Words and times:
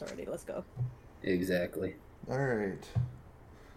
lost 0.00 0.10
already. 0.10 0.28
Let's 0.30 0.44
go. 0.44 0.64
Exactly. 1.22 1.96
All 2.30 2.38
right. 2.38 2.78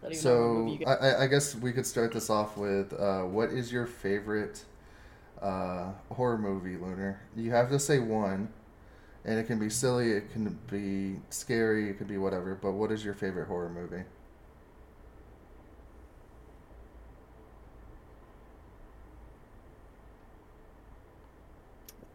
Don't 0.02 0.14
even 0.14 0.24
know 0.26 0.76
what 0.80 0.82
So 0.82 0.86
I. 0.88 1.10
I- 1.10 1.24
I 1.24 1.28
guess 1.28 1.56
we 1.56 1.72
could 1.74 1.86
start 1.86 2.12
this 2.14 2.30
off 2.30 2.58
with 2.58 2.94
uh, 2.94 3.24
what 3.24 3.50
is 3.50 3.72
your 3.72 3.86
favorite 3.86 4.64
uh, 5.42 5.92
horror 6.12 6.38
movie, 6.38 6.78
Lunar? 6.78 7.22
You 7.36 7.52
have 7.52 7.70
to 7.72 7.80
say 7.80 8.00
one, 8.00 8.50
and 9.26 9.40
it 9.40 9.48
can 9.48 9.60
be 9.60 9.70
silly, 9.70 10.12
it 10.12 10.32
can 10.32 10.60
be 10.70 11.20
scary, 11.30 11.90
it 11.90 11.98
could 11.98 12.08
be 12.08 12.18
whatever. 12.18 12.56
But 12.56 12.74
what 12.74 12.92
is 12.92 13.04
your 13.06 13.14
favorite 13.14 13.48
horror 13.48 13.70
movie? 13.70 14.04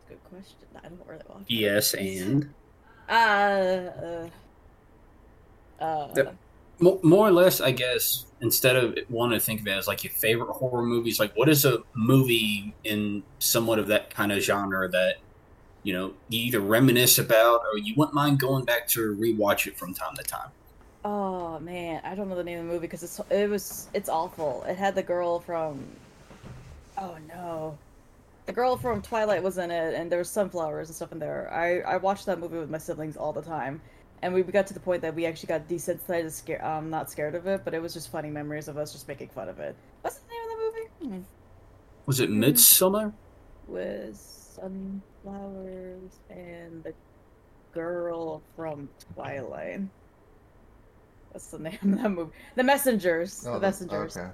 Good 0.09 0.23
question. 0.25 0.57
I 0.77 0.89
don't 0.89 1.00
really 1.07 1.23
watch. 1.29 1.45
Yes, 1.48 1.95
and 1.95 2.55
Uh. 3.09 3.12
Uh. 3.12 4.29
uh 5.80 6.09
Yep. 6.16 6.37
Mo- 6.80 7.01
more 7.02 7.29
or 7.29 7.30
less, 7.30 7.60
I 7.60 7.70
guess, 7.70 8.27
instead 8.41 8.77
of 8.77 8.98
wanting 9.09 9.38
to 9.38 9.45
think 9.45 9.60
of 9.60 9.66
it 9.66 9.70
as 9.70 9.87
like 9.87 10.05
your 10.05 10.12
favorite 10.12 10.52
horror 10.52 10.83
movies, 10.83 11.20
like 11.20 11.34
what 11.37 11.48
is 11.48 11.65
a 11.65 11.79
movie 11.95 12.74
in 12.84 13.23
somewhat 13.38 13.79
of 13.79 13.87
that 13.88 14.10
kind 14.10 14.32
of 14.32 14.43
genre 14.43 14.88
that 14.88 15.16
you 15.82 15.93
know 15.93 16.15
you 16.29 16.41
either 16.41 16.60
reminisce 16.60 17.19
about 17.19 17.60
or 17.73 17.79
you 17.79 17.95
wouldn't 17.96 18.15
mind 18.15 18.41
going 18.41 18.65
back 18.65 18.88
to 18.88 19.16
rewatch 19.16 19.66
it 19.66 19.77
from 19.77 19.95
time 19.95 20.15
to 20.16 20.23
time. 20.23 20.51
Oh 21.05 21.59
man, 21.60 22.01
I 22.05 22.15
don't 22.15 22.29
know 22.29 22.34
the 22.34 22.45
name 22.45 22.60
of 22.60 22.66
the 22.66 22.73
movie 22.73 22.87
because 22.87 23.02
it's 23.02 23.21
it 23.30 23.48
was 23.48 23.88
it's 23.93 24.09
awful. 24.09 24.65
It 24.66 24.77
had 24.77 24.95
the 24.95 25.02
girl 25.02 25.41
from. 25.41 25.84
Oh 26.96 27.16
no, 27.29 27.79
the 28.47 28.53
girl 28.53 28.77
from 28.77 29.01
Twilight 29.03 29.43
was 29.43 29.59
in 29.59 29.71
it, 29.71 29.95
and 29.95 30.11
there 30.11 30.19
was 30.19 30.29
sunflowers 30.30 30.89
and 30.89 30.97
stuff 30.97 31.12
in 31.12 31.19
there. 31.19 31.51
I 31.52 31.80
I 31.80 31.97
watched 31.97 32.27
that 32.27 32.39
movie 32.39 32.59
with 32.59 32.71
my 32.71 32.79
siblings 32.79 33.16
all 33.16 33.33
the 33.33 33.43
time, 33.43 33.80
and 34.23 34.33
we 34.35 34.43
got 34.43 34.66
to 34.69 34.75
the 34.75 34.80
point 34.80 35.02
that 35.02 35.15
we 35.15 35.27
actually 35.27 35.48
got 35.48 35.69
desensitized, 35.69 36.21
and 36.21 36.33
scare, 36.33 36.65
um, 36.65 36.91
not 36.91 37.11
scared 37.11 37.35
of 37.35 37.47
it, 37.47 37.62
but 37.65 37.75
it 37.75 37.80
was 37.83 37.95
just 37.95 38.10
funny 38.10 38.30
memories 38.30 38.68
of 38.68 38.77
us 38.77 38.93
just 38.93 39.09
making 39.09 39.29
fun 39.29 39.49
of 39.49 39.59
it. 39.60 39.74
What's 40.02 40.18
the 40.18 40.29
name 40.29 40.43
of 40.43 40.49
the 40.59 40.65
movie? 40.65 40.88
Hmm. 41.16 41.23
Was 42.07 42.21
it. 42.21 42.30
Midsommar? 42.30 43.13
With 43.66 44.15
sunflowers 44.16 46.21
and 46.30 46.85
the 46.85 46.93
girl 47.73 48.43
from 48.57 48.88
Twilight. 49.15 49.80
What's 51.33 51.46
the 51.49 51.59
name 51.59 51.79
of 51.83 52.02
that 52.02 52.09
movie? 52.11 52.30
The 52.55 52.63
Messengers. 52.63 53.40
the 53.40 53.51
Oh, 53.52 53.59
Messengers. 53.59 54.16
Okay. 54.16 54.29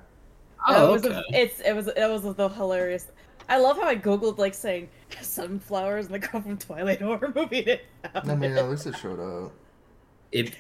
Oh, 0.69 0.75
Oh, 0.77 0.89
it 0.89 0.93
was 0.93 1.07
okay. 1.07 1.15
a, 1.15 1.23
it's 1.43 1.61
it 1.61 1.73
was 1.75 1.89
it 1.89 2.09
was 2.11 2.23
the 2.35 2.49
hilarious. 2.49 3.07
I 3.51 3.59
love 3.59 3.77
how 3.77 3.87
I 3.89 3.97
googled 3.97 4.39
like 4.39 4.55
saying 4.55 4.89
sunflowers 5.21 6.07
and 6.07 6.15
the 6.15 6.19
girl 6.21 6.41
from 6.41 6.57
Twilight 6.57 7.03
horror 7.03 7.33
movie. 7.35 7.63
Didn't 7.63 7.81
I 8.15 8.35
mean, 8.35 8.53
it. 8.53 8.57
at 8.59 8.71
least 8.71 8.87
it 8.87 8.97
showed 8.97 9.21
up. 9.21 9.53
If 10.33 10.55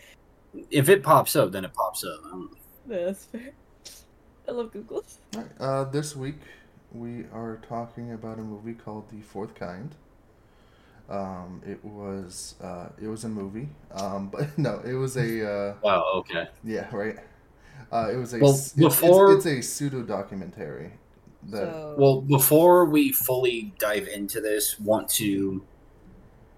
if 0.70 0.88
it 0.88 1.02
pops 1.02 1.36
up, 1.36 1.52
then 1.52 1.64
it 1.64 1.72
pops 1.72 2.04
up. 2.04 2.20
Yeah, 2.88 3.04
that's 3.06 3.24
fair. 3.26 3.52
I 4.48 4.50
love 4.52 4.72
Google. 4.72 5.04
All 5.36 5.40
right. 5.42 5.50
Uh, 5.60 5.84
this 5.84 6.16
week 6.16 6.40
we 6.92 7.24
are 7.32 7.60
talking 7.68 8.12
about 8.12 8.38
a 8.38 8.42
movie 8.42 8.74
called 8.74 9.08
The 9.10 9.20
Fourth 9.20 9.54
Kind. 9.54 9.94
Um, 11.08 11.60
it 11.66 11.84
was 11.84 12.54
uh, 12.62 12.88
it 13.00 13.06
was 13.08 13.24
a 13.24 13.28
movie, 13.28 13.68
um, 13.92 14.28
but 14.28 14.56
no, 14.58 14.80
it 14.84 14.94
was 14.94 15.16
a 15.16 15.48
uh, 15.48 15.74
Wow. 15.82 16.04
Okay. 16.16 16.48
yeah 16.64 16.88
right. 16.94 17.16
Uh, 17.92 18.10
it 18.12 18.16
was 18.16 18.34
a 18.34 18.38
Well, 18.38 18.52
s- 18.52 18.76
it's- 18.76 19.00
before- 19.00 19.34
it's, 19.36 19.46
it's 19.46 19.66
a 19.66 19.68
pseudo 19.68 20.02
documentary. 20.02 20.92
That 21.44 21.72
So, 21.72 21.94
Well, 21.98 22.20
before 22.20 22.84
we 22.84 23.12
fully 23.12 23.74
dive 23.78 24.08
into 24.08 24.40
this, 24.40 24.78
want 24.78 25.08
to 25.10 25.64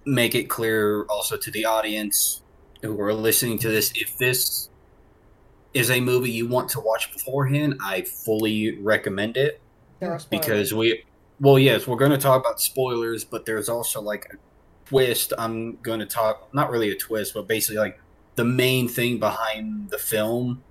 make 0.05 0.35
it 0.35 0.45
clear 0.45 1.05
also 1.05 1.37
to 1.37 1.51
the 1.51 1.65
audience 1.65 2.43
who 2.83 3.01
are 3.01 3.15
listening 3.15 3.59
to 3.59 3.69
this 3.69 3.93
if 3.95 4.19
this 4.19 4.69
is 5.73 5.91
a 5.91 6.01
movie 6.01 6.31
you 6.31 6.47
want 6.47 6.69
to 6.71 6.81
watch 6.81 7.13
beforehand, 7.13 7.77
I 7.83 8.03
fully 8.03 8.79
recommend 8.79 9.37
it 9.37 9.61
there 10.01 10.13
are 10.13 10.19
spoilers. 10.19 10.47
because 10.47 10.75
we 10.75 11.05
well, 11.41 11.59
yes, 11.59 11.89
we're 11.89 11.97
going 11.97 12.13
to 12.13 12.19
talk 12.19 12.41
about 12.41 12.61
spoilers, 12.61 13.25
but 13.25 13.47
there's 13.47 13.69
also 13.69 14.01
like 14.01 14.27
a 14.33 14.37
twist. 14.89 15.33
I'm 15.37 15.77
going 15.77 15.99
to 15.99 16.07
talk 16.07 16.55
not 16.55 16.71
really 16.71 16.91
a 16.91 16.97
twist, 16.97 17.35
but 17.35 17.49
basically 17.49 17.79
like 17.79 18.01
the 18.37 18.45
main 18.45 18.89
thing 18.89 19.19
behind 19.19 19.91
the 19.91 19.99
film 19.99 20.63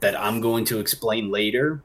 that 0.00 0.18
I'm 0.18 0.40
going 0.40 0.64
to 0.66 0.80
explain 0.80 1.30
later. 1.30 1.82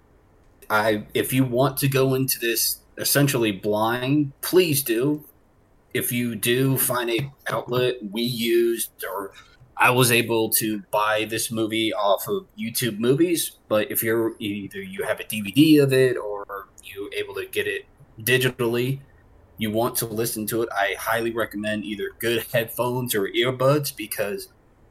I 0.69 1.05
if 1.13 1.33
you 1.33 1.43
want 1.43 1.77
to 1.77 1.87
go 1.87 2.13
into 2.13 2.39
this 2.39 2.79
essentially 2.97 3.51
blind, 3.51 4.33
please 4.41 4.83
do. 4.83 5.25
If 5.93 6.11
you 6.11 6.35
do 6.35 6.77
find 6.77 7.09
a 7.09 7.31
outlet 7.51 7.95
we 8.11 8.23
used 8.23 8.91
or 9.03 9.31
I 9.77 9.89
was 9.89 10.11
able 10.11 10.49
to 10.51 10.83
buy 10.91 11.25
this 11.29 11.51
movie 11.51 11.93
off 11.93 12.27
of 12.27 12.45
YouTube 12.57 12.99
Movies, 12.99 13.57
but 13.67 13.91
if 13.91 14.03
you're 14.03 14.33
either 14.39 14.81
you 14.81 15.03
have 15.03 15.19
a 15.19 15.23
DVD 15.23 15.81
of 15.81 15.93
it 15.93 16.17
or 16.17 16.67
you 16.83 17.09
able 17.15 17.35
to 17.35 17.45
get 17.45 17.67
it 17.67 17.85
digitally, 18.19 18.99
you 19.57 19.71
want 19.71 19.95
to 19.97 20.05
listen 20.05 20.45
to 20.47 20.61
it, 20.61 20.69
I 20.71 20.95
highly 20.99 21.31
recommend 21.31 21.85
either 21.85 22.11
good 22.19 22.45
headphones 22.53 23.15
or 23.15 23.27
earbuds 23.27 23.95
because 23.95 24.49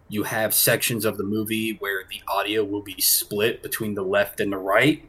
you 0.09 0.25
have 0.25 0.53
sections 0.53 1.05
of 1.05 1.17
the 1.17 1.25
movie 1.25 1.77
where 1.79 2.05
the 2.09 2.23
audio 2.29 2.65
will 2.65 2.83
be 2.83 3.01
split 3.01 3.63
between 3.63 3.95
the 3.95 4.03
left 4.03 4.41
and 4.41 4.53
the 4.53 4.59
right. 4.59 5.09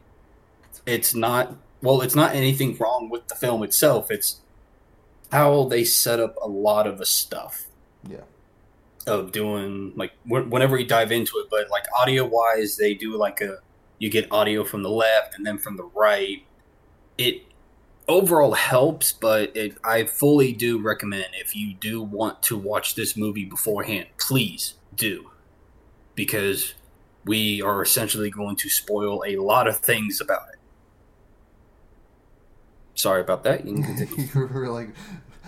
It's 0.86 1.14
not 1.14 1.56
well, 1.82 2.00
it's 2.00 2.14
not 2.14 2.34
anything 2.34 2.76
wrong 2.78 3.10
with 3.10 3.28
the 3.28 3.34
film 3.34 3.62
itself. 3.62 4.10
It's 4.10 4.40
how 5.30 5.64
they 5.64 5.84
set 5.84 6.20
up 6.20 6.36
a 6.42 6.48
lot 6.48 6.86
of 6.86 6.98
the 6.98 7.06
stuff. 7.06 7.66
Yeah, 8.08 8.22
of 9.06 9.32
doing 9.32 9.92
like 9.96 10.12
wh- 10.24 10.50
whenever 10.50 10.78
you 10.78 10.86
dive 10.86 11.12
into 11.12 11.36
it 11.38 11.46
but 11.50 11.70
like 11.70 11.84
audio 11.98 12.24
wise 12.24 12.76
they 12.76 12.94
do 12.94 13.16
like 13.16 13.40
a 13.40 13.58
you 13.98 14.10
get 14.10 14.30
audio 14.30 14.64
from 14.64 14.82
the 14.82 14.90
left 14.90 15.36
and 15.36 15.46
then 15.46 15.58
from 15.58 15.76
the 15.76 15.84
right. 15.94 16.44
It 17.16 17.42
overall 18.06 18.52
helps 18.52 19.12
but 19.12 19.56
it 19.56 19.78
i 19.82 20.04
fully 20.04 20.52
do 20.52 20.78
recommend 20.78 21.26
if 21.32 21.56
you 21.56 21.72
do 21.72 22.02
want 22.02 22.42
to 22.42 22.54
watch 22.54 22.94
this 22.94 23.16
movie 23.16 23.44
beforehand 23.44 24.06
please 24.18 24.74
do. 24.94 25.30
Because 26.14 26.74
we 27.24 27.62
are 27.62 27.82
essentially 27.82 28.30
going 28.30 28.56
to 28.56 28.68
spoil 28.68 29.24
a 29.26 29.36
lot 29.36 29.66
of 29.66 29.78
things 29.78 30.20
about 30.20 30.42
it 30.52 30.53
sorry 32.94 33.20
about 33.20 33.44
that 33.44 33.64
you 33.66 33.74
can 33.74 33.82
continue 33.96 34.28
you 34.34 34.46
were 34.46 34.68
like, 34.68 34.90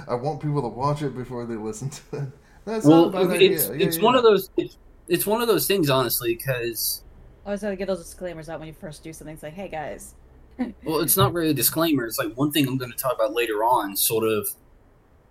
I 0.08 0.14
want 0.14 0.40
people 0.40 0.62
to 0.62 0.68
watch 0.68 1.02
it 1.02 1.14
before 1.16 1.46
they 1.46 1.56
listen 1.56 1.90
to 1.90 2.02
it. 2.12 2.28
That's 2.64 2.86
well 2.86 3.06
not 3.10 3.10
a 3.10 3.10
bad 3.10 3.30
idea. 3.30 3.50
it's, 3.52 3.68
Yeah, 3.78 3.86
it's 3.86 3.98
yeah, 3.98 4.02
one 4.02 4.14
yeah. 4.14 4.18
of 4.18 4.24
those 4.24 4.50
it's, 4.56 4.78
it's 5.08 5.26
one 5.26 5.40
of 5.42 5.48
those 5.48 5.66
things 5.66 5.90
honestly 5.90 6.34
because 6.34 7.04
I 7.44 7.50
always 7.50 7.62
gotta 7.62 7.76
get 7.76 7.86
those 7.88 8.02
disclaimers 8.02 8.48
out 8.48 8.58
when 8.58 8.68
you 8.68 8.74
first 8.74 9.02
do 9.04 9.12
something. 9.12 9.34
It's 9.34 9.42
like, 9.42 9.54
hey 9.54 9.68
guys, 9.68 10.14
Well, 10.84 11.00
it's 11.00 11.16
not 11.16 11.32
really 11.32 11.50
a 11.50 11.54
disclaimer. 11.54 12.06
It's 12.06 12.18
like 12.18 12.34
one 12.34 12.50
thing 12.52 12.66
I'm 12.66 12.76
going 12.78 12.90
to 12.90 12.96
talk 12.96 13.14
about 13.14 13.34
later 13.34 13.62
on. 13.64 13.96
Sort 13.96 14.24
of, 14.26 14.48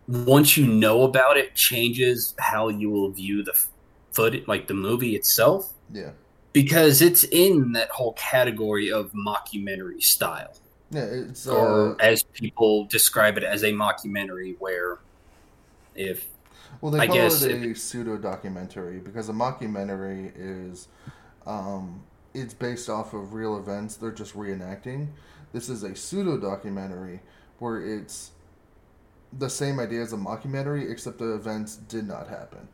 once 0.07 0.55
you 0.57 0.67
know 0.67 1.03
about 1.03 1.37
it, 1.37 1.55
changes 1.55 2.35
how 2.39 2.69
you 2.69 2.89
will 2.89 3.09
view 3.11 3.43
the 3.43 3.53
foot, 4.11 4.47
like 4.47 4.67
the 4.67 4.73
movie 4.73 5.15
itself, 5.15 5.73
Yeah, 5.91 6.11
because 6.53 7.01
it's 7.01 7.23
in 7.25 7.71
that 7.73 7.89
whole 7.89 8.13
category 8.13 8.91
of 8.91 9.11
mockumentary 9.13 10.01
style, 10.03 10.55
yeah. 10.91 11.03
It's 11.05 11.47
uh, 11.47 11.53
or 11.55 11.97
as 11.99 12.23
people 12.23 12.85
describe 12.85 13.37
it 13.37 13.43
as 13.43 13.63
a 13.63 13.71
mockumentary, 13.71 14.55
where 14.59 14.99
if 15.95 16.27
Well, 16.81 16.91
they 16.91 17.01
I 17.01 17.07
call 17.07 17.15
guess 17.17 17.41
it 17.41 17.51
a 17.51 17.75
pseudo 17.75 18.17
documentary 18.17 18.99
because 18.99 19.29
a 19.29 19.33
mockumentary 19.33 20.31
is, 20.35 20.87
um, 21.45 22.05
it's 22.33 22.53
based 22.53 22.89
off 22.89 23.13
of 23.13 23.33
real 23.33 23.57
events. 23.57 23.97
They're 23.97 24.11
just 24.11 24.35
reenacting. 24.35 25.13
This 25.53 25.69
is 25.69 25.83
a 25.83 25.95
pseudo 25.95 26.37
documentary 26.37 27.21
where 27.59 27.81
it's 27.81 28.31
the 29.33 29.49
same 29.49 29.79
idea 29.79 30.01
as 30.01 30.13
a 30.13 30.17
mockumentary, 30.17 30.89
except 30.91 31.19
the 31.19 31.33
events 31.35 31.77
did 31.77 32.07
not 32.07 32.27
happen. 32.29 32.69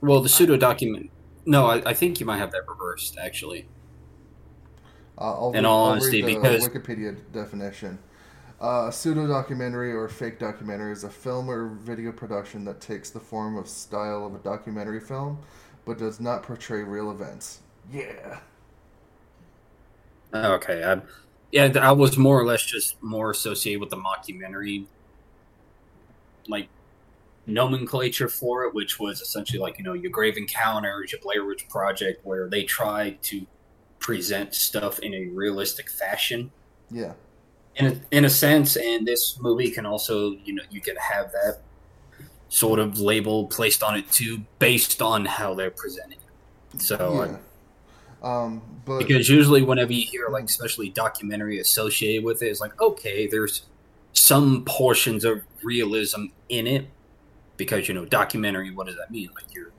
well, 0.00 0.20
the 0.22 0.28
pseudo 0.28 0.56
document. 0.56 1.10
No, 1.46 1.66
I, 1.66 1.82
I 1.90 1.94
think 1.94 2.20
you 2.20 2.26
might 2.26 2.38
have 2.38 2.50
that 2.52 2.62
reversed 2.68 3.16
actually. 3.18 3.68
I'll 5.20 5.48
In 5.48 5.54
read, 5.56 5.64
all 5.66 5.84
I'll 5.86 5.90
honesty, 5.92 6.22
read 6.22 6.36
the 6.36 6.40
because- 6.40 6.68
Wikipedia 6.68 7.16
definition. 7.32 7.98
Uh, 8.62 8.86
a 8.88 8.92
pseudo 8.92 9.26
documentary 9.26 9.92
or 9.92 10.06
fake 10.08 10.38
documentary 10.38 10.92
is 10.92 11.04
a 11.04 11.08
film 11.08 11.48
or 11.50 11.68
video 11.68 12.12
production 12.12 12.62
that 12.66 12.78
takes 12.80 13.08
the 13.08 13.20
form 13.20 13.56
of 13.56 13.66
style 13.66 14.26
of 14.26 14.34
a 14.34 14.38
documentary 14.38 15.00
film, 15.00 15.38
but 15.86 15.96
does 15.98 16.20
not 16.20 16.42
portray 16.42 16.82
real 16.82 17.10
events. 17.10 17.60
Yeah. 17.90 18.40
Okay, 20.34 20.84
I, 20.84 21.00
yeah, 21.52 21.72
I 21.80 21.92
was 21.92 22.16
more 22.18 22.38
or 22.38 22.44
less 22.44 22.62
just 22.62 23.02
more 23.02 23.30
associated 23.30 23.80
with 23.80 23.88
the 23.90 23.96
mockumentary, 23.96 24.84
like 26.46 26.68
nomenclature 27.46 28.28
for 28.28 28.64
it, 28.64 28.74
which 28.74 29.00
was 29.00 29.20
essentially 29.22 29.58
like 29.58 29.78
you 29.78 29.84
know 29.84 29.94
your 29.94 30.10
Grave 30.10 30.36
Encounters, 30.36 31.12
your 31.12 31.20
Blair 31.22 31.44
Witch 31.46 31.66
Project, 31.68 32.24
where 32.26 32.46
they 32.48 32.62
tried 32.64 33.22
to 33.24 33.46
present 34.00 34.54
stuff 34.54 34.98
in 34.98 35.14
a 35.14 35.26
realistic 35.26 35.88
fashion, 35.88 36.50
Yeah. 36.90 37.12
in 37.76 37.86
a, 37.86 38.00
in 38.10 38.24
a 38.24 38.30
sense. 38.30 38.76
And 38.76 39.06
this 39.06 39.38
movie 39.40 39.70
can 39.70 39.86
also, 39.86 40.32
you 40.44 40.54
know, 40.54 40.62
you 40.70 40.80
can 40.80 40.96
have 40.96 41.30
that 41.32 41.58
sort 42.48 42.80
of 42.80 42.98
label 42.98 43.46
placed 43.46 43.82
on 43.84 43.96
it 43.96 44.10
too, 44.10 44.40
based 44.58 45.00
on 45.00 45.24
how 45.26 45.54
they're 45.54 45.70
presenting. 45.70 46.18
it. 46.74 46.82
So, 46.82 47.24
yeah. 47.24 47.36
Um, 48.22 48.60
but 48.84 48.98
because 48.98 49.28
usually 49.30 49.62
whenever 49.62 49.92
you 49.94 50.04
hear 50.06 50.28
like 50.28 50.44
especially 50.44 50.90
documentary 50.90 51.58
associated 51.58 52.22
with 52.24 52.42
it, 52.42 52.48
it's 52.48 52.60
like 52.60 52.78
okay, 52.78 53.26
there's 53.26 53.62
some 54.12 54.62
portions 54.66 55.24
of 55.24 55.40
realism 55.62 56.24
in 56.50 56.66
it 56.66 56.86
because 57.56 57.88
you 57.88 57.94
know 57.94 58.04
documentary. 58.04 58.72
What 58.72 58.88
does 58.88 58.96
that 58.96 59.10
mean? 59.10 59.30
Like 59.34 59.54
you're 59.54 59.72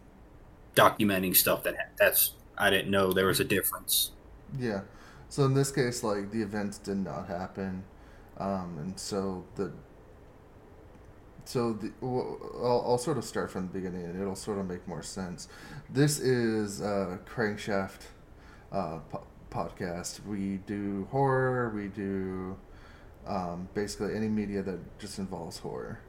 documenting 0.75 1.35
stuff 1.35 1.61
that 1.63 1.75
ha- 1.75 1.89
that's 1.99 2.33
I 2.61 2.69
didn't 2.69 2.91
know 2.91 3.11
there 3.11 3.25
was 3.25 3.39
a 3.39 3.43
difference. 3.43 4.11
Yeah. 4.57 4.81
So 5.29 5.45
in 5.45 5.55
this 5.55 5.71
case, 5.71 6.03
like 6.03 6.31
the 6.31 6.43
events 6.43 6.77
did 6.77 6.97
not 6.97 7.27
happen, 7.27 7.83
um, 8.37 8.77
and 8.79 8.99
so 8.99 9.45
the 9.55 9.71
so 11.43 11.73
the 11.73 11.91
well, 12.01 12.37
I'll, 12.55 12.83
I'll 12.91 12.97
sort 12.99 13.17
of 13.17 13.23
start 13.25 13.49
from 13.49 13.67
the 13.67 13.73
beginning, 13.73 14.03
and 14.03 14.21
it'll 14.21 14.35
sort 14.35 14.59
of 14.59 14.67
make 14.67 14.87
more 14.87 15.01
sense. 15.01 15.47
This 15.89 16.19
is 16.19 16.81
uh, 16.81 17.17
Crankshaft 17.25 18.01
uh, 18.71 18.99
po- 19.09 19.25
podcast. 19.49 20.23
We 20.25 20.57
do 20.67 21.07
horror. 21.09 21.71
We 21.73 21.87
do 21.87 22.57
um, 23.25 23.69
basically 23.73 24.15
any 24.15 24.27
media 24.27 24.61
that 24.61 24.99
just 24.99 25.17
involves 25.17 25.57
horror. 25.59 25.99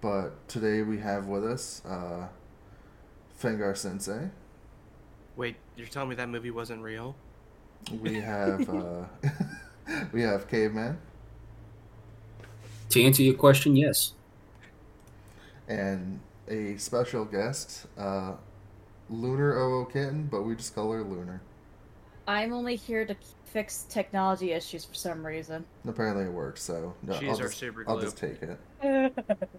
But 0.00 0.48
today 0.48 0.82
we 0.82 0.98
have 0.98 1.26
with 1.26 1.44
us 1.44 1.82
uh, 1.84 2.28
Fengar 3.36 3.76
Sensei. 3.76 4.30
Wait, 5.36 5.56
you're 5.76 5.86
telling 5.86 6.08
me 6.08 6.14
that 6.16 6.28
movie 6.28 6.50
wasn't 6.50 6.82
real? 6.82 7.16
We 7.90 8.20
have 8.20 8.68
uh, 8.68 9.06
we 10.12 10.22
have 10.22 10.48
Caveman 10.48 10.98
To 12.90 13.02
answer 13.02 13.22
your 13.22 13.34
question, 13.34 13.74
yes. 13.76 14.14
and 15.68 16.20
a 16.48 16.76
special 16.76 17.24
guest, 17.24 17.86
uh, 17.96 18.34
Lunar 19.08 19.52
OO 19.58 19.86
Kitten, 19.92 20.26
but 20.28 20.42
we 20.42 20.56
just 20.56 20.74
call 20.74 20.92
her 20.92 21.02
Lunar. 21.02 21.42
I'm 22.26 22.52
only 22.52 22.76
here 22.76 23.04
to 23.06 23.16
fix 23.44 23.84
technology 23.88 24.52
issues 24.52 24.84
for 24.84 24.94
some 24.94 25.26
reason. 25.26 25.66
Apparently 25.86 26.24
it 26.24 26.32
works, 26.32 26.62
so 26.62 26.96
no, 27.02 27.18
She's 27.18 27.28
I'll, 27.28 27.40
our 27.40 27.48
just, 27.48 27.58
super 27.58 27.84
I'll 27.86 27.98
just 27.98 28.16
take 28.16 28.40
it. 28.42 28.58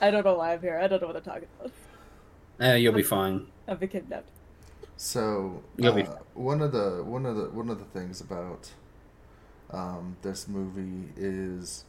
I 0.00 0.10
don't 0.10 0.24
know 0.24 0.34
why 0.34 0.54
I'm 0.54 0.60
here. 0.60 0.78
I 0.78 0.86
don't 0.88 1.00
know 1.00 1.08
what 1.08 1.16
I'm 1.16 1.22
talking 1.22 1.48
about. 1.58 1.72
Eh, 2.60 2.76
you'll 2.76 2.92
be 2.92 3.02
fine. 3.16 3.46
I've 3.66 3.80
been 3.80 3.88
kidnapped. 3.88 4.37
So 4.98 5.62
be 5.76 6.02
uh, 6.02 6.16
one 6.34 6.60
of 6.60 6.72
the 6.72 7.04
one 7.04 7.24
of 7.24 7.36
the 7.36 7.44
one 7.50 7.70
of 7.70 7.78
the 7.78 7.84
things 7.84 8.20
about 8.20 8.68
um, 9.70 10.16
this 10.22 10.48
movie 10.48 11.12
is 11.16 11.84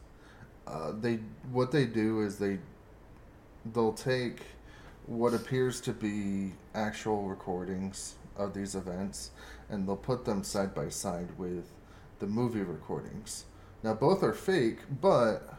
uh, 0.67 0.91
they 0.91 1.15
what 1.51 1.71
they 1.71 1.85
do 1.85 2.21
is 2.21 2.38
they 2.38 2.59
they'll 3.73 3.94
take 3.94 4.41
what 5.07 5.33
appears 5.33 5.81
to 5.81 5.91
be 5.91 6.53
actual 6.75 7.23
recordings 7.23 8.13
of 8.38 8.53
these 8.53 8.75
events 8.75 9.31
and 9.69 9.88
they'll 9.88 9.95
put 9.97 10.23
them 10.23 10.44
side 10.44 10.75
by 10.75 10.88
side 10.88 11.29
with 11.39 11.65
the 12.19 12.27
movie 12.27 12.61
recordings. 12.61 13.45
Now 13.81 13.95
both 13.95 14.21
are 14.21 14.33
fake, 14.33 14.81
but 15.01 15.51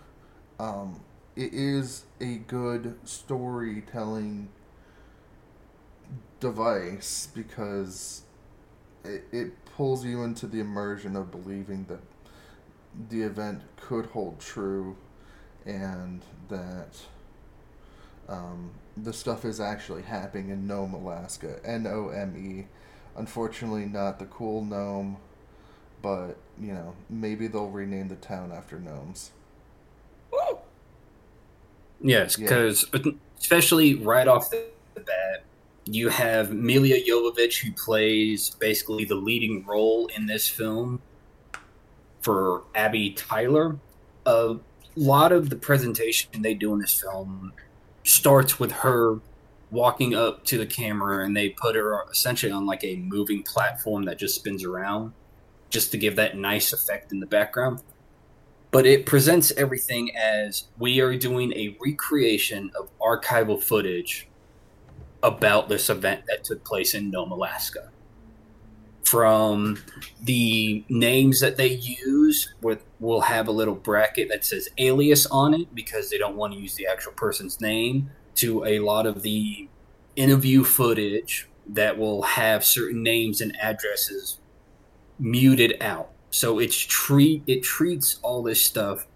um, 0.61 1.01
it 1.35 1.53
is 1.53 2.05
a 2.21 2.37
good 2.37 2.97
storytelling 3.03 4.51
device 6.41 7.29
because 7.35 8.23
it, 9.05 9.25
it 9.33 9.65
pulls 9.77 10.05
you 10.05 10.23
into 10.23 10.47
the 10.47 10.61
immersion 10.61 11.17
of 11.17 11.31
believing 11.31 11.85
that 11.89 12.01
the 13.09 13.23
event 13.23 13.63
could 13.77 14.07
hold 14.07 14.41
true 14.41 14.97
and 15.65 16.23
that 16.49 16.97
um, 18.29 18.71
the 18.97 19.13
stuff 19.13 19.45
is 19.45 19.61
actually 19.61 20.03
happening 20.03 20.51
in 20.51 20.67
Nome, 20.67 20.95
Alaska. 20.95 21.61
N 21.65 21.87
O 21.87 22.09
M 22.09 22.37
E. 22.37 22.67
Unfortunately, 23.17 23.87
not 23.87 24.19
the 24.19 24.25
cool 24.27 24.65
Nome, 24.65 25.17
but 26.03 26.37
you 26.61 26.73
know, 26.73 26.95
maybe 27.09 27.47
they'll 27.47 27.69
rename 27.71 28.09
the 28.09 28.17
town 28.17 28.53
after 28.53 28.79
gnomes. 28.79 29.33
Yes, 32.03 32.39
Yeah. 32.39 32.45
because 32.45 32.87
especially 33.39 33.95
right 33.95 34.27
off 34.29 34.51
the 34.51 34.65
bat, 34.95 35.45
you 35.85 36.09
have 36.09 36.53
Milla 36.53 37.01
Jovovich, 37.01 37.63
who 37.63 37.73
plays 37.73 38.51
basically 38.51 39.05
the 39.05 39.15
leading 39.15 39.65
role 39.67 40.09
in 40.17 40.27
this 40.27 40.49
film 40.49 41.01
for 42.21 42.65
Abby 42.75 43.11
Tyler. 43.11 43.79
A 44.27 44.57
lot 44.95 45.33
of 45.33 45.51
the 45.51 45.57
presentation 45.57 46.43
they 46.43 46.55
do 46.55 46.73
in 46.73 46.81
this 46.81 47.01
film 47.01 47.53
starts 48.05 48.61
with 48.61 48.73
her 48.73 49.21
walking 49.71 50.15
up 50.15 50.45
to 50.45 50.59
the 50.59 50.67
camera, 50.67 51.25
and 51.25 51.37
they 51.37 51.51
put 51.51 51.77
her 51.77 52.05
essentially 52.11 52.53
on 52.53 52.67
like 52.67 52.85
a 52.85 52.97
moving 52.97 53.43
platform 53.43 54.05
that 54.05 54.19
just 54.19 54.35
spins 54.35 54.65
around, 54.65 55.13
just 55.71 55.91
to 55.93 55.99
give 55.99 56.17
that 56.17 56.37
nice 56.37 56.73
effect 56.73 57.13
in 57.13 57.21
the 57.21 57.27
background 57.27 57.81
but 58.71 58.87
it 58.87 59.07
presents 59.07 59.51
everything 59.53 60.15
as 60.17 60.65
we 60.79 61.01
are 61.01 61.17
doing 61.17 61.53
a 61.55 61.77
recreation 61.85 62.71
of 62.79 62.89
archival 62.99 63.61
footage 63.61 64.29
about 65.23 65.69
this 65.69 65.91
event 65.91 66.25
that 66.27 66.45
took 66.45 66.65
place 66.65 66.95
in 66.95 67.11
Nome, 67.11 67.33
Alaska. 67.33 67.91
From 69.05 69.79
the 70.23 70.85
names 70.89 71.41
that 71.41 71.57
they 71.57 71.71
use, 71.73 72.55
with 72.61 72.85
will 73.01 73.23
have 73.23 73.49
a 73.49 73.53
little 73.53 73.75
bracket 73.75 74.29
that 74.29 74.45
says 74.45 74.69
alias 74.79 75.27
on 75.27 75.53
it 75.55 75.75
because 75.75 76.11
they 76.11 76.19
don't 76.19 76.37
want 76.37 76.53
to 76.53 76.59
use 76.59 76.75
the 76.75 76.87
actual 76.87 77.13
person's 77.13 77.61
name, 77.61 78.11
to 78.37 78.65
a 78.65 78.79
lot 78.79 79.07
of 79.07 79.23
the 79.23 79.69
interview 80.17 80.63
footage 80.65 81.49
that 81.67 81.99
will 81.99 82.23
have 82.23 82.65
certain 82.65 83.03
names 83.03 83.41
and 83.41 83.57
addresses 83.61 84.39
muted 85.19 85.77
out. 85.81 86.11
So 86.31 86.59
it's 86.59 86.77
treat 86.77 87.43
it 87.47 87.63
treats 87.63 88.19
all 88.23 88.43
this 88.43 88.65
stuff 88.65 89.07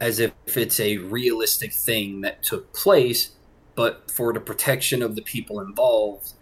as 0.00 0.18
if 0.18 0.32
it's 0.46 0.80
a 0.80 0.98
realistic 0.98 1.72
thing 1.72 2.20
that 2.22 2.42
took 2.42 2.72
place, 2.72 3.30
but 3.74 4.10
for 4.10 4.32
the 4.32 4.40
protection 4.40 5.02
of 5.02 5.16
the 5.16 5.22
people 5.22 5.60
involved, 5.60 6.32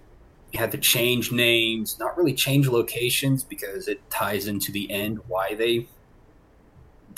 you 0.52 0.58
had 0.58 0.72
to 0.72 0.78
change 0.78 1.30
names, 1.30 1.98
not 1.98 2.16
really 2.16 2.34
change 2.34 2.66
locations 2.68 3.44
because 3.44 3.86
it 3.86 4.08
ties 4.10 4.46
into 4.46 4.72
the 4.72 4.90
end 4.90 5.20
why 5.28 5.54
they 5.54 5.86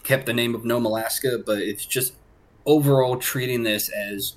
kept 0.03 0.27
the 0.27 0.33
name 0.33 0.55
of 0.55 0.65
Nome, 0.65 0.85
Alaska, 0.85 1.39
but 1.45 1.59
it's 1.59 1.87
just 1.87 2.15
overall 2.67 3.17
treating 3.17 3.63
this 3.63 3.89
as 3.89 4.37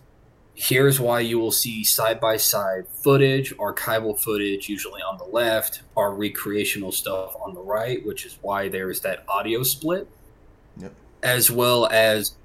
here's 0.54 1.00
why 1.00 1.19
you 1.19 1.38
will 1.38 1.51
see 1.51 1.83
side 1.83 2.19
by 2.19 2.38
side 2.38 2.88
footage, 2.88 3.53
archival 3.58 4.17
footage, 4.17 4.70
usually 4.70 5.01
on 5.01 5.17
the 5.17 5.25
left, 5.25 5.82
our 5.98 6.13
recreational 6.13 6.91
stuff 6.91 7.36
on 7.46 7.53
the 7.53 7.62
right, 7.62 8.05
which 8.05 8.25
is 8.25 8.38
why 8.41 8.70
there 8.70 8.89
is 8.89 9.01
that 9.01 9.25
audio 9.27 9.63
split, 9.63 10.08
Yep. 10.77 10.94
as 11.22 11.51
well 11.51 11.88
as 11.88 12.36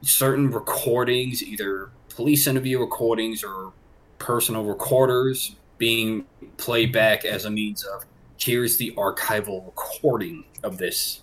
certain 0.00 0.50
recordings, 0.50 1.42
either 1.42 1.90
police 2.12 2.46
interview 2.46 2.78
recordings 2.78 3.42
or 3.42 3.72
personal 4.18 4.64
recorders 4.64 5.56
being 5.78 6.24
played 6.56 6.92
back 6.92 7.24
as 7.24 7.44
a 7.44 7.50
means 7.50 7.84
of 7.84 8.04
here's 8.38 8.76
the 8.76 8.92
archival 8.96 9.64
recording 9.66 10.44
of 10.62 10.78
this 10.78 11.20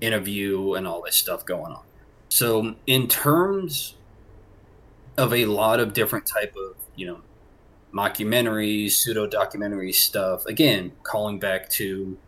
interview 0.00 0.74
and 0.74 0.86
all 0.86 1.02
this 1.02 1.16
stuff 1.16 1.44
going 1.44 1.72
on. 1.72 1.82
So, 2.28 2.74
in 2.86 3.08
terms 3.08 3.94
of 5.16 5.32
a 5.32 5.46
lot 5.46 5.80
of 5.80 5.92
different 5.92 6.26
type 6.26 6.54
of 6.56 6.76
you 6.96 7.06
know 7.06 7.20
mockumentaries 7.92 8.92
pseudo 8.92 9.26
documentary 9.26 9.92
stuff 9.92 10.44
again 10.46 10.90
calling 11.04 11.38
back 11.38 11.68
to 11.68 12.18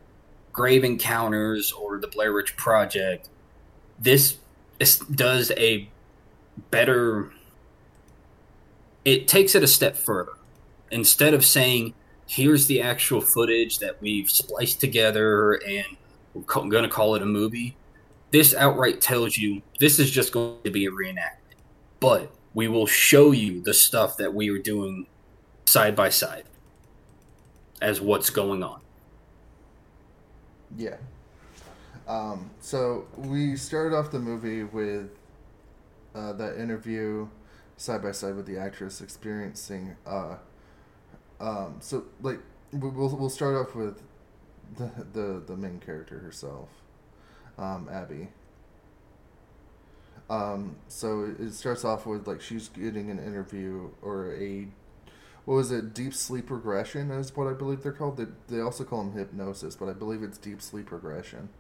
grave 0.52 0.84
encounters 0.84 1.72
or 1.72 1.98
the 1.98 2.06
blair 2.06 2.32
witch 2.32 2.56
project 2.56 3.28
this 3.98 4.38
does 5.12 5.50
a 5.56 5.88
better 6.70 7.32
it 9.06 9.26
takes 9.26 9.54
it 9.54 9.62
a 9.62 9.66
step 9.66 9.96
further 9.96 10.32
instead 10.90 11.32
of 11.32 11.42
saying 11.42 11.94
here's 12.26 12.66
the 12.66 12.82
actual 12.82 13.22
footage 13.22 13.78
that 13.78 13.98
we've 14.02 14.28
spliced 14.28 14.80
together 14.80 15.54
and 15.66 15.96
we're 16.34 16.42
going 16.42 16.82
to 16.82 16.88
call 16.88 17.14
it 17.14 17.22
a 17.22 17.26
movie 17.26 17.74
this 18.32 18.54
outright 18.54 19.00
tells 19.00 19.38
you 19.38 19.62
this 19.80 19.98
is 19.98 20.10
just 20.10 20.32
going 20.32 20.58
to 20.62 20.70
be 20.70 20.84
a 20.84 20.90
reenactment 20.90 21.56
but 22.00 22.30
we 22.52 22.68
will 22.68 22.86
show 22.86 23.32
you 23.32 23.60
the 23.60 23.74
stuff 23.74 24.16
that 24.16 24.32
we 24.32 24.48
are 24.50 24.58
doing 24.58 25.06
side 25.66 25.94
by 25.94 26.08
side 26.08 26.44
as 27.82 28.00
what's 28.00 28.30
going 28.30 28.62
on. 28.62 28.80
Yeah. 30.76 30.96
Um, 32.08 32.50
so 32.60 33.06
we 33.16 33.56
started 33.56 33.94
off 33.94 34.10
the 34.10 34.18
movie 34.18 34.64
with 34.64 35.10
uh, 36.14 36.32
that 36.34 36.58
interview 36.58 37.28
side 37.76 38.02
by 38.02 38.12
side 38.12 38.36
with 38.36 38.46
the 38.46 38.58
actress 38.58 39.00
experiencing. 39.00 39.96
Uh, 40.06 40.36
um, 41.40 41.76
so 41.80 42.04
like 42.22 42.40
we- 42.72 42.78
we'll 42.88 43.14
we'll 43.16 43.30
start 43.30 43.54
off 43.54 43.74
with 43.74 44.02
the 44.76 44.90
the, 45.12 45.42
the 45.46 45.56
main 45.56 45.80
character 45.80 46.18
herself, 46.18 46.68
um, 47.58 47.88
Abby. 47.92 48.28
Um, 50.28 50.76
so 50.88 51.24
it- 51.24 51.40
it 51.40 51.52
starts 51.54 51.84
off 51.84 52.06
with 52.06 52.26
like 52.26 52.40
she's 52.40 52.68
getting 52.68 53.10
an 53.10 53.18
interview 53.18 53.90
or 54.02 54.32
a 54.34 54.68
what 55.46 55.56
was 55.56 55.72
it? 55.72 55.94
Deep 55.94 56.14
sleep 56.14 56.50
regression 56.50 57.10
is 57.10 57.36
what 57.36 57.48
I 57.48 57.54
believe 57.54 57.82
they're 57.82 57.92
called. 57.92 58.16
They, 58.18 58.26
they 58.48 58.60
also 58.62 58.84
call 58.84 59.04
them 59.04 59.12
hypnosis, 59.14 59.76
but 59.76 59.88
I 59.88 59.94
believe 59.94 60.22
it's 60.22 60.38
deep 60.38 60.62
sleep 60.62 60.92
regression. 60.92 61.50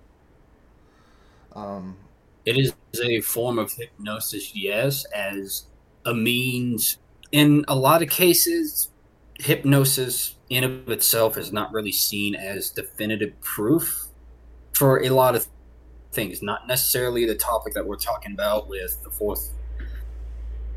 Um, 1.54 1.96
It 2.46 2.56
is 2.58 2.72
a 3.02 3.20
form 3.20 3.58
of 3.58 3.72
hypnosis, 3.72 4.54
yes, 4.54 5.04
as 5.14 5.64
a 6.06 6.14
means. 6.14 6.98
In 7.32 7.64
a 7.68 7.74
lot 7.74 8.02
of 8.02 8.08
cases, 8.08 8.90
hypnosis 9.38 10.36
in 10.48 10.64
of 10.64 10.88
itself 10.88 11.36
is 11.36 11.52
not 11.52 11.72
really 11.72 11.92
seen 11.92 12.34
as 12.34 12.70
definitive 12.70 13.38
proof 13.42 14.06
for 14.72 15.02
a 15.02 15.10
lot 15.10 15.34
of 15.34 15.48
things. 16.12 16.42
Not 16.42 16.66
necessarily 16.66 17.26
the 17.26 17.34
topic 17.34 17.74
that 17.74 17.86
we're 17.86 17.96
talking 17.96 18.32
about 18.32 18.68
with 18.68 19.02
the 19.02 19.10
fourth 19.10 19.50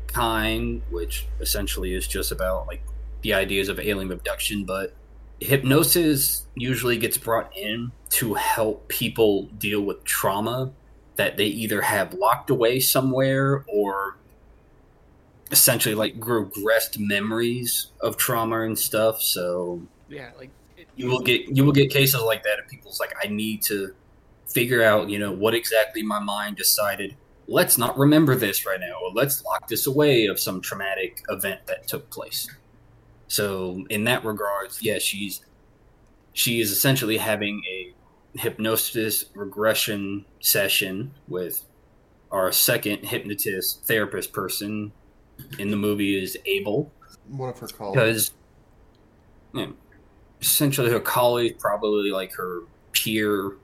kind, 0.08 0.82
which 0.90 1.26
essentially 1.40 1.94
is 1.94 2.06
just 2.06 2.32
about 2.32 2.66
like 2.66 2.82
the 3.22 3.32
ideas 3.32 3.68
of 3.68 3.78
alien 3.78 4.10
abduction, 4.10 4.64
but 4.64 4.94
hypnosis 5.40 6.46
usually 6.54 6.98
gets 6.98 7.16
brought 7.16 7.56
in 7.56 7.92
to 8.10 8.34
help 8.34 8.88
people 8.88 9.46
deal 9.58 9.80
with 9.80 10.04
trauma 10.04 10.72
that 11.16 11.36
they 11.36 11.46
either 11.46 11.82
have 11.82 12.14
locked 12.14 12.50
away 12.50 12.80
somewhere 12.80 13.64
or 13.68 14.16
essentially 15.50 15.94
like 15.94 16.18
regressed 16.20 16.98
memories 16.98 17.88
of 18.00 18.16
trauma 18.16 18.62
and 18.62 18.78
stuff. 18.78 19.20
So 19.20 19.82
Yeah, 20.08 20.30
like 20.38 20.50
it, 20.76 20.88
you 20.96 21.08
will 21.08 21.20
get 21.20 21.56
you 21.56 21.64
will 21.64 21.72
get 21.72 21.90
cases 21.90 22.20
like 22.22 22.42
that 22.44 22.58
of 22.58 22.68
people's 22.68 23.00
like 23.00 23.14
I 23.22 23.28
need 23.28 23.62
to 23.62 23.94
figure 24.48 24.82
out, 24.82 25.08
you 25.08 25.18
know, 25.18 25.32
what 25.32 25.54
exactly 25.54 26.02
my 26.02 26.18
mind 26.18 26.56
decided. 26.56 27.16
Let's 27.46 27.78
not 27.78 27.98
remember 27.98 28.36
this 28.36 28.64
right 28.64 28.78
now, 28.78 28.94
or 29.02 29.10
let's 29.12 29.44
lock 29.44 29.68
this 29.68 29.86
away 29.86 30.26
of 30.26 30.38
some 30.38 30.60
traumatic 30.60 31.22
event 31.28 31.66
that 31.66 31.88
took 31.88 32.10
place. 32.10 32.48
So 33.26 33.84
in 33.90 34.04
that 34.04 34.24
regards, 34.24 34.82
yeah, 34.82 34.98
she's 34.98 35.40
she 36.32 36.60
is 36.60 36.70
essentially 36.70 37.16
having 37.16 37.62
a 37.68 37.94
hypnosis 38.38 39.24
regression 39.34 40.24
session 40.40 41.12
with 41.26 41.64
our 42.30 42.52
second 42.52 43.04
hypnotist 43.04 43.84
therapist 43.84 44.32
person 44.32 44.92
in 45.58 45.70
the 45.70 45.76
movie 45.76 46.22
is 46.22 46.36
Abel 46.46 46.92
one 47.30 47.48
of 47.48 47.58
her 47.58 47.68
colleagues. 47.68 47.94
because 47.94 48.32
you 49.54 49.66
know, 49.66 49.72
essentially 50.40 50.90
her 50.90 51.00
colleague, 51.00 51.58
probably 51.58 52.10
like 52.10 52.32
her 52.34 52.62
peer, 52.92 53.56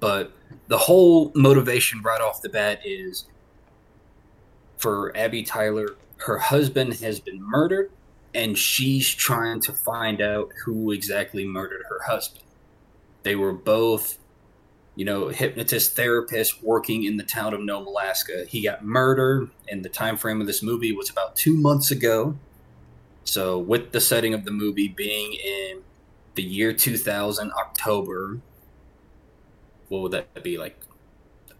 but 0.00 0.32
the 0.68 0.78
whole 0.78 1.32
motivation 1.34 2.02
right 2.02 2.20
off 2.20 2.42
the 2.42 2.48
bat 2.48 2.80
is 2.84 3.26
for 4.76 5.16
Abby 5.16 5.42
Tyler. 5.42 5.96
Her 6.18 6.38
husband 6.38 6.94
has 6.94 7.20
been 7.20 7.42
murdered, 7.42 7.90
and 8.34 8.56
she's 8.56 9.08
trying 9.08 9.60
to 9.62 9.72
find 9.72 10.20
out 10.20 10.50
who 10.64 10.92
exactly 10.92 11.46
murdered 11.46 11.82
her 11.88 12.00
husband. 12.06 12.44
They 13.22 13.34
were 13.36 13.52
both, 13.52 14.18
you 14.98 15.04
know, 15.04 15.28
hypnotist 15.28 15.94
therapist 15.94 16.60
working 16.60 17.04
in 17.04 17.16
the 17.16 17.22
town 17.22 17.54
of 17.54 17.60
Nome, 17.60 17.86
Alaska. 17.86 18.44
He 18.48 18.64
got 18.64 18.84
murdered, 18.84 19.48
and 19.68 19.84
the 19.84 19.88
time 19.88 20.16
frame 20.16 20.40
of 20.40 20.48
this 20.48 20.60
movie 20.60 20.90
was 20.90 21.08
about 21.08 21.36
two 21.36 21.56
months 21.56 21.92
ago. 21.92 22.36
So, 23.22 23.60
with 23.60 23.92
the 23.92 24.00
setting 24.00 24.34
of 24.34 24.44
the 24.44 24.50
movie 24.50 24.88
being 24.88 25.34
in 25.34 25.82
the 26.34 26.42
year 26.42 26.72
2000, 26.72 27.52
October, 27.52 28.40
what 29.88 30.02
would 30.02 30.10
that 30.10 30.42
be 30.42 30.58
like? 30.58 30.76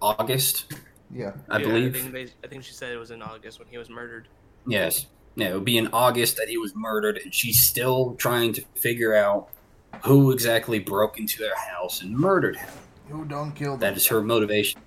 August, 0.02 0.75
yeah, 1.09 1.35
I 1.49 1.59
yeah, 1.59 1.64
believe. 1.64 1.95
I 1.95 1.99
think, 2.00 2.12
they, 2.12 2.26
I 2.42 2.49
think 2.49 2.64
she 2.64 2.73
said 2.73 2.90
it 2.90 2.99
was 2.99 3.12
in 3.12 3.23
August 3.23 3.61
when 3.61 3.68
he 3.68 3.78
was 3.78 3.88
murdered. 3.88 4.26
Yes. 4.66 5.07
Yeah, 5.37 5.50
it 5.50 5.54
would 5.54 5.64
be 5.64 5.78
in 5.78 5.87
August 5.92 6.38
that 6.38 6.49
he 6.49 6.59
was 6.59 6.75
murdered, 6.75 7.18
and 7.18 7.33
she's 7.33 7.62
still 7.62 8.16
trying 8.16 8.52
to 8.54 8.64
figure 8.75 9.14
out 9.14 9.49
who 10.02 10.33
exactly 10.33 10.80
broke 10.80 11.21
into 11.21 11.38
their 11.38 11.57
house 11.57 12.02
and 12.02 12.18
murdered 12.18 12.57
him. 12.57 12.68
Who 13.08 13.24
don't 13.24 13.52
kill 13.52 13.72
them? 13.72 13.80
That 13.80 13.96
is 13.96 14.06
her 14.06 14.22
motivation. 14.22 14.80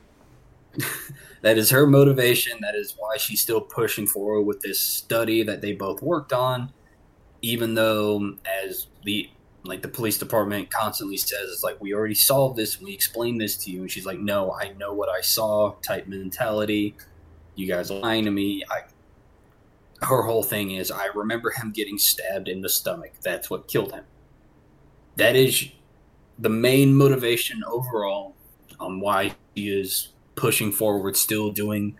that 1.41 1.57
is 1.57 1.69
her 1.71 1.85
motivation. 1.85 2.59
That 2.61 2.75
is 2.75 2.95
why 2.97 3.17
she's 3.17 3.41
still 3.41 3.61
pushing 3.61 4.07
forward 4.07 4.43
with 4.43 4.61
this 4.61 4.79
study 4.79 5.43
that 5.43 5.61
they 5.61 5.73
both 5.73 6.01
worked 6.01 6.33
on, 6.33 6.71
even 7.41 7.73
though, 7.73 8.17
um, 8.17 8.39
as 8.63 8.87
the 9.03 9.29
like 9.63 9.83
the 9.83 9.87
police 9.87 10.17
department 10.17 10.71
constantly 10.71 11.17
says, 11.17 11.49
it's 11.51 11.63
like 11.63 11.79
we 11.79 11.93
already 11.93 12.15
solved 12.15 12.57
this. 12.57 12.81
We 12.81 12.93
explained 12.93 13.39
this 13.39 13.55
to 13.57 13.71
you, 13.71 13.81
and 13.81 13.91
she's 13.91 14.05
like, 14.05 14.19
"No, 14.19 14.53
I 14.53 14.73
know 14.73 14.93
what 14.93 15.09
I 15.09 15.21
saw." 15.21 15.75
Type 15.81 16.07
mentality. 16.07 16.95
You 17.55 17.67
guys 17.67 17.91
are 17.91 17.99
lying 17.99 18.25
to 18.25 18.31
me. 18.31 18.63
I. 18.69 18.81
Her 20.03 20.23
whole 20.23 20.41
thing 20.41 20.71
is, 20.71 20.89
I 20.89 21.09
remember 21.13 21.51
him 21.51 21.71
getting 21.71 21.99
stabbed 21.99 22.47
in 22.47 22.61
the 22.61 22.69
stomach. 22.69 23.11
That's 23.21 23.51
what 23.51 23.67
killed 23.67 23.91
him. 23.91 24.03
That 25.17 25.35
is 25.35 25.69
the 26.41 26.49
main 26.49 26.95
motivation 26.95 27.63
overall 27.67 28.35
on 28.79 28.99
why 28.99 29.35
she 29.55 29.69
is 29.69 30.09
pushing 30.35 30.71
forward, 30.71 31.15
still 31.15 31.51
doing 31.51 31.97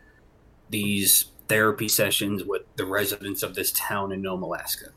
these 0.70 1.26
therapy 1.48 1.88
sessions 1.88 2.44
with 2.44 2.64
the 2.76 2.86
residents 2.86 3.44
of 3.44 3.54
this 3.54 3.72
town 3.72 4.12
in 4.12 4.22
Nome, 4.22 4.42
Alaska, 4.42 4.88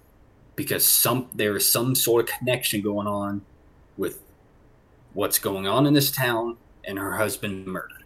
because 0.56 0.86
some 0.86 1.28
there 1.34 1.56
is 1.56 1.70
some 1.70 1.94
sort 1.94 2.24
of 2.24 2.38
connection 2.38 2.80
going 2.80 3.06
on 3.06 3.42
with 3.98 4.22
what's 5.12 5.38
going 5.38 5.66
on 5.66 5.86
in 5.86 5.92
this 5.92 6.10
town 6.10 6.56
and 6.84 6.98
her 6.98 7.16
husband 7.16 7.66
murdered. 7.66 8.04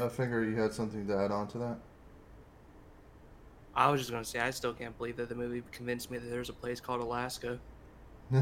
I 0.00 0.08
figure 0.08 0.42
you 0.42 0.56
had 0.56 0.72
something 0.72 1.06
to 1.06 1.16
add 1.16 1.30
on 1.30 1.46
to 1.48 1.58
that. 1.58 1.78
I 3.74 3.90
was 3.90 4.00
just 4.00 4.10
gonna 4.10 4.24
say 4.24 4.40
I 4.40 4.50
still 4.50 4.74
can't 4.74 4.96
believe 4.98 5.16
that 5.16 5.28
the 5.28 5.34
movie 5.34 5.62
convinced 5.72 6.10
me 6.10 6.18
that 6.18 6.28
there's 6.28 6.48
a 6.48 6.54
place 6.54 6.80
called 6.80 7.00
Alaska. 7.00 7.58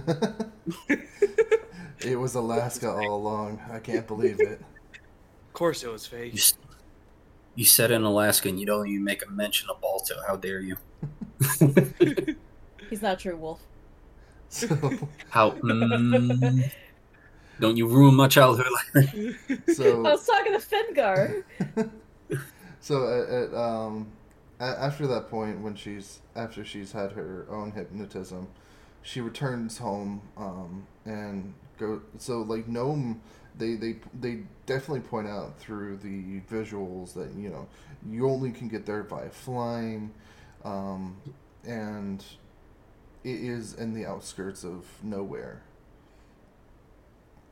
it 2.01 2.19
was 2.19 2.35
Alaska 2.35 2.91
all 2.91 3.15
along. 3.15 3.61
I 3.71 3.79
can't 3.79 4.07
believe 4.07 4.41
it. 4.41 4.61
Of 4.61 5.53
course, 5.53 5.83
it 5.83 5.91
was 5.91 6.07
fake. 6.07 6.35
You, 6.35 6.41
you 7.55 7.65
said 7.65 7.91
in 7.91 8.03
Alaska 8.03 8.49
and 8.49 8.61
you 8.61 8.67
don't 8.67 8.87
even 8.89 9.05
make 9.05 9.25
a 9.27 9.31
mention 9.31 9.69
of 9.71 9.81
Balto. 9.81 10.15
How 10.27 10.37
dare 10.37 10.61
you? 10.61 10.77
He's 12.91 13.03
not 13.03 13.19
true 13.19 13.37
wolf. 13.37 13.61
So, 14.49 14.69
How? 15.31 15.51
mm, 15.53 16.71
don't 17.61 17.77
you 17.77 17.87
ruin 17.87 18.15
my 18.15 18.29
childhood 18.29 18.69
like 18.73 18.93
that. 18.93 19.37
I 19.79 20.11
was 20.11 20.27
talking 20.27 20.53
to 20.53 20.59
Fingar. 20.59 21.43
so 22.81 23.07
at, 23.07 23.29
at, 23.29 23.55
um, 23.55 24.07
a- 24.07 24.18
after 24.61 25.07
that 25.07 25.29
point, 25.29 25.61
when 25.61 25.75
she's 25.75 26.21
after 26.35 26.65
she's 26.65 26.93
had 26.93 27.12
her 27.12 27.47
own 27.50 27.73
hypnotism, 27.73 28.49
she 29.03 29.21
returns 29.21 29.79
home 29.79 30.23
um, 30.37 30.87
and 31.05 31.55
go. 31.79 32.03
So 32.19 32.43
like 32.43 32.67
Nome, 32.69 33.21
they 33.57 33.75
they 33.75 33.97
they 34.19 34.41
definitely 34.67 35.00
point 35.00 35.29
out 35.29 35.59
through 35.59 35.99
the 35.99 36.41
visuals 36.50 37.15
that 37.15 37.31
you 37.37 37.49
know 37.50 37.69
you 38.09 38.29
only 38.29 38.50
can 38.50 38.69
get 38.69 38.85
there 38.87 39.03
by 39.03 39.29
flying, 39.29 40.12
um, 40.65 41.17
and 41.65 42.25
it 43.25 43.41
is 43.41 43.75
in 43.75 43.95
the 43.95 44.07
outskirts 44.07 44.65
of 44.65 44.85
nowhere. 45.03 45.62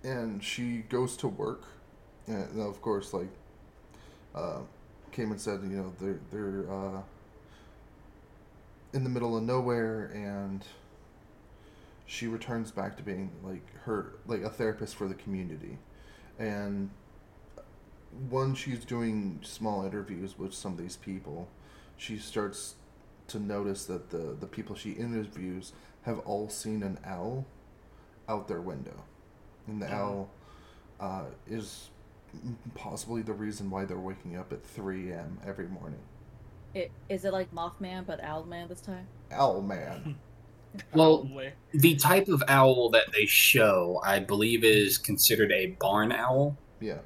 And 0.03 0.43
she 0.43 0.79
goes 0.89 1.17
to 1.19 1.29
work, 1.29 1.65
and 2.27 2.61
of 2.61 2.81
course, 2.81 3.13
like 3.13 3.31
uh, 4.35 4.61
came 5.17 5.31
and 5.31 5.41
said, 5.41 5.61
you 5.63 5.71
know, 5.79 5.93
they're 5.99 6.21
they're 6.31 6.71
uh, 6.71 7.01
in 8.93 9.03
the 9.03 9.11
middle 9.11 9.37
of 9.37 9.43
nowhere, 9.43 10.11
and 10.15 10.63
she 12.05 12.27
returns 12.27 12.71
back 12.71 12.97
to 12.99 13.03
being 13.03 13.31
like 13.43 13.65
her 13.85 14.13
like 14.27 14.43
a 14.43 14.51
therapist 14.51 14.95
for 14.95 15.09
the 15.09 15.15
community, 15.15 15.79
and 16.39 16.91
when 18.29 18.55
she's 18.55 18.85
doing 18.85 19.41
small 19.43 19.85
interviews 19.85 20.39
with 20.39 20.53
some 20.55 20.73
of 20.73 20.79
these 20.79 20.97
people, 20.97 21.49
she 21.97 22.19
starts 22.19 22.75
to 23.29 23.39
notice 23.41 23.87
that 23.87 24.11
the 24.11 24.37
the 24.39 24.47
people 24.47 24.77
she 24.77 24.93
interviews 24.93 25.73
have 26.03 26.19
all 26.21 26.49
seen 26.51 26.83
an 26.83 26.99
owl 27.05 27.47
out 28.29 28.49
their 28.49 28.61
window, 28.61 29.03
and 29.67 29.81
the 29.81 29.87
Mhm. 29.87 29.93
owl 29.93 30.29
uh, 31.01 31.25
is 31.47 31.89
possibly 32.75 33.23
the 33.23 33.33
reason 33.33 33.71
why 33.71 33.85
they're 33.85 33.99
waking 33.99 34.37
up 34.37 34.53
at 34.53 34.65
3 34.65 35.11
a.m. 35.13 35.39
every 35.47 35.69
morning. 35.69 36.01
It, 36.75 36.91
is 37.09 37.25
it 37.25 37.33
like 37.33 37.53
Mothman 37.55 38.07
but 38.07 38.21
Owlman 38.23 38.69
this 38.69 38.81
time? 38.81 39.07
Owl 39.33 39.63
man. 39.63 40.17
Well, 40.93 41.27
The 41.73 41.97
type 41.97 42.29
of 42.29 42.43
owl 42.49 42.91
that 42.91 43.11
they 43.11 43.25
show, 43.25 43.99
I 44.05 44.19
believe, 44.19 44.63
is 44.63 44.99
considered 44.99 45.51
a 45.51 45.69
barn 45.81 46.13
owl. 46.13 46.59
Yeah. 46.81 46.99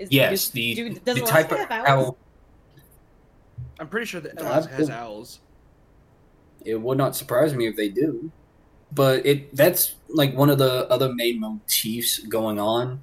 Is, 0.00 0.10
Yes, 0.10 0.48
do- 0.48 0.52
the, 0.60 0.74
do- 0.74 1.00
does 1.00 1.20
the 1.20 1.26
type 1.26 1.52
of 1.52 1.60
owl. 1.70 2.18
I'm 3.78 3.86
pretty 3.88 4.06
sure 4.06 4.20
that 4.20 4.40
Alaska 4.40 4.74
has 4.74 4.90
owls. 4.90 5.38
It 6.64 6.80
would 6.80 6.98
not 6.98 7.14
surprise 7.14 7.54
me 7.54 7.68
if 7.68 7.76
they 7.76 7.88
do, 7.90 8.32
but 8.92 9.24
it 9.24 9.54
that's 9.54 9.94
like 10.08 10.34
one 10.36 10.50
of 10.50 10.58
the 10.58 10.88
other 10.90 11.14
main 11.14 11.38
motifs 11.38 12.18
going 12.18 12.58
on 12.58 13.02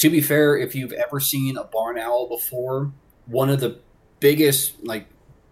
to 0.00 0.08
be 0.08 0.22
fair, 0.22 0.56
if 0.56 0.74
you've 0.74 0.92
ever 0.92 1.20
seen 1.20 1.58
a 1.58 1.64
barn 1.64 1.98
owl 1.98 2.26
before, 2.26 2.90
one 3.26 3.50
of 3.50 3.60
the 3.60 3.78
biggest 4.18 4.82
like 4.82 5.06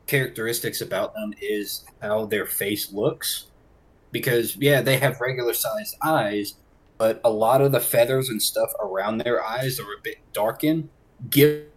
characteristics 0.06 0.80
about 0.80 1.14
them 1.14 1.34
is 1.40 1.84
how 2.00 2.24
their 2.24 2.46
face 2.46 2.92
looks. 2.92 3.46
Because 4.10 4.56
yeah, 4.56 4.80
they 4.80 4.96
have 4.96 5.20
regular 5.20 5.52
sized 5.52 5.96
eyes, 6.02 6.54
but 6.96 7.20
a 7.24 7.30
lot 7.30 7.60
of 7.60 7.72
the 7.72 7.80
feathers 7.80 8.30
and 8.30 8.40
stuff 8.40 8.70
around 8.80 9.18
their 9.18 9.44
eyes 9.44 9.78
are 9.78 9.82
a 9.82 10.00
bit 10.02 10.16
darkened, 10.32 10.88
given 11.28 11.68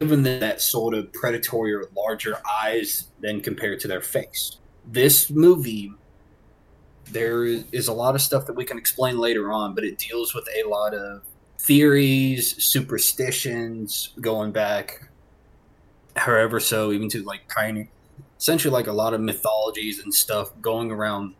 that 0.00 0.60
sort 0.60 0.94
of 0.94 1.12
predatory 1.12 1.72
or 1.72 1.84
larger 1.96 2.36
eyes 2.62 3.06
than 3.20 3.40
compared 3.40 3.78
to 3.78 3.86
their 3.88 4.00
face. 4.00 4.58
This 4.90 5.30
movie 5.30 5.92
there 7.12 7.44
is 7.44 7.88
a 7.88 7.92
lot 7.92 8.14
of 8.14 8.22
stuff 8.22 8.46
that 8.46 8.54
we 8.54 8.64
can 8.64 8.78
explain 8.78 9.18
later 9.18 9.52
on, 9.52 9.74
but 9.74 9.84
it 9.84 9.98
deals 9.98 10.34
with 10.34 10.48
a 10.56 10.66
lot 10.66 10.94
of 10.94 11.22
theories, 11.62 12.62
superstitions 12.62 14.12
going 14.20 14.52
back 14.52 15.08
however 16.14 16.60
so 16.60 16.92
even 16.92 17.08
to 17.08 17.22
like 17.22 17.48
kind 17.48 17.78
of 17.78 17.86
essentially 18.38 18.70
like 18.70 18.86
a 18.86 18.92
lot 18.92 19.14
of 19.14 19.20
mythologies 19.20 20.00
and 20.00 20.12
stuff 20.12 20.50
going 20.60 20.90
around 20.90 21.34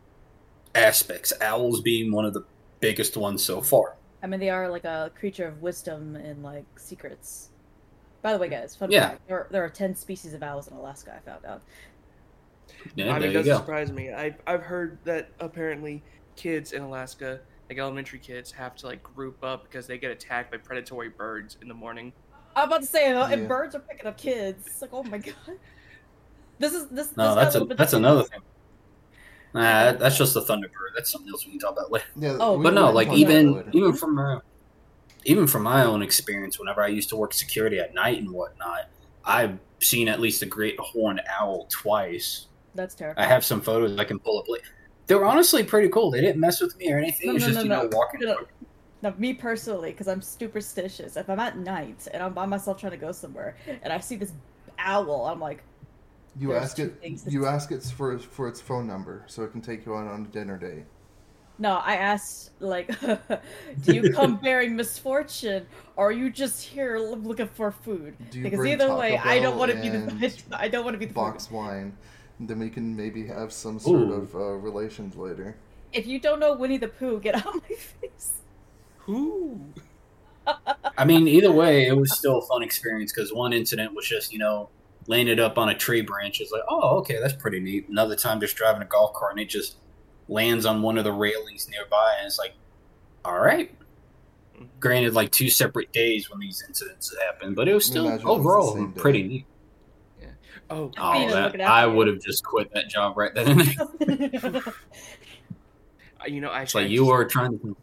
aspects 0.73 1.31
owls 1.41 1.79
being 1.81 2.11
one 2.11 2.25
of 2.25 2.33
the 2.33 2.43
biggest 2.79 3.15
ones 3.15 3.43
so 3.43 3.61
far 3.61 3.95
I 4.23 4.27
mean, 4.27 4.39
they 4.39 4.49
are 4.49 4.69
like 4.69 4.85
a 4.85 5.11
creature 5.19 5.45
of 5.45 5.61
wisdom 5.61 6.15
and 6.15 6.41
like 6.41 6.63
secrets. 6.77 7.49
By 8.21 8.31
the 8.31 8.39
way, 8.39 8.47
guys, 8.47 8.73
fun 8.73 8.89
Yeah. 8.89 9.09
fact: 9.09 9.27
there, 9.27 9.47
there 9.51 9.65
are 9.65 9.69
ten 9.69 9.97
species 9.97 10.33
of 10.33 10.41
owls 10.41 10.69
in 10.69 10.77
Alaska. 10.77 11.13
I 11.13 11.29
found 11.29 11.45
out. 11.45 11.61
yeah 12.95 13.13
I 13.13 13.19
mean, 13.19 13.27
you 13.31 13.33
doesn't 13.33 13.51
go 13.51 13.57
surprise 13.57 13.91
me. 13.91 14.13
I've 14.13 14.41
I've 14.47 14.61
heard 14.63 14.97
that 15.03 15.29
apparently 15.41 16.01
kids 16.37 16.71
in 16.71 16.81
Alaska, 16.83 17.41
like 17.69 17.77
elementary 17.79 18.19
kids, 18.19 18.51
have 18.51 18.75
to 18.77 18.87
like 18.87 19.01
group 19.03 19.43
up 19.43 19.63
because 19.63 19.87
they 19.87 19.97
get 19.97 20.11
attacked 20.11 20.51
by 20.51 20.57
predatory 20.57 21.09
birds 21.09 21.57
in 21.61 21.67
the 21.67 21.73
morning. 21.73 22.13
I'm 22.55 22.67
about 22.67 22.81
to 22.81 22.87
say, 22.87 23.11
uh, 23.11 23.27
Yeah. 23.29 23.35
if 23.35 23.47
birds 23.47 23.73
are 23.75 23.79
picking 23.79 24.05
up 24.05 24.17
kids, 24.17 24.67
it's 24.67 24.81
like, 24.81 24.91
oh 24.93 25.03
my 25.03 25.17
god. 25.17 25.35
This 26.59 26.73
is 26.73 26.87
this. 26.89 27.07
this 27.07 27.17
no 27.17 27.23
got 27.23 27.35
that's 27.35 27.55
a 27.55 27.59
little 27.61 27.75
that's 27.75 27.91
too- 27.91 27.97
another 27.97 28.23
thing 28.23 28.39
nah 29.55 29.91
that's 29.93 30.17
just 30.17 30.33
the 30.35 30.41
thunderbird 30.41 30.93
that's 30.95 31.11
something 31.11 31.29
else 31.29 31.45
we 31.45 31.51
can 31.51 31.59
talk 31.59 31.71
about 31.73 31.91
later 31.91 32.05
Yeah, 32.15 32.37
Oh, 32.39 32.61
but 32.61 32.73
no 32.73 32.91
like 32.91 33.07
talk 33.07 33.17
about 33.17 33.27
that 33.27 33.39
even 33.41 33.69
even 33.73 33.93
from 33.93 34.17
uh, 34.19 34.39
even 35.25 35.45
from 35.47 35.63
my 35.63 35.83
own 35.83 36.01
experience 36.03 36.59
whenever 36.59 36.81
i 36.81 36.87
used 36.87 37.09
to 37.09 37.15
work 37.15 37.33
security 37.33 37.79
at 37.79 37.93
night 37.95 38.19
and 38.19 38.29
whatnot 38.31 38.89
i've 39.25 39.57
seen 39.79 40.07
at 40.07 40.19
least 40.21 40.41
a 40.43 40.45
great 40.45 40.79
horned 40.79 41.21
owl 41.39 41.65
twice 41.69 42.47
That's 42.75 42.95
terrible. 42.95 43.21
i 43.21 43.25
have 43.25 43.43
some 43.43 43.59
photos 43.59 43.97
i 43.99 44.03
can 44.05 44.19
pull 44.19 44.39
up 44.39 44.47
later 44.47 44.65
they 45.07 45.15
were 45.15 45.25
honestly 45.25 45.63
pretty 45.63 45.89
cool 45.89 46.09
they 46.11 46.21
didn't 46.21 46.39
mess 46.39 46.61
with 46.61 46.77
me 46.77 46.91
or 46.91 46.97
anything 46.97 47.27
No, 47.29 47.35
it's 47.35 47.43
no, 47.45 47.47
just 47.53 47.57
no, 47.57 47.63
you 47.63 47.69
no. 47.69 47.83
know 47.83 47.97
walking 47.97 48.19
No, 48.21 48.33
no. 48.33 48.47
Now, 49.01 49.13
me 49.17 49.33
personally, 49.33 49.91
because 49.91 50.07
I'm 50.07 50.21
superstitious, 50.21 51.17
if 51.17 51.29
I'm 51.29 51.39
at 51.41 51.57
night 51.57 52.07
and 52.13 52.23
I'm 52.23 52.31
by 52.33 52.45
myself 52.45 52.79
trying 52.79 52.93
to 52.93 52.97
go 52.97 53.11
somewhere 53.11 53.57
and 53.83 53.91
I 53.91 53.99
see 53.99 54.15
this 54.15 54.31
owl, 54.79 55.25
I'm 55.25 55.41
like, 55.41 55.61
You 56.39 56.53
ask 56.53 56.79
it. 56.79 56.93
You 57.03 57.41
that's- 57.41 57.53
ask 57.63 57.71
it 57.73 57.83
for 57.83 58.17
for 58.17 58.47
its 58.47 58.61
phone 58.61 58.87
number, 58.87 59.25
so 59.27 59.43
it 59.43 59.51
can 59.51 59.59
take 59.61 59.85
you 59.85 59.93
out 59.93 60.07
on 60.07 60.21
a 60.21 60.27
dinner 60.29 60.57
date. 60.57 60.85
no, 61.59 61.73
I 61.83 61.95
asked, 61.97 62.51
like, 62.61 62.97
do 63.81 63.93
you 63.93 64.13
come 64.13 64.37
bearing 64.41 64.73
misfortune 64.75 65.65
or 65.97 66.07
are 66.07 66.11
you 66.13 66.29
just 66.29 66.63
here 66.63 66.97
looking 66.97 67.47
for 67.49 67.71
food? 67.71 68.15
Do 68.31 68.37
you 68.37 68.43
Because 68.45 68.57
bring 68.59 68.71
either 68.73 68.87
Taco 68.87 68.99
way, 68.99 69.17
I 69.17 69.39
don't 69.41 69.57
want 69.57 69.69
to 69.73 69.77
be 69.81 69.89
the 69.89 70.33
I 70.53 70.69
don't 70.69 70.85
want 70.85 70.93
to 70.93 70.97
be 70.99 71.07
the 71.07 71.13
box 71.13 71.47
food. 71.47 71.55
wine? 71.57 71.97
Then 72.47 72.59
we 72.59 72.69
can 72.69 72.95
maybe 72.95 73.27
have 73.27 73.51
some 73.51 73.79
sort 73.79 74.01
Ooh. 74.01 74.13
of 74.13 74.35
uh, 74.35 74.39
relations 74.39 75.15
later. 75.15 75.55
If 75.91 76.07
you 76.07 76.19
don't 76.19 76.39
know 76.39 76.53
Winnie 76.53 76.77
the 76.77 76.87
Pooh, 76.87 77.19
get 77.19 77.35
out 77.35 77.55
of 77.55 77.61
my 77.69 77.75
face. 77.75 78.33
Who? 78.99 79.61
I 80.97 81.05
mean, 81.05 81.27
either 81.27 81.51
way, 81.51 81.87
it 81.87 81.95
was 81.95 82.17
still 82.17 82.39
a 82.39 82.41
fun 82.41 82.63
experience 82.63 83.13
because 83.13 83.31
one 83.31 83.53
incident 83.53 83.93
was 83.93 84.07
just, 84.07 84.33
you 84.33 84.39
know, 84.39 84.69
landed 85.07 85.39
up 85.39 85.57
on 85.57 85.69
a 85.69 85.75
tree 85.75 86.01
branch. 86.01 86.41
It's 86.41 86.51
like, 86.51 86.63
oh, 86.69 86.97
okay, 86.99 87.19
that's 87.19 87.33
pretty 87.33 87.59
neat. 87.59 87.89
Another 87.89 88.15
time, 88.15 88.39
just 88.39 88.55
driving 88.55 88.81
a 88.81 88.85
golf 88.85 89.13
cart 89.13 89.33
and 89.33 89.41
it 89.41 89.49
just 89.49 89.75
lands 90.27 90.65
on 90.65 90.81
one 90.81 90.97
of 90.97 91.03
the 91.03 91.11
railings 91.11 91.69
nearby, 91.69 92.15
and 92.17 92.27
it's 92.27 92.39
like, 92.39 92.53
all 93.25 93.39
right. 93.39 93.73
Granted, 94.79 95.13
like 95.13 95.31
two 95.31 95.49
separate 95.49 95.91
days 95.91 96.29
when 96.29 96.39
these 96.39 96.63
incidents 96.67 97.13
happened, 97.25 97.55
but 97.55 97.67
it 97.67 97.73
was 97.73 97.85
still 97.85 98.05
Imagine 98.05 98.27
it 98.27 98.29
was 98.29 98.39
overall 98.39 98.87
pretty 98.95 99.23
neat. 99.23 99.45
Oh, 100.73 100.91
Oh, 100.97 101.29
that, 101.29 101.61
I 101.61 101.85
would 101.85 102.07
have 102.07 102.19
just 102.19 102.43
quit 102.43 102.73
that 102.73 102.89
job 102.89 103.15
right 103.15 103.33
then. 103.35 103.59
you 106.27 106.41
know, 106.41 106.49
I 106.49 106.63
It's 106.63 106.73
like 106.73 106.89
you 106.89 107.05
were 107.05 107.25
trying 107.25 107.59
to. 107.59 107.77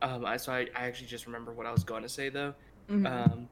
Um, 0.00 0.24
I 0.24 0.36
so 0.36 0.52
I, 0.52 0.68
I 0.76 0.86
actually 0.86 1.08
just 1.08 1.26
remember 1.26 1.52
what 1.52 1.66
I 1.66 1.72
was 1.72 1.82
going 1.82 2.04
to 2.04 2.08
say 2.08 2.28
though. 2.28 2.54
Mhm. 2.88 3.06
Um, 3.06 3.48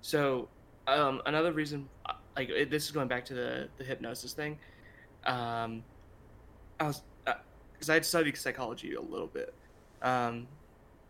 so 0.00 0.48
um, 0.88 1.22
another 1.26 1.52
reason, 1.52 1.88
uh, 2.06 2.14
like 2.36 2.48
it, 2.48 2.70
this 2.70 2.86
is 2.86 2.90
going 2.90 3.06
back 3.06 3.24
to 3.26 3.34
the 3.34 3.68
the 3.78 3.84
hypnosis 3.84 4.32
thing. 4.32 4.58
Um, 5.24 5.84
I 6.80 6.88
was 6.88 7.02
because 7.72 7.88
I 7.88 8.00
studied 8.00 8.36
psychology 8.36 8.94
a 8.94 9.00
little 9.00 9.28
bit. 9.28 9.54
Um, 10.02 10.48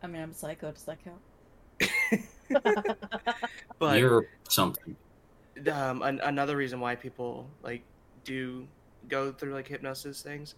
I 0.03 0.07
mean, 0.07 0.20
I'm 0.20 0.31
a 0.31 0.35
psycho. 0.35 0.70
Does 0.73 0.85
that 0.85 0.99
count? 1.03 1.20
but 3.79 3.99
You're 3.99 4.27
something. 4.48 4.96
um, 5.72 6.02
an, 6.02 6.20
another 6.22 6.57
reason 6.57 6.80
why 6.80 6.96
people 6.96 7.48
like 7.62 7.83
do 8.24 8.66
go 9.09 9.33
through 9.33 9.54
like 9.54 9.68
hypnosis 9.68 10.22
things 10.22 10.54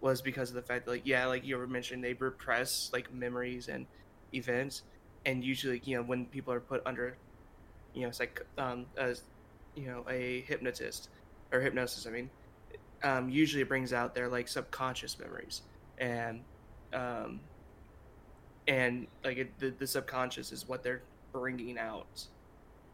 was 0.00 0.20
because 0.22 0.50
of 0.50 0.56
the 0.56 0.62
fact 0.62 0.84
that 0.84 0.90
like 0.92 1.02
yeah 1.06 1.26
like 1.26 1.44
you 1.44 1.56
were 1.56 1.66
mentioning 1.66 2.02
they 2.02 2.14
repress 2.14 2.90
like 2.92 3.12
memories 3.12 3.68
and 3.68 3.86
events. 4.34 4.82
And 5.24 5.42
usually 5.44 5.80
you 5.84 5.96
know 5.96 6.02
when 6.02 6.26
people 6.26 6.52
are 6.52 6.60
put 6.60 6.82
under 6.86 7.18
you 7.94 8.02
know 8.02 8.08
it's 8.08 8.20
like 8.20 8.40
um 8.58 8.86
as 8.96 9.24
you 9.74 9.86
know 9.86 10.04
a 10.08 10.42
hypnotist 10.42 11.10
or 11.52 11.60
hypnosis 11.60 12.06
i 12.06 12.10
mean 12.10 12.30
um 13.02 13.28
usually 13.28 13.64
brings 13.64 13.92
out 13.92 14.14
their 14.14 14.28
like 14.28 14.48
subconscious 14.48 15.18
memories. 15.18 15.62
And 15.98 16.44
um 16.92 17.40
and 18.66 19.06
like 19.24 19.38
it, 19.38 19.58
the, 19.58 19.70
the 19.70 19.86
subconscious 19.86 20.52
is 20.52 20.66
what 20.68 20.82
they're 20.82 21.02
bringing 21.32 21.78
out 21.78 22.26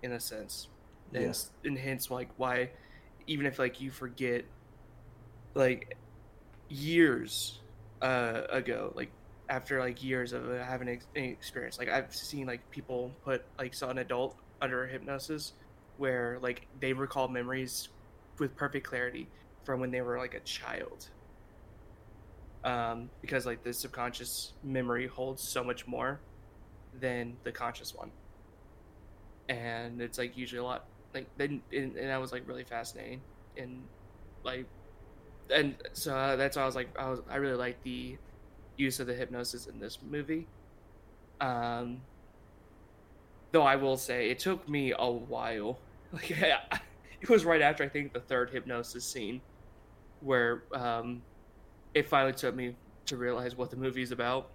in 0.03 0.13
a 0.13 0.21
sense 0.21 0.69
and, 1.15 1.23
Yes. 1.25 1.51
and 1.65 1.79
hence 1.79 2.11
like 2.11 2.31
why 2.37 2.71
even 3.27 3.47
if 3.47 3.59
like 3.59 3.81
you 3.81 3.91
forget 3.91 4.45
like 5.55 5.97
years 6.69 7.61
uh 8.01 8.43
ago 8.51 8.93
like 8.97 9.11
after 9.49 9.79
like 9.79 10.03
years 10.03 10.33
of 10.33 10.49
uh, 10.49 10.65
having 10.65 10.89
ex- 10.89 11.07
an 11.15 11.25
experience 11.25 11.79
like 11.79 11.89
i've 11.89 12.15
seen 12.15 12.47
like 12.47 12.69
people 12.71 13.13
put 13.25 13.45
like 13.59 13.75
saw 13.75 13.91
an 13.91 13.99
adult 13.99 14.37
under 14.61 14.87
hypnosis 14.87 15.53
where 15.99 16.39
like 16.41 16.67
they 16.81 16.93
recall 16.93 17.29
memories 17.29 17.89
with 18.39 18.57
perfect 18.57 18.87
clarity 18.87 19.29
from 19.65 19.79
when 19.81 19.91
they 19.91 20.01
were 20.01 20.19
like 20.19 20.35
a 20.35 20.41
child 20.41 21.11
um 22.65 23.11
because 23.21 23.45
like 23.45 23.63
the 23.63 23.73
subconscious 23.73 24.55
memory 24.65 25.07
holds 25.07 25.43
so 25.43 25.63
much 25.63 25.87
more 25.87 26.21
than 27.01 27.37
the 27.45 27.53
conscious 27.53 27.95
one 27.95 28.11
and 29.53 30.01
it's 30.01 30.19
like 30.19 30.37
usually 30.37 30.59
a 30.59 30.65
lot 30.65 30.87
like 31.15 31.27
then 31.37 31.63
and, 31.73 31.97
and 31.97 32.09
that 32.09 32.21
was 32.21 32.33
like 32.33 32.47
really 32.49 32.65
fascinating 32.65 33.21
and 33.57 33.83
like 34.45 34.67
and 35.51 35.77
so 35.93 36.17
uh, 36.17 36.37
that's 36.37 36.57
why 36.57 36.63
I 36.63 36.67
was 36.67 36.75
like 36.75 36.97
I 36.99 37.11
was 37.11 37.21
I 37.29 37.37
really 37.37 37.57
like 37.57 37.83
the 37.83 38.17
use 38.77 39.01
of 39.01 39.07
the 39.07 39.15
hypnosis 39.15 39.67
in 39.67 39.79
this 39.79 39.99
movie. 40.03 40.47
Um, 41.41 42.01
though 43.51 43.63
I 43.63 43.77
will 43.77 43.97
say 43.97 44.31
it 44.31 44.39
took 44.39 44.69
me 44.69 44.95
a 44.99 45.11
while. 45.11 45.79
Like 46.13 46.31
it 46.31 47.31
was 47.31 47.47
right 47.47 47.63
after 47.63 47.83
I 47.85 47.89
think 47.89 48.13
the 48.13 48.21
third 48.21 48.51
hypnosis 48.51 49.03
scene 49.03 49.41
where 50.21 50.65
um, 50.75 51.23
it 51.95 52.07
finally 52.07 52.35
took 52.35 52.55
me 52.55 52.77
to 53.07 53.17
realize 53.17 53.57
what 53.57 53.71
the 53.71 53.79
movie's 53.79 54.13
about. 54.13 54.51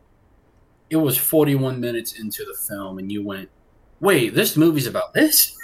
It 0.91 0.97
was 0.97 1.17
41 1.17 1.79
minutes 1.79 2.13
into 2.19 2.45
the 2.45 2.53
film, 2.53 2.99
and 2.99 3.11
you 3.11 3.25
went, 3.25 3.49
"Wait, 3.99 4.33
this 4.33 4.55
movie's 4.57 4.87
about 4.87 5.13
this." 5.13 5.55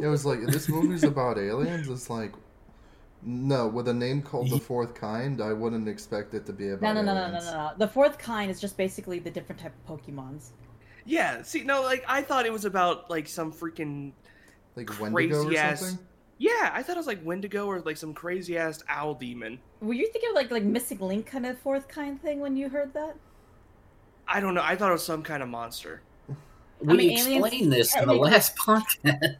It 0.00 0.06
was 0.06 0.24
like 0.24 0.40
this 0.42 0.68
movie's 0.68 1.02
about 1.04 1.38
aliens. 1.38 1.88
It's 1.88 2.08
like 2.08 2.32
no, 3.22 3.66
with 3.66 3.88
a 3.88 3.92
name 3.94 4.22
called 4.22 4.48
the 4.48 4.60
Fourth 4.60 4.94
Kind, 4.94 5.40
I 5.42 5.52
wouldn't 5.52 5.88
expect 5.88 6.34
it 6.34 6.46
to 6.46 6.52
be 6.52 6.68
about 6.68 6.82
no, 6.82 6.92
no, 6.92 7.02
no, 7.02 7.14
no, 7.14 7.26
aliens. 7.26 7.46
no, 7.46 7.52
no. 7.52 7.70
The 7.76 7.88
fourth 7.88 8.16
kind 8.16 8.48
is 8.50 8.60
just 8.60 8.76
basically 8.76 9.18
the 9.18 9.30
different 9.30 9.60
type 9.60 9.72
of 9.88 10.00
Pokemons. 10.00 10.50
Yeah, 11.04 11.42
see, 11.42 11.64
no, 11.64 11.82
like 11.82 12.04
I 12.06 12.22
thought 12.22 12.46
it 12.46 12.52
was 12.52 12.64
about 12.64 13.10
like 13.10 13.26
some 13.26 13.52
freaking 13.52 14.12
Like 14.76 14.88
Wendigo 15.00 15.38
or 15.40 15.44
Crazy 15.46 15.58
ass- 15.58 15.80
something. 15.80 16.06
yeah. 16.38 16.70
I 16.72 16.82
thought 16.82 16.94
it 16.96 16.98
was 17.00 17.06
like 17.08 17.24
Wendigo 17.24 17.66
or 17.66 17.80
like 17.80 17.96
some 17.96 18.14
crazy 18.14 18.56
ass 18.56 18.84
owl 18.88 19.14
demon. 19.14 19.58
Were 19.80 19.94
you 19.94 20.06
thinking 20.12 20.30
of 20.30 20.36
like 20.36 20.50
like 20.52 20.62
missing 20.62 20.98
link 21.00 21.26
kind 21.26 21.44
of 21.46 21.58
fourth 21.58 21.88
kind 21.88 22.22
thing 22.22 22.38
when 22.40 22.56
you 22.56 22.68
heard 22.68 22.92
that? 22.94 23.16
I 24.28 24.38
don't 24.40 24.54
know. 24.54 24.62
I 24.62 24.76
thought 24.76 24.90
it 24.90 24.92
was 24.92 25.04
some 25.04 25.22
kind 25.24 25.42
of 25.42 25.48
monster. 25.48 26.02
We 26.80 26.96
mean, 26.96 27.10
aliens- 27.18 27.26
explained 27.44 27.72
this 27.72 27.96
in 27.96 28.06
the 28.06 28.14
last 28.14 28.56
podcast. 28.66 29.36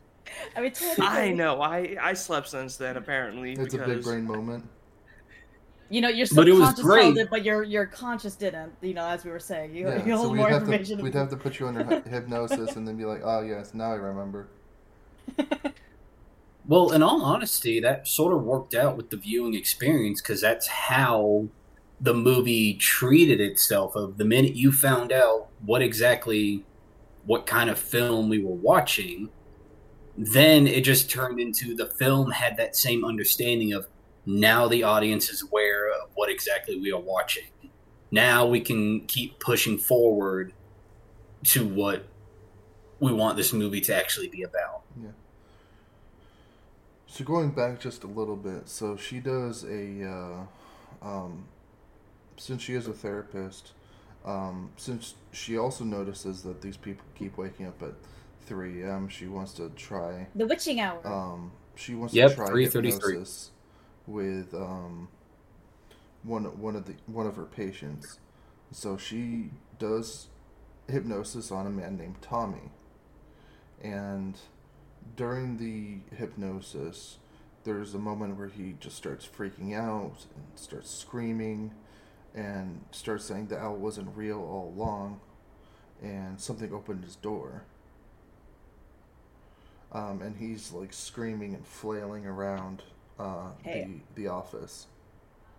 I 0.57 0.61
mean, 0.61 0.73
technically, 0.73 1.07
I 1.07 1.33
know. 1.33 1.61
I 1.61 1.97
I 2.01 2.13
slept 2.15 2.49
since 2.49 2.77
then 2.77 2.97
apparently 2.97 3.53
It's 3.55 3.75
a 3.75 3.79
big 3.79 4.03
brain 4.03 4.25
moment. 4.25 4.69
You 5.91 6.03
know, 6.03 6.09
your 6.11 6.27
But 6.35 6.49
it 6.49 6.53
was 6.53 6.61
subconscious 6.69 6.85
great. 6.85 7.03
held 7.05 7.19
it, 7.19 7.31
but 7.31 7.45
your 7.45 7.63
your 7.63 7.87
conscious 7.87 8.35
didn't. 8.37 8.73
You 8.83 8.93
know, 8.95 9.07
as 9.07 9.25
we 9.25 9.31
were 9.31 9.41
saying, 9.41 9.75
you, 9.75 9.89
Yeah, 9.89 10.05
you 10.05 10.17
hold 10.17 10.33
we'd 10.33 10.39
more 10.39 10.49
have, 10.51 10.67
to, 10.67 10.73
information. 10.73 11.03
we'd 11.03 11.15
have 11.15 11.31
to 11.31 11.37
put 11.37 11.59
you 11.59 11.67
under 11.69 12.01
hypnosis 12.03 12.77
and 12.77 12.87
then 12.87 12.97
be 12.97 13.05
like, 13.07 13.23
oh, 13.25 13.41
yes, 13.41 13.73
now 13.75 13.93
I 13.93 13.95
remember. 13.95 14.49
Well, 16.67 16.93
in 16.93 17.03
all 17.03 17.23
honesty, 17.25 17.81
that 17.81 18.07
sort 18.07 18.35
of 18.35 18.43
worked 18.43 18.75
out 18.75 18.95
with 18.99 19.09
the 19.09 19.17
viewing 19.17 19.55
experience 19.55 20.21
because 20.21 20.43
that's 20.43 20.67
how 20.67 21.49
the 21.99 22.13
movie 22.13 22.75
treated 22.75 23.41
itself. 23.41 23.97
Of 23.97 24.19
the 24.19 24.27
minute 24.27 24.55
you 24.55 24.71
found 24.71 25.11
out 25.11 25.49
what 25.65 25.81
exactly, 25.81 26.67
what 27.29 27.45
kind 27.45 27.69
of 27.69 27.79
film 27.79 28.31
we 28.31 28.43
were 28.43 28.55
watching, 28.55 29.29
then 30.17 30.67
it 30.67 30.83
just 30.83 31.11
turned 31.11 31.39
into 31.39 31.77
the 31.77 31.85
film 31.85 32.31
had 32.31 32.57
that 32.57 32.75
same 32.75 33.05
understanding 33.05 33.71
of 33.75 33.87
now 34.25 34.67
the 34.67 34.83
audience 34.83 35.29
is 35.29 35.43
aware 35.43 35.91
of 35.91 36.09
what 36.15 36.31
exactly 36.31 36.81
we 36.81 36.91
are 36.91 36.99
watching. 36.99 37.45
Now 38.11 38.47
we 38.47 38.63
can 38.63 39.03
keep 39.03 39.41
pushing 39.41 39.77
forward 39.77 40.55
to 41.45 41.69
what 41.69 42.07
we 42.99 43.13
want 43.13 43.37
this 43.37 43.53
movie 43.53 43.83
to 43.83 43.95
actually 43.95 44.29
be 44.29 44.43
about. 44.43 44.85
Yeah. 44.99 45.11
So 47.09 47.25
going 47.25 47.51
back 47.51 47.79
just 47.79 48.05
a 48.05 48.07
little 48.07 48.37
bit, 48.37 48.71
so 48.71 48.97
she 48.97 49.21
does 49.21 49.65
a, 49.65 50.47
uh, 51.03 51.07
um, 51.07 51.45
since 52.39 52.63
she 52.63 52.73
is 52.73 52.87
a 52.87 52.95
therapist, 52.95 53.73
um, 54.29 54.73
since 54.77 55.15
she 55.33 55.59
also 55.59 55.85
notices 55.85 56.43
that 56.45 56.63
these 56.63 56.79
people 56.79 57.07
keep 57.17 57.39
waking 57.39 57.67
up 57.67 57.83
at 57.83 57.95
3 58.47 58.83
a.m., 58.85 59.09
she 59.09 59.27
wants 59.29 59.55
to 59.55 59.71
try, 59.71 60.29
the 60.35 60.47
witching 60.47 60.81
hour. 60.81 61.01
um, 61.05 61.53
she 61.77 61.95
wants 61.95 62.15
Yep, 62.15 62.31
to 62.31 62.35
try 62.35 62.55
3:33. 62.55 62.57
hypnosis 62.57 63.51
with 64.07 64.55
um, 64.55 65.09
one 66.23 66.45
one 66.61 66.77
of 66.77 66.87
the 66.87 66.95
one 67.07 67.27
of 67.27 67.37
her 67.37 67.45
patients. 67.47 68.19
So 68.73 68.97
she 68.97 69.51
does 69.79 70.29
hypnosis 70.89 71.53
on 71.53 71.67
a 71.67 71.71
man 71.71 71.97
named 71.99 72.23
Tommy, 72.23 72.71
and 73.83 74.39
during 75.17 75.59
the 75.59 76.17
hypnosis, 76.17 77.19
there's 77.65 77.95
a 77.95 77.99
moment 77.99 78.39
where 78.39 78.49
he 78.49 78.77
just 78.81 78.97
starts 78.97 79.27
freaking 79.27 79.75
out 79.75 80.27
and 80.37 80.45
starts 80.57 80.91
screaming 80.91 81.73
and 82.39 82.81
starts 82.93 83.25
saying 83.25 83.47
the 83.49 83.59
owl 83.59 83.75
wasn't 83.77 84.09
real 84.17 84.39
all 84.39 84.73
along 84.77 85.21
and 86.03 86.41
something 86.41 86.73
opened 86.73 87.03
his 87.05 87.17
door. 87.17 87.65
Um, 89.91 90.23
and 90.23 90.37
he's 90.37 90.71
like 90.73 90.93
screaming 90.93 91.55
and 91.55 91.67
flailing 91.67 92.27
around 92.27 92.83
uh, 93.19 93.51
Hey. 93.63 93.89
the, 94.15 94.23
the 94.23 94.29
office. 94.29 94.87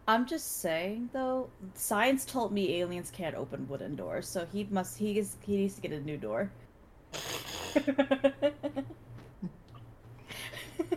I'm 0.08 0.26
just 0.26 0.62
saying 0.62 1.10
though, 1.14 1.50
science 1.76 2.26
told 2.26 2.52
me 2.52 2.80
aliens 2.82 3.12
can't 3.12 3.36
open 3.36 3.68
wooden 3.68 3.96
doors, 3.96 4.28
so 4.28 4.46
he 4.52 4.66
must 4.72 4.98
he 4.98 5.20
is 5.20 5.36
he 5.42 5.58
needs 5.58 5.76
to 5.76 5.82
get 5.82 5.92
a 5.92 6.00
new 6.00 6.18
door. 6.18 6.50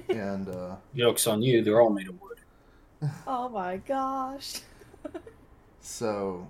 And 0.09 0.49
uh, 0.49 0.77
Joke's 0.95 1.27
on 1.27 1.43
you, 1.43 1.63
they're 1.63 1.81
all 1.81 1.91
made 1.91 2.09
of 2.09 2.21
wood. 2.21 2.39
oh 3.27 3.49
my 3.49 3.79
gosh. 3.79 4.61
So, 5.83 6.49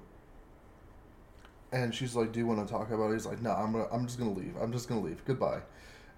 and 1.73 1.93
she's 1.93 2.15
like, 2.15 2.33
"Do 2.33 2.39
you 2.39 2.47
want 2.47 2.65
to 2.65 2.71
talk 2.71 2.91
about 2.91 3.11
it?" 3.11 3.15
He's 3.15 3.27
like, 3.27 3.41
"No, 3.41 3.51
I'm 3.51 3.73
gonna, 3.73 3.89
I'm 3.91 4.07
just 4.07 4.19
gonna 4.19 4.33
leave. 4.33 4.55
I'm 4.61 4.71
just 4.71 4.89
gonna 4.89 5.01
leave. 5.01 5.25
Goodbye." 5.25 5.61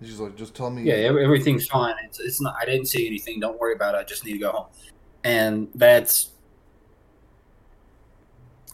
And 0.01 0.09
she's 0.09 0.19
like, 0.19 0.37
"Just 0.37 0.55
tell 0.55 0.69
me." 0.69 0.83
Yeah, 0.83 0.95
everything's 0.95 1.67
fine. 1.69 1.95
It's, 2.05 2.19
it's 2.19 2.41
not. 2.41 2.57
I 2.61 2.67
didn't 2.67 2.87
see 2.87 3.07
anything. 3.07 3.39
Don't 3.39 3.59
worry 3.59 3.75
about 3.75 3.95
it. 3.95 3.99
I 3.99 4.03
just 4.03 4.25
need 4.25 4.33
to 4.33 4.39
go 4.39 4.51
home. 4.51 4.67
And 5.23 5.69
that's. 5.77 6.31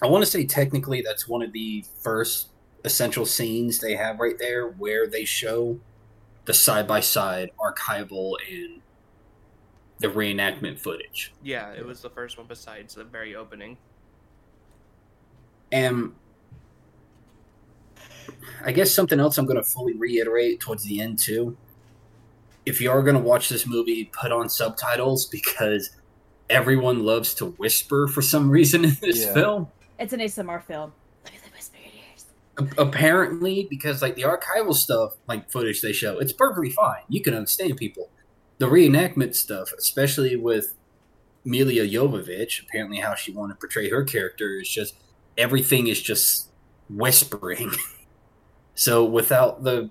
I 0.02 0.06
want 0.06 0.24
to 0.24 0.30
say 0.30 0.46
technically 0.46 1.02
that's 1.02 1.28
one 1.28 1.42
of 1.42 1.52
the 1.52 1.84
first 2.00 2.48
essential 2.84 3.26
scenes 3.26 3.78
they 3.78 3.94
have 3.94 4.18
right 4.18 4.38
there, 4.38 4.68
where 4.68 5.06
they 5.06 5.26
show 5.26 5.78
the 6.46 6.54
side 6.54 6.88
by 6.88 7.00
side 7.00 7.50
archival 7.60 8.36
and 8.50 8.80
the 9.98 10.08
reenactment 10.08 10.78
footage. 10.78 11.34
Yeah, 11.42 11.72
it 11.72 11.84
was 11.84 12.00
the 12.00 12.08
first 12.08 12.38
one 12.38 12.46
besides 12.46 12.94
the 12.94 13.04
very 13.04 13.36
opening. 13.36 13.76
And 15.72 16.12
I 18.64 18.72
guess 18.72 18.90
something 18.92 19.18
else 19.20 19.38
I'm 19.38 19.46
going 19.46 19.56
to 19.56 19.62
fully 19.64 19.94
reiterate 19.96 20.60
towards 20.60 20.84
the 20.84 21.00
end 21.00 21.18
too. 21.18 21.56
If 22.66 22.80
you 22.80 22.90
are 22.90 23.02
going 23.02 23.16
to 23.16 23.22
watch 23.22 23.48
this 23.48 23.66
movie, 23.66 24.10
put 24.12 24.32
on 24.32 24.48
subtitles 24.48 25.26
because 25.26 25.90
everyone 26.50 27.04
loves 27.04 27.32
to 27.34 27.46
whisper 27.46 28.06
for 28.08 28.20
some 28.22 28.50
reason 28.50 28.84
in 28.84 28.96
this 29.00 29.24
Yeah. 29.24 29.34
film. 29.34 29.68
It's 29.98 30.12
an 30.12 30.20
ASMR 30.20 30.62
film. 30.62 30.92
Let 31.24 31.32
me 31.32 31.38
whisper 31.54 31.76
in 31.78 31.90
your 31.94 32.04
ears. 32.10 32.74
A- 32.78 32.82
Apparently, 32.82 33.66
because 33.70 34.02
like 34.02 34.14
the 34.16 34.22
archival 34.22 34.74
stuff, 34.74 35.14
like 35.26 35.50
footage 35.50 35.80
they 35.80 35.92
show, 35.92 36.18
it's 36.18 36.32
perfectly 36.32 36.70
fine. 36.70 37.02
You 37.08 37.22
can 37.22 37.34
understand 37.34 37.76
people. 37.76 38.10
The 38.58 38.66
reenactment 38.66 39.34
stuff, 39.34 39.72
especially 39.78 40.36
with 40.36 40.74
Milla 41.44 41.72
Jovovich, 41.72 42.62
apparently 42.62 42.98
how 42.98 43.14
she 43.14 43.32
wanted 43.32 43.54
to 43.54 43.58
portray 43.60 43.88
her 43.88 44.04
character 44.04 44.58
is 44.60 44.68
just 44.68 44.94
everything 45.38 45.86
is 45.88 46.00
just 46.00 46.48
whispering. 46.88 47.70
so 48.74 49.04
without 49.04 49.62
the 49.64 49.90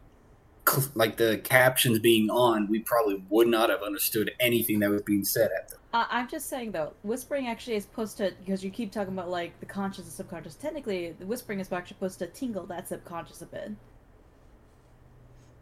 like 0.94 1.18
the 1.18 1.40
captions 1.44 1.98
being 1.98 2.30
on, 2.30 2.68
we 2.68 2.80
probably 2.80 3.24
would 3.30 3.48
not 3.48 3.70
have 3.72 3.82
understood 3.82 4.30
anything 4.40 4.80
that 4.80 4.90
was 4.92 5.02
being 5.02 5.26
said 5.26 5.50
at 5.58 5.70
them. 5.70 5.80
Uh, 5.92 6.06
I'm 6.12 6.28
just 6.28 6.48
saying 6.48 6.72
though, 6.74 6.94
whispering 7.02 7.48
actually 7.48 7.76
is 7.78 7.84
supposed 7.86 8.18
to 8.18 8.32
because 8.46 8.64
you 8.64 8.70
keep 8.70 8.92
talking 8.92 9.14
about 9.14 9.30
like 9.30 9.60
the 9.60 9.66
conscious 9.66 10.04
and 10.06 10.14
subconscious. 10.14 10.54
Technically, 10.56 11.16
the 11.18 11.26
whispering 11.26 11.60
is 11.60 11.72
actually 11.72 11.96
supposed 11.96 12.20
to 12.20 12.28
tingle 12.28 12.66
that 12.68 12.88
subconscious 12.88 13.42
a 13.42 13.48
bit. 13.48 13.72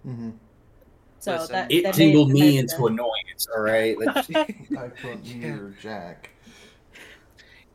Mm-hmm. 0.06 0.32
So 1.20 1.32
Listen, 1.34 1.54
that 1.54 1.72
It 1.72 1.84
that 1.84 1.94
tingled 1.94 2.30
made- 2.32 2.40
me 2.42 2.58
into 2.58 2.86
annoyance. 2.86 3.48
All 3.56 3.62
right, 3.64 3.98
Let's- 4.06 4.30
I 4.36 4.90
put 5.02 5.24
near 5.26 5.74
Jack. 5.82 6.32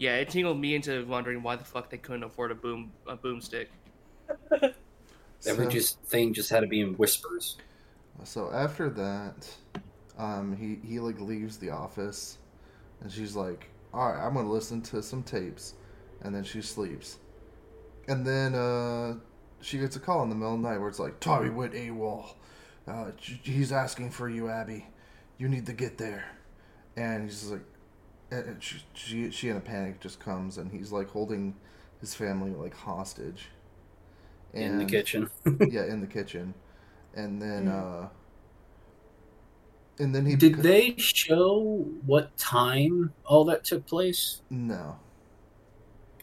Yeah, 0.02 0.16
it 0.16 0.30
tingled 0.30 0.58
me 0.58 0.74
into 0.74 1.06
wondering 1.06 1.44
why 1.44 1.54
the 1.54 1.62
fuck 1.64 1.88
they 1.88 1.96
couldn't 1.96 2.24
afford 2.24 2.50
a 2.50 2.56
boom 2.56 2.90
a 3.06 3.16
boomstick. 3.16 3.68
every 4.50 4.74
So- 5.40 5.70
just 5.70 6.00
thing 6.02 6.34
just 6.34 6.50
had 6.50 6.60
to 6.60 6.66
be 6.66 6.80
in 6.80 6.94
whispers. 6.94 7.56
So 8.24 8.50
after 8.52 8.90
that, 8.90 9.48
um, 10.18 10.56
he 10.56 10.84
he 10.84 10.98
like 10.98 11.20
leaves 11.20 11.56
the 11.56 11.70
office, 11.70 12.38
and 13.00 13.12
she's 13.12 13.36
like, 13.36 13.68
"All 13.94 14.08
right, 14.10 14.20
I'm 14.20 14.34
gonna 14.34 14.50
listen 14.50 14.82
to 14.82 15.04
some 15.04 15.22
tapes," 15.22 15.74
and 16.22 16.34
then 16.34 16.42
she 16.42 16.62
sleeps, 16.62 17.18
and 18.08 18.26
then 18.26 18.56
uh, 18.56 19.14
she 19.60 19.78
gets 19.78 19.94
a 19.94 20.00
call 20.00 20.24
in 20.24 20.30
the 20.30 20.34
middle 20.34 20.56
of 20.56 20.62
the 20.62 20.68
night 20.68 20.78
where 20.78 20.88
it's 20.88 20.98
like, 20.98 21.20
"Tommy 21.20 21.50
went 21.50 21.74
AWOL. 21.74 22.34
Uh, 22.88 23.12
he's 23.20 23.70
asking 23.70 24.10
for 24.10 24.28
you, 24.28 24.48
Abby. 24.48 24.84
You 25.38 25.48
need 25.48 25.66
to 25.66 25.72
get 25.72 25.96
there," 25.96 26.24
and 26.96 27.22
he's 27.22 27.52
like, 27.52 27.60
and 27.60 27.70
and 27.70 27.71
she 28.60 28.78
she 28.94 29.30
she 29.30 29.48
in 29.48 29.56
a 29.56 29.60
panic 29.60 30.00
just 30.00 30.20
comes, 30.20 30.58
and 30.58 30.70
he's 30.72 30.92
like 30.92 31.10
holding 31.10 31.54
his 32.00 32.14
family 32.14 32.50
like 32.52 32.74
hostage. 32.74 33.48
in 34.54 34.78
the 34.78 34.84
kitchen. 34.84 35.28
yeah, 35.60 35.84
in 35.84 36.00
the 36.00 36.06
kitchen, 36.06 36.54
and 37.14 37.40
then 37.40 37.68
Mm. 37.68 37.68
uh, 37.68 38.08
and 39.98 40.14
then 40.14 40.26
he 40.26 40.36
Did 40.36 40.54
beca- 40.54 40.62
they 40.62 40.94
show 40.96 41.86
what 42.04 42.36
time 42.36 43.14
all 43.24 43.44
that 43.46 43.64
took 43.64 43.86
place? 43.86 44.42
No, 44.50 44.98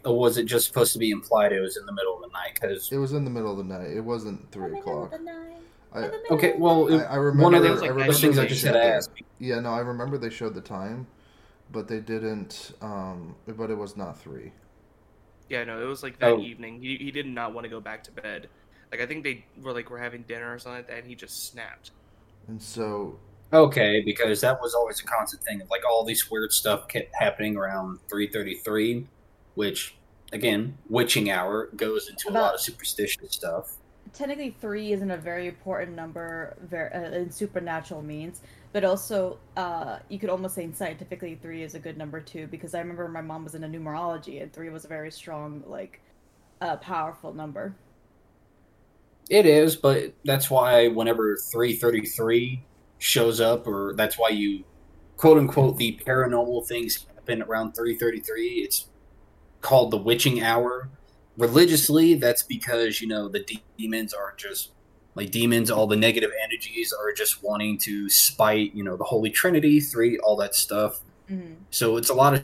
Or 0.06 0.18
was 0.18 0.38
it 0.38 0.44
just 0.46 0.66
supposed 0.68 0.92
to 0.94 1.00
be 1.00 1.10
implied 1.12 1.52
it 1.54 1.62
was 1.62 1.78
in 1.78 1.86
the 1.86 1.94
middle 1.94 2.16
of 2.16 2.22
the 2.22 2.28
night? 2.34 2.54
Because 2.54 2.92
it 2.92 2.98
was 2.98 3.14
in 3.14 3.24
the 3.24 3.30
middle 3.30 3.52
of 3.52 3.58
the 3.58 3.64
night. 3.64 3.92
It 3.92 4.02
wasn't 4.02 4.52
three 4.52 4.72
the 4.72 4.78
middle 4.78 5.04
of 5.04 5.12
o'clock. 5.12 5.14
I, 5.94 6.00
in 6.06 6.12
the 6.12 6.18
middle 6.18 6.38
okay, 6.38 6.56
well, 6.58 6.92
I, 6.92 7.04
I 7.04 7.16
remember. 7.16 7.44
one 7.44 7.54
of 7.56 7.64
It 7.64 7.70
the, 7.70 7.76
like 7.82 7.82
I 7.84 7.88
that 7.98 8.06
those 8.08 8.20
remember 8.20 8.22
things 8.22 8.38
I 8.40 8.46
just 8.46 8.62
showed 8.62 8.74
had 8.74 8.74
to 8.74 8.84
ask. 8.84 9.12
Yeah, 9.40 9.60
no, 9.60 9.72
I 9.72 9.80
remember 9.80 10.18
they 10.18 10.30
showed 10.30 10.54
the 10.56 10.62
time, 10.62 11.08
but 11.70 11.88
they 11.88 12.00
didn't. 12.00 12.74
Um, 12.82 13.36
but 13.48 13.70
it 13.70 13.78
was 13.78 13.96
not 13.98 14.20
three. 14.20 14.54
Yeah, 15.50 15.64
no, 15.64 15.82
it 15.82 15.86
was 15.86 16.04
like 16.04 16.20
that 16.20 16.36
Oh. 16.36 16.40
evening. 16.40 16.82
He, 16.82 16.98
he 16.98 17.12
did 17.12 17.26
not 17.26 17.54
want 17.54 17.66
to 17.66 17.70
go 17.70 17.82
back 17.82 18.04
to 18.04 18.12
bed. 18.12 18.50
Like 18.92 19.02
I 19.02 19.06
think 19.06 19.24
they 19.24 19.46
were 19.56 19.74
like 19.74 19.90
we're 19.90 20.00
having 20.00 20.24
dinner 20.24 20.54
or 20.54 20.60
something 20.60 20.78
like 20.80 20.88
that, 20.88 20.98
and 21.00 21.08
he 21.08 21.16
just 21.16 21.48
snapped. 21.48 21.92
And 22.48 22.62
so 22.62 23.22
Okay, 23.52 24.02
because 24.06 24.42
that 24.42 24.62
was 24.62 24.76
always 24.76 25.00
a 25.00 25.04
constant 25.06 25.44
thing. 25.44 25.62
Of 25.62 25.70
like 25.72 25.82
all 25.90 26.06
this 26.06 26.30
weird 26.30 26.54
stuff 26.54 26.88
kept 26.88 27.12
happening 27.20 27.58
around 27.58 28.00
three 28.10 28.28
thirty-three, 28.32 29.10
which 29.56 29.98
again, 30.32 30.78
witching 30.88 31.30
hour 31.32 31.70
goes 31.76 32.08
into 32.10 32.30
a 32.30 32.34
lot 32.40 32.54
of 32.56 32.62
superstitious 32.62 33.34
stuff. 33.34 33.78
technically 34.14 34.52
three 34.62 34.92
isn't 34.92 35.12
a 35.12 35.18
very 35.18 35.48
important 35.48 35.96
number 35.96 36.58
uh, 36.74 37.16
in 37.18 37.32
supernatural 37.32 38.02
means 38.02 38.42
but 38.74 38.84
also 38.84 39.40
uh, 39.58 40.00
you 40.10 40.20
could 40.20 40.30
almost 40.30 40.56
say 40.56 40.70
scientifically 40.74 41.36
three 41.42 41.64
is 41.64 41.76
a 41.76 41.80
good 41.80 41.98
number 41.98 42.22
too 42.22 42.48
because 42.48 42.76
i 42.76 42.80
remember 42.80 43.08
my 43.08 43.22
mom 43.22 43.44
was 43.44 43.56
into 43.56 43.68
numerology 43.68 44.42
and 44.42 44.54
three 44.54 44.70
was 44.70 44.86
a 44.86 44.88
very 44.88 45.12
strong 45.12 45.64
like 45.68 46.02
uh, 46.62 46.76
powerful 46.78 47.34
number 47.34 47.76
It 49.30 49.46
is, 49.46 49.76
but 49.76 50.14
that's 50.26 50.50
why 50.50 50.88
whenever 50.90 51.38
333 51.38 52.64
shows 52.98 53.40
up, 53.40 53.68
or 53.68 53.94
that's 53.96 54.18
why 54.18 54.30
you 54.30 54.64
quote 55.18 55.38
unquote 55.38 55.78
the 55.78 56.00
paranormal 56.06 56.68
things 56.68 57.06
happen 57.16 57.20
happen 57.30 57.44
around 57.44 57.74
333. 57.74 58.48
It's 58.64 58.88
called 59.62 59.92
the 59.92 59.98
witching 59.98 60.42
hour. 60.42 60.90
Religiously, 61.38 62.16
that's 62.16 62.44
because, 62.44 63.02
you 63.02 63.08
know, 63.08 63.30
the 63.30 63.46
demons 63.78 64.14
are 64.14 64.34
just 64.38 64.72
like 65.20 65.32
demons, 65.32 65.70
all 65.70 65.88
the 65.88 65.96
negative 65.96 66.32
energies 66.44 66.94
are 66.94 67.12
just 67.12 67.44
wanting 67.44 67.78
to 67.80 68.10
spite, 68.10 68.74
you 68.74 68.84
know, 68.84 68.96
the 68.96 69.04
Holy 69.04 69.30
Trinity, 69.30 69.80
three, 69.80 70.18
all 70.20 70.36
that 70.38 70.56
stuff. 70.56 71.02
Mhm. 71.30 71.56
So 71.72 71.98
it's 71.98 72.10
a 72.10 72.14
lot 72.14 72.34
of 72.36 72.44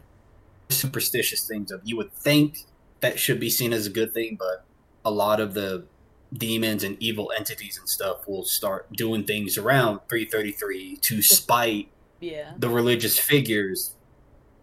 superstitious 0.69 1.47
things 1.47 1.71
of 1.71 1.81
you 1.83 1.95
would 1.97 2.11
think 2.13 2.65
that 3.01 3.19
should 3.19 3.39
be 3.39 3.49
seen 3.49 3.71
as 3.73 3.85
a 3.85 3.89
good 3.89 4.13
thing, 4.13 4.35
but 4.37 4.65
a 5.03 5.11
lot 5.11 5.39
of 5.39 5.53
the 5.53 5.85
demons 6.33 6.83
and 6.83 6.97
evil 6.99 7.31
entities 7.37 7.77
and 7.77 7.87
stuff 7.87 8.27
will 8.27 8.43
start 8.43 8.91
doing 8.91 9.23
things 9.23 9.57
around 9.57 9.99
333 10.09 10.97
to 10.97 11.21
spite 11.37 11.89
Yeah. 12.19 12.53
the 12.57 12.69
religious 12.69 13.17
figures, 13.17 13.93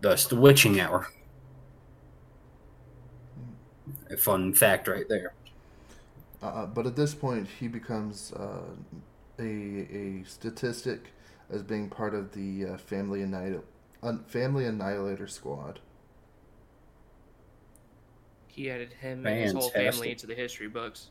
thus 0.00 0.26
the 0.26 0.36
witching 0.36 0.78
hour. 0.80 1.08
A 4.10 4.16
fun 4.16 4.52
fact 4.52 4.88
right 4.88 5.08
there. 5.08 5.32
Uh, 6.42 6.66
but 6.66 6.86
at 6.86 6.96
this 6.96 7.14
point, 7.14 7.48
he 7.60 7.68
becomes 7.68 8.32
uh, 8.32 8.62
a 9.38 9.42
a 9.42 10.24
statistic 10.24 11.12
as 11.50 11.62
being 11.62 11.88
part 11.88 12.14
of 12.14 12.32
the 12.32 12.66
uh, 12.66 12.76
family 12.76 13.22
annihil- 13.22 13.64
un- 14.02 14.24
family 14.26 14.64
annihilator 14.66 15.28
squad. 15.28 15.78
He 18.48 18.70
added 18.70 18.92
him 18.94 19.24
and 19.26 19.40
his 19.40 19.52
whole 19.52 19.70
family 19.70 20.10
into 20.10 20.26
the 20.26 20.34
history 20.34 20.68
books. 20.68 21.10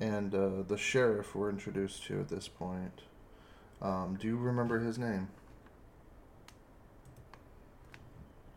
And 0.00 0.32
uh, 0.32 0.62
the 0.68 0.76
sheriff 0.78 1.34
we're 1.34 1.50
introduced 1.50 2.04
to 2.04 2.20
at 2.20 2.28
this 2.28 2.46
point. 2.46 3.02
Um, 3.82 4.16
do 4.20 4.28
you 4.28 4.36
remember 4.36 4.78
his 4.78 4.96
name? 4.98 5.28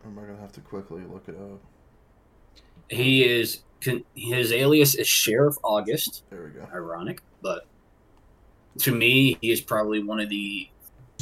Or 0.04 0.10
am 0.12 0.20
I 0.20 0.24
gonna 0.24 0.40
have 0.40 0.52
to 0.54 0.62
quickly 0.62 1.02
look 1.04 1.28
it 1.28 1.36
up? 1.36 1.60
He 2.92 3.24
is 3.24 3.64
his 4.14 4.52
alias 4.52 4.94
is 4.94 5.08
Sheriff 5.08 5.56
August. 5.64 6.24
There 6.30 6.44
we 6.44 6.50
go. 6.52 6.68
Ironic, 6.72 7.22
but 7.42 7.66
to 8.80 8.94
me, 8.94 9.38
he 9.42 9.52
is 9.52 9.60
probably 9.60 10.04
one 10.04 10.20
of 10.20 10.30
the 10.30 10.70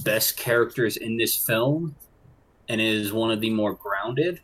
best 0.03 0.35
characters 0.35 0.97
in 0.97 1.15
this 1.15 1.35
film, 1.35 1.95
and 2.67 2.81
is 2.81 3.13
one 3.13 3.31
of 3.31 3.39
the 3.39 3.49
more 3.49 3.73
grounded 3.73 4.41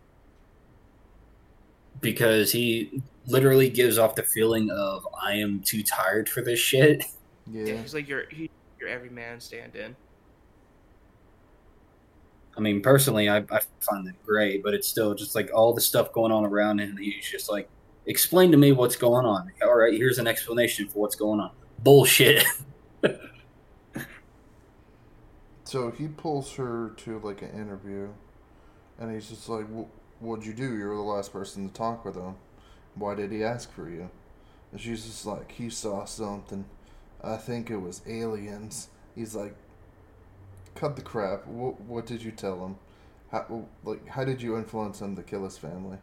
because 2.02 2.52
he 2.52 3.02
literally 3.28 3.70
gives 3.70 3.98
off 3.98 4.16
the 4.16 4.24
feeling 4.24 4.70
of 4.70 5.08
I 5.22 5.34
am 5.34 5.62
too 5.62 5.82
tired 5.84 6.30
for 6.30 6.42
this 6.42 6.60
shit. 6.60 7.04
Yeah, 7.52 7.66
Yeah. 7.66 7.82
he's 7.82 7.94
like 7.94 8.08
your 8.08 8.30
he, 8.30 8.50
your 8.80 8.88
everyman 8.90 9.40
stand-in. 9.40 9.96
I 12.58 12.62
mean, 12.62 12.82
personally, 12.82 13.30
I, 13.30 13.38
I 13.38 13.60
find 13.82 14.08
that 14.08 14.24
great, 14.26 14.64
but 14.64 14.74
it's 14.74 14.88
still 14.88 15.14
just 15.14 15.36
like 15.36 15.50
all 15.54 15.74
the 15.74 15.82
stuff 15.82 16.14
going 16.14 16.32
on 16.32 16.46
around 16.46 16.80
him. 16.80 16.98
He's 16.98 17.30
just 17.30 17.50
like, 17.50 17.70
explain 18.06 18.52
to 18.52 18.58
me 18.58 18.72
what's 18.72 18.96
going 18.96 19.26
on. 19.26 19.52
All 19.62 19.76
right, 19.76 19.94
here's 19.94 20.20
an 20.20 20.28
explanation 20.28 20.88
for 20.88 21.00
what's 21.00 21.16
going 21.16 21.40
on. 21.40 21.52
Bullshit. 21.80 22.46
So 25.66 25.90
he 25.90 26.08
pulls 26.08 26.54
her 26.54 26.94
to 26.98 27.20
like 27.20 27.42
an 27.42 27.50
interview, 27.50 28.10
and 29.00 29.12
he's 29.12 29.30
just 29.30 29.50
like, 29.50 29.66
"What'd 30.20 30.46
you 30.46 30.54
do? 30.54 30.78
You 30.78 30.88
were 30.88 30.96
the 30.96 31.02
last 31.02 31.34
person 31.34 31.68
to 31.68 31.74
talk 31.74 32.06
with 32.06 32.16
him. 32.16 32.36
Why 32.94 33.16
did 33.16 33.32
he 33.32 33.44
ask 33.44 33.74
for 33.74 33.90
you?" 33.90 34.12
And 34.72 34.80
she's 34.80 35.06
just 35.06 35.26
like, 35.26 35.52
"He 35.52 35.72
saw 35.72 36.06
something. 36.06 36.66
I 37.22 37.38
think 37.38 37.72
it 37.72 37.78
was 37.78 38.04
aliens." 38.08 38.90
He's 39.16 39.34
like, 39.36 39.56
"Cut 40.76 40.96
the 40.96 41.02
crap. 41.02 41.48
What, 41.48 41.80
what 41.82 42.06
did 42.06 42.22
you 42.24 42.32
tell 42.32 42.66
him? 42.66 42.76
How 43.32 43.66
like 43.84 44.08
how 44.08 44.24
did 44.24 44.42
you 44.42 44.58
influence 44.58 45.02
him 45.02 45.16
to 45.16 45.24
kill 45.24 45.44
his 45.44 45.58
family?" 45.58 45.98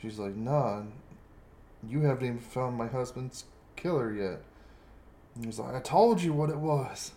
She's 0.00 0.18
like, 0.18 0.36
"Nah, 0.36 0.82
you 1.86 2.00
haven't 2.02 2.26
even 2.26 2.38
found 2.38 2.76
my 2.76 2.86
husband's 2.86 3.44
killer 3.76 4.12
yet." 4.12 4.42
And 5.34 5.44
he's 5.44 5.58
like, 5.58 5.74
"I 5.74 5.80
told 5.80 6.20
you 6.22 6.32
what 6.32 6.50
it 6.50 6.58
was." 6.58 7.12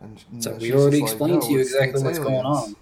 And 0.00 0.42
So 0.42 0.56
we 0.56 0.72
already 0.72 1.00
just 1.00 1.20
like, 1.20 1.30
explained 1.30 1.42
to 1.42 1.52
you 1.52 1.60
exactly 1.60 2.02
what's 2.02 2.18
going 2.18 2.44
on. 2.44 2.76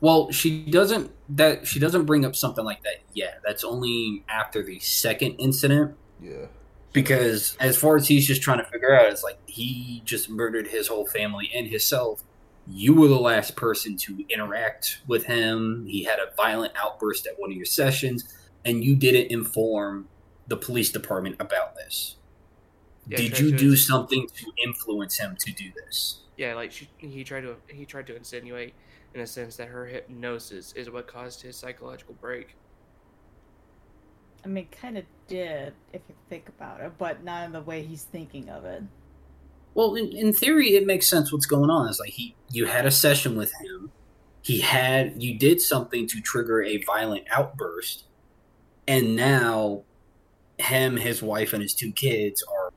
Well, 0.00 0.30
she 0.30 0.64
doesn't 0.64 1.10
that 1.30 1.66
she 1.66 1.78
doesn't 1.78 2.04
bring 2.04 2.24
up 2.24 2.36
something 2.36 2.64
like 2.64 2.82
that 2.82 3.02
yet. 3.14 3.40
That's 3.44 3.64
only 3.64 4.24
after 4.28 4.62
the 4.62 4.78
second 4.78 5.36
incident. 5.36 5.96
Yeah. 6.20 6.46
Because 6.96 7.58
as 7.60 7.76
far 7.76 7.96
as 7.96 8.08
he's 8.08 8.26
just 8.26 8.40
trying 8.40 8.56
to 8.56 8.64
figure 8.64 8.90
out, 8.90 9.12
it's 9.12 9.22
like 9.22 9.38
he 9.46 10.00
just 10.06 10.30
murdered 10.30 10.68
his 10.68 10.88
whole 10.88 11.04
family 11.04 11.50
and 11.54 11.66
himself. 11.66 12.24
You 12.66 12.94
were 12.94 13.08
the 13.08 13.20
last 13.20 13.54
person 13.54 13.98
to 13.98 14.24
interact 14.30 15.02
with 15.06 15.26
him. 15.26 15.84
He 15.86 16.04
had 16.04 16.18
a 16.18 16.34
violent 16.38 16.72
outburst 16.74 17.26
at 17.26 17.38
one 17.38 17.50
of 17.50 17.56
your 17.56 17.66
sessions, 17.66 18.24
and 18.64 18.82
you 18.82 18.96
didn't 18.96 19.30
inform 19.30 20.08
the 20.46 20.56
police 20.56 20.90
department 20.90 21.36
about 21.38 21.76
this. 21.76 22.16
Yeah, 23.06 23.18
Did 23.18 23.40
you 23.40 23.52
do 23.54 23.70
ins- 23.72 23.86
something 23.86 24.26
to 24.28 24.52
influence 24.64 25.18
him 25.18 25.36
to 25.38 25.52
do 25.52 25.70
this? 25.76 26.22
Yeah, 26.38 26.54
like 26.54 26.72
she, 26.72 26.88
he 26.96 27.24
tried 27.24 27.42
to 27.42 27.56
he 27.68 27.84
tried 27.84 28.06
to 28.06 28.16
insinuate 28.16 28.72
in 29.12 29.20
a 29.20 29.26
sense 29.26 29.56
that 29.56 29.68
her 29.68 29.84
hypnosis 29.84 30.72
is 30.72 30.88
what 30.88 31.06
caused 31.06 31.42
his 31.42 31.56
psychological 31.56 32.14
break. 32.22 32.56
I 34.46 34.48
mean, 34.48 34.68
kind 34.70 34.96
of 34.96 35.04
did, 35.26 35.74
if 35.92 36.02
you 36.08 36.14
think 36.28 36.48
about 36.48 36.80
it, 36.80 36.92
but 36.98 37.24
not 37.24 37.46
in 37.46 37.52
the 37.52 37.62
way 37.62 37.82
he's 37.82 38.04
thinking 38.04 38.48
of 38.48 38.64
it. 38.64 38.84
Well, 39.74 39.96
in, 39.96 40.16
in 40.16 40.32
theory, 40.32 40.76
it 40.76 40.86
makes 40.86 41.08
sense 41.08 41.32
what's 41.32 41.46
going 41.46 41.68
on. 41.68 41.88
It's 41.88 41.98
like 41.98 42.10
he, 42.10 42.36
you 42.52 42.66
had 42.66 42.86
a 42.86 42.92
session 42.92 43.36
with 43.36 43.52
him. 43.60 43.90
He 44.42 44.60
had, 44.60 45.20
you 45.20 45.36
did 45.36 45.60
something 45.60 46.06
to 46.06 46.20
trigger 46.20 46.62
a 46.62 46.80
violent 46.84 47.24
outburst, 47.32 48.04
and 48.86 49.16
now, 49.16 49.82
him, 50.58 50.96
his 50.96 51.24
wife, 51.24 51.52
and 51.52 51.60
his 51.60 51.74
two 51.74 51.90
kids 51.90 52.44
are 52.44 52.72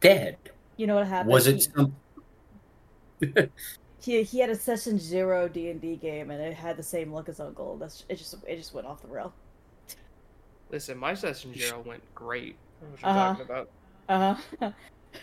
dead. 0.00 0.36
You 0.76 0.88
know 0.88 0.96
what 0.96 1.06
happened? 1.06 1.32
Was 1.32 1.46
it 1.46 1.62
some? 1.62 1.94
He, 3.98 4.22
he 4.22 4.38
had 4.38 4.50
a 4.50 4.54
session 4.54 5.00
zero 5.00 5.48
D 5.48 5.68
and 5.68 5.80
D 5.80 5.96
game, 5.96 6.30
and 6.30 6.40
it 6.40 6.54
had 6.54 6.76
the 6.76 6.82
same 6.84 7.12
look 7.12 7.28
as 7.28 7.40
Uncle. 7.40 7.76
That's 7.76 8.04
it. 8.08 8.14
Just 8.14 8.36
it 8.46 8.54
just 8.54 8.72
went 8.72 8.86
off 8.86 9.02
the 9.02 9.08
rail. 9.08 9.34
Listen, 10.70 10.98
my 10.98 11.14
session 11.14 11.54
zero 11.54 11.82
went 11.86 12.02
great. 12.14 12.56
What 12.80 13.00
you 13.00 13.06
Uh-huh. 13.08 13.34
talking 13.34 13.44
about? 13.44 13.68
Uh 14.08 14.34
huh. 14.34 14.70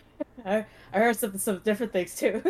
I 0.45 0.65
I 0.93 0.99
heard 0.99 1.17
some 1.17 1.38
some 1.38 1.62
different 1.63 1.91
things 1.93 2.15
too. 2.15 2.41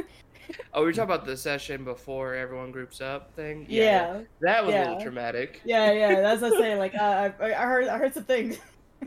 Oh, 0.73 0.81
we 0.81 0.87
were 0.87 0.91
talking 0.91 1.03
about 1.13 1.25
the 1.25 1.37
session 1.37 1.83
before 1.83 2.33
everyone 2.35 2.71
groups 2.71 2.99
up 3.01 3.33
thing. 3.35 3.65
yeah, 3.69 4.21
that 4.41 4.65
was 4.65 4.75
a 4.75 4.79
little 4.79 5.01
traumatic. 5.01 5.61
yeah, 5.65 5.91
yeah. 5.91 6.21
That's 6.21 6.41
what 6.41 6.53
I'm 6.53 6.59
saying. 6.59 6.79
Like 6.79 6.95
uh, 6.95 7.31
I 7.39 7.53
I 7.53 7.65
heard 7.65 7.87
I 7.87 7.97
heard 7.97 8.13
some 8.13 8.25
things. 8.25 8.57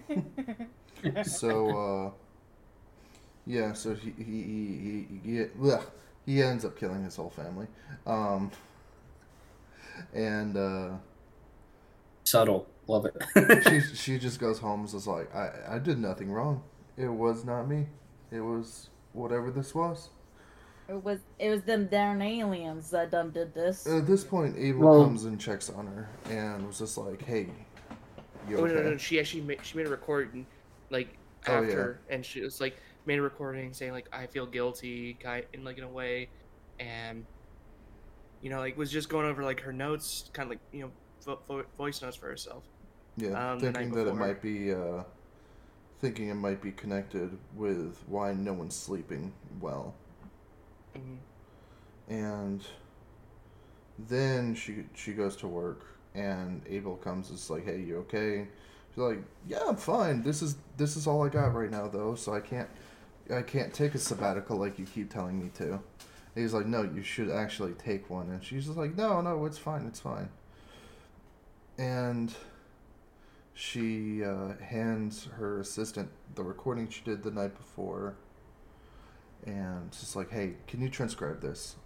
So, 1.23 1.71
uh, 1.71 2.11
yeah, 3.47 3.73
so 3.75 3.95
he 3.95 4.11
he 4.17 4.25
he 4.25 5.07
he, 5.23 5.39
he, 5.39 5.45
blech, 5.59 5.85
he 6.25 6.43
ends 6.43 6.65
up 6.65 6.77
killing 6.79 7.05
his 7.05 7.15
whole 7.17 7.31
family. 7.31 7.67
Um, 8.07 8.51
and 10.15 10.57
uh, 10.57 10.91
Subtle, 12.25 12.67
love 12.89 13.07
it. 13.07 13.65
she 13.69 13.81
she 13.97 14.19
just 14.19 14.39
goes 14.41 14.59
home 14.59 14.81
and 14.81 14.95
is 14.95 15.07
like, 15.07 15.35
I 15.35 15.51
I 15.77 15.79
did 15.79 15.99
nothing 15.99 16.31
wrong. 16.31 16.63
It 16.97 17.09
was 17.09 17.45
not 17.45 17.69
me. 17.69 17.87
It 18.31 18.41
was 18.41 18.89
whatever 19.13 19.51
this 19.51 19.75
was. 19.75 20.09
it 20.89 21.03
was 21.03 21.21
it 21.39 21.51
was 21.51 21.63
them 21.63 21.87
darn 21.89 22.23
aliens 22.23 22.91
that 22.91 23.11
done 23.11 23.31
did 23.31 23.55
this. 23.55 23.87
At 23.87 24.07
this 24.07 24.25
point, 24.25 24.57
Abel 24.59 24.81
Well- 24.89 25.05
comes 25.05 25.25
and 25.25 25.41
checks 25.41 25.71
on 25.71 25.87
her 25.87 26.09
and 26.31 26.67
was 26.67 26.79
just 26.79 26.97
like, 26.99 27.23
"Hey, 27.23 27.49
you 28.49 28.59
Oh 28.59 28.65
no, 28.67 28.75
no, 28.75 28.83
no, 28.91 28.97
she 28.97 29.19
actually 29.21 29.43
made, 29.43 29.59
she 29.65 29.77
made 29.77 29.87
a 29.87 29.91
recording 29.91 30.47
like 30.91 31.09
Oh, 31.49 31.61
yeah. 31.61 31.67
after, 31.69 32.01
and 32.11 32.25
she 32.25 32.41
was 32.41 32.61
like 32.61 32.77
made 33.07 33.19
a 33.19 33.23
recording 33.23 33.73
saying 33.73 33.93
like 33.93 34.09
I 34.13 34.27
feel 34.27 34.47
guilty, 34.47 35.15
kind 35.15 35.45
in 35.53 35.65
like 35.65 35.79
in 35.79 35.85
a 35.85 35.89
way, 35.89 36.29
and 36.81 37.25
you 38.43 38.51
know 38.51 38.59
like 38.59 38.77
was 38.77 38.91
just 38.91 39.09
going 39.09 39.27
over 39.27 39.43
like 39.45 39.61
her 39.61 39.73
notes, 39.73 40.31
kind 40.33 40.47
of 40.47 40.51
like 40.51 40.61
you 40.73 40.83
know 40.83 40.91
vo- 41.25 41.39
vo- 41.47 41.65
voice 41.79 42.03
notes 42.03 42.17
for 42.17 42.27
herself. 42.29 42.65
Yeah, 43.17 43.53
um, 43.53 43.61
thinking 43.61 43.91
that 43.93 44.07
it 44.07 44.15
might 44.15 44.43
be, 44.43 44.73
uh, 44.75 45.03
thinking 46.01 46.29
it 46.29 46.35
might 46.35 46.61
be 46.61 46.73
connected 46.73 47.37
with 47.55 47.97
why 48.07 48.33
no 48.35 48.53
one's 48.53 48.77
sleeping 48.77 49.33
well. 49.61 49.95
Mhm. 50.95 51.19
and 52.09 52.65
then 53.99 54.55
she 54.55 54.85
she 54.95 55.13
goes 55.13 55.37
to 55.37 55.49
work 55.49 55.85
and 56.15 56.63
abel 56.69 56.97
comes 56.97 57.29
and 57.31 57.39
is 57.39 57.51
like 57.51 57.65
hey 57.65 57.81
you 57.81 57.99
okay? 57.99 58.47
She's 58.91 58.99
like 58.99 59.19
yeah 59.47 59.61
i'm 59.67 59.77
fine. 59.77 60.23
This 60.23 60.41
is 60.43 60.57
this 60.77 60.97
is 60.97 61.07
all 61.07 61.25
i 61.25 61.29
got 61.29 61.55
right 61.55 61.71
now 61.71 61.89
though 61.89 62.15
so 62.15 62.33
i 62.35 62.41
can't 62.41 62.69
i 63.35 63.43
can't 63.43 63.73
take 63.75 63.95
a 63.95 63.99
sabbatical 63.99 64.57
like 64.57 64.79
you 64.79 64.87
keep 64.87 65.11
telling 65.13 65.39
me 65.43 65.51
to. 65.57 65.73
And 65.73 65.81
he's 66.35 66.55
like 66.55 66.67
no 66.67 66.83
you 66.83 67.03
should 67.03 67.31
actually 67.31 67.73
take 67.75 68.09
one. 68.09 68.31
And 68.31 68.43
she's 68.45 68.67
just 68.67 68.79
like 68.79 68.95
no 68.97 69.21
no 69.21 69.45
it's 69.47 69.59
fine 69.59 69.85
it's 69.87 70.01
fine. 70.01 70.29
And 71.79 72.33
she 73.59 74.23
uh, 74.23 74.53
hands 74.63 75.29
her 75.39 75.61
assistant 75.61 76.11
the 76.35 76.43
recording 76.43 76.87
she 76.91 77.01
did 77.03 77.23
the 77.23 77.31
night 77.31 77.57
before 77.57 78.15
and 79.47 79.95
she's 79.95 80.15
like, 80.15 80.31
hey, 80.31 80.57
can 80.67 80.83
you 80.83 80.91
transcribe 80.91 81.41
this? 81.41 81.77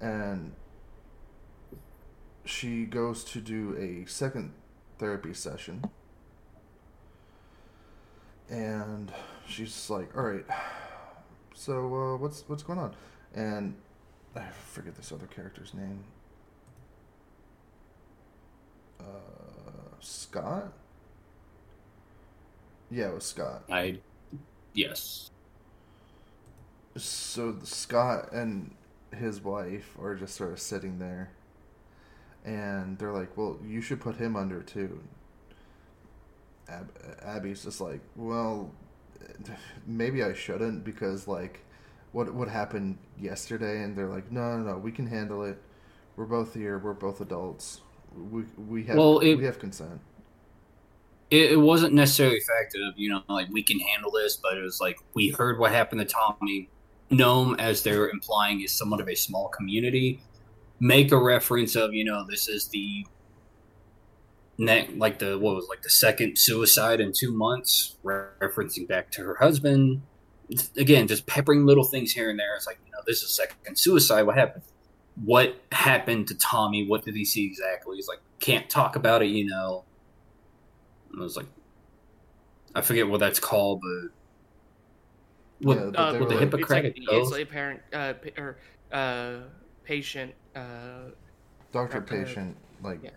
And 0.00 0.52
she 2.44 2.84
goes 2.84 3.24
to 3.24 3.40
do 3.40 3.76
a 3.76 4.08
second 4.08 4.52
therapy 4.98 5.34
session. 5.34 5.84
And 8.48 9.12
she's 9.48 9.90
like, 9.90 10.16
all 10.16 10.22
right, 10.22 10.44
so 11.54 11.94
uh, 11.94 12.16
what's 12.16 12.44
what's 12.46 12.62
going 12.62 12.78
on? 12.78 12.94
And 13.34 13.74
I 14.36 14.44
forget 14.70 14.94
this 14.94 15.10
other 15.10 15.26
character's 15.26 15.74
name. 15.74 16.04
Uh, 19.00 19.69
Scott. 20.00 20.72
Yeah, 22.90 23.08
it 23.08 23.14
was 23.14 23.24
Scott. 23.24 23.64
I, 23.70 23.98
yes. 24.74 25.30
So 26.96 27.58
Scott 27.62 28.32
and 28.32 28.74
his 29.12 29.42
wife 29.42 29.96
are 30.00 30.14
just 30.14 30.34
sort 30.34 30.52
of 30.52 30.60
sitting 30.60 30.98
there, 30.98 31.30
and 32.44 32.98
they're 32.98 33.12
like, 33.12 33.36
"Well, 33.36 33.58
you 33.64 33.80
should 33.80 34.00
put 34.00 34.16
him 34.16 34.36
under 34.36 34.62
too." 34.62 35.00
Ab- 36.68 36.92
Abby's 37.22 37.64
just 37.64 37.80
like, 37.80 38.00
"Well, 38.16 38.72
maybe 39.86 40.22
I 40.22 40.32
shouldn't 40.34 40.84
because 40.84 41.26
like, 41.28 41.60
what 42.12 42.32
what 42.34 42.48
happened 42.48 42.98
yesterday?" 43.18 43.82
And 43.82 43.96
they're 43.96 44.08
like, 44.08 44.30
"No, 44.32 44.56
no, 44.58 44.72
no, 44.72 44.78
we 44.78 44.92
can 44.92 45.06
handle 45.06 45.44
it. 45.44 45.58
We're 46.16 46.26
both 46.26 46.54
here. 46.54 46.78
We're 46.78 46.92
both 46.94 47.20
adults. 47.20 47.80
We 48.16 48.44
we 48.68 48.84
have 48.84 48.96
Well, 48.96 49.18
it- 49.20 49.36
we 49.36 49.44
have 49.44 49.58
consent." 49.58 50.00
It, 51.30 51.52
it 51.52 51.56
wasn't 51.60 51.94
necessarily 51.94 52.38
a 52.38 52.40
fact 52.40 52.74
of, 52.74 52.98
you 52.98 53.08
know, 53.08 53.22
like 53.28 53.48
we 53.50 53.62
can 53.62 53.78
handle 53.78 54.10
this, 54.10 54.36
but 54.36 54.58
it 54.58 54.62
was 54.62 54.80
like 54.80 54.98
we 55.14 55.28
heard 55.28 55.60
what 55.60 55.70
happened 55.70 56.00
to 56.00 56.04
Tommy. 56.06 56.68
Nome, 57.12 57.54
as 57.58 57.82
they're 57.82 58.08
implying, 58.08 58.60
is 58.62 58.72
somewhat 58.72 59.00
of 59.00 59.08
a 59.08 59.14
small 59.16 59.48
community. 59.48 60.22
Make 60.80 61.10
a 61.12 61.16
reference 61.16 61.74
of, 61.76 61.92
you 61.92 62.04
know, 62.04 62.24
this 62.28 62.48
is 62.48 62.68
the 62.68 63.04
neck, 64.58 64.90
like 64.96 65.18
the 65.18 65.38
what 65.38 65.54
was 65.56 65.66
like 65.68 65.82
the 65.82 65.90
second 65.90 66.36
suicide 66.38 67.00
in 67.00 67.12
two 67.12 67.32
months, 67.32 67.96
re- 68.02 68.26
referencing 68.40 68.86
back 68.88 69.10
to 69.12 69.22
her 69.22 69.36
husband. 69.36 70.02
Again, 70.76 71.06
just 71.06 71.26
peppering 71.26 71.64
little 71.64 71.84
things 71.84 72.12
here 72.12 72.28
and 72.30 72.38
there. 72.38 72.54
It's 72.56 72.66
like, 72.66 72.78
you 72.84 72.90
know, 72.92 72.98
this 73.06 73.22
is 73.22 73.30
second 73.30 73.76
suicide. 73.76 74.22
What 74.22 74.36
happened? 74.36 74.64
What 75.16 75.60
happened 75.72 76.28
to 76.28 76.34
Tommy? 76.34 76.86
What 76.86 77.04
did 77.04 77.14
he 77.14 77.24
see 77.24 77.44
exactly? 77.46 77.96
He's 77.96 78.08
like, 78.08 78.20
can't 78.38 78.68
talk 78.70 78.96
about 78.96 79.22
it, 79.22 79.26
you 79.28 79.46
know. 79.46 79.84
And 81.12 81.20
I 81.20 81.24
was 81.24 81.36
like, 81.36 81.46
I 82.74 82.80
forget 82.80 83.08
what 83.08 83.20
that's 83.20 83.40
called, 83.40 83.80
but 83.82 84.10
what, 85.66 85.76
Yeah, 85.76 85.90
but 85.90 85.96
Uh, 85.98 86.12
they 86.12 86.18
with 86.20 86.28
the 86.28 86.34
like- 86.36 86.42
it's 86.44 86.52
Hippocratic 86.54 86.96
like, 86.98 87.08
oath? 87.10 87.22
it's 87.22 87.32
like 87.32 87.50
parent 87.50 87.80
uh, 87.92 88.12
pa- 88.14 88.40
or 88.42 88.58
uh, 88.92 89.34
patient. 89.84 90.34
Uh, 90.54 91.10
Doctor 91.72 91.98
Uh, 91.98 92.00
patient 92.00 92.56
like 92.82 93.00
yeah. 93.02 93.10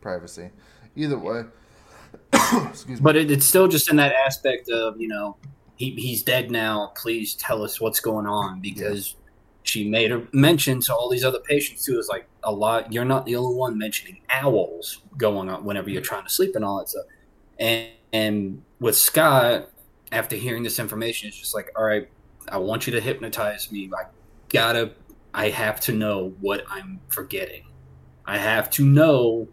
privacy. 0.00 0.50
Either 0.96 1.18
way, 1.18 1.44
excuse 2.32 2.86
me. 2.88 2.96
But 3.00 3.16
it, 3.16 3.30
it's 3.30 3.46
still 3.46 3.68
just 3.68 3.88
in 3.90 3.96
that 3.96 4.12
aspect 4.26 4.68
of 4.68 5.00
you 5.00 5.08
know 5.08 5.36
he 5.76 5.92
he's 5.92 6.22
dead 6.22 6.50
now. 6.50 6.92
Please 6.96 7.34
tell 7.34 7.62
us 7.62 7.80
what's 7.80 8.00
going 8.00 8.26
on 8.26 8.60
because 8.60 9.14
she 9.62 9.88
made 9.88 10.12
a 10.12 10.26
mention 10.32 10.80
to 10.80 10.94
all 10.94 11.08
these 11.08 11.24
other 11.24 11.40
patients 11.40 11.84
too. 11.84 11.98
Is 11.98 12.08
like 12.08 12.26
a 12.44 12.52
lot. 12.52 12.92
You're 12.92 13.04
not 13.04 13.26
the 13.26 13.36
only 13.36 13.54
one 13.54 13.78
mentioning 13.78 14.20
owls 14.30 15.02
going 15.16 15.48
on 15.48 15.64
whenever 15.64 15.90
you're 15.90 16.00
mm-hmm. 16.00 16.08
trying 16.08 16.24
to 16.24 16.30
sleep 16.30 16.56
and 16.56 16.64
all 16.64 16.78
that 16.78 16.88
stuff. 16.88 17.06
And 17.58 17.88
and 18.12 18.62
with 18.80 18.96
Scott, 18.96 19.70
after 20.12 20.36
hearing 20.36 20.62
this 20.62 20.78
information, 20.78 21.28
it's 21.28 21.38
just 21.38 21.54
like, 21.54 21.70
all 21.76 21.84
right, 21.84 22.08
I 22.48 22.58
want 22.58 22.86
you 22.86 22.92
to 22.92 23.00
hypnotize 23.00 23.70
me. 23.70 23.90
I 23.96 24.04
gotta. 24.48 24.92
I 25.32 25.50
have 25.50 25.78
to 25.82 25.92
know 25.92 26.34
what 26.40 26.64
I'm 26.68 27.00
forgetting. 27.08 27.62
I 28.26 28.36
have 28.36 28.68
to 28.70 28.84
know 28.84 29.46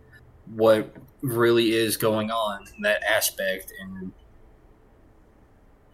what 0.55 0.91
really 1.21 1.73
is 1.73 1.97
going 1.97 2.31
on 2.31 2.65
in 2.75 2.81
that 2.81 3.03
aspect 3.03 3.71
and 3.79 4.11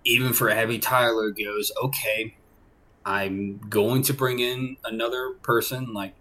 even 0.05 0.33
for 0.33 0.49
Abby 0.49 0.79
Tyler 0.79 1.31
goes, 1.31 1.71
okay, 1.81 2.35
I'm 3.05 3.59
going 3.69 4.01
to 4.03 4.13
bring 4.13 4.39
in 4.39 4.77
another 4.85 5.31
person, 5.41 5.93
like 5.93 6.13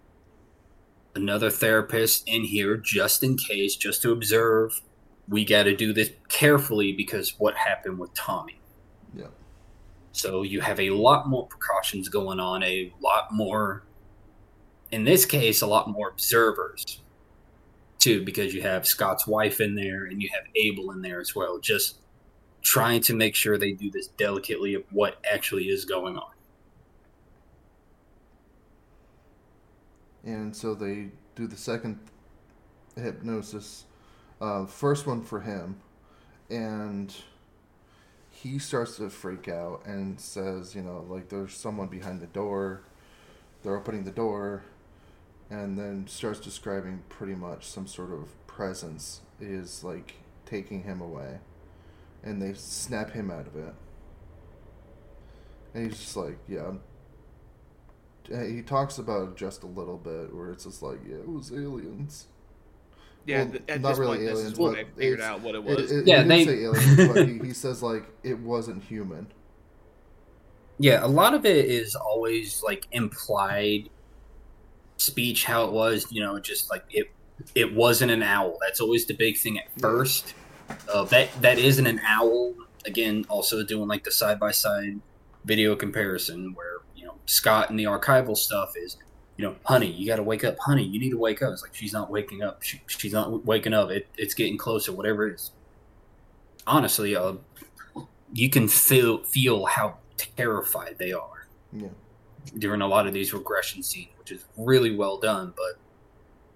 another 1.15 1.49
therapist 1.49 2.27
in 2.27 2.43
here 2.43 2.77
just 2.77 3.23
in 3.23 3.37
case, 3.37 3.75
just 3.75 4.01
to 4.01 4.11
observe. 4.11 4.81
We 5.27 5.45
got 5.45 5.63
to 5.63 5.75
do 5.75 5.93
this 5.93 6.11
carefully 6.27 6.91
because 6.91 7.35
what 7.37 7.55
happened 7.55 7.99
with 7.99 8.13
Tommy. 8.13 8.59
Yeah. 9.15 9.27
So 10.11 10.43
you 10.43 10.59
have 10.61 10.79
a 10.79 10.89
lot 10.89 11.29
more 11.29 11.47
precautions 11.47 12.09
going 12.09 12.39
on, 12.39 12.63
a 12.63 12.91
lot 13.01 13.31
more, 13.31 13.83
in 14.91 15.05
this 15.05 15.25
case, 15.25 15.61
a 15.61 15.67
lot 15.67 15.89
more 15.89 16.09
observers 16.09 17.01
too, 17.99 18.25
because 18.25 18.53
you 18.53 18.61
have 18.61 18.85
Scott's 18.85 19.25
wife 19.25 19.61
in 19.61 19.75
there 19.75 20.05
and 20.05 20.21
you 20.21 20.29
have 20.33 20.43
Abel 20.57 20.91
in 20.91 21.01
there 21.01 21.21
as 21.21 21.33
well. 21.33 21.57
Just 21.59 21.99
trying 22.61 23.01
to 23.01 23.15
make 23.15 23.33
sure 23.33 23.57
they 23.57 23.71
do 23.71 23.89
this 23.89 24.07
delicately 24.07 24.73
of 24.73 24.83
what 24.91 25.17
actually 25.31 25.69
is 25.69 25.85
going 25.85 26.17
on. 26.17 26.32
And 30.23 30.55
so 30.55 30.73
they 30.73 31.09
do 31.35 31.47
the 31.47 31.57
second 31.57 31.99
hypnosis 32.95 33.85
uh, 34.43 34.65
first 34.65 35.07
one 35.07 35.23
for 35.23 35.39
him. 35.39 35.77
And 36.49 37.15
he 38.29 38.59
starts 38.59 38.97
to 38.97 39.09
freak 39.09 39.47
out 39.47 39.85
and 39.85 40.19
says 40.19 40.75
you 40.75 40.81
know 40.81 41.05
like 41.07 41.29
there's 41.29 41.53
someone 41.53 41.87
behind 41.87 42.21
the 42.21 42.27
door. 42.27 42.81
They're 43.63 43.77
opening 43.77 44.03
the 44.03 44.11
door. 44.11 44.63
And 45.49 45.77
then 45.77 46.07
starts 46.07 46.39
describing 46.39 47.03
pretty 47.09 47.35
much 47.35 47.67
some 47.67 47.85
sort 47.85 48.11
of 48.11 48.47
presence 48.47 49.21
is 49.39 49.83
like 49.83 50.15
taking 50.45 50.83
him 50.83 50.99
away. 50.99 51.39
And 52.23 52.41
they 52.41 52.53
snap 52.53 53.11
him 53.11 53.29
out 53.29 53.47
of 53.47 53.55
it. 53.55 53.73
And 55.73 55.85
he's 55.85 55.99
just 55.99 56.17
like 56.17 56.37
yeah 56.47 56.73
he 58.27 58.61
talks 58.61 58.97
about 58.97 59.29
it 59.29 59.35
just 59.35 59.63
a 59.63 59.67
little 59.67 59.97
bit 59.97 60.33
where 60.33 60.51
it's 60.51 60.63
just 60.63 60.81
like 60.81 60.99
yeah 61.07 61.15
it 61.17 61.27
was 61.29 61.51
aliens 61.51 62.27
yeah, 63.25 63.43
Well, 63.43 63.51
th- 63.51 63.63
at 63.69 63.81
not 63.81 63.89
this 63.91 63.99
really 63.99 64.17
point, 64.17 64.21
this 64.29 64.31
aliens, 64.39 64.53
is 64.53 64.59
when 64.59 64.71
but 64.73 64.79
I 64.79 64.83
figured 64.97 65.21
out 65.21 65.41
what 65.41 65.55
it 65.55 65.59
It- 65.59 65.63
was. 65.65 65.91
it- 65.91 66.07
Yeah, 66.07 66.23
he 66.23 66.27
they- 66.27 66.45
didn't 66.45 66.59
say 66.59 66.63
aliens 66.65 67.13
but 67.13 67.27
he, 67.27 67.39
he 67.47 67.53
says 67.53 67.81
like 67.83 68.03
it 68.23 68.37
wasn't 68.39 68.83
human 68.83 69.27
Yeah, 70.79 71.05
a 71.05 71.07
lot 71.07 71.33
of 71.33 71.45
it 71.45 71.65
is 71.65 71.95
always 71.95 72.61
like 72.63 72.87
implied 72.91 73.89
speech, 74.97 75.45
how 75.45 75.65
it 75.65 75.71
was, 75.71 76.07
you 76.11 76.21
know, 76.21 76.39
just 76.39 76.69
like 76.69 76.83
it 76.89 77.11
it 77.55 77.73
wasn't 77.73 78.11
an 78.11 78.23
owl. 78.23 78.57
That's 78.61 78.79
always 78.79 79.05
the 79.05 79.13
big 79.13 79.37
thing 79.37 79.57
at 79.57 79.65
first. 79.79 80.33
Uh, 80.93 81.03
that 81.05 81.29
that 81.41 81.57
isn't 81.59 81.85
an 81.87 81.99
owl. 82.05 82.53
Again, 82.85 83.25
also 83.29 83.63
doing 83.63 83.87
like 83.87 84.03
the 84.03 84.11
side 84.11 84.39
by 84.39 84.51
side 84.51 84.99
video 85.45 85.75
comparison 85.75 86.53
where 86.53 86.72
you 86.72 86.72
know 86.72 86.72
Scott 87.25 87.69
and 87.69 87.79
the 87.79 87.85
archival 87.85 88.37
stuff 88.37 88.73
is, 88.75 88.97
you 89.37 89.45
know, 89.45 89.55
honey, 89.65 89.91
you 89.91 90.05
got 90.07 90.17
to 90.17 90.23
wake 90.23 90.43
up, 90.43 90.57
honey, 90.59 90.83
you 90.83 90.99
need 90.99 91.11
to 91.11 91.17
wake 91.17 91.41
up. 91.41 91.53
It's 91.53 91.61
like 91.61 91.73
she's 91.73 91.93
not 91.93 92.09
waking 92.11 92.43
up. 92.43 92.63
She, 92.63 92.81
she's 92.87 93.13
not 93.13 93.45
waking 93.45 93.73
up. 93.73 93.89
It, 93.91 94.07
it's 94.17 94.33
getting 94.33 94.57
closer. 94.57 94.91
Whatever 94.91 95.27
it 95.27 95.35
is. 95.35 95.51
Honestly, 96.65 97.15
uh, 97.15 97.33
you 98.31 98.49
can 98.49 98.67
feel 98.67 99.23
feel 99.23 99.65
how 99.65 99.97
terrified 100.17 100.95
they 100.97 101.11
are 101.11 101.47
yeah 101.73 101.89
during 102.57 102.81
a 102.81 102.87
lot 102.87 103.07
of 103.07 103.13
these 103.13 103.33
regression 103.33 103.83
scenes, 103.83 104.09
which 104.19 104.31
is 104.31 104.43
really 104.57 104.95
well 104.95 105.17
done. 105.17 105.53
But 105.55 105.79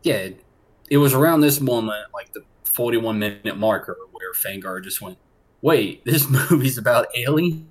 yeah, 0.03 0.15
it, 0.15 0.43
it 0.89 0.97
was 0.97 1.13
around 1.13 1.41
this 1.41 1.59
moment, 1.59 2.07
like 2.13 2.33
the 2.33 2.41
41 2.63 3.19
minute 3.19 3.57
marker, 3.57 3.97
where 4.11 4.33
Fangar 4.33 4.83
just 4.83 5.01
went, 5.01 5.17
"Wait, 5.61 6.03
this 6.05 6.29
movie's 6.51 6.77
about 6.77 7.07
aliens." 7.15 7.65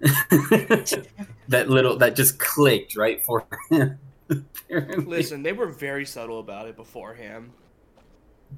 that 1.50 1.68
little 1.68 1.96
that 1.98 2.16
just 2.16 2.38
clicked 2.38 2.96
right 2.96 3.22
for 3.24 3.46
him. 3.70 3.98
Listen, 4.68 5.42
they 5.42 5.52
were 5.52 5.66
very 5.66 6.06
subtle 6.06 6.40
about 6.40 6.66
it 6.68 6.76
beforehand. 6.76 7.50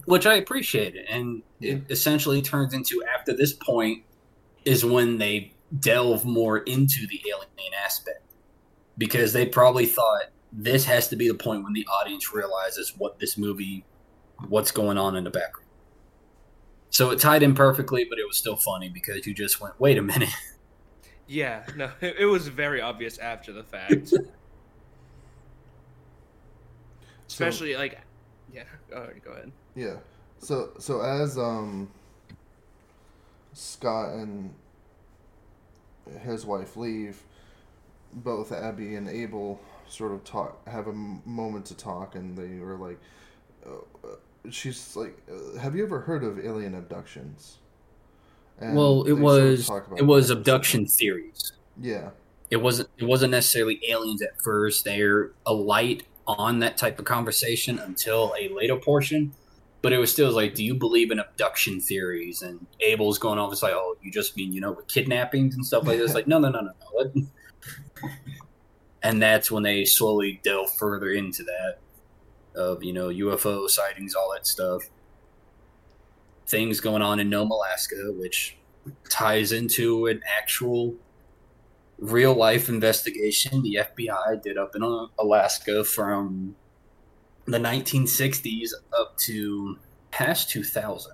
which 0.07 0.27
I 0.27 0.35
appreciate 0.35 0.95
and 1.11 1.43
it 1.61 1.83
essentially 1.91 2.41
turns 2.43 2.73
into 2.75 3.03
after 3.19 3.37
this 3.37 3.53
point 3.53 4.05
is 4.65 4.85
when 4.85 5.19
they 5.19 5.53
delve 5.81 6.25
more 6.25 6.59
into 6.59 7.07
the 7.07 7.21
alien 7.29 7.73
aspect 7.85 8.23
because 8.99 9.33
they 9.33 9.47
probably 9.47 9.87
thought 9.87 10.25
this 10.53 10.85
has 10.85 11.09
to 11.09 11.17
be 11.17 11.29
the 11.29 11.35
point 11.35 11.65
when 11.65 11.73
the 11.73 11.87
audience 11.87 12.33
realizes 12.33 12.95
what 12.99 13.19
this 13.19 13.39
movie, 13.39 13.85
what's 14.49 14.71
going 14.71 14.99
on 14.99 15.17
in 15.17 15.25
the 15.25 15.31
background. 15.31 15.69
So 16.91 17.11
it 17.11 17.19
tied 17.19 17.43
in 17.43 17.55
perfectly, 17.55 18.05
but 18.05 18.19
it 18.19 18.27
was 18.27 18.37
still 18.37 18.57
funny 18.57 18.91
because 18.91 19.27
you 19.27 19.33
just 19.33 19.61
went, 19.63 19.81
"Wait 19.81 19.97
a 19.97 20.03
minute." 20.03 20.29
Yeah, 21.27 21.65
no, 21.77 21.91
it, 22.01 22.17
it 22.21 22.27
was 22.27 22.49
very 22.49 22.81
obvious 22.81 23.19
after 23.19 23.53
the 23.53 23.63
fact. 23.63 24.13
Especially 27.29 27.77
like, 27.77 27.99
yeah. 28.53 28.65
All 28.95 29.03
right, 29.03 29.25
go 29.25 29.33
ahead. 29.33 29.53
Yeah. 29.75 29.97
So 30.39 30.71
so 30.79 31.01
as 31.01 31.39
um 31.39 31.89
Scott 33.55 34.15
and 34.15 34.53
his 36.21 36.45
wife 36.45 36.77
leave, 36.77 37.23
both 38.13 38.53
Abby 38.53 38.97
and 38.97 39.09
Abel 39.09 39.61
sort 39.89 40.13
of 40.13 40.25
talk, 40.25 40.67
have 40.69 40.87
a 40.87 40.91
m- 40.91 41.23
moment 41.25 41.65
to 41.67 41.77
talk, 41.77 42.15
and 42.15 42.37
they 42.37 42.59
were 42.59 42.77
like, 42.77 42.99
uh, 43.65 44.07
uh, 44.07 44.17
she's 44.51 44.97
like, 44.97 45.17
uh, 45.31 45.59
"Have 45.59 45.77
you 45.77 45.85
ever 45.85 46.01
heard 46.01 46.25
of 46.25 46.45
alien 46.45 46.75
abductions?" 46.75 47.59
And 48.59 48.77
well, 48.77 49.03
it 49.03 49.17
sort 49.65 49.85
of 49.87 49.91
was 49.91 50.01
it 50.01 50.07
was 50.07 50.31
abduction 50.31 50.87
theories. 50.87 51.53
Yeah, 51.81 52.11
It 52.51 52.57
wasn't 52.59 52.89
it 52.99 53.05
wasn't 53.05 53.33
necessarily 53.33 53.81
aliens 53.89 54.23
at 54.23 54.41
first. 54.41 54.85
They're 54.85 55.33
a 55.47 55.53
light 55.53 56.05
on 56.27 56.61
that 56.61 56.77
type 56.77 56.99
of 56.99 57.05
conversation 57.05 57.79
until 57.79 58.35
a 58.39 58.49
later 58.55 58.77
portion. 58.77 59.33
But 59.81 59.93
it 59.93 59.99
was 59.99 60.13
still 60.13 60.31
like, 60.31 60.55
do 60.55 60.65
you 60.65 60.75
believe 60.77 61.11
in 61.11 61.19
abduction 61.19 61.81
theories? 61.81 62.43
And 62.43 62.65
Abel's 62.87 63.19
going 63.19 63.41
off. 63.41 63.51
It's 63.51 63.65
like, 63.65 63.73
oh, 63.75 63.97
you 64.01 64.13
just 64.13 64.37
mean 64.37 64.53
you 64.53 64.61
know 64.61 64.73
with 64.73 64.87
kidnappings 64.87 65.57
and 65.57 65.67
stuff 65.67 65.87
like 65.87 65.99
this. 65.99 66.15
Like, 66.15 66.29
no, 66.29 66.39
no, 66.39 66.51
no, 66.51 66.61
no, 66.61 66.71
no. 66.95 67.23
And 69.03 69.21
that's 69.21 69.51
when 69.51 69.65
they 69.65 69.85
slowly 69.85 70.41
delve 70.45 70.73
further 70.77 71.11
into 71.11 71.43
that 71.43 71.79
of 72.55 72.85
you 72.85 72.93
know 72.93 73.09
UFO 73.09 73.69
sightings, 73.69 74.15
all 74.15 74.33
that 74.35 74.47
stuff. 74.47 74.83
Things 76.47 76.81
going 76.81 77.03
on 77.03 77.21
in 77.21 77.31
Nome, 77.31 77.51
Alaska, 77.51 78.13
which 78.17 78.57
ties 79.09 79.53
into 79.53 80.07
an 80.07 80.21
actual 80.39 80.95
real 81.99 82.35
life 82.35 82.69
investigation 82.69 83.63
the 83.63 83.77
FBI 83.81 84.43
did 84.43 84.59
up 84.59 84.75
in 84.75 84.83
Alaska 85.19 85.85
from 85.85 86.57
the 87.47 87.59
1960s 87.59 88.71
up 88.99 89.17
to 89.19 89.79
past 90.11 90.51
2000. 90.51 91.13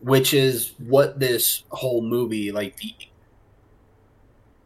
Which 0.00 0.34
is 0.34 0.74
what 0.78 1.18
this 1.18 1.64
whole 1.70 2.02
movie, 2.02 2.52
like 2.52 2.76
the 2.76 2.94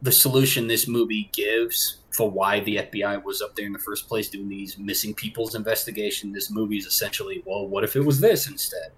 the 0.01 0.13
solution 0.13 0.69
this 0.69 0.87
movie 0.87 1.29
gives 1.33 1.98
for 2.11 2.31
why 2.31 2.61
the 2.61 2.77
FBI 2.77 3.23
was 3.23 3.43
up 3.43 3.55
there 3.55 3.67
in 3.67 3.73
the 3.73 3.79
first 3.79 4.09
place 4.09 4.29
doing 4.29 4.49
these 4.49 4.79
missing 4.79 5.15
people's 5.15 5.55
investigation. 5.55 6.33
This 6.33 6.51
movie 6.51 6.79
is 6.79 6.87
essentially, 6.87 7.43
well, 7.45 7.67
what 7.67 7.85
if 7.85 7.97
it 7.97 8.05
was 8.05 8.21
this 8.21 8.49
instead? 8.49 8.93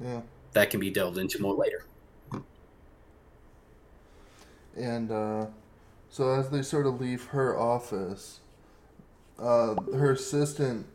yeah. 0.00 0.20
That 0.52 0.70
can 0.70 0.80
be 0.80 0.90
delved 0.90 1.18
into 1.18 1.40
more 1.40 1.54
later. 1.54 1.84
And 4.74 5.10
uh, 5.10 5.46
so 6.10 6.30
as 6.30 6.50
they 6.50 6.62
sort 6.62 6.86
of 6.86 7.00
leave 7.00 7.24
her 7.26 7.58
office, 7.58 8.40
uh, 9.38 9.74
her 9.94 10.12
assistant 10.12 10.86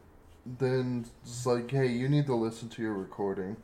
then 0.45 1.05
is 1.25 1.45
like, 1.45 1.69
"Hey, 1.69 1.87
you 1.87 2.09
need 2.09 2.25
to 2.27 2.35
listen 2.35 2.69
to 2.69 2.81
your 2.81 2.93
recording," 2.93 3.57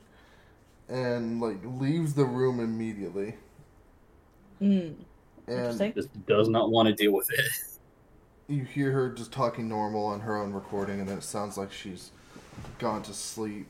and 0.88 1.42
like 1.42 1.58
leaves 1.64 2.14
the 2.14 2.26
room 2.26 2.60
immediately. 2.60 3.36
Mm. 4.62 4.96
And 5.48 5.94
Just 5.96 6.26
does 6.26 6.50
not 6.50 6.72
want 6.72 6.88
to 6.90 6.94
deal 6.94 7.14
with 7.14 7.30
it. 7.32 7.46
you 8.48 8.64
hear 8.64 8.92
her 8.92 9.10
just 9.10 9.32
talking 9.32 9.68
normal 9.68 10.06
on 10.06 10.22
her 10.22 10.38
own 10.38 10.54
recording, 10.54 11.00
and 11.00 11.08
then 11.08 11.18
it 11.18 11.24
sounds 11.24 11.58
like 11.58 11.72
she's 11.72 12.12
gone 12.80 13.04
to 13.04 13.14
sleep. 13.14 13.70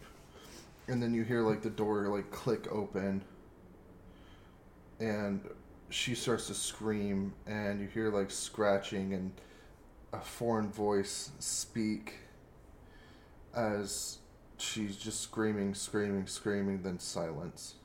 And 0.87 1.01
then 1.01 1.13
you 1.13 1.23
hear 1.23 1.41
like 1.41 1.61
the 1.61 1.69
door 1.69 2.07
like 2.07 2.31
click 2.31 2.71
open, 2.71 3.23
and 4.99 5.41
she 5.89 6.15
starts 6.15 6.47
to 6.47 6.53
scream, 6.53 7.33
and 7.45 7.81
you 7.81 7.87
hear 7.87 8.11
like 8.11 8.31
scratching 8.31 9.13
and 9.13 9.31
a 10.13 10.19
foreign 10.21 10.71
voice 10.71 11.31
speak 11.39 12.15
as 13.55 14.19
she's 14.57 14.95
just 14.97 15.21
screaming, 15.21 15.73
screaming, 15.73 16.27
screaming, 16.27 16.81
then 16.83 16.99
silence. 16.99 17.75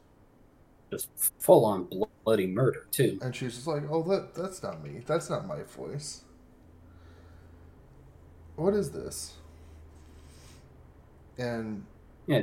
Just 0.92 1.10
full 1.40 1.64
on 1.64 1.88
bloody 2.24 2.46
murder 2.46 2.86
too. 2.92 3.18
And 3.22 3.34
she's 3.34 3.54
just 3.54 3.66
like, 3.66 3.84
"Oh, 3.90 4.02
that 4.04 4.34
that's 4.34 4.62
not 4.62 4.82
me. 4.84 5.02
That's 5.06 5.30
not 5.30 5.46
my 5.46 5.62
voice. 5.62 6.24
What 8.56 8.72
is 8.74 8.92
this?" 8.92 9.34
And 11.38 11.84
Yeah, 12.26 12.42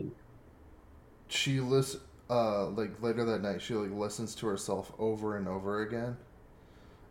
she 1.28 1.60
list 1.60 1.98
uh 2.30 2.68
like 2.70 3.02
later 3.02 3.26
that 3.26 3.42
night 3.42 3.62
she 3.62 3.74
like 3.74 3.92
listens 3.92 4.36
to 4.36 4.48
herself 4.48 4.92
over 5.00 5.38
and 5.38 5.48
over 5.48 5.82
again 5.82 6.18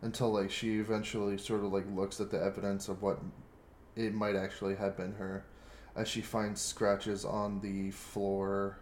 until 0.03 0.31
like 0.33 0.51
she 0.51 0.79
eventually 0.79 1.37
sort 1.37 1.63
of 1.63 1.73
like 1.73 1.85
looks 1.95 2.21
at 2.21 2.31
the 2.31 2.41
evidence 2.41 2.89
of 2.89 3.01
what 3.01 3.19
it 3.95 4.13
might 4.13 4.35
actually 4.35 4.75
have 4.75 4.97
been 4.97 5.13
her 5.13 5.45
as 5.95 6.07
she 6.07 6.21
finds 6.21 6.61
scratches 6.61 7.25
on 7.25 7.61
the 7.61 7.91
floor 7.91 8.79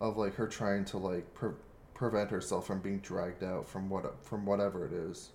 of 0.00 0.16
like 0.16 0.34
her 0.36 0.48
trying 0.48 0.84
to 0.84 0.98
like 0.98 1.34
prevent 2.00 2.30
herself 2.30 2.66
from 2.66 2.80
being 2.80 2.98
dragged 3.00 3.44
out 3.44 3.68
from 3.68 3.90
what 3.90 4.24
from 4.24 4.46
whatever 4.46 4.86
it 4.86 4.92
is. 4.92 5.28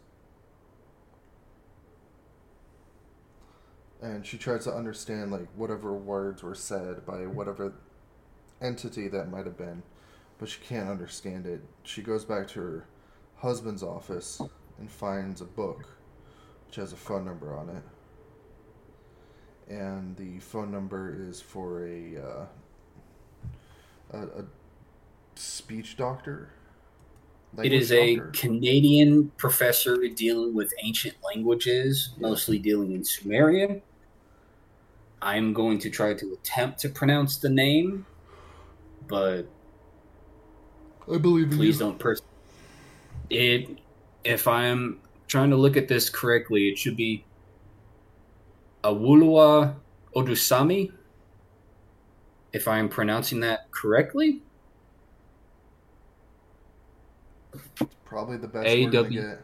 And 4.01 4.26
she 4.26 4.39
tries 4.39 4.63
to 4.63 4.74
understand 4.74 5.32
like 5.32 5.47
whatever 5.55 5.93
words 5.93 6.41
were 6.41 6.55
said 6.55 7.05
by 7.05 7.28
whatever 7.28 7.74
entity 8.59 9.07
that 9.09 9.30
might 9.30 9.45
have 9.45 9.59
been 9.59 9.84
but 10.39 10.49
she 10.49 10.59
can't 10.68 10.89
understand 10.89 11.45
it. 11.45 11.61
She 11.84 12.01
goes 12.01 12.26
back 12.26 12.47
to 12.49 12.59
her 12.59 12.88
husband's 13.38 13.84
office 13.84 14.41
and 14.80 14.89
finds 14.89 15.41
a 15.41 15.45
book 15.45 15.88
which 16.66 16.78
has 16.78 16.93
a 16.93 16.97
phone 16.97 17.26
number 17.26 17.55
on 17.55 17.70
it. 17.70 17.84
And 19.72 20.18
the 20.18 20.39
phone 20.39 20.72
number 20.72 21.16
is 21.30 21.41
for 21.41 21.88
a 21.88 22.18
uh, 22.18 22.45
a, 24.11 24.18
a 24.39 24.45
speech 25.36 25.97
doctor 25.97 26.49
it 27.53 27.71
Language 27.71 27.81
is 27.81 27.91
a? 27.93 28.17
Canadian 28.33 29.31
professor 29.38 29.95
dealing 30.09 30.53
with 30.53 30.73
ancient 30.83 31.15
languages, 31.23 32.09
mostly 32.19 32.59
dealing 32.59 32.91
in 32.91 33.03
Sumerian. 33.03 33.81
I'm 35.21 35.53
going 35.53 35.79
to 35.79 35.89
try 35.89 36.13
to 36.15 36.33
attempt 36.33 36.79
to 36.79 36.89
pronounce 36.89 37.38
the 37.38 37.49
name, 37.49 38.05
but 39.07 39.47
i 41.11 41.17
believe 41.17 41.51
please 41.51 41.79
you 41.79 41.86
don't 41.86 41.99
pers- 41.99 42.21
it 43.29 43.79
if 44.23 44.47
i'm 44.47 44.99
trying 45.27 45.49
to 45.49 45.55
look 45.55 45.77
at 45.77 45.88
this 45.88 46.09
correctly 46.09 46.69
it 46.69 46.77
should 46.77 46.95
be 46.95 47.23
awulua 48.83 49.75
odusami 50.15 50.91
if 52.53 52.67
i'm 52.67 52.89
pronouncing 52.89 53.39
that 53.39 53.69
correctly 53.71 54.41
probably 58.06 58.38
the 58.38 58.47
best 58.47 58.68
A 58.68 58.86
we're 58.86 58.91
gonna 58.91 59.10
get 59.10 59.41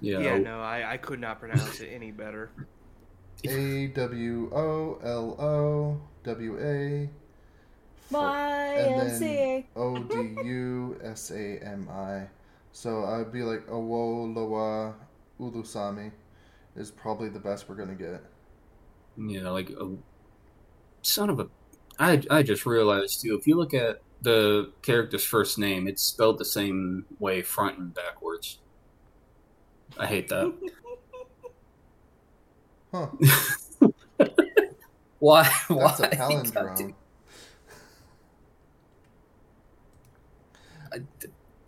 yeah, 0.00 0.18
Yeah, 0.18 0.38
no, 0.38 0.60
I, 0.60 0.94
I 0.94 0.96
could 0.96 1.20
not 1.20 1.40
pronounce 1.40 1.80
it 1.80 1.88
any 1.88 2.10
better. 2.10 2.50
A 3.44 3.88
W 3.88 4.50
O 4.54 4.98
L 5.02 5.36
O 5.40 6.00
W 6.24 6.58
A 6.60 7.10
YMCA. 8.12 9.64
O 9.76 10.02
D 10.02 10.36
U 10.44 10.98
S 11.02 11.30
A 11.30 11.58
M 11.62 11.88
I. 11.90 12.28
So 12.72 13.04
I'd 13.04 13.32
be 13.32 13.42
like 13.42 13.66
Awo 13.68 14.34
Loa 14.34 14.94
Ulusami 15.40 16.10
is 16.76 16.90
probably 16.90 17.28
the 17.28 17.38
best 17.38 17.68
we're 17.68 17.76
gonna 17.76 17.94
get. 17.94 18.22
yeah 19.16 19.48
like 19.50 19.70
a 19.70 19.96
son 21.02 21.30
of 21.30 21.38
a 21.38 21.48
i 21.98 22.20
i 22.30 22.42
just 22.42 22.66
realized 22.66 23.20
too 23.20 23.36
if 23.36 23.46
you 23.46 23.54
look 23.56 23.74
at 23.74 24.00
the 24.24 24.72
character's 24.82 25.24
first 25.24 25.58
name 25.58 25.88
it's 25.88 26.02
spelled 26.02 26.38
the 26.38 26.44
same 26.44 27.06
way 27.20 27.42
front 27.42 27.78
and 27.78 27.94
backwards 27.94 28.58
i 29.98 30.06
hate 30.06 30.28
that 30.28 30.52
Huh. 32.92 33.08
why 35.18 35.44
why 35.68 35.94
That's 35.96 36.00
a 36.00 36.08
palindrome. 36.08 36.94
I- 40.92 41.02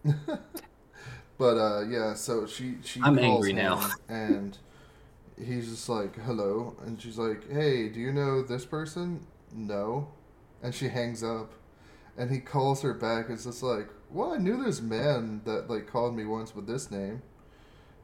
but 1.38 1.56
uh 1.58 1.82
yeah, 1.88 2.14
so 2.14 2.46
she 2.46 2.76
she 2.82 3.00
I'm 3.02 3.16
calls 3.18 3.46
angry 3.46 3.52
now. 3.52 3.90
and 4.08 4.56
he's 5.42 5.68
just 5.70 5.88
like, 5.88 6.16
"Hello." 6.22 6.76
And 6.86 7.00
she's 7.00 7.18
like, 7.18 7.50
"Hey, 7.50 7.88
do 7.88 8.00
you 8.00 8.12
know 8.12 8.42
this 8.42 8.64
person?" 8.64 9.26
"No." 9.54 10.08
And 10.62 10.74
she 10.74 10.88
hangs 10.88 11.22
up. 11.22 11.52
And 12.18 12.30
he 12.30 12.40
calls 12.40 12.82
her 12.82 12.94
back. 12.94 13.26
It's 13.28 13.44
just 13.44 13.62
like, 13.62 13.88
"Well, 14.10 14.32
I 14.32 14.38
knew 14.38 14.62
this 14.64 14.80
man 14.80 15.42
that 15.44 15.68
like 15.68 15.86
called 15.86 16.16
me 16.16 16.24
once 16.24 16.54
with 16.54 16.66
this 16.66 16.90
name." 16.90 17.22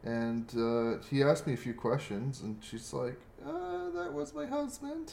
And 0.05 0.53
uh, 0.57 1.03
he 1.11 1.23
asked 1.23 1.47
me 1.47 1.55
a 1.55 1.57
few 1.57 1.75
questions, 1.75 2.41
and 2.41 2.63
she's 2.63 2.93
like, 2.93 3.19
uh, 3.47 3.91
"That 3.95 4.13
was 4.13 4.35
my 4.35 4.47
husband." 4.47 5.13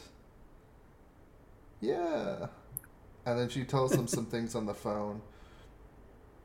Yeah. 1.82 2.48
And 3.26 3.38
then 3.38 3.50
she 3.50 3.64
tells 3.64 3.94
him 3.94 4.08
some 4.08 4.26
things 4.34 4.56
on 4.56 4.66
the 4.66 4.74
phone, 4.74 5.22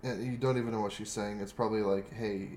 and 0.03 0.25
you 0.25 0.37
don't 0.37 0.59
even 0.59 0.73
know 0.73 0.81
what 0.81 0.93
she's 0.93 1.11
saying. 1.11 1.41
It's 1.41 1.53
probably 1.53 1.83
like, 1.83 2.13
"Hey, 2.13 2.51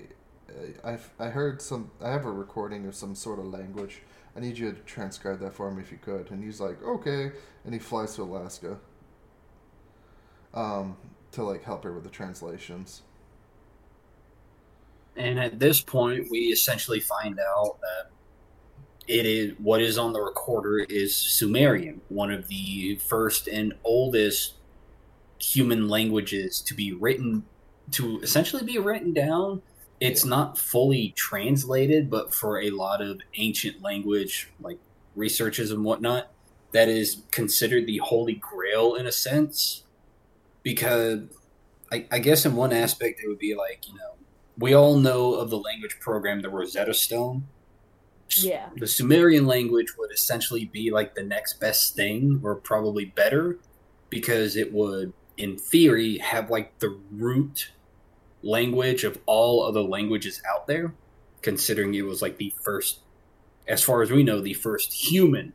I've 0.84 1.10
I 1.18 1.28
heard 1.28 1.62
some. 1.62 1.90
I 2.02 2.10
have 2.10 2.26
a 2.26 2.30
recording 2.30 2.86
of 2.86 2.94
some 2.94 3.14
sort 3.14 3.38
of 3.38 3.46
language. 3.46 4.02
I 4.36 4.40
need 4.40 4.58
you 4.58 4.70
to 4.72 4.78
transcribe 4.82 5.40
that 5.40 5.54
for 5.54 5.70
me 5.70 5.82
if 5.82 5.90
you 5.90 5.98
could." 5.98 6.30
And 6.30 6.44
he's 6.44 6.60
like, 6.60 6.82
"Okay," 6.82 7.32
and 7.64 7.72
he 7.74 7.80
flies 7.80 8.14
to 8.16 8.22
Alaska. 8.22 8.78
Um, 10.54 10.96
to 11.32 11.42
like 11.42 11.62
help 11.62 11.84
her 11.84 11.92
with 11.92 12.04
the 12.04 12.10
translations. 12.10 13.02
And 15.16 15.38
at 15.38 15.58
this 15.58 15.80
point, 15.80 16.28
we 16.30 16.38
essentially 16.46 17.00
find 17.00 17.38
out 17.40 17.78
that 17.80 18.10
it 19.06 19.26
is 19.26 19.54
what 19.58 19.80
is 19.82 19.98
on 19.98 20.12
the 20.12 20.20
recorder 20.20 20.78
is 20.80 21.14
Sumerian, 21.14 22.00
one 22.08 22.30
of 22.30 22.48
the 22.48 22.96
first 22.96 23.48
and 23.48 23.74
oldest 23.84 24.54
human 25.40 25.88
languages 25.88 26.60
to 26.62 26.74
be 26.74 26.92
written 26.92 27.44
to 27.92 28.20
essentially 28.20 28.62
be 28.64 28.78
written 28.78 29.12
down. 29.14 29.62
It's 30.00 30.24
Yeah. 30.24 30.30
not 30.30 30.58
fully 30.58 31.10
translated, 31.16 32.10
but 32.10 32.34
for 32.34 32.60
a 32.60 32.70
lot 32.70 33.00
of 33.00 33.20
ancient 33.34 33.82
language, 33.82 34.50
like 34.60 34.78
researches 35.16 35.70
and 35.72 35.84
whatnot, 35.84 36.30
that 36.72 36.88
is 36.88 37.22
considered 37.30 37.86
the 37.86 37.98
holy 37.98 38.34
grail 38.34 38.94
in 38.94 39.06
a 39.06 39.12
sense. 39.12 39.84
Because 40.62 41.20
I, 41.92 42.06
I 42.10 42.18
guess 42.18 42.44
in 42.44 42.56
one 42.56 42.72
aspect, 42.72 43.20
it 43.22 43.28
would 43.28 43.38
be 43.38 43.54
like, 43.54 43.88
you 43.88 43.94
know, 43.94 44.14
we 44.58 44.74
all 44.74 44.98
know 44.98 45.34
of 45.34 45.50
the 45.50 45.58
language 45.58 45.98
program, 46.00 46.42
the 46.42 46.50
Rosetta 46.50 46.92
Stone. 46.94 47.46
Yeah. 48.36 48.68
The 48.76 48.86
Sumerian 48.86 49.46
language 49.46 49.96
would 49.96 50.10
essentially 50.12 50.66
be 50.66 50.90
like 50.90 51.14
the 51.14 51.22
next 51.22 51.60
best 51.60 51.94
thing, 51.94 52.40
or 52.42 52.56
probably 52.56 53.06
better, 53.06 53.58
because 54.10 54.56
it 54.56 54.72
would, 54.72 55.12
in 55.36 55.56
theory, 55.56 56.18
have 56.18 56.50
like 56.50 56.78
the 56.80 56.98
root 57.12 57.70
language 58.42 59.04
of 59.04 59.18
all 59.26 59.62
other 59.62 59.80
languages 59.80 60.42
out 60.52 60.66
there, 60.66 60.92
considering 61.40 61.94
it 61.94 62.02
was 62.02 62.20
like 62.20 62.36
the 62.36 62.52
first, 62.62 62.98
as 63.66 63.82
far 63.82 64.02
as 64.02 64.10
we 64.10 64.22
know, 64.22 64.40
the 64.40 64.54
first 64.54 64.92
human, 64.92 65.52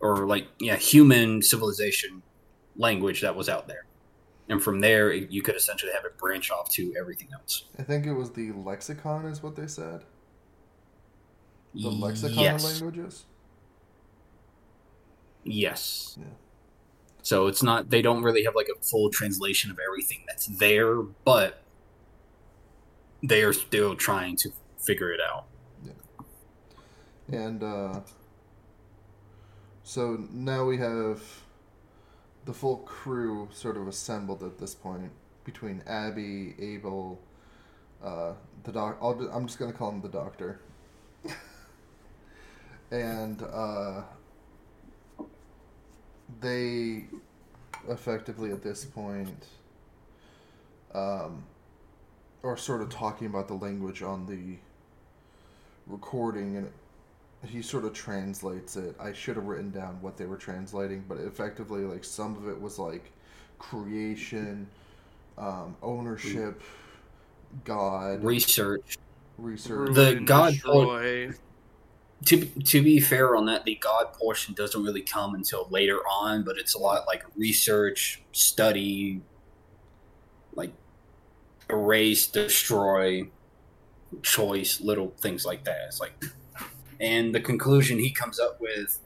or 0.00 0.26
like, 0.26 0.46
yeah, 0.60 0.76
human 0.76 1.42
civilization 1.42 2.22
language 2.76 3.20
that 3.22 3.34
was 3.34 3.48
out 3.48 3.66
there. 3.66 3.86
And 4.48 4.62
from 4.62 4.80
there, 4.80 5.12
you 5.12 5.42
could 5.42 5.54
essentially 5.54 5.92
have 5.92 6.04
it 6.04 6.18
branch 6.18 6.50
off 6.50 6.70
to 6.70 6.92
everything 6.98 7.28
else. 7.32 7.64
I 7.78 7.82
think 7.82 8.06
it 8.06 8.12
was 8.12 8.32
the 8.32 8.52
lexicon, 8.52 9.26
is 9.26 9.42
what 9.42 9.54
they 9.54 9.68
said. 9.68 10.02
The 11.74 11.88
lexicon 11.88 12.38
yes. 12.38 12.64
of 12.64 12.70
languages. 12.70 13.26
Yes. 15.44 16.16
Yeah. 16.18 16.26
So 17.22 17.46
it's 17.46 17.62
not 17.62 17.90
they 17.90 18.02
don't 18.02 18.22
really 18.22 18.44
have 18.44 18.54
like 18.56 18.68
a 18.68 18.82
full 18.82 19.10
translation 19.10 19.70
of 19.70 19.78
everything 19.86 20.24
that's 20.26 20.46
there, 20.46 20.96
but 20.96 21.62
they 23.22 23.42
are 23.42 23.52
still 23.52 23.94
trying 23.94 24.36
to 24.36 24.50
figure 24.78 25.12
it 25.12 25.20
out. 25.20 25.44
And 27.28 27.62
uh, 27.62 28.00
so 29.84 30.24
now 30.32 30.64
we 30.64 30.78
have 30.78 31.22
the 32.44 32.52
full 32.52 32.78
crew 32.78 33.48
sort 33.52 33.76
of 33.76 33.88
assembled 33.88 34.42
at 34.42 34.58
this 34.58 34.74
point 34.74 35.10
between 35.44 35.82
Abby, 35.86 36.54
Abel, 36.58 37.20
uh, 38.02 38.32
the 38.64 38.72
doc. 38.72 38.98
I'll, 39.00 39.14
ju- 39.14 39.30
I'm 39.32 39.46
just 39.46 39.58
gonna 39.58 39.72
call 39.72 39.90
him 39.90 40.00
the 40.02 40.08
doctor. 40.08 40.60
and 42.90 43.42
uh, 43.42 44.02
they 46.40 47.04
effectively 47.88 48.52
at 48.52 48.62
this 48.62 48.84
point 48.84 49.46
um, 50.94 51.44
are 52.42 52.56
sort 52.56 52.82
of 52.82 52.90
talking 52.90 53.26
about 53.26 53.48
the 53.48 53.54
language 53.54 54.02
on 54.02 54.26
the 54.26 54.56
recording 55.86 56.56
and 56.56 56.70
he 57.46 57.62
sort 57.62 57.84
of 57.84 57.92
translates 57.92 58.76
it. 58.76 58.94
I 59.00 59.12
should 59.12 59.36
have 59.36 59.46
written 59.46 59.70
down 59.70 60.00
what 60.02 60.16
they 60.16 60.26
were 60.26 60.36
translating, 60.36 61.04
but 61.08 61.18
effectively, 61.18 61.82
like 61.82 62.04
some 62.04 62.36
of 62.36 62.48
it 62.48 62.60
was 62.60 62.78
like 62.78 63.12
creation, 63.58 64.66
um, 65.38 65.76
ownership, 65.82 66.60
God, 67.64 68.22
Research. 68.22 68.98
research. 69.38 69.94
The 69.94 70.12
Ruin, 70.12 70.24
God 70.24 70.52
destroy. 70.52 71.30
To 72.26 72.44
to 72.44 72.82
be 72.82 73.00
fair 73.00 73.34
on 73.34 73.46
that, 73.46 73.64
the 73.64 73.76
God 73.76 74.12
portion 74.12 74.52
doesn't 74.54 74.82
really 74.82 75.00
come 75.00 75.34
until 75.34 75.66
later 75.70 76.00
on, 76.06 76.44
but 76.44 76.58
it's 76.58 76.74
a 76.74 76.78
lot 76.78 77.06
like 77.06 77.24
research, 77.34 78.22
study, 78.32 79.22
like 80.54 80.72
erase, 81.70 82.26
destroy, 82.26 83.30
choice, 84.22 84.82
little 84.82 85.14
things 85.18 85.46
like 85.46 85.64
that. 85.64 85.78
It's 85.86 86.00
like 86.00 86.12
and 87.00 87.34
the 87.34 87.40
conclusion 87.40 87.98
he 87.98 88.10
comes 88.10 88.38
up 88.38 88.60
with 88.60 88.98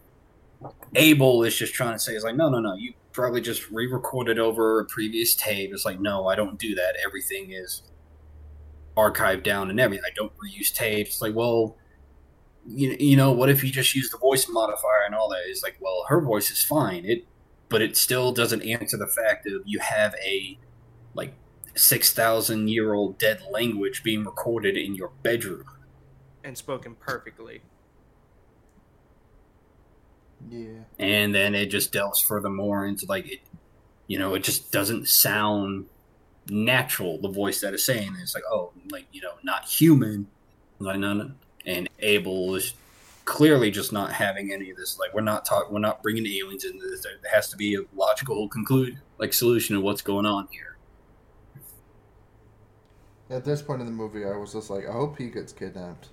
Abel 0.95 1.43
is 1.45 1.57
just 1.57 1.75
trying 1.75 1.93
to 1.95 1.99
say 1.99 2.15
is 2.15 2.25
like, 2.25 2.37
no, 2.37 2.49
no, 2.49 2.61
no, 2.61 2.75
you 2.75 2.95
probably 3.13 3.41
just 3.41 3.71
re-recorded 3.71 4.39
over 4.39 4.81
a 4.81 4.85
previous 4.87 5.35
tape. 5.35 5.71
It's 5.73 5.85
like, 5.85 6.01
no, 6.01 6.27
I 6.29 6.35
don't 6.35 6.59
do 6.59 6.75
that. 6.75 6.97
Everything 7.05 7.53
is 7.53 7.83
archived 8.97 9.43
down 9.45 9.71
and 9.71 9.81
everything. 9.81 10.05
I 10.07 10.13
don't 10.15 10.33
reuse 10.39 10.73
tapes. 10.73 11.11
It's 11.11 11.23
like, 11.23 11.35
well, 11.35 11.77
you, 12.67 12.97
you 12.99 13.17
know, 13.17 13.33
what 13.33 13.51
if 13.51 13.63
you 13.65 13.71
just 13.71 13.95
use 13.95 14.11
the 14.11 14.19
voice 14.19 14.49
modifier 14.49 15.05
and 15.07 15.15
all 15.15 15.29
that? 15.31 15.43
It's 15.47 15.63
like, 15.63 15.77
well, 15.81 16.05
her 16.09 16.21
voice 16.21 16.51
is 16.51 16.65
fine. 16.65 17.05
It, 17.05 17.27
but 17.69 17.83
it 17.83 17.97
still 17.97 18.33
doesn't 18.33 18.63
answer 18.63 18.97
the 18.97 19.07
fact 19.07 19.47
of 19.47 19.63
you 19.65 19.81
have 19.81 20.15
a 20.25 20.59
like 21.15 21.35
six 21.75 22.13
thousand 22.13 22.69
year 22.69 22.95
old 22.95 23.19
dead 23.19 23.43
language 23.51 24.03
being 24.05 24.25
recorded 24.25 24.77
in 24.77 24.95
your 24.95 25.11
bedroom. 25.23 25.65
and 26.45 26.57
spoken 26.59 26.95
perfectly. 26.97 27.63
Yeah. 30.51 30.69
and 30.99 31.35
then 31.35 31.55
it 31.55 31.67
just 31.67 31.93
delves 31.93 32.21
furthermore 32.21 32.87
into 32.87 33.07
like 33.07 33.27
it 33.31 33.41
you 34.07 34.19
know 34.19 34.35
it 34.35 34.43
just 34.43 34.73
doesn't 34.73 35.09
sound 35.09 35.87
natural 36.49 37.19
the 37.21 37.29
voice 37.29 37.61
that 37.61 37.73
is 37.73 37.85
saying 37.85 38.15
it. 38.15 38.23
it's 38.23 38.35
like 38.35 38.45
oh 38.51 38.73
like 38.91 39.07
you 39.13 39.21
know 39.21 39.33
not 39.43 39.65
human 39.65 40.27
like 40.79 40.99
none 40.99 41.37
and 41.65 41.89
abel 42.01 42.55
is 42.55 42.75
clearly 43.25 43.71
just 43.71 43.93
not 43.93 44.13
having 44.13 44.53
any 44.53 44.71
of 44.71 44.77
this 44.77 44.99
like 44.99 45.15
we're 45.15 45.23
not 45.23 45.45
talking 45.45 45.73
we're 45.73 45.81
not 45.81 46.03
bringing 46.03 46.27
aliens 46.27 46.65
into 46.65 46.87
this 46.87 47.03
there 47.03 47.13
has 47.33 47.49
to 47.49 47.57
be 47.57 47.75
a 47.75 47.81
logical 47.95 48.49
conclude 48.49 48.99
like 49.19 49.33
solution 49.33 49.75
of 49.75 49.83
what's 49.83 50.03
going 50.03 50.27
on 50.27 50.47
here 50.51 50.75
At 53.31 53.45
this 53.45 53.63
point 53.63 53.81
in 53.81 53.87
the 53.87 53.93
movie, 53.93 54.25
I 54.25 54.37
was 54.37 54.53
just 54.53 54.71
like, 54.71 54.87
I 54.87 54.93
hope 54.93 55.19
he 55.19 55.29
gets 55.29 55.53
kidnapped. 55.53 56.09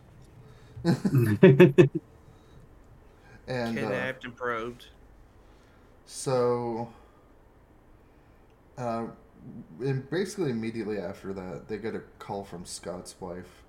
And 3.52 3.78
uh, 3.78 3.82
Kidnapped 3.82 4.24
and 4.26 4.36
probed. 4.36 4.86
So, 6.06 6.90
uh, 8.78 9.06
and 9.80 10.10
basically 10.10 10.52
immediately 10.52 10.98
after 11.00 11.34
that, 11.34 11.68
they 11.68 11.78
get 11.78 11.96
a 11.96 12.02
call 12.20 12.44
from 12.44 12.66
Scott's 12.66 13.16
wife. 13.20 13.64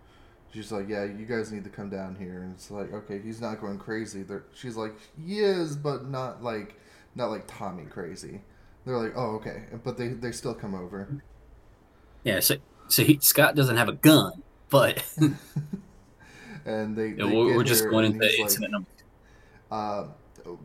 She's 0.53 0.71
like, 0.71 0.89
"Yeah, 0.89 1.05
you 1.05 1.27
guys 1.27 1.51
need 1.51 1.65
to 1.65 1.71
come 1.71 1.91
down 1.91 2.17
here." 2.17 2.43
And 2.43 2.55
it's 2.55 2.71
like, 2.71 2.93
"Okay, 2.93 3.19
he's 3.21 3.41
not 3.41 3.61
going 3.61 3.79
crazy." 3.79 4.23
They're, 4.23 4.45
she's 4.55 4.77
like, 4.77 4.95
"He 5.19 5.41
is, 5.41 5.77
but 5.77 6.09
not 6.09 6.43
like, 6.43 6.79
not 7.15 7.31
like 7.31 7.45
Tommy 7.47 7.85
crazy." 7.87 8.43
They're 8.85 8.99
like, 8.99 9.13
"Oh, 9.17 9.37
okay," 9.37 9.65
but 9.83 9.97
they 9.97 10.09
they 10.09 10.33
still 10.33 10.55
come 10.55 10.75
over. 10.75 11.23
yeah 12.25 12.41
so, 12.41 12.57
so 12.89 13.03
he, 13.03 13.19
scott 13.21 13.55
doesn't 13.55 13.77
have 13.77 13.89
a 13.89 13.93
gun 13.93 14.43
but 14.71 15.05
and 16.65 16.97
they, 16.97 17.09
you 17.17 17.17
they 17.17 17.25
we're, 17.25 17.47
get 17.49 17.57
we're 17.57 17.65
just 17.65 17.89
going 17.89 18.07
and 18.07 18.15
into 18.15 18.27
he's 18.27 18.39
like, 18.39 18.45
incident 18.45 18.73
number 18.73 18.89
Uh, 19.73 20.09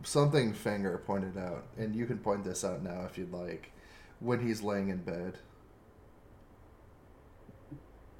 something 0.02 0.52
Finger 0.52 0.98
pointed 1.06 1.38
out, 1.38 1.64
and 1.78 1.96
you 1.96 2.04
can 2.06 2.18
point 2.18 2.44
this 2.44 2.62
out 2.64 2.82
now 2.82 3.04
if 3.06 3.16
you'd 3.16 3.32
like, 3.32 3.72
when 4.20 4.46
he's 4.46 4.62
laying 4.62 4.90
in 4.90 4.98
bed. 4.98 5.38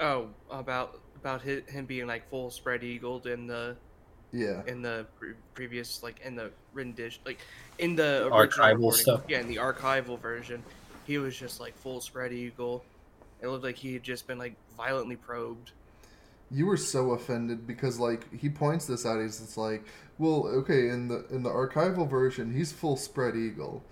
Oh, 0.01 0.29
about 0.51 1.01
about 1.17 1.43
hi- 1.43 1.63
him 1.69 1.87
being 1.87 2.07
like 2.07 2.29
full 2.31 2.51
spread 2.51 2.85
eagled 2.85 3.27
in 3.27 3.47
the 3.47 3.77
Yeah, 4.33 4.63
in 4.67 4.83
the 4.83 5.07
pre- 5.19 5.35
previous 5.55 6.03
like 6.03 6.21
in 6.21 6.37
the 6.37 6.53
rendition 6.73 7.23
like 7.27 7.41
in 7.79 7.97
the 7.97 8.29
Archival 8.31 8.93
recording. 8.93 8.93
stuff? 8.93 9.23
Yeah, 9.29 9.41
in 9.41 9.49
the 9.49 9.57
archival 9.57 10.19
version, 10.21 10.63
he 11.05 11.19
was 11.19 11.37
just 11.37 11.61
like 11.61 11.77
full 11.77 12.01
spread 12.01 12.33
eagle. 12.33 12.85
It 13.41 13.49
looked 13.49 13.65
like 13.65 13.77
he 13.77 13.93
had 13.95 14.03
just 14.03 14.27
been 14.27 14.39
like 14.39 14.57
violently 14.77 15.17
probed. 15.17 15.73
You 16.51 16.67
were 16.67 16.77
so 16.77 17.11
offended 17.11 17.67
because 17.67 17.99
like 17.99 18.33
he 18.39 18.49
points 18.49 18.87
this 18.87 19.05
out. 19.05 19.21
He's 19.21 19.41
it's 19.41 19.57
like, 19.57 19.85
well, 20.19 20.47
okay, 20.47 20.89
in 20.89 21.09
the 21.09 21.27
in 21.31 21.43
the 21.43 21.51
archival 21.51 22.09
version, 22.09 22.55
he's 22.55 22.73
full 22.73 22.97
spread 22.97 23.37
eagle, 23.37 23.85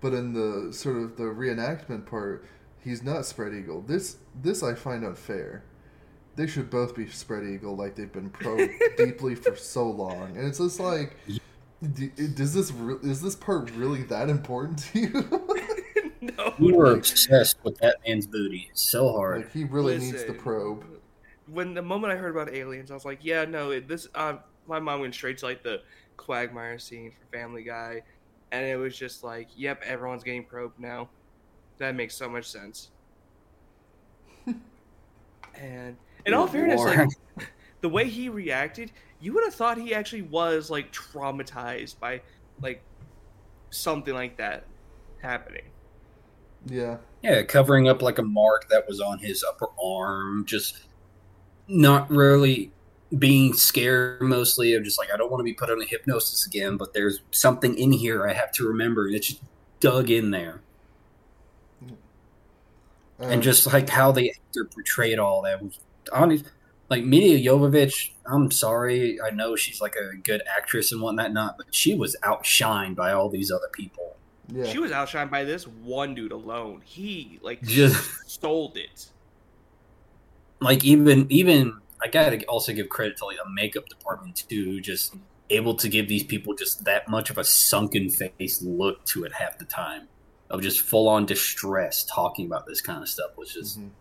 but 0.00 0.12
in 0.12 0.32
the 0.32 0.72
sort 0.72 0.96
of 0.96 1.16
the 1.16 1.24
reenactment 1.24 2.06
part, 2.06 2.44
he's 2.82 3.02
not 3.02 3.26
spread 3.26 3.52
eagle. 3.54 3.80
This 3.82 4.16
this 4.40 4.62
I 4.62 4.74
find 4.74 5.04
unfair. 5.04 5.64
They 6.36 6.46
should 6.48 6.68
both 6.68 6.96
be 6.96 7.08
spread 7.08 7.44
eagle, 7.44 7.76
like 7.76 7.94
they've 7.94 8.12
been 8.12 8.30
probed 8.30 8.70
deeply 8.96 9.34
for 9.34 9.56
so 9.56 9.88
long, 9.88 10.36
and 10.36 10.46
it's 10.46 10.58
just 10.58 10.80
like. 10.80 11.16
Does 12.34 12.54
this 12.54 12.72
re- 12.72 12.96
is 13.02 13.20
this 13.20 13.36
part 13.36 13.70
really 13.72 14.04
that 14.04 14.30
important 14.30 14.78
to 14.78 15.00
you? 15.00 16.00
no, 16.38 16.54
we 16.58 16.72
were 16.72 16.94
obsessed 16.94 17.58
with 17.62 17.76
that 17.78 17.98
man's 18.06 18.26
booty 18.26 18.70
so 18.72 19.12
hard 19.12 19.42
like 19.42 19.52
he 19.52 19.64
really 19.64 19.98
needs 19.98 20.24
the 20.24 20.32
probe. 20.32 20.82
When 21.46 21.74
the 21.74 21.82
moment 21.82 22.12
I 22.12 22.16
heard 22.16 22.34
about 22.34 22.54
aliens, 22.54 22.90
I 22.90 22.94
was 22.94 23.04
like, 23.04 23.18
yeah, 23.22 23.44
no, 23.44 23.70
it, 23.70 23.88
this. 23.88 24.08
Uh, 24.14 24.36
my 24.66 24.80
mom 24.80 25.00
went 25.00 25.14
straight 25.14 25.38
to 25.38 25.46
like 25.46 25.62
the 25.62 25.82
Quagmire 26.16 26.78
scene 26.78 27.10
for 27.10 27.36
Family 27.36 27.62
Guy, 27.62 28.02
and 28.50 28.66
it 28.66 28.76
was 28.76 28.96
just 28.96 29.22
like, 29.22 29.48
yep, 29.56 29.82
everyone's 29.84 30.24
getting 30.24 30.44
probed 30.44 30.78
now. 30.78 31.08
That 31.78 31.94
makes 31.94 32.14
so 32.14 32.28
much 32.28 32.46
sense. 32.46 32.90
and 34.46 35.96
in 36.24 36.34
all 36.34 36.46
fairness, 36.46 36.80
like 36.80 37.08
the 37.80 37.88
way 37.88 38.08
he 38.08 38.28
reacted, 38.28 38.92
you 39.20 39.32
would 39.34 39.44
have 39.44 39.54
thought 39.54 39.76
he 39.76 39.94
actually 39.94 40.22
was 40.22 40.70
like 40.70 40.92
traumatized 40.92 41.98
by 41.98 42.22
like 42.62 42.82
something 43.70 44.14
like 44.14 44.36
that 44.36 44.64
happening. 45.20 45.64
Yeah. 46.66 46.98
Yeah, 47.22 47.42
covering 47.42 47.88
up 47.88 48.02
like 48.02 48.18
a 48.18 48.22
mark 48.22 48.68
that 48.68 48.86
was 48.88 49.00
on 49.00 49.18
his 49.18 49.44
upper 49.44 49.66
arm, 49.82 50.44
just 50.46 50.84
not 51.68 52.10
really 52.10 52.70
being 53.18 53.52
scared 53.52 54.20
mostly 54.22 54.74
of 54.74 54.82
just 54.82 54.98
like 54.98 55.10
I 55.12 55.16
don't 55.16 55.30
want 55.30 55.40
to 55.40 55.44
be 55.44 55.54
put 55.54 55.70
under 55.70 55.84
hypnosis 55.84 56.46
again, 56.46 56.76
but 56.76 56.94
there's 56.94 57.20
something 57.30 57.76
in 57.78 57.92
here 57.92 58.26
I 58.26 58.32
have 58.32 58.52
to 58.52 58.66
remember. 58.66 59.08
It's 59.08 59.28
just 59.28 59.42
dug 59.80 60.10
in 60.10 60.30
there. 60.30 60.60
Mm. 63.20 63.30
and 63.30 63.42
just 63.42 63.72
like 63.72 63.88
how 63.88 64.10
the 64.10 64.30
actor 64.30 64.64
portrayed 64.64 65.18
all 65.18 65.42
that 65.42 65.62
was 65.62 65.78
honest. 66.12 66.46
Like 66.90 67.04
Milla 67.04 67.38
Jovovich, 67.38 68.10
I'm 68.26 68.50
sorry, 68.50 69.18
I 69.20 69.30
know 69.30 69.56
she's 69.56 69.80
like 69.80 69.94
a 69.96 70.16
good 70.16 70.42
actress 70.46 70.92
and 70.92 71.00
whatnot, 71.00 71.32
not, 71.32 71.56
but 71.56 71.74
she 71.74 71.94
was 71.94 72.16
outshined 72.22 72.94
by 72.96 73.12
all 73.12 73.28
these 73.28 73.50
other 73.50 73.68
people. 73.72 74.16
yeah. 74.48 74.66
She 74.66 74.78
was 74.78 74.90
outshined 74.90 75.30
by 75.30 75.44
this 75.44 75.66
one 75.66 76.14
dude 76.14 76.32
alone. 76.32 76.82
He 76.84 77.38
like 77.42 77.62
Just 77.62 78.28
stole 78.28 78.72
it. 78.74 79.06
Like 80.64 80.84
even 80.84 81.26
even 81.30 81.80
I 82.02 82.08
gotta 82.08 82.44
also 82.46 82.72
give 82.72 82.88
credit 82.88 83.16
to 83.18 83.26
like 83.26 83.38
the 83.38 83.50
makeup 83.50 83.86
department 83.88 84.36
too, 84.48 84.80
just 84.80 85.16
able 85.50 85.74
to 85.76 85.88
give 85.88 86.08
these 86.08 86.24
people 86.24 86.54
just 86.54 86.84
that 86.84 87.08
much 87.08 87.30
of 87.30 87.38
a 87.38 87.44
sunken 87.44 88.10
face 88.10 88.62
look 88.62 89.04
to 89.06 89.24
it 89.24 89.32
half 89.34 89.58
the 89.58 89.66
time 89.66 90.08
of 90.50 90.62
just 90.62 90.80
full 90.80 91.08
on 91.08 91.26
distress 91.26 92.04
talking 92.04 92.46
about 92.46 92.66
this 92.66 92.80
kind 92.80 93.02
of 93.02 93.08
stuff 93.08 93.30
was 93.36 93.52
just 93.52 93.80
Mhm. 93.80 93.92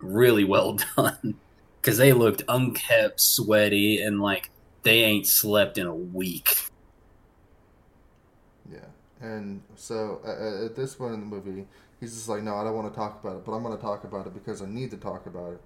really 0.00 0.44
well 0.44 0.74
done 0.96 1.40
because 1.82 1.98
they 1.98 2.12
looked 2.12 2.42
unkept, 2.48 3.20
sweaty, 3.20 4.00
and 4.02 4.20
like 4.20 4.50
they 4.84 5.04
ain't 5.04 5.26
slept 5.26 5.78
in 5.78 5.86
a 5.86 5.94
week. 5.96 6.48
Yeah, 8.70 8.86
and 9.20 9.62
so 9.74 10.20
uh, 10.24 10.64
at 10.66 10.76
this 10.76 10.94
point 10.94 11.14
in 11.14 11.20
the 11.20 11.26
movie, 11.26 11.66
he's 12.00 12.14
just 12.14 12.28
like, 12.28 12.42
"No, 12.42 12.56
I 12.56 12.64
don't 12.64 12.74
want 12.74 12.92
to 12.92 12.96
talk 12.98 13.22
about 13.22 13.36
it, 13.38 13.44
but 13.44 13.52
I'm 13.52 13.62
going 13.62 13.76
to 13.76 13.82
talk 13.82 14.04
about 14.04 14.26
it 14.26 14.34
because 14.34 14.62
I 14.62 14.66
need 14.66 14.90
to 14.92 14.96
talk 14.96 15.26
about 15.26 15.52
it. 15.54 15.60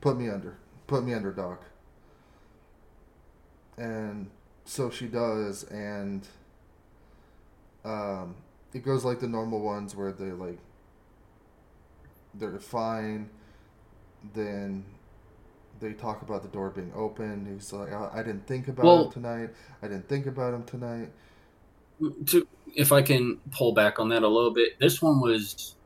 Put 0.00 0.16
me 0.18 0.28
under, 0.28 0.56
put 0.86 1.04
me 1.04 1.14
under, 1.14 1.32
Doc." 1.32 1.62
And 3.76 4.30
so 4.64 4.90
she 4.90 5.06
does, 5.06 5.64
and 5.64 6.26
um, 7.84 8.36
it 8.72 8.84
goes 8.84 9.04
like 9.04 9.20
the 9.20 9.28
normal 9.28 9.60
ones 9.60 9.96
where 9.96 10.12
they 10.12 10.30
like 10.32 10.58
they're 12.34 12.58
fine. 12.58 13.28
Then 14.34 14.84
they 15.80 15.92
talk 15.94 16.22
about 16.22 16.42
the 16.42 16.48
door 16.48 16.70
being 16.70 16.92
open. 16.94 17.46
He's 17.52 17.72
like, 17.72 17.92
"I, 17.92 18.10
I 18.14 18.22
didn't 18.22 18.46
think 18.46 18.68
about 18.68 18.84
Well- 18.84 19.04
him 19.06 19.12
tonight. 19.12 19.50
I 19.82 19.88
didn't 19.88 20.08
think 20.08 20.26
about 20.26 20.54
him 20.54 20.64
tonight." 20.64 21.10
To, 22.26 22.46
if 22.74 22.92
I 22.92 23.02
can 23.02 23.38
pull 23.50 23.72
back 23.72 23.98
on 23.98 24.08
that 24.10 24.22
a 24.22 24.28
little 24.28 24.52
bit, 24.52 24.78
this 24.78 25.02
one 25.02 25.20
was 25.20 25.76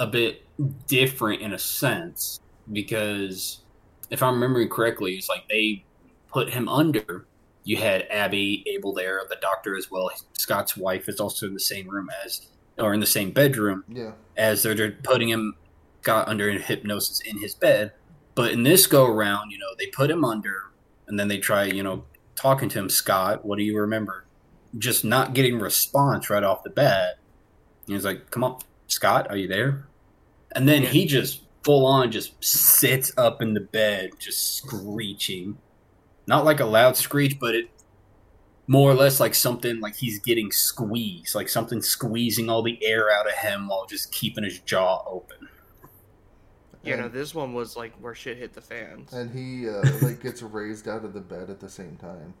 a 0.00 0.06
bit 0.06 0.44
different 0.86 1.42
in 1.42 1.52
a 1.52 1.58
sense 1.58 2.40
because 2.72 3.62
if 4.10 4.22
I'm 4.22 4.34
remembering 4.34 4.68
correctly, 4.68 5.14
it's 5.14 5.28
like 5.28 5.48
they 5.48 5.84
put 6.28 6.50
him 6.50 6.68
under. 6.68 7.26
You 7.64 7.76
had 7.76 8.06
Abby, 8.10 8.64
Abel 8.66 8.92
there, 8.92 9.22
the 9.28 9.36
doctor 9.40 9.76
as 9.76 9.90
well. 9.90 10.10
Scott's 10.32 10.76
wife 10.76 11.08
is 11.08 11.20
also 11.20 11.46
in 11.46 11.54
the 11.54 11.60
same 11.60 11.88
room 11.88 12.08
as, 12.24 12.48
or 12.78 12.92
in 12.92 13.00
the 13.00 13.06
same 13.06 13.30
bedroom. 13.30 13.84
Yeah. 13.88 14.12
as 14.36 14.62
they're 14.62 14.90
putting 14.90 15.28
him 15.28 15.54
got 16.02 16.28
under 16.28 16.50
hypnosis 16.50 17.20
in 17.20 17.40
his 17.40 17.54
bed. 17.54 17.92
But 18.34 18.52
in 18.52 18.62
this 18.62 18.86
go 18.86 19.06
around, 19.06 19.50
you 19.50 19.58
know, 19.58 19.66
they 19.78 19.86
put 19.86 20.10
him 20.10 20.24
under 20.24 20.70
and 21.06 21.18
then 21.18 21.28
they 21.28 21.38
try, 21.38 21.64
you 21.64 21.82
know, 21.82 22.04
talking 22.34 22.68
to 22.70 22.78
him, 22.78 22.88
Scott, 22.88 23.44
what 23.44 23.58
do 23.58 23.64
you 23.64 23.78
remember? 23.78 24.24
Just 24.78 25.04
not 25.04 25.34
getting 25.34 25.58
response 25.58 26.30
right 26.30 26.42
off 26.42 26.64
the 26.64 26.70
bat. 26.70 27.18
He 27.86 27.94
was 27.94 28.04
like, 28.04 28.30
Come 28.30 28.44
on, 28.44 28.58
Scott, 28.86 29.30
are 29.30 29.36
you 29.36 29.48
there? 29.48 29.86
And 30.54 30.68
then 30.68 30.82
he 30.82 31.06
just 31.06 31.42
full 31.62 31.86
on 31.86 32.10
just 32.10 32.42
sits 32.42 33.12
up 33.16 33.40
in 33.40 33.54
the 33.54 33.60
bed, 33.60 34.10
just 34.18 34.56
screeching. 34.56 35.58
Not 36.26 36.44
like 36.44 36.60
a 36.60 36.64
loud 36.64 36.96
screech, 36.96 37.38
but 37.38 37.54
it 37.54 37.70
more 38.66 38.90
or 38.90 38.94
less 38.94 39.20
like 39.20 39.34
something 39.34 39.80
like 39.80 39.96
he's 39.96 40.18
getting 40.20 40.50
squeezed, 40.52 41.34
like 41.34 41.48
something 41.48 41.82
squeezing 41.82 42.48
all 42.48 42.62
the 42.62 42.78
air 42.84 43.10
out 43.10 43.26
of 43.26 43.34
him 43.34 43.68
while 43.68 43.86
just 43.86 44.12
keeping 44.12 44.44
his 44.44 44.60
jaw 44.60 45.02
open. 45.06 45.48
You 46.84 46.96
know, 46.96 47.08
this 47.08 47.32
one 47.32 47.54
was 47.54 47.76
like 47.76 47.92
where 48.00 48.14
shit 48.14 48.38
hit 48.38 48.54
the 48.54 48.60
fans. 48.60 49.12
And 49.12 49.30
he 49.30 49.68
uh, 49.68 49.82
like 50.02 50.20
gets 50.20 50.42
raised 50.42 50.88
out 50.88 51.04
of 51.04 51.12
the 51.12 51.20
bed 51.20 51.48
at 51.48 51.60
the 51.60 51.68
same 51.68 51.96
time. 51.96 52.34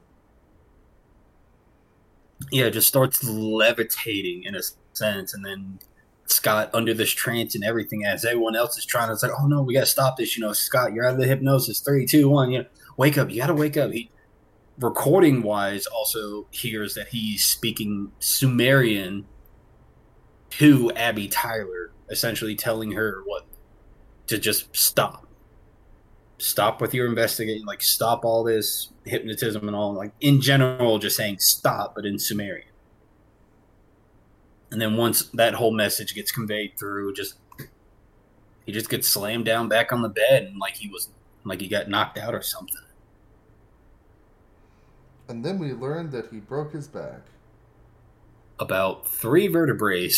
Yeah, 2.50 2.68
just 2.70 2.88
starts 2.88 3.22
levitating 3.24 4.44
in 4.44 4.54
a 4.54 4.60
sense, 4.92 5.34
and 5.34 5.44
then 5.44 5.78
Scott 6.26 6.70
under 6.74 6.94
this 6.94 7.10
trance 7.10 7.54
and 7.54 7.64
everything 7.64 8.04
as 8.04 8.24
everyone 8.24 8.56
else 8.56 8.76
is 8.78 8.84
trying 8.84 9.08
to 9.08 9.16
say, 9.16 9.28
"Oh 9.28 9.46
no, 9.46 9.62
we 9.62 9.74
gotta 9.74 9.86
stop 9.86 10.16
this!" 10.16 10.36
You 10.36 10.42
know, 10.42 10.52
Scott, 10.52 10.92
you're 10.92 11.06
out 11.06 11.14
of 11.14 11.20
the 11.20 11.26
hypnosis. 11.26 11.80
Three, 11.80 12.06
two, 12.06 12.28
one. 12.28 12.50
You 12.50 12.60
know, 12.60 12.66
wake 12.96 13.18
up! 13.18 13.30
You 13.30 13.40
gotta 13.40 13.54
wake 13.54 13.76
up. 13.76 13.92
He, 13.92 14.10
recording 14.78 15.42
wise, 15.42 15.86
also 15.86 16.46
hears 16.50 16.94
that 16.94 17.08
he's 17.08 17.44
speaking 17.44 18.12
Sumerian 18.18 19.26
to 20.50 20.92
Abby 20.92 21.28
Tyler, 21.28 21.92
essentially 22.10 22.54
telling 22.54 22.92
her 22.92 23.22
what 23.24 23.46
to 24.26 24.38
just 24.38 24.74
stop. 24.74 25.26
Stop 26.42 26.80
with 26.80 26.92
your 26.92 27.06
investigating, 27.06 27.64
like 27.64 27.80
stop 27.80 28.24
all 28.24 28.42
this 28.42 28.88
hypnotism 29.04 29.68
and 29.68 29.76
all, 29.76 29.92
like 29.92 30.10
in 30.20 30.40
general, 30.40 30.98
just 30.98 31.16
saying 31.16 31.38
stop, 31.38 31.94
but 31.94 32.04
in 32.04 32.18
Sumerian. 32.18 32.66
And 34.72 34.80
then 34.80 34.96
once 34.96 35.26
that 35.34 35.54
whole 35.54 35.70
message 35.70 36.16
gets 36.16 36.32
conveyed 36.32 36.76
through, 36.76 37.14
just 37.14 37.34
he 38.66 38.72
just 38.72 38.90
gets 38.90 39.06
slammed 39.06 39.44
down 39.44 39.68
back 39.68 39.92
on 39.92 40.02
the 40.02 40.08
bed 40.08 40.42
and 40.42 40.58
like 40.58 40.74
he 40.74 40.88
was 40.88 41.10
like 41.44 41.60
he 41.60 41.68
got 41.68 41.88
knocked 41.88 42.18
out 42.18 42.34
or 42.34 42.42
something. 42.42 42.74
And 45.28 45.44
then 45.44 45.60
we 45.60 45.72
learned 45.72 46.10
that 46.10 46.28
he 46.32 46.40
broke 46.40 46.72
his 46.72 46.88
back. 46.88 47.20
About 48.58 49.06
three 49.06 49.46
vertebrae. 49.46 50.10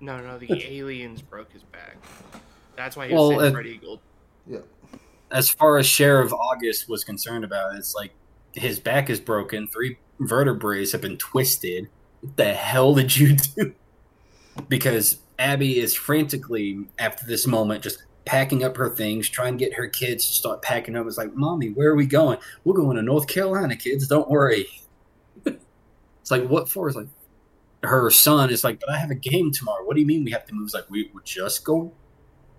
No, 0.00 0.18
no, 0.20 0.36
the 0.36 0.52
aliens 0.70 1.22
broke 1.22 1.50
his 1.50 1.62
back. 1.62 1.96
That's 2.76 2.94
why 2.94 3.08
he 3.08 3.14
Well, 3.14 3.28
was 3.28 3.38
saying 3.38 3.52
uh, 3.52 3.54
Fred 3.54 3.66
Eagle. 3.66 4.02
As 5.32 5.48
far 5.48 5.78
as 5.78 5.86
Sheriff 5.86 6.32
August 6.32 6.88
was 6.88 7.04
concerned 7.04 7.44
about 7.44 7.74
it, 7.74 7.78
it's 7.78 7.94
like 7.94 8.12
his 8.52 8.78
back 8.78 9.10
is 9.10 9.18
broken, 9.18 9.66
three 9.66 9.98
vertebrae 10.20 10.86
have 10.90 11.00
been 11.00 11.16
twisted. 11.16 11.88
What 12.20 12.36
the 12.36 12.52
hell 12.52 12.94
did 12.94 13.16
you 13.16 13.36
do? 13.56 13.74
Because 14.68 15.18
Abby 15.38 15.80
is 15.80 15.94
frantically 15.94 16.86
after 16.98 17.26
this 17.26 17.46
moment 17.46 17.82
just 17.82 18.04
packing 18.24 18.62
up 18.62 18.76
her 18.76 18.90
things, 18.90 19.28
trying 19.28 19.58
to 19.58 19.64
get 19.64 19.74
her 19.74 19.88
kids 19.88 20.26
to 20.26 20.32
start 20.32 20.62
packing 20.62 20.96
up. 20.96 21.06
It's 21.06 21.18
like, 21.18 21.34
Mommy, 21.34 21.70
where 21.70 21.88
are 21.90 21.96
we 21.96 22.06
going? 22.06 22.38
We're 22.64 22.74
going 22.74 22.96
to 22.96 23.02
North 23.02 23.26
Carolina, 23.26 23.76
kids. 23.76 24.06
Don't 24.06 24.30
worry. 24.30 24.66
it's 25.44 26.30
like, 26.30 26.46
what 26.46 26.68
for? 26.68 26.88
It's 26.88 26.96
like, 26.96 27.08
her 27.82 28.10
son 28.10 28.50
is 28.50 28.62
like, 28.62 28.78
but 28.78 28.90
I 28.90 28.98
have 28.98 29.10
a 29.10 29.16
game 29.16 29.50
tomorrow. 29.50 29.84
What 29.84 29.94
do 29.94 30.00
you 30.00 30.06
mean 30.06 30.24
we 30.24 30.30
have 30.30 30.46
to 30.46 30.54
move? 30.54 30.66
It's 30.66 30.74
like, 30.74 30.88
we 30.88 31.10
would 31.12 31.24
just 31.24 31.64
go 31.64 31.92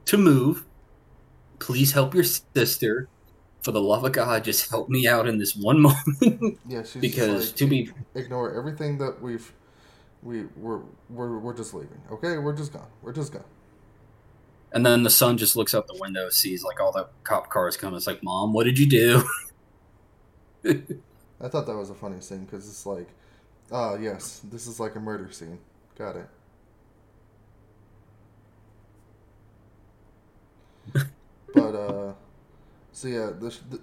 to 0.06 0.18
move. 0.18 0.66
Please 1.64 1.94
help 1.94 2.14
your 2.14 2.26
sister. 2.26 3.08
For 3.62 3.72
the 3.72 3.82
love 3.82 4.04
of 4.04 4.12
God, 4.12 4.44
just 4.44 4.70
help 4.70 4.90
me 4.90 5.08
out 5.08 5.30
in 5.30 5.38
this 5.38 5.56
one 5.56 5.82
moment. 6.22 6.60
Yeah, 6.68 6.84
she's 6.84 7.02
because 7.02 7.46
just 7.46 7.58
to 7.60 7.64
like, 7.64 7.70
be 7.70 7.92
ignore 8.16 8.54
everything 8.54 8.98
that 8.98 9.22
we've 9.22 9.54
we 10.22 10.44
we're 10.58 10.82
we're 11.10 11.40
we're 11.40 11.54
just 11.54 11.74
leaving. 11.74 12.02
Okay, 12.12 12.38
we're 12.38 12.54
just 12.56 12.74
gone. 12.74 12.90
We're 13.02 13.14
just 13.14 13.32
gone. 13.32 13.46
And 14.74 14.86
then 14.86 15.04
the 15.04 15.10
son 15.10 15.38
just 15.38 15.56
looks 15.56 15.74
out 15.74 15.88
the 15.88 15.98
window, 15.98 16.28
sees 16.30 16.66
like 16.66 16.82
all 16.82 16.92
the 16.92 17.08
cop 17.24 17.50
cars 17.50 17.78
coming. 17.78 17.96
It's 17.96 18.08
like, 18.08 18.22
Mom, 18.22 18.52
what 18.52 18.66
did 18.66 18.78
you 18.78 18.90
do? 18.90 19.24
I 21.40 21.48
thought 21.48 21.66
that 21.66 21.78
was 21.78 21.90
a 21.90 21.96
funny 21.96 22.20
scene 22.20 22.44
because 22.44 22.68
it's 22.68 22.86
like, 22.86 23.08
oh 23.72 23.96
yes, 23.96 24.42
this 24.44 24.68
is 24.68 24.78
like 24.78 24.96
a 24.96 25.00
murder 25.00 25.32
scene. 25.32 25.60
Got 25.98 26.18
it. 26.18 26.28
but 31.72 31.78
uh, 31.78 32.14
so 32.92 33.08
yeah, 33.08 33.32
the, 33.40 33.56
the 33.70 33.82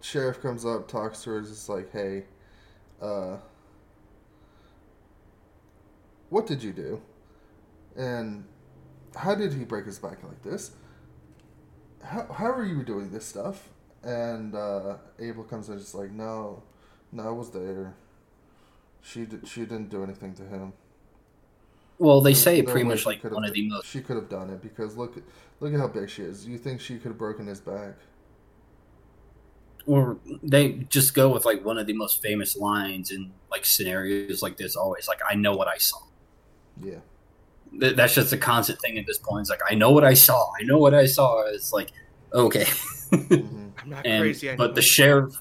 sheriff 0.00 0.40
comes 0.40 0.64
up, 0.64 0.88
talks 0.88 1.22
to 1.22 1.30
her, 1.30 1.40
is 1.40 1.48
just 1.50 1.68
like, 1.68 1.92
hey, 1.92 2.24
uh, 3.00 3.36
what 6.30 6.46
did 6.46 6.62
you 6.62 6.72
do? 6.72 7.00
And 7.96 8.44
how 9.14 9.34
did 9.34 9.52
he 9.52 9.64
break 9.64 9.86
his 9.86 9.98
back 9.98 10.22
like 10.22 10.42
this? 10.42 10.72
How, 12.02 12.26
how 12.32 12.50
are 12.50 12.64
you 12.64 12.82
doing 12.82 13.10
this 13.10 13.24
stuff? 13.24 13.68
And 14.02 14.54
uh, 14.54 14.96
Abel 15.18 15.44
comes 15.44 15.68
in 15.68 15.78
just 15.78 15.94
like, 15.94 16.12
no, 16.12 16.62
no, 17.10 17.26
I 17.26 17.30
was 17.30 17.50
there. 17.50 17.94
She 19.02 19.24
did, 19.24 19.46
she 19.48 19.60
didn't 19.60 19.90
do 19.90 20.02
anything 20.02 20.34
to 20.34 20.42
him. 20.42 20.72
Well, 21.98 22.20
they 22.20 22.30
There's 22.30 22.42
say 22.42 22.62
pretty 22.62 22.84
much 22.84 23.06
like 23.06 23.24
one 23.24 23.44
of 23.44 23.52
the 23.52 23.68
most. 23.68 23.86
She 23.86 24.00
could 24.00 24.16
have 24.16 24.28
done 24.28 24.50
it 24.50 24.62
because 24.62 24.96
look, 24.96 25.20
look 25.60 25.72
at 25.72 25.78
how 25.80 25.88
big 25.88 26.08
she 26.10 26.22
is. 26.22 26.46
You 26.46 26.58
think 26.58 26.80
she 26.80 26.98
could 26.98 27.08
have 27.10 27.18
broken 27.18 27.46
his 27.46 27.60
back? 27.60 27.96
Or 29.86 30.18
they 30.42 30.72
just 30.90 31.14
go 31.14 31.30
with 31.32 31.44
like 31.46 31.64
one 31.64 31.78
of 31.78 31.86
the 31.86 31.94
most 31.94 32.20
famous 32.20 32.56
lines 32.56 33.10
in 33.10 33.32
like 33.50 33.64
scenarios 33.64 34.42
like 34.42 34.56
this. 34.58 34.76
Always 34.76 35.08
like, 35.08 35.20
I 35.28 35.34
know 35.34 35.56
what 35.56 35.66
I 35.68 35.78
saw. 35.78 35.98
Yeah. 36.80 37.00
Th- 37.78 37.94
That's 37.96 38.14
just 38.14 38.32
a 38.32 38.38
constant 38.38 38.80
thing 38.80 38.98
at 38.98 39.06
this 39.06 39.18
point. 39.18 39.42
It's 39.42 39.50
like, 39.50 39.60
I 39.68 39.74
know 39.74 39.90
what 39.90 40.04
I 40.04 40.14
saw. 40.14 40.50
I 40.60 40.64
know 40.64 40.78
what 40.78 40.94
I 40.94 41.06
saw. 41.06 41.42
It's 41.48 41.72
like, 41.72 41.90
okay. 42.32 42.66
hmm 43.30 43.68
I'm 43.78 43.88
not 43.90 44.06
and 44.06 44.20
crazy. 44.20 44.50
I 44.50 44.56
but 44.56 44.74
the 44.74 44.82
sheriff 44.82 45.34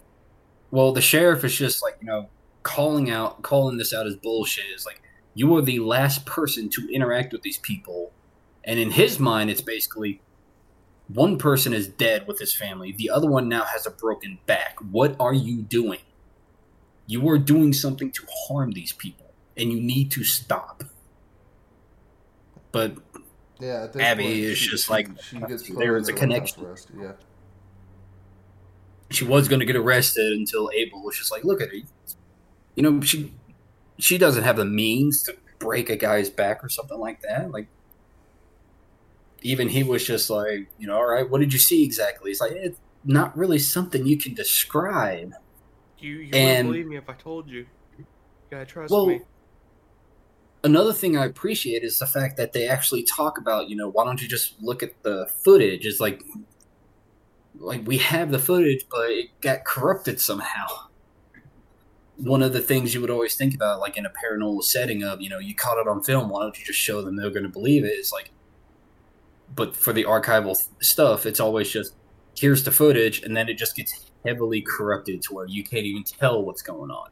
well 0.72 0.94
the 0.94 1.02
sheriff 1.02 1.44
is 1.44 1.56
just 1.58 1.84
like 1.84 1.96
you 2.02 2.08
know 2.08 2.30
calling 2.64 3.10
out 3.12 3.42
calling 3.44 3.78
this 3.78 3.94
out 3.94 4.08
as 4.08 4.16
bullshit 4.18 4.66
is 4.76 4.86
like 4.86 5.02
you 5.36 5.56
are 5.58 5.62
the 5.62 5.80
last 5.80 6.26
person 6.26 6.70
to 6.70 6.88
interact 6.94 7.34
with 7.34 7.42
these 7.44 7.60
people 7.60 8.14
and 8.68 8.80
in 8.80 8.92
his 8.92 9.20
mind 9.20 9.50
it's 9.50 9.62
basically 9.62 10.22
one 11.08 11.38
person 11.40 11.74
is 11.74 11.88
dead 11.88 12.28
with 12.28 12.38
his 12.38 12.54
family 12.54 12.92
the 12.92 13.10
other 13.10 13.28
one 13.30 13.48
now 13.50 13.64
has 13.64 13.86
a 13.88 13.90
broken 13.92 14.38
back 14.46 14.76
what 14.92 15.16
are 15.20 15.34
you 15.34 15.62
doing 15.64 16.02
you 17.08 17.28
are 17.30 17.38
doing 17.40 17.72
something 17.74 18.12
to 18.12 18.22
harm 18.48 18.74
these 18.74 18.92
people 18.92 19.34
and 19.56 19.72
you 19.72 19.80
need 19.82 20.12
to 20.12 20.24
stop 20.24 20.84
but 22.72 22.96
Yeah. 23.60 23.88
Abby 24.00 24.24
point, 24.24 24.36
is 24.38 24.58
she- 24.58 24.70
just 24.70 24.86
she- 24.86 24.92
like, 24.94 25.08
she 25.24 25.40
gets 25.40 25.68
there 25.70 25.98
is 25.98 26.10
a 26.10 26.14
connection. 26.14 26.64
arrest, 26.66 26.90
Yeah. 26.96 27.14
she 29.10 29.24
was 29.26 29.48
going 29.48 29.62
to 29.62 29.66
get 29.66 29.76
arrested 29.76 30.34
until 30.34 30.70
Abel 30.76 31.02
was 31.02 31.18
just 31.18 31.32
like, 31.32 31.44
look 31.44 31.62
at 31.62 31.70
her. 31.70 31.76
You 32.76 32.84
know, 32.84 33.02
she 33.02 33.34
she 33.98 34.20
doesn't 34.20 34.44
have 34.44 34.58
the 34.58 34.66
means 34.66 35.24
to 35.24 35.36
break 35.58 35.90
a 35.90 35.96
guy's 35.96 36.30
back 36.30 36.64
or 36.64 36.70
something 36.70 37.00
like 37.00 37.22
that. 37.22 37.50
Like, 37.50 37.68
even 39.42 39.70
he 39.70 39.84
was 39.84 40.06
just 40.06 40.30
like, 40.30 40.68
you 40.80 40.88
know, 40.88 40.96
all 40.96 41.08
right, 41.08 41.30
what 41.30 41.40
did 41.40 41.54
you 41.54 41.60
see 41.60 41.84
exactly? 41.84 42.32
It's 42.32 42.42
like 42.42 42.52
it's 42.54 42.80
not 43.06 43.38
really 43.38 43.60
something 43.60 44.06
you 44.06 44.18
can 44.18 44.34
describe. 44.34 45.34
you 46.00 46.12
you 46.16 46.32
and- 46.34 46.68
wouldn't 46.68 46.86
believe 46.86 46.88
me 46.88 46.98
if 46.98 47.10
I 47.10 47.14
told 47.14 47.50
you. 47.50 47.66
You 47.98 48.06
gotta 48.52 48.66
trust 48.66 48.92
Well, 48.92 49.06
me. 49.08 49.22
another 50.64 50.94
thing 50.94 51.18
I 51.18 51.26
appreciate 51.26 51.84
is 51.84 52.00
the 52.00 52.08
fact 52.08 52.38
that 52.38 52.54
they 52.54 52.68
actually 52.68 53.04
talk 53.04 53.38
about, 53.38 53.70
you 53.70 53.76
know, 53.76 53.90
why 53.90 54.04
don't 54.06 54.22
you 54.22 54.28
just 54.28 54.62
look 54.62 54.82
at 54.84 55.02
the 55.04 55.28
footage? 55.44 55.86
It's 55.86 56.00
like, 56.00 56.22
like 57.60 57.86
we 57.88 57.98
have 58.00 58.32
the 58.32 58.40
footage, 58.40 58.86
but 58.90 59.10
it 59.10 59.30
got 59.42 59.66
corrupted 59.66 60.20
somehow. 60.20 60.66
One 62.18 62.42
of 62.42 62.52
the 62.54 62.62
things 62.62 62.94
you 62.96 63.02
would 63.02 63.12
always 63.12 63.36
think 63.36 63.54
about, 63.54 63.80
like 63.80 63.96
in 63.98 64.06
a 64.06 64.10
paranormal 64.12 64.64
setting, 64.64 65.04
of 65.04 65.22
you 65.22 65.30
know, 65.30 65.38
you 65.40 65.54
caught 65.54 65.78
it 65.78 65.88
on 65.88 66.04
film. 66.04 66.30
Why 66.30 66.42
don't 66.42 66.58
you 66.58 66.66
just 66.66 66.80
show 66.80 67.02
them? 67.04 67.16
They're 67.16 67.30
going 67.30 67.44
to 67.44 67.50
believe 67.50 67.84
it. 67.84 67.90
It's 67.90 68.12
like, 68.12 68.32
but 69.58 69.76
for 69.76 69.92
the 69.92 70.06
archival 70.06 70.56
stuff, 70.80 71.26
it's 71.26 71.42
always 71.42 71.70
just 71.70 71.96
here's 72.38 72.64
the 72.64 72.72
footage, 72.72 73.24
and 73.24 73.36
then 73.36 73.50
it 73.50 73.58
just 73.58 73.76
gets 73.76 74.12
heavily 74.24 74.62
corrupted 74.62 75.22
to 75.24 75.34
where 75.34 75.48
you 75.48 75.64
can't 75.64 75.86
even 75.86 76.04
tell 76.04 76.42
what's 76.44 76.62
going 76.62 76.92
on. 76.92 77.10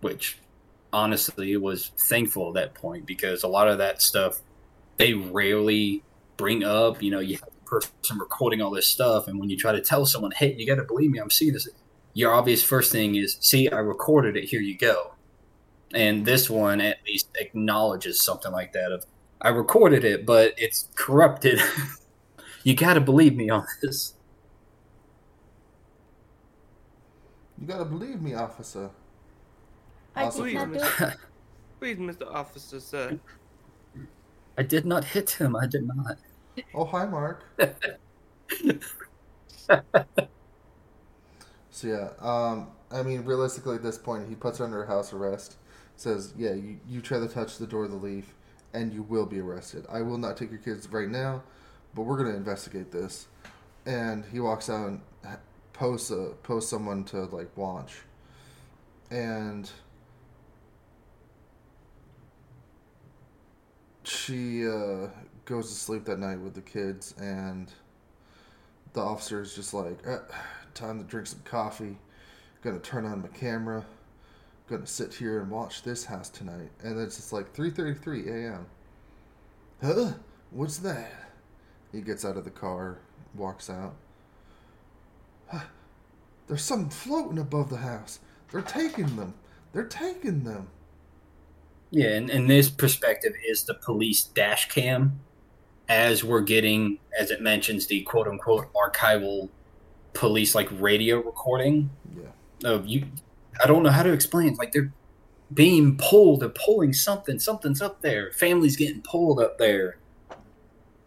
Which 0.00 0.38
honestly 0.92 1.56
was 1.56 1.92
thankful 2.08 2.48
at 2.48 2.54
that 2.54 2.74
point 2.74 3.06
because 3.06 3.44
a 3.44 3.48
lot 3.48 3.68
of 3.68 3.78
that 3.78 4.02
stuff 4.02 4.40
they 4.96 5.12
rarely 5.14 6.02
bring 6.36 6.64
up. 6.64 7.02
You 7.02 7.10
know, 7.10 7.20
you 7.20 7.36
have 7.36 7.44
the 7.44 7.70
person 7.70 8.18
recording 8.18 8.62
all 8.62 8.70
this 8.70 8.86
stuff, 8.86 9.28
and 9.28 9.38
when 9.38 9.50
you 9.50 9.56
try 9.56 9.72
to 9.72 9.82
tell 9.82 10.06
someone, 10.06 10.32
"Hey, 10.32 10.54
you 10.58 10.66
got 10.66 10.76
to 10.76 10.84
believe 10.84 11.10
me, 11.10 11.18
I'm 11.18 11.30
seeing 11.30 11.52
this," 11.52 11.68
your 12.14 12.32
obvious 12.32 12.62
first 12.62 12.90
thing 12.90 13.14
is, 13.16 13.36
"See, 13.40 13.68
I 13.68 13.78
recorded 13.78 14.36
it. 14.36 14.44
Here 14.44 14.62
you 14.62 14.76
go." 14.76 15.12
And 15.92 16.24
this 16.24 16.48
one 16.48 16.80
at 16.80 16.98
least 17.06 17.28
acknowledges 17.34 18.22
something 18.22 18.52
like 18.52 18.72
that 18.72 18.92
of, 18.92 19.04
"I 19.42 19.48
recorded 19.50 20.04
it, 20.04 20.26
but 20.26 20.54
it's 20.56 20.88
corrupted." 20.94 21.60
you 22.64 22.74
got 22.74 22.94
to 22.94 23.00
believe 23.00 23.36
me 23.36 23.50
on 23.50 23.66
this. 23.82 24.14
You 27.60 27.66
gotta 27.66 27.84
believe 27.84 28.22
me, 28.22 28.32
officer. 28.34 28.90
I 30.16 30.24
Awesome. 30.24 30.44
did 30.46 30.54
not 30.54 30.72
do 30.72 30.78
it. 31.04 31.16
Please, 31.78 31.98
Mr. 31.98 32.26
Officer, 32.26 32.80
sir. 32.80 33.20
I 34.56 34.62
did 34.62 34.86
not 34.86 35.04
hit 35.04 35.30
him. 35.30 35.54
I 35.54 35.66
did 35.66 35.86
not. 35.86 36.18
Oh, 36.74 36.84
hi, 36.84 37.06
Mark. 37.06 37.44
so 41.70 41.86
yeah, 41.86 42.10
um, 42.18 42.68
I 42.90 43.02
mean, 43.02 43.24
realistically, 43.24 43.76
at 43.76 43.82
this 43.82 43.98
point, 43.98 44.28
he 44.28 44.34
puts 44.34 44.58
her 44.58 44.64
under 44.64 44.84
house 44.86 45.12
arrest. 45.12 45.56
Says, 45.96 46.32
"Yeah, 46.36 46.54
you, 46.54 46.80
you 46.88 47.00
try 47.02 47.18
to 47.18 47.28
touch 47.28 47.58
the 47.58 47.66
door 47.66 47.84
of 47.84 47.90
the 47.90 47.96
leaf, 47.96 48.34
and 48.72 48.92
you 48.92 49.02
will 49.02 49.26
be 49.26 49.40
arrested. 49.40 49.86
I 49.88 50.02
will 50.02 50.18
not 50.18 50.36
take 50.36 50.50
your 50.50 50.60
kids 50.60 50.88
right 50.88 51.08
now, 51.08 51.42
but 51.94 52.02
we're 52.02 52.16
gonna 52.16 52.36
investigate 52.36 52.92
this." 52.92 53.26
And 53.86 54.24
he 54.26 54.40
walks 54.40 54.68
out 54.70 54.88
and 54.88 55.00
posts 55.72 56.10
a 56.10 56.34
posts 56.42 56.70
someone 56.70 57.04
to 57.04 57.24
like 57.24 57.56
watch, 57.56 58.02
and 59.10 59.70
she 64.04 64.66
uh, 64.66 65.08
goes 65.44 65.68
to 65.68 65.74
sleep 65.74 66.04
that 66.04 66.18
night 66.18 66.40
with 66.40 66.54
the 66.54 66.60
kids, 66.60 67.14
and 67.18 67.72
the 68.92 69.00
officer 69.00 69.40
is 69.40 69.54
just 69.54 69.72
like, 69.74 69.98
eh, 70.06 70.18
"Time 70.74 70.98
to 70.98 71.04
drink 71.04 71.26
some 71.26 71.40
coffee. 71.44 71.98
Gonna 72.62 72.78
turn 72.80 73.06
on 73.06 73.22
my 73.22 73.28
camera. 73.28 73.86
Gonna 74.70 74.86
sit 74.86 75.12
here 75.14 75.40
and 75.40 75.50
watch 75.50 75.82
this 75.82 76.04
house 76.04 76.28
tonight." 76.28 76.70
And 76.82 76.98
it's 76.98 77.16
just 77.16 77.32
like 77.32 77.52
3:33 77.52 78.28
a.m. 78.28 78.66
Huh? 79.82 80.12
What's 80.52 80.78
that? 80.78 81.12
He 81.92 82.00
gets 82.00 82.24
out 82.24 82.36
of 82.36 82.44
the 82.44 82.50
car, 82.50 82.98
walks 83.34 83.68
out. 83.68 83.94
Huh, 85.48 85.64
There's 86.46 86.62
something 86.62 86.90
floating 86.90 87.38
above 87.38 87.68
the 87.70 87.78
house. 87.78 88.20
They're 88.52 88.62
taking 88.62 89.16
them. 89.16 89.34
They're 89.72 89.84
taking 89.86 90.44
them. 90.44 90.68
Yeah, 91.90 92.10
and, 92.10 92.30
and 92.30 92.48
this 92.48 92.70
perspective 92.70 93.32
is 93.48 93.64
the 93.64 93.74
police 93.74 94.22
dash 94.22 94.68
cam 94.68 95.18
as 95.88 96.22
we're 96.22 96.40
getting, 96.42 96.98
as 97.18 97.32
it 97.32 97.40
mentions, 97.42 97.86
the 97.88 98.02
quote 98.02 98.28
unquote 98.28 98.68
archival 98.74 99.48
police 100.12 100.54
like 100.54 100.68
radio 100.80 101.16
recording 101.20 101.90
Yeah. 102.16 102.70
of 102.70 102.86
you. 102.86 103.06
I 103.62 103.66
don't 103.66 103.82
know 103.82 103.90
how 103.90 104.02
to 104.02 104.12
explain. 104.12 104.54
Like 104.54 104.72
they're 104.72 104.92
being 105.52 105.96
pulled, 105.96 106.40
they're 106.40 106.48
pulling 106.48 106.92
something, 106.92 107.38
something's 107.38 107.82
up 107.82 108.00
there. 108.02 108.30
Family's 108.32 108.76
getting 108.76 109.02
pulled 109.02 109.40
up 109.40 109.58
there. 109.58 109.96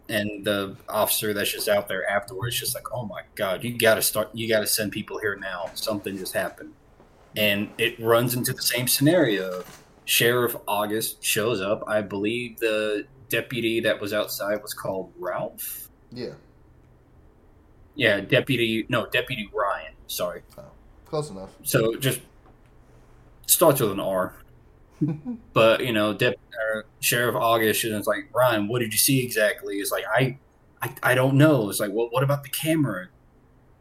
And 0.08 0.44
the 0.44 0.76
officer 0.88 1.32
that's 1.32 1.50
just 1.50 1.68
out 1.68 1.88
there 1.88 2.08
afterwards, 2.08 2.60
just 2.60 2.74
like, 2.74 2.92
oh 2.92 3.06
my 3.06 3.22
god, 3.36 3.64
you 3.64 3.78
got 3.78 3.94
to 3.94 4.02
start, 4.02 4.28
you 4.34 4.48
got 4.48 4.60
to 4.60 4.66
send 4.66 4.92
people 4.92 5.18
here 5.18 5.36
now. 5.40 5.70
Something 5.74 6.18
just 6.18 6.34
happened, 6.34 6.74
and 7.36 7.70
it 7.78 7.98
runs 7.98 8.34
into 8.34 8.52
the 8.52 8.60
same 8.60 8.86
scenario. 8.86 9.64
Sheriff 10.04 10.56
August 10.68 11.24
shows 11.24 11.62
up. 11.62 11.82
I 11.86 12.02
believe 12.02 12.58
the 12.58 13.06
deputy 13.30 13.80
that 13.80 13.98
was 13.98 14.12
outside 14.12 14.60
was 14.60 14.74
called 14.74 15.10
Ralph. 15.18 15.88
Yeah. 16.12 16.34
Yeah, 17.94 18.20
deputy. 18.20 18.84
No, 18.90 19.06
deputy 19.06 19.48
Ryan. 19.54 19.94
Sorry. 20.06 20.42
Oh, 20.58 20.64
Close 21.06 21.30
enough. 21.30 21.50
So 21.62 21.94
just 21.94 22.20
starts 23.46 23.80
with 23.80 23.92
an 23.92 24.00
R. 24.00 24.34
but 25.52 25.84
you 25.84 25.92
know, 25.92 26.14
Dep- 26.14 26.38
Sheriff 27.00 27.34
August 27.34 27.84
is 27.84 28.06
like 28.06 28.28
Ryan. 28.34 28.68
What 28.68 28.80
did 28.80 28.92
you 28.92 28.98
see 28.98 29.22
exactly? 29.22 29.76
It's 29.76 29.90
like 29.90 30.04
I, 30.14 30.38
I, 30.82 30.94
I 31.02 31.14
don't 31.14 31.34
know. 31.34 31.68
It's 31.68 31.80
like, 31.80 31.90
well, 31.92 32.08
what 32.10 32.22
about 32.22 32.42
the 32.42 32.48
camera? 32.48 33.08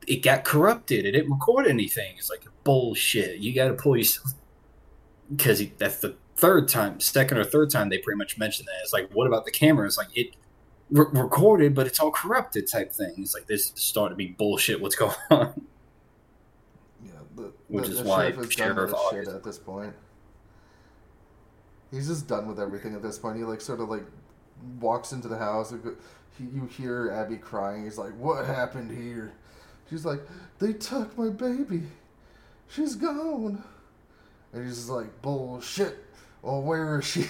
It 0.07 0.21
got 0.21 0.43
corrupted. 0.43 1.05
It 1.05 1.11
didn't 1.11 1.31
record 1.31 1.67
anything. 1.67 2.15
It's 2.17 2.29
like 2.29 2.43
bullshit. 2.63 3.39
You 3.39 3.53
got 3.53 3.69
to 3.69 3.73
pull 3.73 3.95
yourself 3.95 4.33
because 5.35 5.63
that's 5.77 5.99
the 6.01 6.15
third 6.35 6.67
time, 6.67 6.99
second 6.99 7.37
or 7.37 7.43
third 7.43 7.69
time 7.69 7.89
they 7.89 7.99
pretty 7.99 8.17
much 8.17 8.37
mentioned 8.37 8.67
that. 8.67 8.81
It's 8.83 8.93
like, 8.93 9.09
what 9.13 9.27
about 9.27 9.45
the 9.45 9.51
camera? 9.51 9.85
It's 9.85 9.97
like 9.97 10.15
it 10.15 10.35
re- 10.91 11.05
recorded, 11.11 11.73
but 11.73 11.87
it's 11.87 11.99
all 11.99 12.11
corrupted 12.11 12.67
type 12.67 12.91
thing. 12.91 13.13
It's 13.17 13.33
like 13.33 13.47
this 13.47 13.67
is 13.67 13.73
starting 13.75 14.13
to 14.13 14.17
be 14.17 14.27
bullshit. 14.27 14.81
What's 14.81 14.95
going 14.97 15.15
on? 15.31 15.65
Yeah, 17.37 17.43
the, 17.43 17.51
Which 17.67 17.85
the, 17.85 17.91
is 17.91 18.03
the 18.03 18.09
why 18.09 18.31
sheriff 18.31 18.49
is 18.49 18.55
done 18.55 18.75
with 18.75 18.89
Sheriff 18.89 18.91
his 18.91 19.25
shit 19.25 19.27
at 19.35 19.43
this 19.43 19.57
point. 19.57 19.93
He's 21.91 22.07
just 22.07 22.27
done 22.27 22.47
with 22.47 22.59
everything 22.59 22.95
at 22.95 23.01
this 23.03 23.19
point. 23.19 23.37
He 23.37 23.43
like 23.43 23.61
sort 23.61 23.79
of 23.79 23.89
like 23.89 24.03
walks 24.79 25.11
into 25.11 25.27
the 25.27 25.37
house. 25.37 25.71
He, 26.37 26.45
you 26.45 26.65
hear 26.65 27.11
Abby 27.11 27.37
crying. 27.37 27.83
He's 27.83 27.97
like, 27.97 28.17
"What 28.17 28.45
happened 28.45 28.91
here?" 28.91 29.33
She's 29.89 30.03
like, 30.05 30.21
"They 30.59 30.73
took 30.73 31.15
my 31.17 31.29
baby. 31.29 31.83
She's 32.67 32.95
gone." 32.95 33.63
And 34.51 34.65
he's 34.65 34.77
just 34.77 34.89
like, 34.89 35.21
"Bullshit. 35.21 35.97
Well, 36.41 36.61
where 36.63 36.99
is 36.99 37.05
she?" 37.05 37.25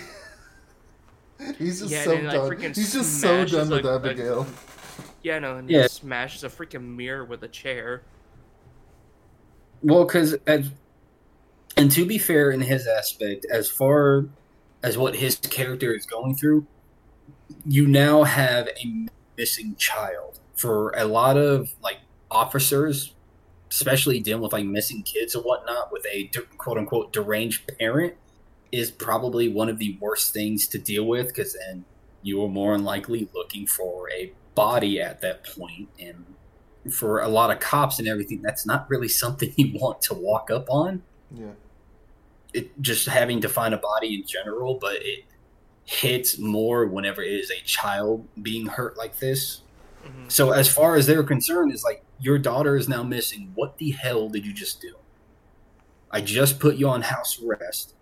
he's 1.58 1.82
just 1.82 1.92
Yeah, 1.92 2.04
so 2.04 2.12
and 2.14 2.30
then, 2.30 2.48
like, 2.48 2.60
done. 2.62 2.74
he's 2.74 2.94
just 2.94 3.20
so 3.20 3.44
done 3.46 3.70
with 3.70 3.84
like, 3.84 3.86
a- 3.86 3.96
Abigail. 4.10 4.48
Yeah, 5.24 5.40
no, 5.40 5.56
and 5.56 5.70
Yeah. 5.70 5.84
he 5.84 5.88
smashes 5.88 6.44
a 6.44 6.50
freaking 6.50 6.98
mirror 6.98 7.24
with 7.24 7.44
a 7.44 7.48
chair. 7.48 8.02
Well, 9.84 10.06
because 10.06 10.36
and 11.76 11.92
to 11.92 12.06
be 12.06 12.18
fair, 12.18 12.52
in 12.52 12.62
his 12.62 12.88
aspect, 12.88 13.46
as 13.52 13.70
far 13.70 14.26
as 14.82 14.98
what 14.98 15.16
his 15.16 15.36
character 15.36 15.94
is 15.94 16.06
going 16.06 16.36
through, 16.36 16.66
you 17.66 17.88
now 17.88 18.24
have 18.24 18.68
a 18.68 19.08
missing 19.38 19.76
child. 19.76 20.40
For 20.56 20.92
a 20.92 21.06
lot 21.06 21.36
of 21.38 21.74
like 21.82 21.98
officers, 22.30 23.14
especially 23.70 24.20
dealing 24.20 24.44
with 24.44 24.54
like 24.54 24.66
missing 24.66 25.04
kids 25.04 25.36
and 25.36 25.44
whatnot, 25.44 25.92
with 25.92 26.06
a 26.06 26.30
quote 26.58 26.78
unquote 26.78 27.12
deranged 27.12 27.70
parent, 27.80 28.14
is 28.72 28.92
probably 28.92 29.48
one 29.48 29.70
of 29.70 29.80
the 29.80 29.98
worst 30.00 30.34
things 30.34 30.68
to 30.68 30.78
deal 30.78 31.06
with 31.06 31.28
because 31.28 31.54
then 31.54 31.86
you 32.22 32.44
are 32.44 32.50
more 32.50 32.76
than 32.76 32.86
likely 32.86 33.28
looking 33.34 33.68
for 33.68 34.10
a 34.12 34.32
body 34.56 35.02
at 35.02 35.22
that 35.22 35.44
point 35.44 35.90
and 36.00 36.26
for 36.92 37.22
a 37.22 37.28
lot 37.28 37.50
of 37.52 37.60
cops 37.60 38.00
and 38.00 38.08
everything 38.08 38.42
that's 38.42 38.66
not 38.66 38.90
really 38.90 39.08
something 39.08 39.54
you 39.58 39.78
want 39.80 40.02
to 40.02 40.14
walk 40.14 40.50
up 40.52 40.68
on. 40.70 41.02
Yeah. 41.32 41.52
it 42.54 42.80
just 42.82 43.08
having 43.08 43.42
to 43.42 43.50
find 43.50 43.74
a 43.74 43.78
body 43.78 44.14
in 44.16 44.28
general 44.28 44.76
but 44.80 44.98
it 45.02 45.24
hits 45.86 46.38
more 46.38 46.86
whenever 46.86 47.24
it 47.24 47.32
is 47.34 47.50
a 47.52 47.60
child 47.66 48.28
being 48.42 48.68
hurt 48.68 48.98
like 48.98 49.18
this. 49.20 49.62
Mhm. 50.06 50.30
so 50.32 50.52
as 50.52 50.68
far 50.68 50.96
as 50.96 51.08
they're 51.08 51.24
concerned 51.24 51.74
is 51.74 51.84
like 51.84 52.04
your 52.20 52.38
daughter 52.38 52.76
is 52.76 52.88
now 52.88 53.04
missing. 53.04 53.52
What 53.56 53.78
the 53.78 53.92
hell 53.92 54.30
did 54.30 54.46
you 54.46 54.54
just 54.54 54.82
do? 54.82 54.96
I 56.12 56.22
just 56.22 56.60
put 56.60 56.76
you 56.76 56.88
on 56.90 57.02
house 57.04 57.42
arrest 57.42 57.96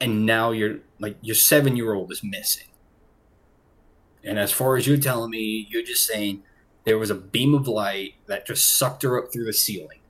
and 0.00 0.24
now 0.24 0.50
you're 0.52 0.78
like 0.98 1.16
your 1.20 1.34
seven 1.36 1.76
year 1.76 1.92
old 1.92 2.10
is 2.12 2.22
missing. 2.24 2.68
And 4.24 4.38
as 4.38 4.50
far 4.52 4.76
as 4.76 4.86
you're 4.86 4.96
telling 4.96 5.30
me 5.30 5.66
you're 5.70 5.82
just 5.82 6.06
saying 6.06 6.42
there 6.84 6.98
was 6.98 7.10
a 7.10 7.14
beam 7.14 7.54
of 7.54 7.66
light 7.66 8.14
that 8.26 8.46
just 8.46 8.76
sucked 8.76 9.02
her 9.02 9.18
up 9.18 9.32
through 9.32 9.44
the 9.44 9.52
ceiling 9.52 10.00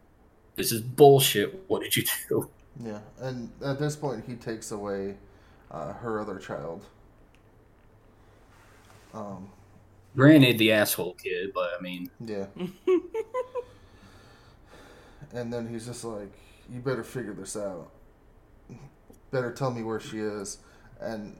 this 0.56 0.72
is 0.72 0.80
bullshit 0.80 1.64
what 1.68 1.82
did 1.82 1.96
you 1.96 2.04
do 2.28 2.50
Yeah. 2.82 3.00
And 3.20 3.50
at 3.64 3.78
this 3.78 3.94
point, 3.96 4.24
he 4.26 4.34
takes 4.34 4.72
away 4.72 5.16
uh, 5.70 5.92
her 5.92 6.20
other 6.20 6.38
child. 6.38 6.84
Um, 9.12 9.50
granted 10.16 10.58
the 10.58 10.72
asshole 10.72 11.14
kid 11.14 11.52
but 11.54 11.70
i 11.78 11.80
mean 11.80 12.10
yeah. 12.18 12.46
and 15.32 15.52
then 15.52 15.68
he's 15.68 15.86
just 15.86 16.02
like, 16.04 16.32
"You 16.68 16.80
better 16.80 17.04
figure 17.04 17.32
this 17.32 17.56
out. 17.56 17.90
Better 19.30 19.52
tell 19.52 19.70
me 19.70 19.84
where 19.84 20.00
she 20.00 20.18
is." 20.18 20.58
And 21.00 21.36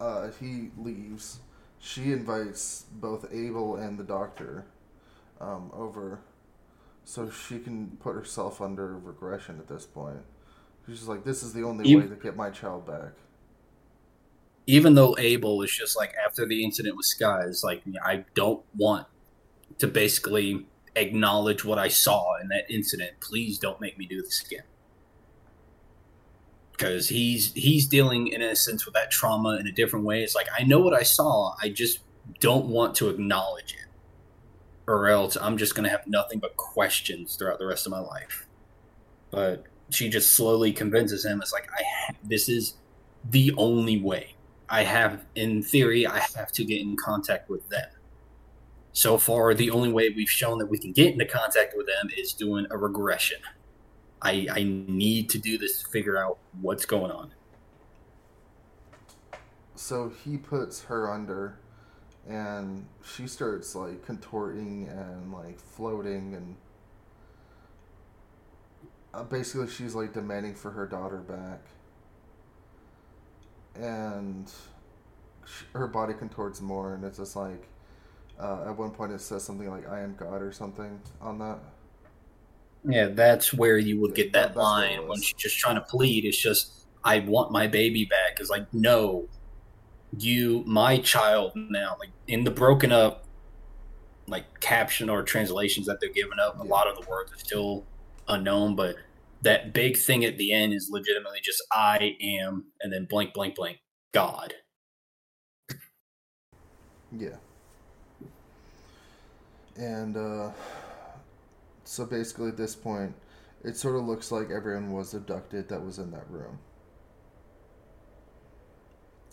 uh, 0.00 0.30
he 0.40 0.70
leaves. 0.76 1.38
She 1.80 2.12
invites 2.12 2.84
both 2.92 3.32
Abel 3.32 3.76
and 3.76 3.98
the 3.98 4.04
doctor 4.04 4.66
um, 5.40 5.70
over, 5.72 6.20
so 7.04 7.30
she 7.30 7.58
can 7.60 7.96
put 8.00 8.14
herself 8.14 8.60
under 8.60 8.98
regression 8.98 9.58
at 9.58 9.68
this 9.68 9.86
point. 9.86 10.18
She's 10.86 11.04
like, 11.04 11.24
"This 11.24 11.42
is 11.42 11.52
the 11.52 11.62
only 11.62 11.88
You- 11.88 11.98
way 12.00 12.08
to 12.08 12.16
get 12.16 12.36
my 12.36 12.50
child 12.50 12.86
back." 12.86 13.12
even 14.66 14.94
though 14.94 15.16
Abel 15.18 15.56
was 15.56 15.70
just 15.70 15.96
like 15.96 16.12
after 16.22 16.44
the 16.46 16.62
incident 16.62 16.94
with 16.94 17.06
Sky, 17.06 17.40
is 17.44 17.64
like 17.64 17.82
I 18.04 18.26
don't 18.34 18.62
want 18.76 19.06
to 19.78 19.86
basically 19.86 20.66
acknowledge 20.94 21.64
what 21.64 21.78
I 21.78 21.88
saw 21.88 22.36
in 22.38 22.48
that 22.48 22.70
incident. 22.70 23.12
Please 23.20 23.58
don't 23.58 23.80
make 23.80 23.96
me 23.96 24.04
do 24.04 24.20
this 24.20 24.44
again. 24.44 24.64
Because 26.78 27.08
he's 27.08 27.52
he's 27.54 27.88
dealing 27.88 28.28
in 28.28 28.40
a 28.40 28.54
sense 28.54 28.86
with 28.86 28.94
that 28.94 29.10
trauma 29.10 29.58
in 29.58 29.66
a 29.66 29.72
different 29.72 30.04
way. 30.04 30.22
It's 30.22 30.36
like 30.36 30.46
I 30.56 30.62
know 30.62 30.78
what 30.78 30.94
I 30.94 31.02
saw, 31.02 31.56
I 31.60 31.70
just 31.70 31.98
don't 32.38 32.66
want 32.66 32.94
to 32.96 33.08
acknowledge 33.08 33.72
it, 33.72 33.88
or 34.86 35.08
else 35.08 35.36
I'm 35.36 35.58
just 35.58 35.74
gonna 35.74 35.88
have 35.88 36.06
nothing 36.06 36.38
but 36.38 36.56
questions 36.56 37.34
throughout 37.34 37.58
the 37.58 37.66
rest 37.66 37.84
of 37.84 37.90
my 37.90 37.98
life. 37.98 38.46
But 39.32 39.64
she 39.90 40.08
just 40.08 40.36
slowly 40.36 40.72
convinces 40.72 41.24
him. 41.24 41.42
It's 41.42 41.52
like 41.52 41.68
I 41.76 41.82
ha- 41.82 42.14
this 42.22 42.48
is 42.48 42.74
the 43.28 43.52
only 43.56 44.00
way. 44.00 44.36
I 44.70 44.84
have, 44.84 45.24
in 45.34 45.62
theory, 45.62 46.06
I 46.06 46.18
have 46.18 46.52
to 46.52 46.64
get 46.64 46.80
in 46.80 46.96
contact 46.96 47.48
with 47.48 47.68
them. 47.70 47.88
So 48.92 49.16
far, 49.16 49.54
the 49.54 49.70
only 49.70 49.90
way 49.90 50.10
we've 50.10 50.30
shown 50.30 50.58
that 50.58 50.66
we 50.66 50.78
can 50.78 50.92
get 50.92 51.12
into 51.12 51.24
contact 51.24 51.74
with 51.76 51.86
them 51.86 52.10
is 52.16 52.32
doing 52.32 52.66
a 52.70 52.76
regression. 52.76 53.38
I, 54.22 54.48
I 54.52 54.62
need 54.64 55.30
to 55.30 55.38
do 55.38 55.58
this 55.58 55.82
to 55.82 55.88
figure 55.88 56.18
out 56.18 56.38
what's 56.60 56.84
going 56.86 57.12
on. 57.12 57.32
so 59.74 60.10
he 60.24 60.36
puts 60.36 60.84
her 60.84 61.10
under 61.12 61.58
and 62.28 62.86
she 63.02 63.26
starts 63.26 63.74
like 63.74 64.04
contorting 64.04 64.88
and 64.88 65.32
like 65.32 65.58
floating 65.58 66.34
and 66.34 66.56
uh, 69.14 69.22
basically 69.24 69.68
she's 69.68 69.94
like 69.94 70.12
demanding 70.12 70.54
for 70.54 70.70
her 70.72 70.86
daughter 70.86 71.18
back 71.18 71.60
and 73.76 74.50
sh 75.46 75.62
her 75.72 75.86
body 75.86 76.12
contorts 76.14 76.60
more 76.60 76.94
and 76.94 77.04
it's 77.04 77.18
just 77.18 77.36
like 77.36 77.68
uh, 78.38 78.64
at 78.66 78.76
one 78.76 78.90
point 78.90 79.12
it 79.12 79.20
says 79.20 79.42
something 79.42 79.70
like 79.70 79.88
i 79.88 80.00
am 80.00 80.14
god 80.16 80.42
or 80.42 80.52
something 80.52 81.00
on 81.20 81.38
that 81.38 81.58
Yeah, 82.88 83.08
that's 83.08 83.52
where 83.52 83.76
you 83.76 84.00
would 84.00 84.14
get 84.14 84.32
That- 84.32 84.54
that 84.54 84.54
that's 84.54 84.56
what 84.56 84.84
it 84.84 84.96
line 84.98 85.08
when 85.08 85.20
she's 85.20 85.34
just 85.34 85.58
trying 85.58 85.74
to 85.74 85.82
plead. 85.82 86.24
It's 86.24 86.38
just, 86.38 86.72
I 87.04 87.20
want 87.20 87.52
my 87.52 87.66
baby 87.66 88.06
back. 88.06 88.38
It's 88.40 88.48
like, 88.50 88.72
no, 88.72 89.28
you, 90.18 90.62
my 90.66 90.98
child 90.98 91.52
now. 91.54 91.96
Like 92.00 92.10
in 92.26 92.44
the 92.44 92.50
broken 92.50 92.90
up, 92.90 93.24
like 94.26 94.60
caption 94.60 95.10
or 95.10 95.22
translations 95.22 95.86
that 95.86 96.00
they're 96.00 96.12
giving 96.12 96.38
up, 96.40 96.58
a 96.58 96.62
lot 96.62 96.86
of 96.86 96.98
the 96.98 97.08
words 97.08 97.30
are 97.32 97.38
still 97.38 97.84
unknown, 98.26 98.74
but 98.74 98.96
that 99.42 99.72
big 99.72 99.96
thing 99.96 100.24
at 100.24 100.38
the 100.38 100.52
end 100.52 100.72
is 100.72 100.88
legitimately 100.90 101.40
just, 101.42 101.62
I 101.72 102.16
am, 102.20 102.66
and 102.80 102.92
then 102.92 103.04
blank, 103.04 103.34
blank, 103.34 103.54
blank, 103.54 103.78
God. 104.12 104.54
Yeah. 107.16 107.36
And 109.76 110.16
uh, 110.16 110.50
so 111.88 112.04
basically, 112.04 112.48
at 112.48 112.58
this 112.58 112.76
point, 112.76 113.14
it 113.64 113.74
sort 113.74 113.96
of 113.96 114.04
looks 114.04 114.30
like 114.30 114.50
everyone 114.50 114.92
was 114.92 115.14
abducted 115.14 115.70
that 115.70 115.82
was 115.82 115.98
in 115.98 116.10
that 116.10 116.28
room. 116.28 116.58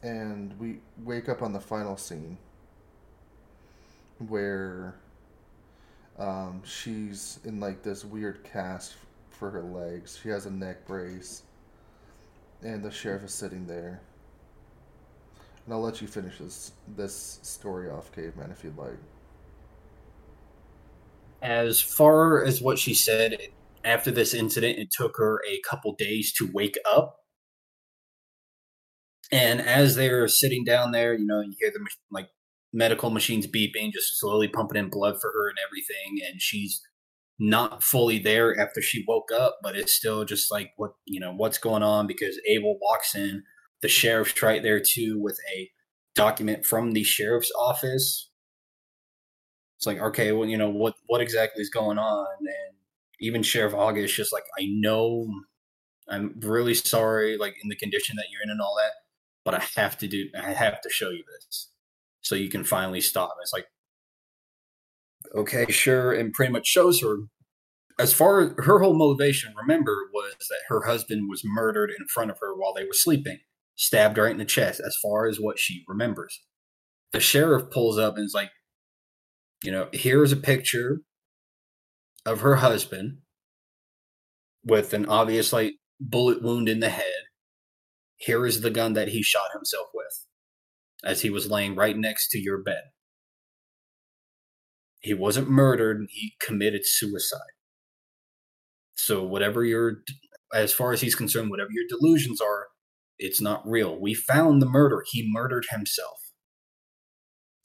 And 0.02 0.58
we 0.58 0.80
wake 1.04 1.28
up 1.28 1.42
on 1.42 1.52
the 1.52 1.60
final 1.60 1.98
scene 1.98 2.38
where 4.30 4.96
um, 6.18 6.62
she's 6.64 7.40
in 7.44 7.60
like 7.60 7.84
this 7.84 8.06
weird 8.06 8.42
cast 8.46 8.94
for 9.32 9.50
her 9.50 9.62
legs. 9.62 10.18
She 10.24 10.30
has 10.30 10.46
a 10.46 10.52
neck 10.52 10.88
brace, 10.88 11.44
and 12.64 12.82
the 12.82 12.90
sheriff 12.90 13.26
is 13.26 13.34
sitting 13.34 13.68
there. 13.68 14.00
And 15.66 15.74
I'll 15.74 15.82
let 15.82 16.02
you 16.02 16.08
finish 16.08 16.38
this 16.38 16.72
this 16.96 17.40
story 17.42 17.90
off, 17.90 18.14
caveman, 18.16 18.50
if 18.50 18.64
you'd 18.64 18.78
like. 18.78 18.96
As 21.46 21.80
far 21.80 22.44
as 22.44 22.60
what 22.60 22.80
she 22.80 22.96
said, 22.96 23.38
after 23.84 24.10
this 24.10 24.34
incident, 24.34 24.80
it 24.80 24.90
took 24.92 25.18
her 25.18 25.44
a 25.48 25.62
couple 25.62 25.94
days 25.94 26.34
to 26.40 26.50
wake 26.52 26.78
up. 26.90 27.18
And 29.32 29.62
as 29.62 29.96
they're 29.96 30.28
sitting 30.28 30.64
down 30.64 30.90
there, 30.90 31.14
you 31.14 31.26
know, 31.26 31.42
you 31.42 31.54
hear 31.60 31.70
the 31.72 31.86
like 32.10 32.30
medical 32.74 33.12
machines 33.12 33.46
beeping, 33.46 33.94
just 33.94 34.20
slowly 34.20 34.48
pumping 34.48 34.78
in 34.78 34.90
blood 34.90 35.22
for 35.22 35.32
her 35.32 35.48
and 35.48 35.60
everything. 35.64 36.28
And 36.28 36.42
she's 36.42 36.82
not 37.38 37.84
fully 37.84 38.18
there 38.18 38.60
after 38.60 38.82
she 38.82 39.06
woke 39.08 39.32
up, 39.32 39.60
but 39.62 39.76
it's 39.76 39.94
still 39.94 40.26
just 40.26 40.52
like 40.52 40.72
what 40.78 40.94
you 41.06 41.20
know 41.20 41.34
what's 41.34 41.60
going 41.60 41.84
on 41.84 42.08
because 42.08 42.40
Abel 42.48 42.80
walks 42.82 43.14
in, 43.14 43.44
the 43.84 43.88
sheriff's 43.88 44.42
right 44.42 44.64
there 44.64 44.82
too 44.82 45.20
with 45.22 45.38
a 45.56 45.70
document 46.16 46.66
from 46.66 46.94
the 46.94 47.04
sheriff's 47.04 47.52
office 47.60 48.32
it's 49.86 49.88
like 49.88 50.00
okay 50.00 50.32
well 50.32 50.48
you 50.48 50.58
know 50.58 50.70
what 50.70 50.96
what 51.08 51.22
exactly 51.22 51.62
is 51.62 51.70
going 51.70 51.98
on? 51.98 52.28
And 52.40 52.76
even 53.22 53.44
sheriff 53.44 53.74
august 53.74 54.14
just 54.14 54.34
like 54.34 54.44
i 54.60 54.66
know 54.66 55.26
i'm 56.10 56.36
really 56.42 56.74
sorry 56.74 57.38
like 57.38 57.56
in 57.64 57.70
the 57.70 57.76
condition 57.76 58.18
that 58.18 58.26
you're 58.30 58.44
in 58.44 58.50
and 58.50 58.60
all 58.60 58.76
that 58.78 58.92
but 59.46 59.54
i 59.54 59.64
have 59.80 59.98
to 59.98 60.06
do 60.06 60.28
i 60.38 60.52
have 60.52 60.82
to 60.82 60.90
show 60.90 61.12
you 61.12 61.24
this 61.40 61.70
so 62.26 62.34
you 62.34 62.50
can 62.50 62.64
finally 62.64 63.02
stop. 63.02 63.36
It's 63.42 63.54
like 63.54 63.68
okay 65.36 65.72
sure 65.72 66.14
and 66.14 66.34
pretty 66.34 66.52
much 66.52 66.68
shows 66.68 67.02
her 67.02 67.18
as 68.00 68.14
far 68.14 68.42
as 68.42 68.52
her 68.66 68.80
whole 68.80 68.96
motivation 68.96 69.54
remember 69.56 70.10
was 70.14 70.34
that 70.50 70.60
her 70.68 70.86
husband 70.86 71.30
was 71.30 71.42
murdered 71.44 71.90
in 71.90 72.06
front 72.14 72.32
of 72.32 72.38
her 72.40 72.56
while 72.56 72.74
they 72.74 72.84
were 72.84 72.94
sleeping 72.94 73.40
stabbed 73.76 74.18
right 74.18 74.32
in 74.32 74.38
the 74.38 74.46
chest 74.46 74.82
as 74.86 74.96
far 75.02 75.28
as 75.28 75.40
what 75.40 75.60
she 75.60 75.84
remembers. 75.88 76.42
The 77.12 77.20
sheriff 77.20 77.70
pulls 77.72 77.98
up 77.98 78.16
and 78.16 78.26
is 78.26 78.34
like 78.34 78.52
you 79.66 79.72
know, 79.74 79.90
here's 79.94 80.34
a 80.34 80.38
picture 80.38 81.02
of 82.26 82.42
her 82.42 82.58
husband 82.58 83.20
with 84.66 84.94
an 84.94 85.08
obvious 85.08 85.54
like 85.54 85.76
bullet 86.00 86.44
wound 86.44 86.70
in 86.70 86.82
the 86.82 86.90
head. 86.90 87.14
Here 88.18 88.46
is 88.46 88.62
the 88.62 88.72
gun 88.72 88.94
that 88.94 89.10
he 89.10 89.24
shot 89.24 89.50
himself 89.54 89.88
with 89.94 90.26
as 91.06 91.22
he 91.24 91.32
was 91.32 91.52
laying 91.52 91.76
right 91.76 91.98
next 91.98 92.30
to 92.32 92.40
your 92.40 92.62
bed. 92.64 92.84
He 95.02 95.14
wasn't 95.14 95.50
murdered, 95.50 96.08
he 96.10 96.36
committed 96.42 96.86
suicide. 96.86 97.40
So 98.96 99.24
whatever 99.24 99.66
your 99.66 99.98
as 100.54 100.74
far 100.74 100.94
as 100.94 101.02
he's 101.02 101.16
concerned, 101.16 101.52
whatever 101.52 101.72
your 101.72 101.86
delusions 101.90 102.42
are, 102.42 102.68
It's 103.20 103.42
not 103.42 103.68
real. 103.68 104.00
We 104.00 104.14
found 104.16 104.62
the 104.62 104.68
murder. 104.68 105.04
He 105.12 105.30
murdered 105.32 105.68
himself. 105.72 106.25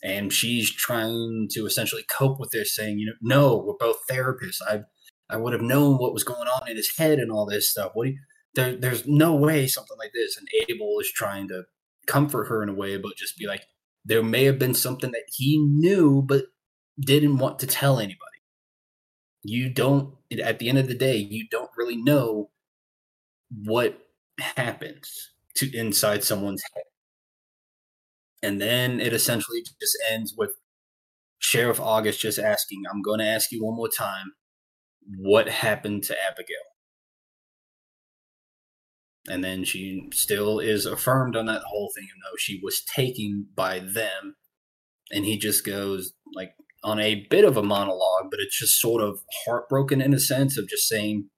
And 0.03 0.33
she's 0.33 0.71
trying 0.73 1.49
to 1.53 1.67
essentially 1.67 2.05
cope 2.09 2.41
with 2.41 2.51
this, 2.51 2.75
saying, 2.75 2.99
you 2.99 3.07
know, 3.07 3.13
no, 3.21 3.57
we're 3.59 3.75
both 3.79 3.99
therapists. 4.11 4.61
I 4.67 4.83
I 5.29 5.37
would 5.37 5.53
have 5.53 5.63
known 5.63 5.99
what 5.99 6.13
was 6.13 6.25
going 6.25 6.49
on 6.49 6.69
in 6.69 6.77
his 6.77 6.97
head 6.97 7.19
and 7.19 7.31
all 7.31 7.47
this 7.47 7.71
stuff. 7.71 7.93
What 7.95 8.07
do 8.07 8.11
you, 8.11 8.19
there, 8.55 8.77
there's 8.77 9.07
no 9.07 9.35
way 9.35 9.67
something 9.67 9.97
like 9.99 10.13
this. 10.13 10.37
And 10.37 10.49
Abel 10.69 10.99
is 11.01 11.11
trying 11.13 11.49
to 11.49 11.65
comfort 12.07 12.47
her 12.47 12.63
in 12.63 12.69
a 12.69 12.75
way, 12.75 12.97
but 12.97 13.17
just 13.17 13.39
be 13.39 13.47
like, 13.47 13.65
there 14.05 14.23
may 14.23 14.45
have 14.45 14.59
been 14.59 14.75
something 14.75 15.13
that 15.13 15.29
he 15.33 15.59
knew 15.59 16.23
but 16.23 16.47
didn't 16.99 17.39
want 17.39 17.59
to 17.61 17.67
tell 17.67 17.99
anybody. 17.99 18.19
You 19.43 19.73
don't, 19.73 20.15
at 20.43 20.59
the 20.59 20.69
end 20.69 20.79
of 20.79 20.89
the 20.89 20.95
day, 20.95 21.17
you 21.17 21.47
don't 21.49 21.71
really 21.77 21.97
know 21.97 22.51
what 23.51 23.99
happens 24.39 25.33
to 25.57 25.75
inside 25.77 26.25
someone's 26.25 26.63
head. 26.75 26.85
And 28.43 28.61
then 28.61 29.01
it 29.01 29.07
mm-hmm. 29.07 29.15
essentially 29.15 29.63
just 29.81 29.99
ends 30.11 30.35
with 30.37 30.53
Sheriff 31.39 31.81
August 31.81 32.21
just 32.21 32.39
asking, 32.39 32.83
I'm 32.91 33.03
going 33.03 33.19
to 33.21 33.27
ask 33.27 33.51
you 33.51 33.65
one 33.65 33.77
more 33.77 33.89
time, 33.89 34.33
what 35.19 35.49
happened 35.49 36.05
to 36.05 36.17
Abigail? 36.23 36.57
And 39.29 39.45
then 39.45 39.65
she 39.65 40.09
still 40.13 40.61
is 40.61 40.87
affirmed 40.87 41.37
on 41.37 41.47
that 41.47 41.63
whole 41.67 41.91
thing, 41.95 42.05
even 42.05 42.21
though 42.23 42.37
she 42.39 42.61
was 42.63 42.83
taken 42.83 43.47
by 43.55 43.81
them. 43.81 44.37
And 45.11 45.25
he 45.25 45.37
just 45.37 45.65
goes 45.65 46.13
like 46.35 46.53
on 46.83 46.99
a 46.99 47.27
bit 47.31 47.45
of 47.45 47.57
a 47.57 47.63
monologue, 47.63 48.31
but 48.31 48.41
it's 48.41 48.59
just 48.59 48.81
sort 48.81 49.03
of 49.03 49.21
heartbroken 49.45 50.01
in 50.01 50.15
a 50.15 50.21
sense 50.21 50.57
of 50.57 50.69
just 50.69 50.89
saying, 50.89 51.29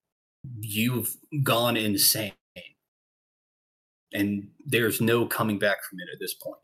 You've 0.61 1.16
gone 1.42 1.76
insane. 1.76 2.32
And 4.12 4.48
there's 4.66 5.00
no 5.00 5.26
coming 5.26 5.59
back 5.59 5.78
from 5.88 6.00
it 6.00 6.09
at 6.12 6.18
this 6.20 6.34
point. 6.34 6.59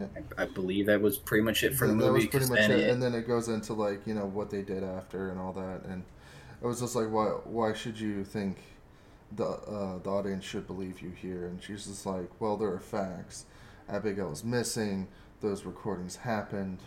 Yeah. 0.00 0.06
I, 0.38 0.42
I 0.42 0.46
believe 0.46 0.86
that 0.86 1.00
was 1.00 1.18
pretty 1.18 1.44
much 1.44 1.62
it 1.62 1.74
for 1.74 1.86
the 1.86 1.92
And 1.92 2.00
that 2.00 2.06
movie. 2.06 2.18
was 2.20 2.26
pretty 2.26 2.46
much 2.46 2.58
then 2.58 2.70
it. 2.70 2.80
it- 2.80 2.90
And 2.90 3.02
then 3.02 3.14
it 3.14 3.26
goes 3.26 3.48
into 3.48 3.74
like 3.74 4.06
you 4.06 4.14
know 4.14 4.26
what 4.26 4.50
they 4.50 4.62
did 4.62 4.82
after 4.84 5.30
and 5.30 5.38
all 5.40 5.52
that, 5.52 5.82
and 5.84 6.04
it 6.62 6.66
was 6.66 6.80
just 6.80 6.96
like 6.96 7.10
why 7.10 7.26
why 7.44 7.72
should 7.72 7.98
you 7.98 8.24
think 8.24 8.58
the 9.36 9.44
uh, 9.46 9.98
the 9.98 10.10
audience 10.10 10.44
should 10.44 10.66
believe 10.66 11.00
you 11.02 11.10
here? 11.10 11.46
And 11.46 11.62
she's 11.62 11.86
just 11.86 12.06
like, 12.06 12.28
well, 12.40 12.56
there 12.56 12.72
are 12.72 12.80
facts. 12.80 13.44
Abigail 13.88 14.32
is 14.32 14.44
missing. 14.44 15.08
Those 15.40 15.64
recordings 15.64 16.16
happened. 16.16 16.78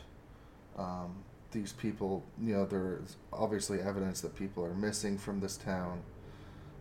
Um, 0.78 1.24
these 1.52 1.74
people, 1.74 2.24
you 2.42 2.54
know, 2.56 2.66
there's 2.66 3.18
obviously 3.32 3.80
evidence 3.80 4.22
that 4.22 4.36
people 4.36 4.66
are 4.66 4.74
missing 4.74 5.18
from 5.20 5.40
this 5.40 5.56
town, 5.58 6.02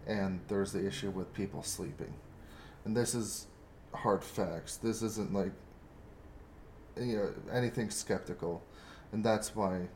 and 0.06 0.40
there's 0.48 0.72
the 0.72 0.86
issue 0.86 1.10
with 1.10 1.32
people 1.34 1.62
sleeping, 1.62 2.14
and 2.84 2.96
this 2.96 3.14
is 3.14 3.46
hard 3.94 4.24
facts. 4.24 4.76
This 4.76 5.02
isn't 5.02 5.32
like 5.34 5.52
you 6.96 7.16
know 7.16 7.32
anything 7.52 7.90
skeptical, 7.90 8.62
and 9.12 9.24
that's 9.24 9.54
why 9.54 9.88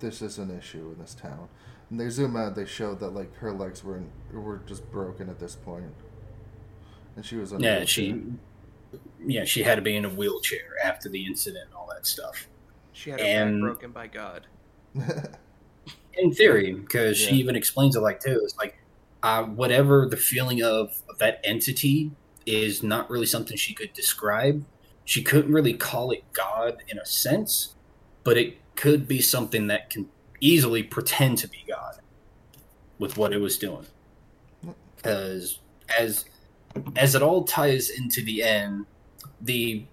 this 0.00 0.22
is 0.22 0.38
an 0.38 0.56
issue 0.56 0.92
in 0.94 1.00
this 1.00 1.14
town. 1.14 1.48
And 1.90 2.00
they 2.00 2.08
zoom 2.08 2.36
out, 2.36 2.54
they 2.56 2.66
showed 2.66 3.00
that 3.00 3.10
like 3.10 3.34
her 3.36 3.52
legs 3.52 3.84
were 3.84 3.96
in, 3.96 4.10
were 4.32 4.60
just 4.66 4.90
broken 4.90 5.28
at 5.28 5.38
this 5.38 5.56
point, 5.56 5.94
and 7.14 7.24
she 7.24 7.36
was 7.36 7.52
on 7.52 7.60
a 7.60 7.64
yeah, 7.64 7.70
wheelchair. 7.78 7.86
she 7.86 8.22
yeah, 9.26 9.44
she 9.44 9.62
had 9.62 9.76
to 9.76 9.82
be 9.82 9.96
in 9.96 10.04
a 10.04 10.08
wheelchair 10.10 10.74
after 10.84 11.08
the 11.08 11.26
incident 11.26 11.66
and 11.66 11.74
all 11.74 11.88
that 11.94 12.06
stuff. 12.06 12.46
She 12.92 13.10
had 13.10 13.20
her 13.20 13.26
And- 13.26 13.60
back 13.60 13.62
broken 13.62 13.90
by 13.92 14.06
God. 14.06 14.46
In 16.18 16.32
theory, 16.32 16.72
because 16.72 17.18
she 17.18 17.34
even 17.36 17.56
explains 17.56 17.94
it 17.94 18.00
like 18.00 18.20
too. 18.20 18.40
It's 18.42 18.56
like 18.56 18.78
uh, 19.22 19.42
whatever 19.44 20.08
the 20.08 20.16
feeling 20.16 20.62
of, 20.62 21.02
of 21.10 21.18
that 21.18 21.40
entity 21.44 22.10
is 22.46 22.82
not 22.82 23.10
really 23.10 23.26
something 23.26 23.54
she 23.54 23.74
could 23.74 23.92
describe. 23.92 24.64
She 25.06 25.22
couldn't 25.22 25.52
really 25.52 25.72
call 25.72 26.10
it 26.10 26.24
God 26.32 26.82
in 26.88 26.98
a 26.98 27.06
sense, 27.06 27.76
but 28.24 28.36
it 28.36 28.58
could 28.74 29.08
be 29.08 29.22
something 29.22 29.68
that 29.68 29.88
can 29.88 30.08
easily 30.40 30.82
pretend 30.82 31.38
to 31.38 31.48
be 31.48 31.64
God 31.66 32.00
with 32.98 33.16
what 33.16 33.32
it 33.32 33.38
was 33.38 33.56
doing. 33.56 33.86
Because 34.96 35.60
as 35.96 36.26
as 36.96 37.14
it 37.14 37.22
all 37.22 37.44
ties 37.44 37.88
into 37.88 38.22
the 38.22 38.42
end, 38.42 38.84
the 39.40 39.86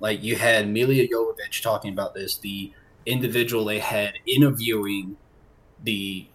like 0.00 0.22
you 0.24 0.34
had 0.34 0.68
Milla 0.68 0.94
Jovovich 0.94 1.62
talking 1.62 1.92
about 1.92 2.12
this, 2.12 2.36
the 2.36 2.72
individual 3.06 3.64
they 3.64 3.78
had 3.78 4.14
interviewing 4.26 5.16
the 5.84 6.26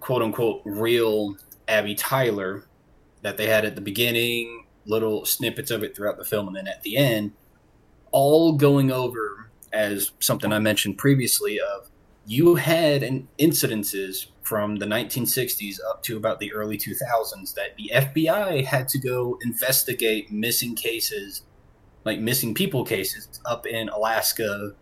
quote 0.00 0.22
unquote 0.22 0.62
real 0.64 1.36
Abby 1.68 1.94
Tyler 1.94 2.64
that 3.22 3.36
they 3.36 3.46
had 3.46 3.64
at 3.64 3.76
the 3.76 3.80
beginning, 3.80 4.66
little 4.86 5.24
snippets 5.24 5.70
of 5.70 5.82
it 5.82 5.94
throughout 5.94 6.18
the 6.18 6.24
film, 6.24 6.48
and 6.48 6.56
then 6.56 6.68
at 6.68 6.82
the 6.82 6.96
end, 6.96 7.32
all 8.10 8.52
going 8.52 8.90
over 8.90 9.50
as 9.72 10.12
something 10.18 10.52
I 10.52 10.58
mentioned 10.58 10.98
previously 10.98 11.60
of 11.60 11.90
you 12.26 12.56
had 12.56 13.02
an 13.02 13.28
incidences 13.38 14.26
from 14.42 14.76
the 14.76 14.86
1960s 14.86 15.78
up 15.88 16.02
to 16.02 16.16
about 16.16 16.38
the 16.38 16.52
early 16.52 16.76
2000s 16.76 17.54
that 17.54 17.76
the 17.76 17.90
FBI 17.94 18.64
had 18.64 18.88
to 18.88 18.98
go 18.98 19.38
investigate 19.44 20.30
missing 20.30 20.74
cases, 20.74 21.42
like 22.04 22.18
missing 22.18 22.54
people 22.54 22.84
cases 22.84 23.40
up 23.46 23.66
in 23.66 23.88
Alaska. 23.88 24.74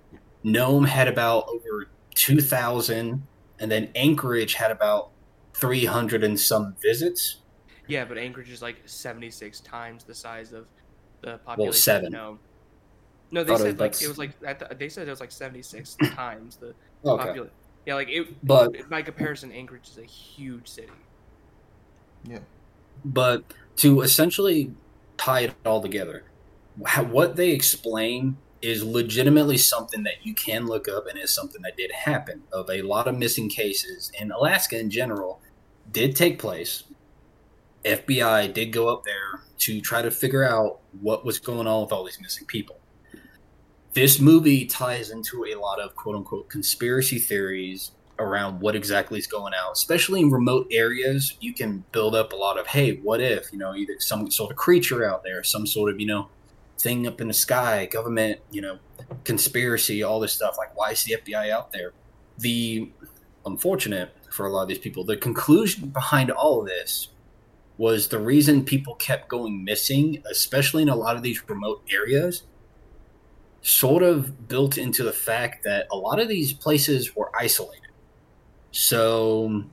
Nome 0.42 0.84
had 0.84 1.08
about 1.08 1.48
over 1.48 1.88
2,000, 2.14 3.26
and 3.58 3.70
then 3.70 3.90
Anchorage 3.94 4.54
had 4.54 4.70
about 4.70 5.10
300 5.54 6.24
and 6.24 6.38
some 6.38 6.76
visits. 6.82 7.38
Yeah, 7.88 8.04
but 8.04 8.18
Anchorage 8.18 8.50
is 8.50 8.62
like 8.62 8.82
76 8.86 9.60
times 9.62 10.04
the 10.04 10.14
size 10.14 10.52
of 10.52 10.68
the 11.22 11.38
population. 11.38 11.72
seven. 11.74 12.12
No, 12.12 12.40
no, 13.30 13.44
they 13.44 13.56
Thought 13.56 13.60
it 13.60 13.64
said 13.64 13.78
was 13.78 13.80
like 13.80 13.92
like 13.94 14.02
it 14.02 14.08
was 14.08 14.18
like 14.18 14.36
at 14.46 14.58
the, 14.58 14.74
they 14.78 14.88
said 14.88 15.08
it 15.08 15.10
was 15.10 15.20
like 15.20 15.32
76 15.32 15.96
times 16.14 16.58
the 16.58 16.74
Okay. 17.04 17.24
population. 17.26 17.54
Yeah, 17.86 17.94
like 17.94 18.08
it. 18.10 18.28
But 18.42 18.88
by 18.90 19.02
comparison, 19.02 19.52
Anchorage 19.52 19.88
is 19.88 19.98
a 19.98 20.04
huge 20.04 20.68
city. 20.68 21.06
yeah, 22.24 22.40
but 23.04 23.44
to 23.76 24.02
essentially 24.02 24.74
tie 25.16 25.40
it 25.42 25.54
all 25.64 25.80
together, 25.82 26.24
what 27.08 27.36
they 27.36 27.50
explain 27.52 28.36
is 28.60 28.82
legitimately 28.84 29.56
something 29.58 30.02
that 30.02 30.14
you 30.26 30.34
can 30.34 30.66
look 30.66 30.88
up 30.88 31.06
and 31.08 31.18
is 31.18 31.32
something 31.32 31.62
that 31.62 31.76
did 31.76 31.92
happen. 31.92 32.42
Of 32.52 32.68
a 32.70 32.82
lot 32.82 33.06
of 33.08 33.16
missing 33.16 33.48
cases 33.48 34.10
in 34.20 34.32
Alaska 34.32 34.78
in 34.78 34.90
general 34.90 35.40
did 35.90 36.16
take 36.16 36.38
place. 36.38 36.82
FBI 37.84 38.52
did 38.52 38.72
go 38.72 38.88
up 38.88 39.04
there 39.04 39.42
to 39.58 39.80
try 39.80 40.02
to 40.02 40.10
figure 40.10 40.44
out 40.44 40.80
what 41.00 41.24
was 41.24 41.38
going 41.38 41.66
on 41.66 41.82
with 41.82 41.92
all 41.92 42.04
these 42.04 42.20
missing 42.20 42.46
people. 42.46 42.78
This 43.92 44.20
movie 44.20 44.66
ties 44.66 45.10
into 45.10 45.44
a 45.46 45.54
lot 45.54 45.80
of 45.80 45.94
quote 45.96 46.16
unquote 46.16 46.48
conspiracy 46.48 47.18
theories 47.18 47.92
around 48.18 48.60
what 48.60 48.74
exactly 48.74 49.18
is 49.18 49.26
going 49.26 49.52
out, 49.54 49.72
especially 49.72 50.20
in 50.20 50.30
remote 50.30 50.66
areas. 50.70 51.36
You 51.40 51.54
can 51.54 51.84
build 51.92 52.14
up 52.14 52.32
a 52.32 52.36
lot 52.36 52.58
of, 52.58 52.66
hey, 52.66 52.96
what 52.96 53.20
if, 53.20 53.52
you 53.52 53.58
know, 53.58 53.74
either 53.74 53.94
some 53.98 54.30
sort 54.30 54.50
of 54.50 54.56
creature 54.56 55.04
out 55.04 55.22
there, 55.22 55.42
some 55.42 55.66
sort 55.66 55.92
of, 55.92 56.00
you 56.00 56.06
know, 56.06 56.28
thing 56.78 57.06
up 57.06 57.20
in 57.20 57.28
the 57.28 57.34
sky, 57.34 57.86
government, 57.86 58.40
you 58.50 58.60
know, 58.60 58.78
conspiracy, 59.24 60.02
all 60.02 60.20
this 60.20 60.32
stuff. 60.32 60.56
Like, 60.58 60.76
why 60.76 60.90
is 60.90 61.04
the 61.04 61.16
FBI 61.16 61.50
out 61.50 61.72
there? 61.72 61.92
The 62.38 62.90
unfortunate 63.46 64.14
for 64.30 64.46
a 64.46 64.50
lot 64.50 64.62
of 64.62 64.68
these 64.68 64.78
people, 64.78 65.04
the 65.04 65.16
conclusion 65.16 65.88
behind 65.88 66.30
all 66.30 66.60
of 66.60 66.66
this 66.66 67.08
was 67.78 68.08
the 68.08 68.18
reason 68.18 68.64
people 68.64 68.96
kept 68.96 69.28
going 69.28 69.64
missing, 69.64 70.22
especially 70.30 70.82
in 70.82 70.88
a 70.88 70.96
lot 70.96 71.16
of 71.16 71.22
these 71.22 71.48
remote 71.48 71.82
areas, 71.90 72.42
sort 73.62 74.02
of 74.02 74.48
built 74.48 74.76
into 74.76 75.04
the 75.04 75.12
fact 75.12 75.64
that 75.64 75.86
a 75.90 75.96
lot 75.96 76.18
of 76.20 76.28
these 76.28 76.52
places 76.52 77.14
were 77.14 77.30
isolated. 77.38 77.82
So, 78.72 79.64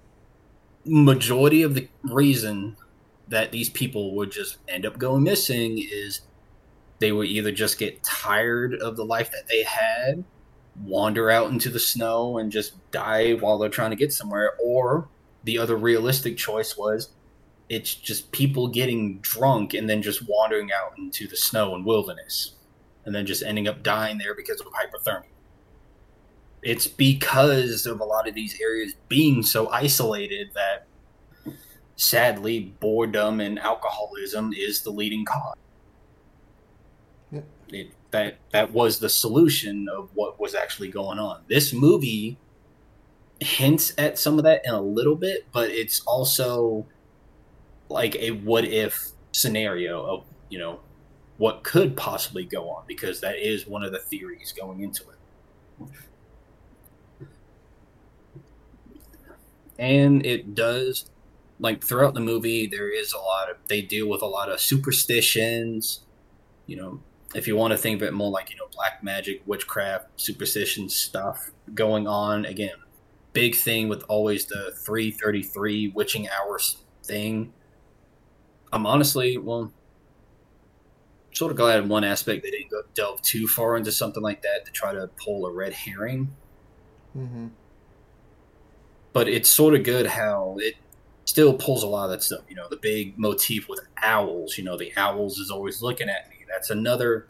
majority 0.85 1.63
of 1.63 1.73
the 1.73 1.89
reason 2.03 2.77
that 3.27 3.51
these 3.51 3.69
people 3.69 4.15
would 4.15 4.31
just 4.31 4.57
end 4.67 4.85
up 4.85 4.99
going 4.99 5.23
missing 5.23 5.79
is 5.79 6.21
they 6.99 7.11
would 7.11 7.27
either 7.27 7.51
just 7.51 7.79
get 7.79 8.03
tired 8.03 8.75
of 8.75 8.95
the 8.95 9.03
life 9.03 9.31
that 9.31 9.47
they 9.49 9.63
had, 9.63 10.23
wander 10.83 11.31
out 11.31 11.49
into 11.49 11.69
the 11.69 11.79
snow 11.79 12.37
and 12.37 12.51
just 12.51 12.73
die 12.91 13.33
while 13.33 13.57
they're 13.57 13.69
trying 13.69 13.89
to 13.89 13.95
get 13.95 14.13
somewhere, 14.13 14.53
or 14.63 15.07
the 15.43 15.57
other 15.57 15.75
realistic 15.75 16.37
choice 16.37 16.77
was 16.77 17.09
it's 17.69 17.93
just 17.95 18.31
people 18.31 18.67
getting 18.67 19.19
drunk 19.19 19.73
and 19.73 19.89
then 19.89 20.01
just 20.01 20.27
wandering 20.27 20.71
out 20.71 20.97
into 20.97 21.27
the 21.27 21.35
snow 21.35 21.73
and 21.73 21.85
wilderness 21.85 22.51
and 23.05 23.13
then 23.13 23.25
just 23.25 23.43
ending 23.43 23.67
up 23.67 23.83
dying 23.83 24.17
there 24.17 24.35
because 24.35 24.59
of 24.59 24.67
hypothermia. 24.67 25.23
It's 26.61 26.87
because 26.87 27.85
of 27.85 27.99
a 27.99 28.03
lot 28.03 28.27
of 28.27 28.33
these 28.33 28.59
areas 28.59 28.95
being 29.07 29.43
so 29.43 29.69
isolated 29.69 30.49
that 30.55 30.87
sadly 31.95 32.73
boredom 32.79 33.39
and 33.39 33.59
alcoholism 33.59 34.51
is 34.53 34.81
the 34.81 34.89
leading 34.89 35.25
cause. 35.25 35.55
Yeah. 37.31 37.41
It, 37.69 37.91
that 38.11 38.37
that 38.51 38.71
was 38.71 38.99
the 38.99 39.09
solution 39.09 39.87
of 39.89 40.09
what 40.13 40.39
was 40.39 40.55
actually 40.55 40.89
going 40.89 41.19
on. 41.19 41.41
This 41.47 41.73
movie 41.73 42.37
hints 43.39 43.93
at 43.97 44.17
some 44.17 44.37
of 44.37 44.43
that 44.45 44.61
in 44.65 44.73
a 44.73 44.81
little 44.81 45.15
bit, 45.15 45.45
but 45.51 45.69
it's 45.69 45.99
also 46.01 46.87
like 47.89 48.15
a 48.15 48.31
what 48.31 48.65
if 48.65 49.09
scenario 49.31 50.03
of 50.05 50.25
you 50.49 50.57
know 50.57 50.79
what 51.37 51.63
could 51.63 51.97
possibly 51.97 52.45
go 52.45 52.69
on 52.69 52.83
because 52.87 53.19
that 53.21 53.35
is 53.37 53.67
one 53.67 53.83
of 53.83 53.91
the 53.91 53.99
theories 53.99 54.53
going 54.57 54.81
into 54.81 55.03
it. 55.03 55.89
And 59.77 60.25
it 60.25 60.55
does 60.55 61.09
like 61.59 61.83
throughout 61.83 62.13
the 62.13 62.21
movie 62.21 62.67
there 62.67 62.89
is 62.89 63.13
a 63.13 63.17
lot 63.17 63.49
of 63.49 63.57
they 63.67 63.81
deal 63.81 64.07
with 64.07 64.21
a 64.21 64.25
lot 64.25 64.49
of 64.49 64.59
superstitions, 64.59 66.01
you 66.65 66.77
know, 66.77 67.01
if 67.33 67.47
you 67.47 67.55
want 67.57 67.71
to 67.71 67.77
think 67.77 68.01
of 68.01 68.07
it 68.07 68.13
more 68.13 68.31
like, 68.31 68.49
you 68.49 68.55
know, 68.55 68.67
black 68.73 69.03
magic, 69.03 69.41
witchcraft, 69.45 70.07
superstition 70.19 70.87
stuff 70.89 71.51
going 71.73 72.07
on 72.07 72.45
again. 72.45 72.75
Big 73.33 73.55
thing 73.55 73.89
with 73.89 74.03
always 74.07 74.45
the 74.45 74.71
333 74.85 75.89
witching 75.89 76.29
hours 76.29 76.77
thing. 77.03 77.51
I'm 78.71 78.85
honestly, 78.85 79.37
well, 79.37 79.71
sort 81.33 81.51
of 81.51 81.57
glad 81.57 81.79
in 81.79 81.89
one 81.89 82.03
aspect 82.03 82.43
they 82.43 82.51
didn't 82.51 82.71
go 82.71 82.81
delve 82.93 83.21
too 83.21 83.47
far 83.47 83.75
into 83.77 83.91
something 83.91 84.23
like 84.23 84.41
that 84.41 84.65
to 84.65 84.71
try 84.71 84.93
to 84.93 85.09
pull 85.23 85.45
a 85.45 85.51
red 85.51 85.73
herring. 85.73 86.35
Mm-hmm. 87.15 87.47
But 89.13 89.27
it's 89.27 89.49
sort 89.49 89.75
of 89.75 89.83
good 89.83 90.07
how 90.07 90.57
it 90.59 90.75
still 91.25 91.53
pulls 91.53 91.83
a 91.83 91.87
lot 91.87 92.05
of 92.05 92.11
that 92.11 92.23
stuff. 92.23 92.41
You 92.49 92.55
know, 92.55 92.67
the 92.69 92.77
big 92.77 93.17
motif 93.17 93.69
with 93.69 93.81
owls. 94.01 94.57
You 94.57 94.63
know, 94.63 94.77
the 94.77 94.91
owls 94.97 95.37
is 95.37 95.51
always 95.51 95.81
looking 95.81 96.09
at 96.09 96.29
me. 96.29 96.37
That's 96.47 96.69
another 96.69 97.27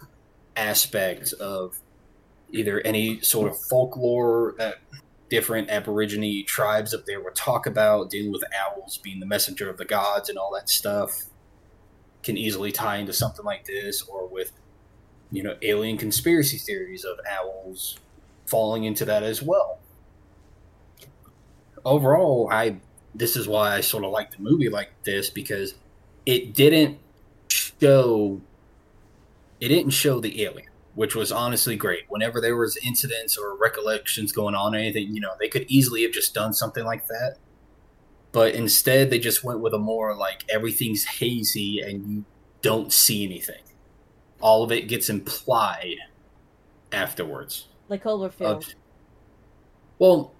aspect 0.55 1.33
of 1.33 1.77
either 2.51 2.81
any 2.81 3.19
sort 3.21 3.51
of 3.51 3.57
folklore 3.57 4.55
that 4.57 4.77
different 5.35 5.69
Aborigine 5.69 6.45
tribes 6.45 6.93
up 6.93 7.05
there 7.05 7.21
would 7.21 7.35
talk 7.35 7.65
about, 7.65 8.09
dealing 8.09 8.31
with 8.31 8.41
owls 8.57 8.97
being 8.99 9.19
the 9.19 9.25
messenger 9.25 9.69
of 9.69 9.75
the 9.75 9.83
gods 9.83 10.29
and 10.29 10.37
all 10.37 10.53
that 10.53 10.69
stuff 10.69 11.25
can 12.23 12.37
easily 12.37 12.71
tie 12.71 12.95
into 12.95 13.11
something 13.11 13.43
like 13.43 13.65
this, 13.65 14.01
or 14.03 14.27
with 14.27 14.53
you 15.33 15.43
know 15.43 15.57
alien 15.61 15.97
conspiracy 15.97 16.57
theories 16.57 17.03
of 17.03 17.17
owls 17.29 17.99
falling 18.45 18.85
into 18.85 19.03
that 19.03 19.23
as 19.23 19.43
well. 19.43 19.79
Overall, 21.83 22.47
I 22.49 22.77
this 23.13 23.35
is 23.35 23.45
why 23.45 23.75
I 23.75 23.81
sort 23.81 24.05
of 24.05 24.11
like 24.11 24.31
the 24.31 24.41
movie 24.41 24.69
like 24.69 24.91
this 25.03 25.29
because 25.29 25.75
it 26.25 26.53
didn't 26.53 26.97
show 27.49 28.39
it 29.59 29.67
didn't 29.67 29.91
show 29.91 30.21
the 30.21 30.43
alien, 30.43 30.69
which 30.95 31.15
was 31.15 31.31
honestly 31.31 31.75
great. 31.75 32.05
Whenever 32.09 32.41
there 32.41 32.57
was 32.57 32.77
incidents 32.77 33.37
or 33.37 33.55
recollections 33.55 34.31
going 34.31 34.55
on, 34.55 34.73
or 34.73 34.79
anything, 34.79 35.13
you 35.13 35.21
know, 35.21 35.33
they 35.39 35.47
could 35.47 35.65
easily 35.67 36.03
have 36.03 36.11
just 36.11 36.33
done 36.33 36.53
something 36.53 36.83
like 36.83 37.07
that 37.07 37.37
but 38.35 38.53
instead 38.53 39.09
they 39.09 39.17
just 39.17 39.45
went 39.45 39.61
with 39.61 39.73
a 39.73 39.77
more 39.77 40.13
like 40.13 40.43
everything's 40.49 41.05
hazy 41.05 41.79
and 41.79 42.05
you 42.05 42.25
don't 42.61 42.91
see 42.91 43.23
anything. 43.23 43.61
All 44.41 44.61
of 44.61 44.73
it 44.73 44.89
gets 44.89 45.09
implied 45.09 45.95
afterwards. 46.91 47.69
Like 47.87 48.03
Cloverfield. 48.03 48.65
Uh, 48.65 48.73
well, 49.99 50.33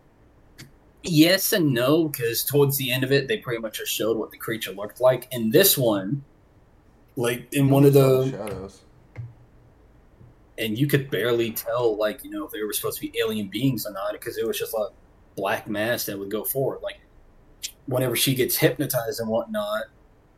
yes 1.03 1.53
and 1.53 1.73
no, 1.73 2.09
because 2.09 2.43
towards 2.43 2.75
the 2.77 2.91
end 2.91 3.05
of 3.05 3.13
it, 3.13 3.29
they 3.29 3.37
pretty 3.37 3.61
much 3.61 3.77
just 3.77 3.93
showed 3.93 4.17
what 4.17 4.29
the 4.29 4.37
creature 4.37 4.73
looked 4.73 4.99
like. 4.99 5.29
In 5.31 5.51
this 5.51 5.77
one, 5.77 6.21
like 7.15 7.47
in 7.53 7.69
one 7.69 7.85
of 7.85 7.93
the 7.93 8.29
shadows, 8.29 8.81
and 10.57 10.77
you 10.77 10.87
could 10.87 11.09
barely 11.09 11.51
tell, 11.51 11.97
like 11.97 12.23
you 12.23 12.29
know, 12.29 12.45
if 12.45 12.51
they 12.51 12.63
were 12.63 12.73
supposed 12.73 12.99
to 12.99 13.07
be 13.07 13.17
alien 13.19 13.49
beings 13.49 13.85
or 13.85 13.91
not, 13.91 14.13
because 14.13 14.37
it 14.37 14.47
was 14.47 14.57
just 14.57 14.73
a 14.73 14.89
black 15.35 15.67
mass 15.67 16.05
that 16.05 16.17
would 16.17 16.31
go 16.31 16.43
forward. 16.43 16.79
Like 16.81 16.99
whenever 17.85 18.15
she 18.15 18.35
gets 18.35 18.57
hypnotized 18.57 19.19
and 19.19 19.29
whatnot, 19.29 19.83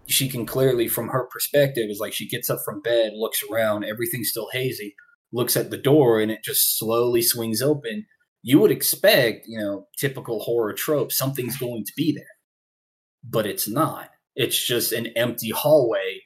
she 0.08 0.30
can 0.30 0.46
clearly, 0.46 0.88
from 0.88 1.10
her 1.10 1.26
perspective, 1.26 1.90
is 1.90 2.00
like 2.00 2.14
she 2.14 2.28
gets 2.28 2.50
up 2.50 2.60
from 2.64 2.82
bed, 2.82 3.14
looks 3.14 3.44
around, 3.52 3.84
everything's 3.84 4.30
still 4.30 4.50
hazy, 4.52 4.96
looks 5.32 5.58
at 5.58 5.70
the 5.70 5.78
door, 5.78 6.20
and 6.20 6.32
it 6.32 6.44
just 6.44 6.78
slowly 6.78 7.22
swings 7.22 7.62
open. 7.62 8.06
You 8.42 8.60
would 8.60 8.72
expect, 8.72 9.46
you 9.48 9.60
know, 9.60 9.88
typical 9.98 10.40
horror 10.40 10.74
trope, 10.74 11.12
something's 11.12 11.58
going 11.58 11.84
to 11.86 11.94
be 11.98 12.14
there, 12.14 12.24
but 13.24 13.46
it's 13.46 13.68
not. 13.68 14.10
It's 14.36 14.66
just 14.66 14.94
an 14.94 15.08
empty 15.18 15.50
hallway, 15.50 16.22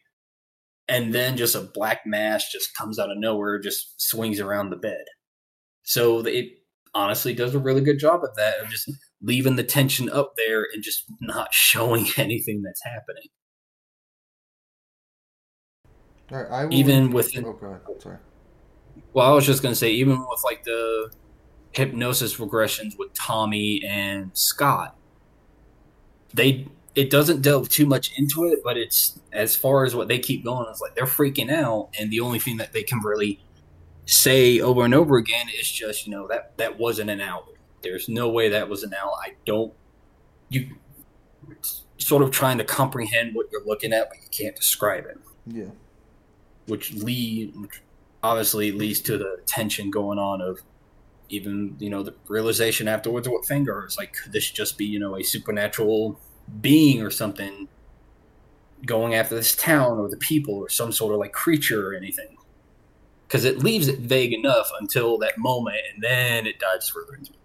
and 0.87 1.13
then 1.13 1.37
just 1.37 1.55
a 1.55 1.61
black 1.61 2.01
mass 2.05 2.51
just 2.51 2.75
comes 2.75 2.99
out 2.99 3.11
of 3.11 3.17
nowhere, 3.17 3.59
just 3.59 4.01
swings 4.01 4.39
around 4.39 4.69
the 4.69 4.75
bed. 4.77 5.05
So 5.83 6.19
it 6.19 6.45
honestly 6.93 7.33
does 7.33 7.55
a 7.55 7.59
really 7.59 7.81
good 7.81 7.99
job 7.99 8.23
of 8.23 8.35
that, 8.35 8.59
of 8.59 8.69
just 8.69 8.91
leaving 9.21 9.55
the 9.55 9.63
tension 9.63 10.09
up 10.09 10.33
there 10.35 10.65
and 10.73 10.83
just 10.83 11.05
not 11.19 11.53
showing 11.53 12.07
anything 12.17 12.61
that's 12.61 12.83
happening. 12.83 13.29
All 16.31 16.37
right, 16.37 16.51
I 16.51 16.65
will... 16.65 16.73
even 16.73 17.11
with 17.11 17.31
oh 17.37 17.53
god, 17.53 17.81
sorry. 18.01 18.17
Well, 19.13 19.29
I 19.29 19.35
was 19.35 19.45
just 19.45 19.61
gonna 19.61 19.75
say, 19.75 19.91
even 19.91 20.19
with 20.19 20.41
like 20.43 20.63
the 20.63 21.11
hypnosis 21.71 22.37
regressions 22.37 22.97
with 22.97 23.13
Tommy 23.13 23.81
and 23.83 24.31
Scott, 24.33 24.95
they 26.33 26.67
it 26.95 27.09
doesn't 27.09 27.41
delve 27.41 27.69
too 27.69 27.85
much 27.85 28.17
into 28.17 28.45
it, 28.45 28.59
but 28.63 28.77
it's 28.77 29.19
as 29.31 29.55
far 29.55 29.85
as 29.85 29.95
what 29.95 30.07
they 30.07 30.19
keep 30.19 30.43
going, 30.43 30.67
it's 30.69 30.81
like 30.81 30.95
they're 30.95 31.05
freaking 31.05 31.51
out, 31.51 31.89
and 31.97 32.11
the 32.11 32.19
only 32.19 32.39
thing 32.39 32.57
that 32.57 32.73
they 32.73 32.83
can 32.83 32.99
really 32.99 33.39
say 34.05 34.59
over 34.59 34.83
and 34.83 34.93
over 34.93 35.17
again 35.17 35.47
is 35.59 35.71
just, 35.71 36.05
you 36.05 36.11
know, 36.11 36.27
that 36.27 36.57
that 36.57 36.77
wasn't 36.77 37.09
an 37.09 37.21
owl. 37.21 37.47
There's 37.81 38.09
no 38.09 38.29
way 38.29 38.49
that 38.49 38.69
was 38.69 38.83
an 38.83 38.93
owl. 38.93 39.17
I 39.23 39.35
don't. 39.45 39.73
You 40.49 40.75
sort 41.97 42.23
of 42.23 42.31
trying 42.31 42.57
to 42.57 42.63
comprehend 42.63 43.35
what 43.35 43.47
you're 43.51 43.65
looking 43.65 43.93
at, 43.93 44.09
but 44.09 44.17
you 44.21 44.27
can't 44.29 44.55
describe 44.55 45.05
it. 45.05 45.17
Yeah. 45.47 45.71
Which 46.67 46.93
lead, 46.93 47.53
which 47.59 47.81
obviously 48.21 48.71
leads 48.71 48.99
to 49.01 49.17
the 49.17 49.39
tension 49.45 49.89
going 49.89 50.19
on 50.19 50.41
of 50.41 50.59
even 51.29 51.77
you 51.79 51.89
know 51.89 52.03
the 52.03 52.13
realization 52.27 52.89
afterwards 52.89 53.27
of 53.27 53.33
what 53.33 53.45
finger 53.45 53.85
is 53.87 53.97
like. 53.97 54.13
Could 54.13 54.33
this 54.33 54.51
just 54.51 54.77
be 54.77 54.85
you 54.85 54.99
know 54.99 55.15
a 55.15 55.23
supernatural 55.23 56.19
being 56.59 57.01
or 57.01 57.09
something 57.09 57.67
going 58.85 59.13
after 59.13 59.35
this 59.35 59.55
town 59.55 59.99
or 59.99 60.09
the 60.09 60.17
people 60.17 60.55
or 60.55 60.69
some 60.69 60.91
sort 60.91 61.13
of 61.13 61.19
like 61.19 61.31
creature 61.31 61.89
or 61.89 61.93
anything? 61.93 62.37
Because 63.27 63.45
it 63.45 63.59
leaves 63.59 63.87
it 63.87 63.99
vague 63.99 64.33
enough 64.33 64.69
until 64.79 65.17
that 65.19 65.37
moment, 65.37 65.77
and 65.93 66.03
then 66.03 66.45
it 66.45 66.59
dives 66.59 66.89
further 66.89 67.15
into 67.15 67.31
it. 67.31 67.39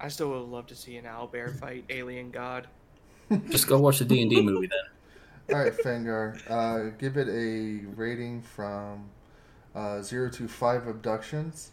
I 0.00 0.08
still 0.08 0.30
would 0.30 0.48
love 0.48 0.66
to 0.68 0.74
see 0.74 0.96
an 0.96 1.06
owl 1.06 1.26
bear 1.26 1.48
fight 1.48 1.84
alien 1.88 2.30
god. 2.30 2.68
Just 3.48 3.66
go 3.66 3.78
watch 3.78 3.98
the 3.98 4.04
D 4.04 4.20
and 4.22 4.30
D 4.30 4.40
movie 4.42 4.68
then. 4.68 5.56
All 5.56 5.62
right, 5.62 5.72
Fangar, 5.72 6.40
uh, 6.48 6.90
give 6.98 7.16
it 7.16 7.28
a 7.28 7.84
rating 7.94 8.42
from 8.42 9.10
uh, 9.74 10.00
zero 10.00 10.30
to 10.30 10.48
five 10.48 10.86
abductions, 10.86 11.72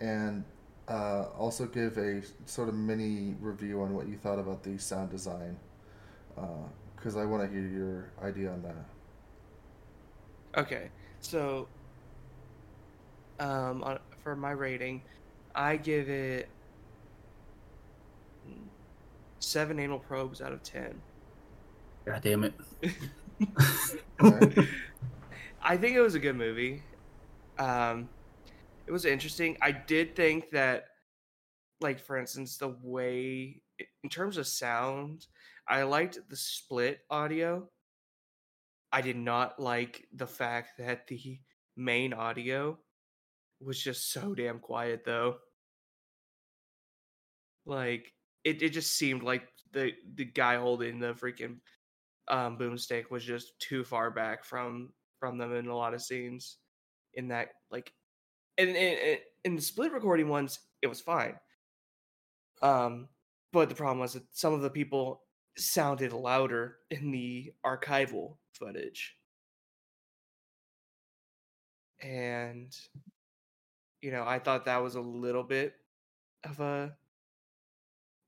and 0.00 0.44
uh, 0.88 1.26
also 1.38 1.66
give 1.66 1.96
a 1.98 2.22
sort 2.46 2.68
of 2.68 2.74
mini 2.74 3.36
review 3.40 3.80
on 3.80 3.94
what 3.94 4.08
you 4.08 4.16
thought 4.16 4.38
about 4.38 4.62
the 4.62 4.76
sound 4.78 5.10
design, 5.10 5.56
because 6.96 7.16
uh, 7.16 7.20
I 7.20 7.24
want 7.24 7.42
to 7.42 7.48
hear 7.48 7.66
your 7.66 8.12
idea 8.22 8.50
on 8.50 8.62
that. 8.62 8.74
Okay, 10.56 10.90
so 11.20 11.68
um, 13.38 13.82
on, 13.82 13.98
for 14.22 14.34
my 14.36 14.50
rating, 14.50 15.02
I 15.54 15.76
give 15.76 16.08
it 16.08 16.48
seven 19.38 19.78
anal 19.78 19.98
probes 19.98 20.40
out 20.40 20.52
of 20.52 20.62
ten. 20.62 21.00
God 22.04 22.22
damn 22.22 22.44
it. 22.44 22.54
I 25.62 25.76
think 25.76 25.96
it 25.96 26.00
was 26.00 26.14
a 26.14 26.18
good 26.18 26.36
movie. 26.36 26.82
Um, 27.58 28.08
it 28.86 28.92
was 28.92 29.04
interesting. 29.04 29.56
I 29.60 29.72
did 29.72 30.16
think 30.16 30.50
that, 30.50 30.86
like 31.80 32.00
for 32.00 32.16
instance, 32.16 32.56
the 32.56 32.76
way 32.82 33.60
in 34.02 34.10
terms 34.10 34.36
of 34.36 34.46
sound, 34.46 35.26
I 35.70 35.84
liked 35.84 36.18
the 36.28 36.36
split 36.36 36.98
audio. 37.08 37.68
I 38.92 39.02
did 39.02 39.16
not 39.16 39.60
like 39.60 40.04
the 40.12 40.26
fact 40.26 40.78
that 40.78 41.06
the 41.06 41.38
main 41.76 42.12
audio 42.12 42.76
was 43.60 43.80
just 43.80 44.12
so 44.12 44.34
damn 44.34 44.58
quiet, 44.58 45.04
though. 45.04 45.36
Like 47.64 48.12
it, 48.42 48.62
it 48.62 48.70
just 48.70 48.96
seemed 48.96 49.22
like 49.22 49.46
the 49.72 49.92
the 50.16 50.24
guy 50.24 50.56
holding 50.56 50.98
the 50.98 51.14
freaking 51.14 51.58
um, 52.26 52.58
boomstick 52.58 53.10
was 53.10 53.24
just 53.24 53.52
too 53.60 53.84
far 53.84 54.10
back 54.10 54.44
from 54.44 54.92
from 55.20 55.38
them 55.38 55.54
in 55.54 55.68
a 55.68 55.76
lot 55.76 55.94
of 55.94 56.02
scenes. 56.02 56.58
In 57.14 57.28
that, 57.28 57.48
like, 57.70 57.92
and 58.56 58.70
in, 58.70 59.18
in 59.44 59.56
the 59.56 59.62
split 59.62 59.92
recording 59.92 60.28
ones, 60.28 60.60
it 60.82 60.86
was 60.86 61.00
fine. 61.00 61.34
Um, 62.62 63.08
but 63.52 63.68
the 63.68 63.74
problem 63.74 63.98
was 63.98 64.14
that 64.14 64.24
some 64.32 64.52
of 64.52 64.62
the 64.62 64.70
people 64.70 65.22
sounded 65.56 66.12
louder 66.12 66.76
in 66.90 67.10
the 67.10 67.52
archival 67.64 68.36
footage, 68.54 69.16
and 72.02 72.74
you 74.02 74.10
know, 74.10 74.24
I 74.26 74.38
thought 74.38 74.64
that 74.64 74.78
was 74.82 74.94
a 74.94 75.00
little 75.00 75.42
bit 75.42 75.74
of 76.44 76.60
a 76.60 76.94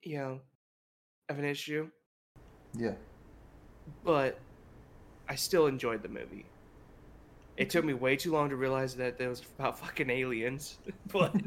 you 0.02 0.18
know, 0.18 0.40
of 1.28 1.38
an 1.38 1.44
issue, 1.44 1.88
Yeah. 2.76 2.94
but 4.04 4.38
I 5.28 5.36
still 5.36 5.68
enjoyed 5.68 6.02
the 6.02 6.08
movie. 6.08 6.44
It 7.56 7.70
took 7.70 7.84
me 7.84 7.94
way 7.94 8.16
too 8.16 8.32
long 8.32 8.48
to 8.48 8.56
realize 8.56 8.96
that 8.96 9.20
it 9.20 9.28
was 9.28 9.42
about 9.58 9.78
fucking 9.78 10.10
aliens, 10.10 10.78
but 11.12 11.32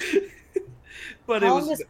but 1.26 1.42
it 1.42 1.50
was. 1.50 1.66
long 1.66 1.68
was- 1.68 1.82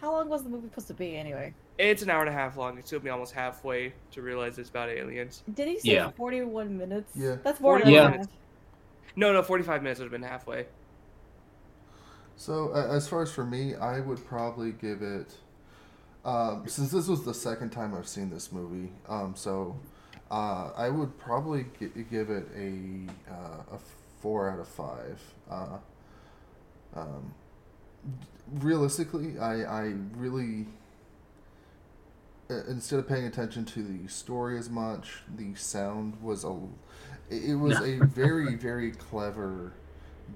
How 0.00 0.12
long 0.12 0.28
was 0.28 0.44
the 0.44 0.48
movie 0.48 0.68
supposed 0.68 0.86
to 0.88 0.94
be 0.94 1.16
anyway? 1.16 1.52
It's 1.78 2.02
an 2.02 2.10
hour 2.10 2.20
and 2.20 2.28
a 2.28 2.32
half 2.32 2.56
long. 2.56 2.76
It 2.76 2.86
took 2.86 3.04
me 3.04 3.10
almost 3.10 3.32
halfway 3.32 3.92
to 4.10 4.20
realize 4.22 4.58
it's 4.58 4.68
about 4.68 4.88
aliens. 4.88 5.44
Did 5.54 5.68
he 5.68 5.78
say 5.78 5.92
Yeah. 5.94 6.10
41 6.10 6.76
minutes? 6.76 7.12
Yeah. 7.14 7.36
That's 7.44 7.60
more 7.60 7.74
than 7.78 7.82
41 7.84 8.02
half. 8.02 8.12
minutes. 8.12 8.32
No, 9.16 9.32
no, 9.32 9.42
forty-five 9.42 9.82
minutes 9.82 9.98
would 9.98 10.04
have 10.04 10.12
been 10.12 10.22
halfway. 10.28 10.66
So 12.36 12.70
uh, 12.72 12.86
as 12.94 13.08
far 13.08 13.22
as 13.22 13.32
for 13.32 13.44
me, 13.44 13.74
I 13.74 13.98
would 14.00 14.24
probably 14.26 14.70
give 14.72 15.02
it. 15.02 15.34
Um, 16.24 16.64
since 16.68 16.90
this 16.92 17.08
was 17.08 17.24
the 17.24 17.34
second 17.34 17.70
time 17.70 17.94
I've 17.96 18.06
seen 18.06 18.30
this 18.30 18.52
movie, 18.52 18.92
um, 19.08 19.34
so 19.34 19.76
uh, 20.30 20.70
I 20.76 20.88
would 20.88 21.18
probably 21.18 21.66
gi- 21.80 22.04
give 22.10 22.30
it 22.30 22.46
a 22.56 23.10
uh, 23.32 23.76
a 23.76 23.78
four 24.20 24.50
out 24.50 24.60
of 24.60 24.68
five. 24.68 25.20
Uh, 25.50 25.78
um, 26.94 27.34
realistically, 28.54 29.38
I 29.38 29.62
I 29.64 29.94
really 30.16 30.66
instead 32.48 32.98
of 32.98 33.08
paying 33.08 33.26
attention 33.26 33.64
to 33.66 33.82
the 33.82 34.08
story 34.08 34.58
as 34.58 34.70
much, 34.70 35.22
the 35.36 35.54
sound 35.54 36.20
was 36.22 36.44
a 36.44 36.56
it 37.30 37.50
it 37.50 37.54
was 37.56 37.78
a 37.80 37.98
very 38.04 38.54
very 38.54 38.92
clever 38.92 39.72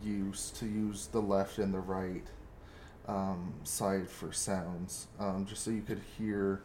use 0.02 0.50
to 0.50 0.66
use 0.66 1.06
the 1.08 1.20
left 1.20 1.58
and 1.58 1.72
the 1.72 1.80
right 1.80 2.24
um, 3.08 3.54
side 3.64 4.08
for 4.08 4.32
sounds, 4.32 5.08
um, 5.18 5.44
just 5.46 5.64
so 5.64 5.70
you 5.70 5.82
could 5.82 6.00
hear 6.18 6.62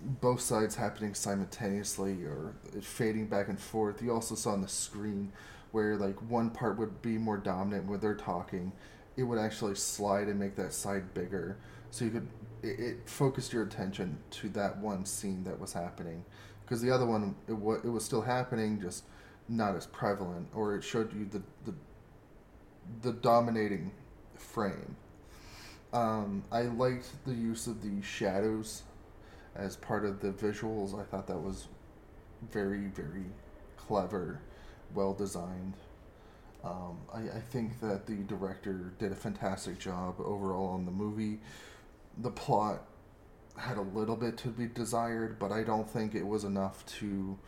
both 0.00 0.40
sides 0.40 0.76
happening 0.76 1.14
simultaneously 1.14 2.24
or 2.24 2.54
fading 2.80 3.26
back 3.26 3.48
and 3.48 3.58
forth. 3.58 4.00
You 4.02 4.12
also 4.12 4.34
saw 4.34 4.52
on 4.52 4.62
the 4.62 4.68
screen 4.68 5.32
where 5.72 5.96
like 5.96 6.16
one 6.30 6.50
part 6.50 6.78
would 6.78 7.02
be 7.02 7.18
more 7.18 7.36
dominant 7.36 7.86
when 7.86 8.00
they're 8.00 8.14
talking, 8.14 8.72
it 9.16 9.24
would 9.24 9.38
actually 9.38 9.74
slide 9.74 10.28
and 10.28 10.38
make 10.38 10.56
that 10.56 10.72
side 10.72 11.12
bigger, 11.14 11.56
so 11.90 12.04
you 12.04 12.10
could 12.10 12.28
it, 12.62 12.80
it 12.80 13.08
focused 13.08 13.52
your 13.52 13.62
attention 13.62 14.18
to 14.30 14.48
that 14.50 14.78
one 14.78 15.04
scene 15.04 15.44
that 15.44 15.58
was 15.58 15.72
happening, 15.72 16.24
because 16.62 16.80
the 16.80 16.90
other 16.90 17.06
one 17.06 17.34
it 17.46 17.52
was 17.52 17.84
it 17.84 17.88
was 17.88 18.04
still 18.04 18.22
happening, 18.22 18.80
just 18.80 19.04
not 19.48 19.74
as 19.74 19.86
prevalent, 19.86 20.48
or 20.54 20.74
it 20.74 20.84
showed 20.84 21.12
you 21.12 21.24
the 21.26 21.42
the 21.64 21.74
the 23.02 23.12
dominating 23.12 23.90
frame. 24.36 24.96
Um, 25.92 26.44
I 26.52 26.62
liked 26.62 27.08
the 27.24 27.34
use 27.34 27.66
of 27.66 27.82
the 27.82 28.02
shadows 28.02 28.82
as 29.56 29.76
part 29.76 30.04
of 30.04 30.20
the 30.20 30.28
visuals. 30.28 30.98
I 30.98 31.04
thought 31.04 31.26
that 31.28 31.38
was 31.38 31.68
very, 32.52 32.86
very 32.88 33.24
clever, 33.76 34.40
well 34.94 35.14
designed. 35.14 35.74
Um, 36.62 36.98
I, 37.12 37.20
I 37.20 37.40
think 37.40 37.80
that 37.80 38.06
the 38.06 38.16
director 38.16 38.92
did 38.98 39.12
a 39.12 39.14
fantastic 39.14 39.78
job 39.78 40.16
overall 40.20 40.68
on 40.68 40.84
the 40.84 40.90
movie. 40.90 41.40
The 42.18 42.30
plot 42.30 42.84
had 43.56 43.76
a 43.76 43.82
little 43.82 44.16
bit 44.16 44.36
to 44.38 44.48
be 44.48 44.66
desired, 44.66 45.38
but 45.38 45.52
I 45.52 45.62
don't 45.62 45.88
think 45.88 46.14
it 46.14 46.26
was 46.26 46.44
enough 46.44 46.84
to 46.98 47.38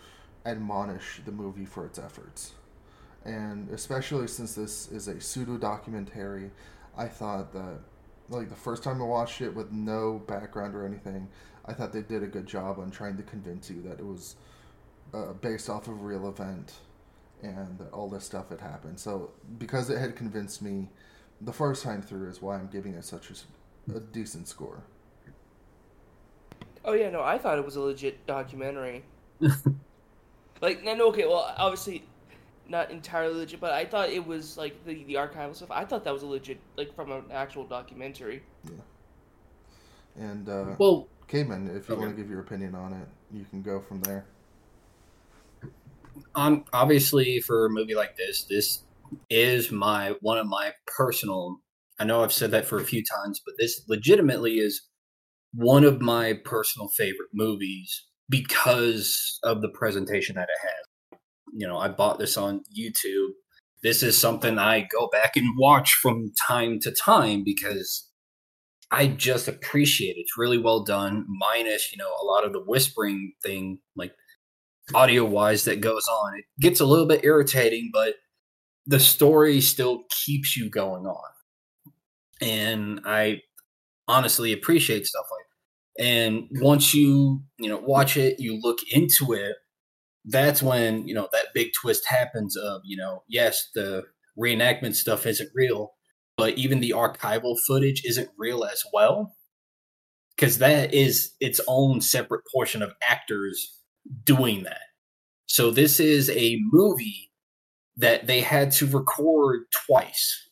admonish 0.47 1.20
the 1.24 1.32
movie 1.32 1.66
for 1.66 1.86
its 1.86 1.98
efforts 1.98 2.52
and 3.24 3.68
especially 3.70 4.26
since 4.26 4.55
this 4.55 4.90
is 4.90 5.09
a 5.09 5.20
pseudo 5.20 5.59
documentary, 5.59 6.51
I 6.97 7.06
thought 7.06 7.52
that 7.52 7.78
like 8.28 8.48
the 8.48 8.56
first 8.56 8.82
time 8.82 9.02
I 9.02 9.05
watched 9.05 9.40
it 9.40 9.55
with 9.55 9.72
no 9.72 10.22
background 10.26 10.74
or 10.74 10.86
anything, 10.86 11.28
I 11.66 11.72
thought 11.72 11.92
they 11.92 12.02
did 12.02 12.22
a 12.22 12.26
good 12.26 12.47
job 12.47 12.78
on 12.78 12.90
trying 12.90 13.16
to 13.16 13.22
convince 13.22 13.68
you 13.68 13.82
that 13.82 13.98
it 13.98 14.06
was 14.06 14.36
uh, 15.12 15.32
based 15.34 15.68
off 15.68 15.88
of 15.88 15.94
a 15.94 16.05
real 16.05 16.28
event 16.28 16.74
and 17.42 17.78
that 17.78 17.92
all 17.92 18.09
this 18.09 18.24
stuff 18.24 18.51
had 18.51 18.60
happened. 18.60 18.98
So 18.98 19.32
because 19.59 19.90
it 19.90 19.98
had 19.98 20.16
convinced 20.16 20.62
me 20.62 20.88
the 21.40 21.52
first 21.52 21.82
time 21.82 22.02
through 22.02 22.28
is 22.28 22.40
why 22.40 22.56
I'm 22.56 22.68
giving 22.68 22.94
it 22.94 23.05
such 23.05 23.30
a, 23.30 23.34
a 23.94 24.01
decent 24.01 24.48
score. 24.48 24.86
Oh 26.85 26.93
yeah, 26.93 27.09
no, 27.11 27.23
I 27.23 27.39
thought 27.39 27.59
it 27.59 27.65
was 27.65 27.77
a 27.77 27.81
legit 27.81 28.27
documentary. 28.27 29.05
like, 30.61 30.82
no, 30.85 30.94
no, 30.94 31.09
okay, 31.09 31.27
well, 31.27 31.55
obviously, 31.57 32.09
not 32.66 32.90
entirely 32.90 33.35
legit, 33.35 33.61
but 33.61 33.73
I 33.73 33.85
thought 33.85 34.11
it 34.11 34.27
was 34.27 34.57
like 34.57 34.85
the 34.85 35.05
the 35.05 35.15
archival 35.15 35.55
stuff. 35.57 35.70
I 35.70 35.85
thought 35.85 36.05
that 36.05 36.12
was 36.12 36.23
a 36.23 36.27
legit, 36.27 36.61
like 36.77 36.94
from 36.94 37.12
an 37.12 37.24
actual 37.32 37.66
documentary. 37.66 38.43
Yeah. 38.65 38.82
And 40.15 40.48
uh, 40.48 40.77
Well, 40.78 41.09
Cayman, 41.28 41.69
if 41.77 41.89
you 41.89 41.94
Okay. 41.94 41.98
want 41.98 42.11
to 42.11 42.16
give 42.16 42.31
your 42.31 42.40
opinion 42.40 42.74
on 42.74 42.93
it, 42.93 43.09
you 43.31 43.44
can 43.44 43.62
go 43.62 43.81
from 43.81 44.01
there. 44.02 44.27
on 46.35 46.65
obviously 46.73 47.40
for 47.40 47.66
a 47.66 47.70
movie 47.70 47.94
like 47.94 48.16
this, 48.16 48.44
this 48.48 48.85
is 49.28 49.70
my 49.70 50.15
one 50.20 50.39
of 50.39 50.47
my 50.47 50.73
personal. 50.86 51.61
I 52.01 52.05
know 52.05 52.24
I've 52.24 52.32
said 52.32 52.51
that 52.52 52.64
for 52.64 52.81
a 52.81 52.85
few 52.85 53.05
times, 53.05 53.43
but 53.44 53.55
this 53.59 53.85
legitimately 53.86 54.55
is 54.55 54.89
one 55.52 55.85
of 55.85 56.01
my 56.01 56.32
personal 56.44 56.89
favorite 56.89 57.28
movies 57.35 58.06
because 58.31 59.39
of 59.43 59.60
the 59.60 59.68
presentation 59.68 60.35
that 60.36 60.48
it 60.48 60.66
has. 60.66 61.18
You 61.52 61.68
know, 61.68 61.77
I 61.77 61.89
bought 61.89 62.18
this 62.18 62.39
on 62.39 62.62
YouTube. 62.77 63.32
This 63.82 64.02
is 64.02 64.18
something 64.18 64.59
I 64.59 64.89
go 64.90 65.09
back 65.12 65.36
and 65.36 65.59
watch 65.59 65.93
from 65.93 66.32
time 66.48 66.78
to 66.81 66.90
time 66.90 67.44
because 67.44 68.09
I 68.90 69.09
just 69.09 69.47
appreciate 69.47 70.16
it. 70.16 70.20
It's 70.20 70.39
really 70.39 70.59
well 70.59 70.82
done, 70.82 71.27
minus, 71.28 71.93
you 71.93 71.98
know, 71.98 72.10
a 72.22 72.24
lot 72.24 72.47
of 72.47 72.55
the 72.55 72.62
whispering 72.64 73.35
thing, 73.43 73.78
like 73.94 74.14
audio 74.94 75.24
wise, 75.24 75.64
that 75.64 75.82
goes 75.82 76.06
on. 76.09 76.39
It 76.39 76.44
gets 76.60 76.81
a 76.81 76.86
little 76.86 77.06
bit 77.06 77.24
irritating, 77.24 77.90
but 77.93 78.14
the 78.86 79.01
story 79.01 79.60
still 79.60 80.05
keeps 80.24 80.56
you 80.56 80.70
going 80.70 81.05
on. 81.05 81.31
And 82.40 83.00
I 83.04 83.42
honestly 84.08 84.52
appreciate 84.52 85.06
stuff 85.06 85.26
like 85.30 85.44
that. 85.96 86.04
And 86.04 86.48
once 86.62 86.94
you, 86.94 87.42
you 87.58 87.68
know, 87.68 87.78
watch 87.78 88.16
it, 88.16 88.40
you 88.40 88.58
look 88.60 88.78
into 88.90 89.32
it, 89.32 89.56
that's 90.24 90.62
when, 90.62 91.06
you 91.06 91.14
know, 91.14 91.28
that 91.32 91.46
big 91.54 91.68
twist 91.80 92.04
happens 92.06 92.56
of, 92.56 92.80
you 92.84 92.96
know, 92.96 93.22
yes, 93.28 93.68
the 93.74 94.04
reenactment 94.38 94.94
stuff 94.94 95.26
isn't 95.26 95.50
real, 95.54 95.92
but 96.36 96.56
even 96.56 96.80
the 96.80 96.90
archival 96.90 97.56
footage 97.66 98.02
isn't 98.04 98.28
real 98.38 98.64
as 98.64 98.82
well. 98.92 99.34
Because 100.36 100.58
that 100.58 100.94
is 100.94 101.32
its 101.40 101.60
own 101.68 102.00
separate 102.00 102.42
portion 102.50 102.80
of 102.80 102.94
actors 103.06 103.76
doing 104.24 104.62
that. 104.62 104.80
So 105.46 105.70
this 105.70 106.00
is 106.00 106.30
a 106.30 106.58
movie 106.70 107.30
that 107.96 108.26
they 108.26 108.40
had 108.40 108.72
to 108.72 108.86
record 108.86 109.64
twice 109.86 110.48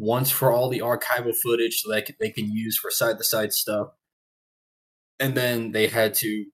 once 0.00 0.30
for 0.30 0.50
all 0.50 0.68
the 0.68 0.80
archival 0.80 1.34
footage 1.42 1.80
so 1.80 1.92
that 1.92 2.10
they 2.18 2.30
can 2.30 2.50
use 2.50 2.76
for 2.76 2.90
side 2.90 3.18
to 3.18 3.24
side 3.24 3.52
stuff 3.52 3.88
and 5.18 5.36
then 5.36 5.72
they 5.72 5.86
had 5.86 6.14
to 6.14 6.46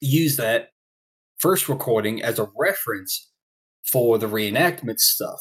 use 0.00 0.36
that 0.36 0.68
first 1.38 1.68
recording 1.68 2.22
as 2.22 2.38
a 2.38 2.48
reference 2.58 3.30
for 3.90 4.18
the 4.18 4.26
reenactment 4.26 4.98
stuff 4.98 5.40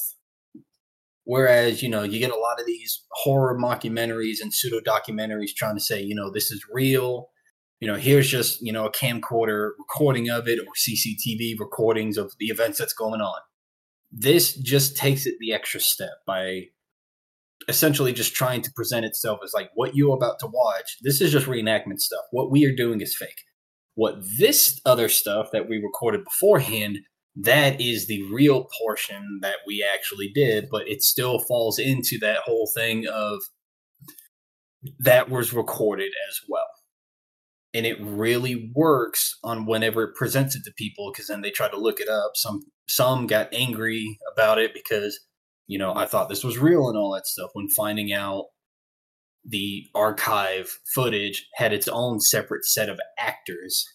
Whereas, 1.26 1.82
you 1.82 1.90
know, 1.90 2.04
you 2.04 2.20
get 2.20 2.32
a 2.32 2.38
lot 2.38 2.60
of 2.60 2.66
these 2.66 3.04
horror 3.12 3.58
mockumentaries 3.58 4.42
and 4.42 4.54
pseudo 4.54 4.80
documentaries 4.82 5.56
trying 5.56 5.76
to 5.76 5.82
say, 5.82 6.02
you 6.02 6.16
know, 6.16 6.30
this 6.30 6.52
is 6.52 6.66
real. 6.72 7.30
You 7.80 7.88
know, 7.88 7.96
here's 7.96 8.30
just, 8.30 8.62
you 8.62 8.74
know, 8.74 8.86
a 8.86 8.92
camcorder 8.92 9.72
recording 9.78 10.30
of 10.30 10.48
it 10.48 10.60
or 10.60 10.74
CCTV 10.78 11.60
recordings 11.60 12.18
of 12.18 12.34
the 12.40 12.48
events 12.48 12.78
that's 12.78 12.94
going 12.94 13.22
on. 13.22 13.40
This 14.12 14.56
just 14.56 14.98
takes 14.98 15.26
it 15.26 15.36
the 15.40 15.54
extra 15.54 15.80
step 15.80 16.12
by 16.28 16.64
essentially 17.68 18.14
just 18.14 18.36
trying 18.36 18.62
to 18.62 18.72
present 18.76 19.06
itself 19.06 19.40
as 19.44 19.54
like 19.54 19.70
what 19.76 19.96
you're 19.96 20.16
about 20.16 20.40
to 20.40 20.48
watch. 20.48 20.98
This 21.02 21.22
is 21.22 21.32
just 21.32 21.48
reenactment 21.48 22.00
stuff. 22.00 22.22
What 22.32 22.52
we 22.52 22.66
are 22.66 22.76
doing 22.76 23.02
is 23.02 23.16
fake. 23.16 23.44
What 23.96 24.18
this 24.40 24.82
other 24.86 25.10
stuff 25.10 25.50
that 25.52 25.70
we 25.70 25.78
recorded 25.78 26.24
beforehand 26.24 27.00
that 27.36 27.82
is 27.82 28.08
the 28.08 28.22
real 28.32 28.68
portion 28.82 29.40
that 29.42 29.58
we 29.66 29.86
actually 29.94 30.30
did, 30.34 30.68
but 30.70 30.88
it 30.88 31.02
still 31.02 31.40
falls 31.40 31.80
into 31.80 32.20
that 32.20 32.40
whole 32.46 32.70
thing 32.76 33.08
of 33.08 33.40
that 35.00 35.30
was 35.30 35.54
recorded 35.54 36.12
as 36.30 36.40
well. 36.48 36.68
And 37.74 37.88
it 37.88 38.00
really 38.00 38.72
works 38.76 39.40
on 39.44 39.66
whenever 39.66 40.04
it 40.04 40.16
presents 40.16 40.56
it 40.56 40.64
to 40.66 40.74
people 40.78 41.12
because 41.12 41.28
then 41.28 41.42
they 41.42 41.50
try 41.50 41.70
to 41.70 41.80
look 41.80 42.00
it 42.00 42.08
up. 42.10 42.34
Some 42.36 42.62
some 42.88 43.26
got 43.26 43.52
angry 43.52 44.20
about 44.32 44.60
it 44.60 44.74
because, 44.74 45.20
you 45.68 45.80
know, 45.80 45.94
I 45.96 46.06
thought 46.06 46.30
this 46.30 46.44
was 46.44 46.58
real 46.58 46.90
and 46.90 46.98
all 46.98 47.14
that 47.14 47.28
stuff 47.28 47.52
when 47.54 47.70
finding 47.70 48.12
out 48.12 48.46
the 49.46 49.86
archive 49.94 50.70
footage 50.94 51.48
had 51.56 51.74
its 51.74 51.88
own 51.88 52.20
separate 52.20 52.66
set 52.66 52.90
of 52.90 53.00
actors 53.18 53.86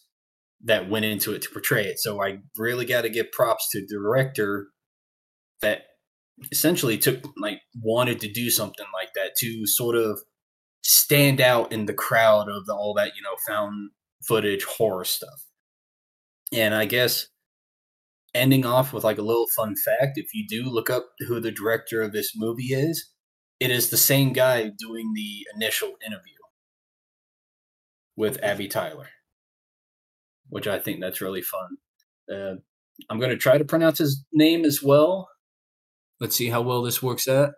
that 0.64 0.90
went 0.90 1.04
into 1.04 1.32
it 1.32 1.42
to 1.42 1.50
portray 1.50 1.84
it. 1.84 1.98
So 1.98 2.22
I 2.22 2.38
really 2.56 2.84
got 2.84 3.02
to 3.02 3.08
give 3.08 3.32
props 3.32 3.68
to 3.70 3.80
the 3.80 3.86
director 3.86 4.68
that 5.62 5.82
essentially 6.52 6.98
took 6.98 7.24
like 7.36 7.60
wanted 7.82 8.20
to 8.20 8.30
do 8.30 8.50
something 8.50 8.86
like 8.92 9.12
that 9.14 9.32
to 9.38 9.66
sort 9.66 9.96
of 9.96 10.20
stand 10.82 11.40
out 11.40 11.72
in 11.72 11.86
the 11.86 11.94
crowd 11.94 12.48
of 12.48 12.66
the, 12.66 12.72
all 12.72 12.94
that 12.94 13.12
you 13.16 13.22
know 13.22 13.34
found 13.46 13.90
footage 14.26 14.64
horror 14.64 15.04
stuff. 15.04 15.46
And 16.52 16.74
I 16.74 16.84
guess 16.86 17.26
ending 18.38 18.64
off 18.64 18.92
with 18.92 19.04
like 19.04 19.18
a 19.18 19.22
little 19.22 19.46
fun 19.56 19.74
fact 19.76 20.16
if 20.16 20.32
you 20.32 20.46
do 20.48 20.70
look 20.70 20.88
up 20.88 21.06
who 21.26 21.40
the 21.40 21.50
director 21.50 22.02
of 22.02 22.12
this 22.12 22.32
movie 22.36 22.72
is, 22.72 23.10
it 23.60 23.70
is 23.70 23.90
the 23.90 23.96
same 23.96 24.32
guy 24.32 24.70
doing 24.78 25.12
the 25.14 25.46
initial 25.54 25.94
interview 26.06 26.32
with 28.16 28.42
Abby 28.42 28.68
Tyler, 28.68 29.08
which 30.48 30.66
I 30.66 30.78
think 30.78 31.00
that's 31.00 31.20
really 31.20 31.42
fun. 31.42 31.76
Uh, 32.32 32.54
I'm 33.08 33.18
going 33.18 33.30
to 33.30 33.36
try 33.36 33.58
to 33.58 33.64
pronounce 33.64 33.98
his 33.98 34.24
name 34.32 34.64
as 34.64 34.82
well. 34.82 35.28
Let's 36.20 36.36
see 36.36 36.48
how 36.48 36.62
well 36.62 36.82
this 36.82 37.02
works 37.02 37.28
out. 37.28 37.52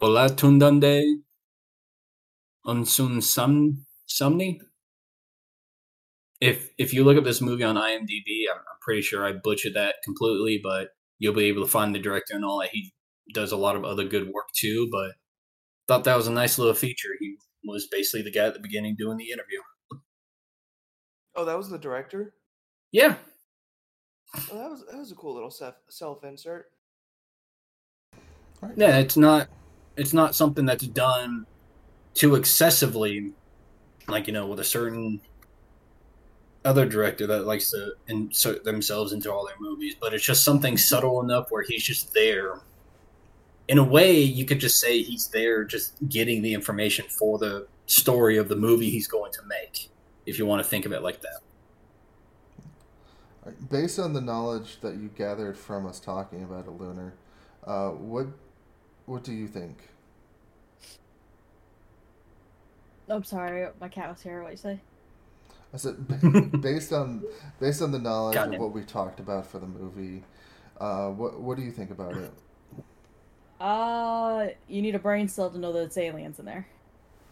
Olatunde 0.00 1.02
Unsun 2.66 3.22
Sum 3.22 3.84
Sumni. 4.08 4.60
If 6.40 6.70
if 6.78 6.92
you 6.94 7.04
look 7.04 7.18
up 7.18 7.24
this 7.24 7.40
movie 7.40 7.64
on 7.64 7.76
IMDb, 7.76 8.44
I'm, 8.50 8.58
I'm 8.58 8.78
pretty 8.80 9.02
sure 9.02 9.26
I 9.26 9.32
butchered 9.32 9.74
that 9.74 9.96
completely, 10.04 10.60
but 10.62 10.88
you'll 11.18 11.34
be 11.34 11.44
able 11.46 11.62
to 11.62 11.68
find 11.70 11.94
the 11.94 11.98
director 11.98 12.34
and 12.34 12.44
all 12.44 12.60
that. 12.60 12.70
He 12.70 12.92
does 13.34 13.52
a 13.52 13.56
lot 13.56 13.76
of 13.76 13.84
other 13.84 14.04
good 14.04 14.28
work 14.32 14.48
too, 14.54 14.88
but 14.90 15.12
thought 15.88 16.04
that 16.04 16.16
was 16.16 16.26
a 16.26 16.32
nice 16.32 16.58
little 16.58 16.74
feature. 16.74 17.10
He 17.18 17.36
was 17.64 17.88
basically 17.90 18.22
the 18.22 18.30
guy 18.32 18.46
at 18.46 18.54
the 18.54 18.60
beginning 18.60 18.96
doing 18.98 19.18
the 19.18 19.30
interview. 19.30 19.60
Oh, 21.34 21.44
that 21.44 21.56
was 21.56 21.68
the 21.70 21.78
director. 21.78 22.34
Yeah, 22.92 23.16
Oh, 24.50 24.58
that 24.58 24.70
was 24.70 24.86
that 24.86 24.98
was 24.98 25.10
a 25.12 25.14
cool 25.14 25.34
little 25.34 25.50
self 25.50 25.74
self 25.88 26.24
insert. 26.24 26.66
Right. 28.60 28.72
yeah. 28.76 28.98
It's 28.98 29.16
not 29.16 29.48
it's 29.96 30.12
not 30.12 30.34
something 30.34 30.64
that's 30.66 30.86
done 30.86 31.46
too 32.14 32.34
excessively, 32.36 33.32
like 34.08 34.26
you 34.26 34.32
know, 34.32 34.46
with 34.46 34.60
a 34.60 34.64
certain 34.64 35.20
other 36.64 36.86
director 36.86 37.26
that 37.26 37.46
likes 37.46 37.70
to 37.70 37.76
mm-hmm. 37.76 38.10
insert 38.10 38.64
themselves 38.64 39.12
into 39.12 39.32
all 39.32 39.46
their 39.46 39.56
movies. 39.60 39.94
But 39.98 40.14
it's 40.14 40.24
just 40.24 40.44
something 40.44 40.74
mm-hmm. 40.74 40.78
subtle 40.78 41.22
enough 41.22 41.50
where 41.50 41.62
he's 41.62 41.82
just 41.82 42.12
there. 42.14 42.60
In 43.68 43.78
a 43.78 43.84
way, 43.84 44.20
you 44.20 44.44
could 44.44 44.58
just 44.58 44.80
say 44.80 45.02
he's 45.02 45.28
there, 45.28 45.64
just 45.64 45.94
getting 46.08 46.42
the 46.42 46.52
information 46.54 47.06
for 47.08 47.38
the 47.38 47.68
story 47.86 48.36
of 48.36 48.48
the 48.48 48.56
movie 48.56 48.90
he's 48.90 49.06
going 49.06 49.32
to 49.32 49.42
make. 49.46 49.90
If 50.26 50.38
you 50.38 50.46
want 50.46 50.62
to 50.62 50.68
think 50.68 50.86
of 50.86 50.92
it 50.92 51.02
like 51.02 51.20
that. 51.22 51.40
Uh, 53.46 53.50
based 53.70 53.98
on 53.98 54.12
the 54.12 54.20
knowledge 54.20 54.80
that 54.80 54.94
you 54.94 55.08
gathered 55.16 55.56
from 55.56 55.86
us 55.86 55.98
talking 55.98 56.42
about 56.42 56.66
a 56.66 56.70
lunar, 56.70 57.14
uh, 57.64 57.90
what 57.90 58.26
what 59.06 59.24
do 59.24 59.32
you 59.32 59.48
think? 59.48 59.88
I'm 63.08 63.24
sorry, 63.24 63.68
my 63.80 63.88
cat 63.88 64.08
was 64.08 64.22
here. 64.22 64.42
What 64.42 64.52
you 64.52 64.56
say? 64.56 64.80
I 65.72 65.76
said, 65.76 66.60
based 66.60 66.92
on 66.92 67.24
based 67.60 67.80
on 67.82 67.92
the 67.92 67.98
knowledge 67.98 68.34
Got 68.34 68.54
of 68.54 68.60
what 68.60 68.72
we 68.72 68.82
talked 68.82 69.20
about 69.20 69.46
for 69.46 69.58
the 69.58 69.66
movie, 69.66 70.24
uh, 70.80 71.08
what 71.10 71.40
what 71.40 71.56
do 71.56 71.62
you 71.62 71.70
think 71.70 71.90
about 71.90 72.16
it? 72.16 72.32
Uh, 73.60 74.48
you 74.68 74.82
need 74.82 74.94
a 74.94 74.98
brain 74.98 75.28
cell 75.28 75.50
to 75.50 75.58
know 75.58 75.72
that 75.72 75.82
it's 75.82 75.98
aliens 75.98 76.38
in 76.38 76.46
there. 76.46 76.66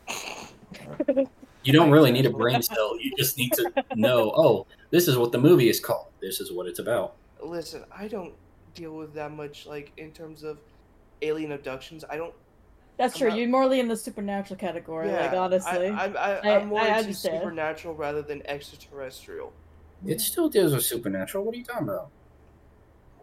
You 1.65 1.73
don't 1.73 1.91
really 1.91 2.11
need 2.19 2.27
a 2.27 2.31
brain 2.31 2.63
cell. 2.63 2.99
You 3.01 3.13
just 3.17 3.37
need 3.37 3.53
to 3.55 3.73
know, 3.95 4.33
oh, 4.35 4.67
this 4.91 5.09
is 5.09 5.17
what 5.17 5.33
the 5.33 5.39
movie 5.39 5.69
is 5.69 5.81
called. 5.81 6.07
This 6.21 6.41
is 6.41 6.53
what 6.53 6.67
it's 6.67 6.79
about. 6.79 7.15
Listen, 7.43 7.85
I 7.95 8.09
don't 8.09 8.35
deal 8.75 8.97
with 8.97 9.15
that 9.15 9.33
much 9.33 9.67
like 9.67 9.93
in 9.97 10.13
terms 10.13 10.43
of 10.43 10.59
alien 11.23 11.53
abductions. 11.53 12.05
I 12.09 12.17
don't. 12.17 12.35
That's 12.99 13.15
I'm 13.15 13.19
true. 13.19 13.29
not- 13.31 13.39
You're 13.39 13.49
more 13.49 13.73
in 13.73 13.89
the 13.89 13.97
supernatural 13.97 14.59
category. 14.59 15.11
like 15.11 15.33
honestly, 15.33 15.89
I, 15.89 16.05
I, 16.07 16.07
I, 16.07 16.35
I- 16.37 16.57
I'm 16.59 16.69
more 16.69 16.81
I 16.81 16.87
into 16.89 16.99
understand. 16.99 17.39
supernatural 17.41 17.95
rather 17.95 18.21
than 18.23 18.47
extraterrestrial. 18.47 19.53
It 20.07 20.21
still 20.21 20.49
deals 20.49 20.75
with 20.75 20.85
supernatural. 20.85 21.45
What 21.45 21.55
are 21.55 21.59
you 21.59 21.65
talking 21.65 21.89
about? 21.89 22.11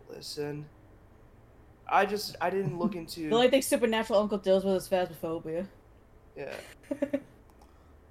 Listen, 0.10 0.66
I 1.88 2.06
just 2.06 2.36
I 2.42 2.50
didn't 2.50 2.80
look 2.80 2.96
into. 3.02 3.30
the 3.30 3.36
only 3.36 3.50
thing 3.50 3.62
supernatural 3.62 4.20
uncle 4.20 4.38
deals 4.38 4.64
with 4.66 4.76
is 4.76 4.88
phasmophobia. 4.90 5.68
yeah, 6.36 6.54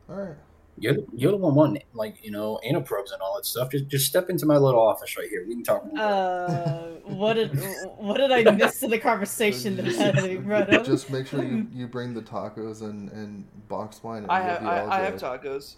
All 0.09 0.17
right. 0.17 0.37
You're, 0.77 0.97
you're 1.15 1.31
the 1.31 1.37
one 1.39 1.55
wanting, 1.55 1.83
like, 1.93 2.25
you 2.25 2.31
know, 2.31 2.59
anal 2.65 2.83
probes 2.83 3.13
and 3.13 3.23
all 3.23 3.37
that 3.37 3.47
stuff. 3.47 3.71
Just 3.71 3.87
just 3.87 4.07
step 4.07 4.29
into 4.29 4.45
my 4.45 4.57
little 4.57 4.81
office 4.81 5.17
right 5.17 5.29
here. 5.29 5.45
We 5.47 5.55
can 5.55 5.63
talk 5.63 5.85
more. 5.87 6.05
Uh, 6.05 6.83
what 7.05 7.35
did 7.35 7.57
what 7.97 8.17
did 8.17 8.33
I 8.33 8.51
miss 8.51 8.83
in 8.83 8.91
the 8.91 8.99
conversation 8.99 9.77
that 9.77 9.87
had 9.87 10.17
to 10.17 10.23
be 10.23 10.37
brought 10.37 10.73
up? 10.75 10.85
Just 10.85 11.11
make 11.11 11.27
sure 11.29 11.45
you, 11.45 11.69
you 11.73 11.87
bring 11.87 12.13
the 12.13 12.23
tacos 12.23 12.83
and, 12.83 13.11
and 13.13 13.47
box 13.69 14.03
wine. 14.03 14.25
And 14.25 14.33
I 14.33 14.41
have 14.41 14.65
I, 14.65 14.87
I 14.87 15.01
have 15.03 15.15
tacos. 15.15 15.77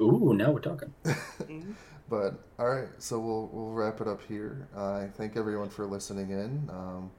Ooh, 0.00 0.34
now 0.34 0.52
we're 0.52 0.60
talking. 0.60 0.92
But 2.08 2.42
all 2.58 2.68
right, 2.68 2.88
so 2.98 3.18
we'll 3.18 3.50
we'll 3.52 3.72
wrap 3.72 4.00
it 4.00 4.08
up 4.08 4.22
here. 4.26 4.66
Uh, 4.74 4.92
I 4.92 5.10
thank 5.14 5.36
everyone 5.36 5.68
for 5.68 5.84
listening 5.84 6.30
in. 6.30 6.68
Um, 6.70 7.10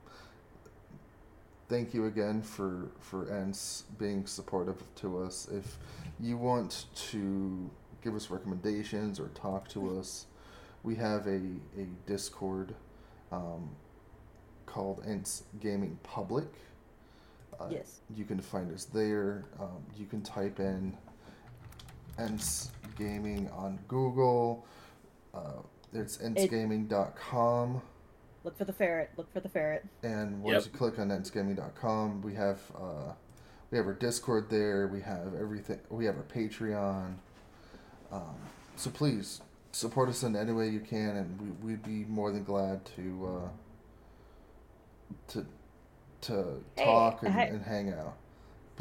thank 1.68 1.94
you 1.94 2.06
again 2.08 2.42
for 2.42 2.90
for 3.00 3.32
ENS 3.32 3.84
being 4.00 4.26
supportive 4.26 4.82
to 4.96 5.20
us. 5.20 5.48
If 5.52 5.78
you 6.22 6.38
want 6.38 6.86
to 7.12 7.70
give 8.04 8.16
us 8.16 8.30
recommendations 8.30 9.20
or 9.20 9.28
talk 9.30 9.68
to 9.70 9.98
us, 10.00 10.26
we 10.84 10.96
have 10.96 11.28
a 11.28 11.42
a 11.78 11.86
Discord 12.06 12.76
um, 13.32 13.70
called 14.66 15.04
ENS 15.06 15.44
Gaming 15.60 16.00
Public. 16.04 16.48
Uh, 17.60 17.68
Yes. 17.70 18.00
You 18.16 18.24
can 18.26 18.40
find 18.40 18.74
us 18.74 18.86
there. 18.86 19.46
Um, 19.60 19.84
you 19.98 20.06
can 20.06 20.22
type 20.22 20.60
in 20.60 20.96
ENS 22.18 22.72
Gaming 22.98 23.50
on 23.52 23.80
Google. 23.88 24.66
Uh, 25.34 25.62
it's 25.94 26.18
ensgaming.com. 26.18 27.82
Look 28.44 28.58
for 28.58 28.64
the 28.66 28.74
ferret. 28.74 29.12
Look 29.18 29.32
for 29.34 29.40
the 29.42 29.50
ferret. 29.50 29.86
And 30.04 30.42
once 30.42 30.66
Yep. 30.66 30.74
you 30.74 30.78
click 30.80 31.00
on 31.00 31.10
ensgaming.com, 31.10 32.22
we 32.22 32.34
have 32.36 32.60
uh, 32.76 33.14
we 33.72 33.78
have 33.78 33.88
our 33.88 33.94
Discord 33.94 34.50
there. 34.50 34.88
We 34.88 35.02
have 35.02 35.34
everything. 35.40 35.80
We 35.90 36.06
have 36.06 36.16
our 36.18 36.24
Patreon. 36.24 37.14
Um, 38.12 38.36
so 38.76 38.90
please 38.90 39.42
support 39.72 40.10
us 40.10 40.24
in 40.24 40.36
any 40.36 40.52
way 40.52 40.70
you 40.70 40.80
can, 40.80 41.16
and 41.18 41.40
we, 41.62 41.72
we'd 41.72 41.84
be 41.84 42.06
more 42.10 42.32
than 42.32 42.44
glad 42.44 42.84
to 42.96 43.42
uh, 43.44 43.50
to 45.30 45.46
to 46.22 46.64
Hey, 46.76 46.86
talk 46.86 47.24
and, 47.24 47.34
hey. 47.34 47.48
and 47.50 47.64
hang 47.64 47.94
out. 47.94 48.16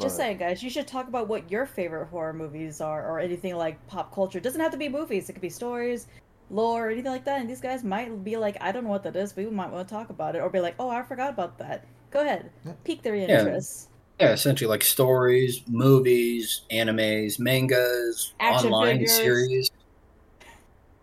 Just 0.01 0.15
saying, 0.15 0.37
guys, 0.37 0.63
you 0.63 0.69
should 0.69 0.87
talk 0.87 1.09
about 1.09 1.27
what 1.27 1.51
your 1.51 1.65
favorite 1.65 2.05
horror 2.07 2.31
movies 2.31 2.79
are, 2.79 3.05
or 3.05 3.19
anything 3.19 3.55
like 3.57 3.85
pop 3.87 4.13
culture. 4.15 4.37
It 4.37 4.43
doesn't 4.45 4.61
have 4.61 4.71
to 4.71 4.77
be 4.77 4.87
movies. 4.87 5.29
It 5.29 5.33
could 5.33 5.41
be 5.41 5.49
stories, 5.49 6.07
lore, 6.49 6.89
anything 6.89 7.11
like 7.11 7.25
that. 7.25 7.41
And 7.41 7.49
these 7.49 7.59
guys 7.59 7.83
might 7.83 8.23
be 8.23 8.37
like, 8.37 8.55
I 8.61 8.71
don't 8.71 8.85
know 8.85 8.89
what 8.91 9.03
that 9.03 9.17
is. 9.17 9.33
but 9.33 9.43
We 9.43 9.51
might 9.51 9.69
want 9.69 9.85
to 9.87 9.93
talk 9.93 10.09
about 10.09 10.35
it, 10.37 10.39
or 10.39 10.49
be 10.49 10.61
like, 10.61 10.75
Oh, 10.79 10.89
I 10.89 11.03
forgot 11.03 11.29
about 11.31 11.57
that. 11.57 11.83
Go 12.11 12.21
ahead, 12.21 12.49
Yeah. 12.65 12.71
pique 12.85 13.01
their 13.03 13.13
interest. 13.15 13.88
Yeah, 13.88 13.88
essentially 14.27 14.67
like 14.67 14.83
stories, 14.83 15.63
movies, 15.67 16.61
animes, 16.71 17.39
mangas, 17.39 18.33
Action 18.39 18.71
online 18.71 18.97
figures. 18.99 19.15
series. 19.15 19.71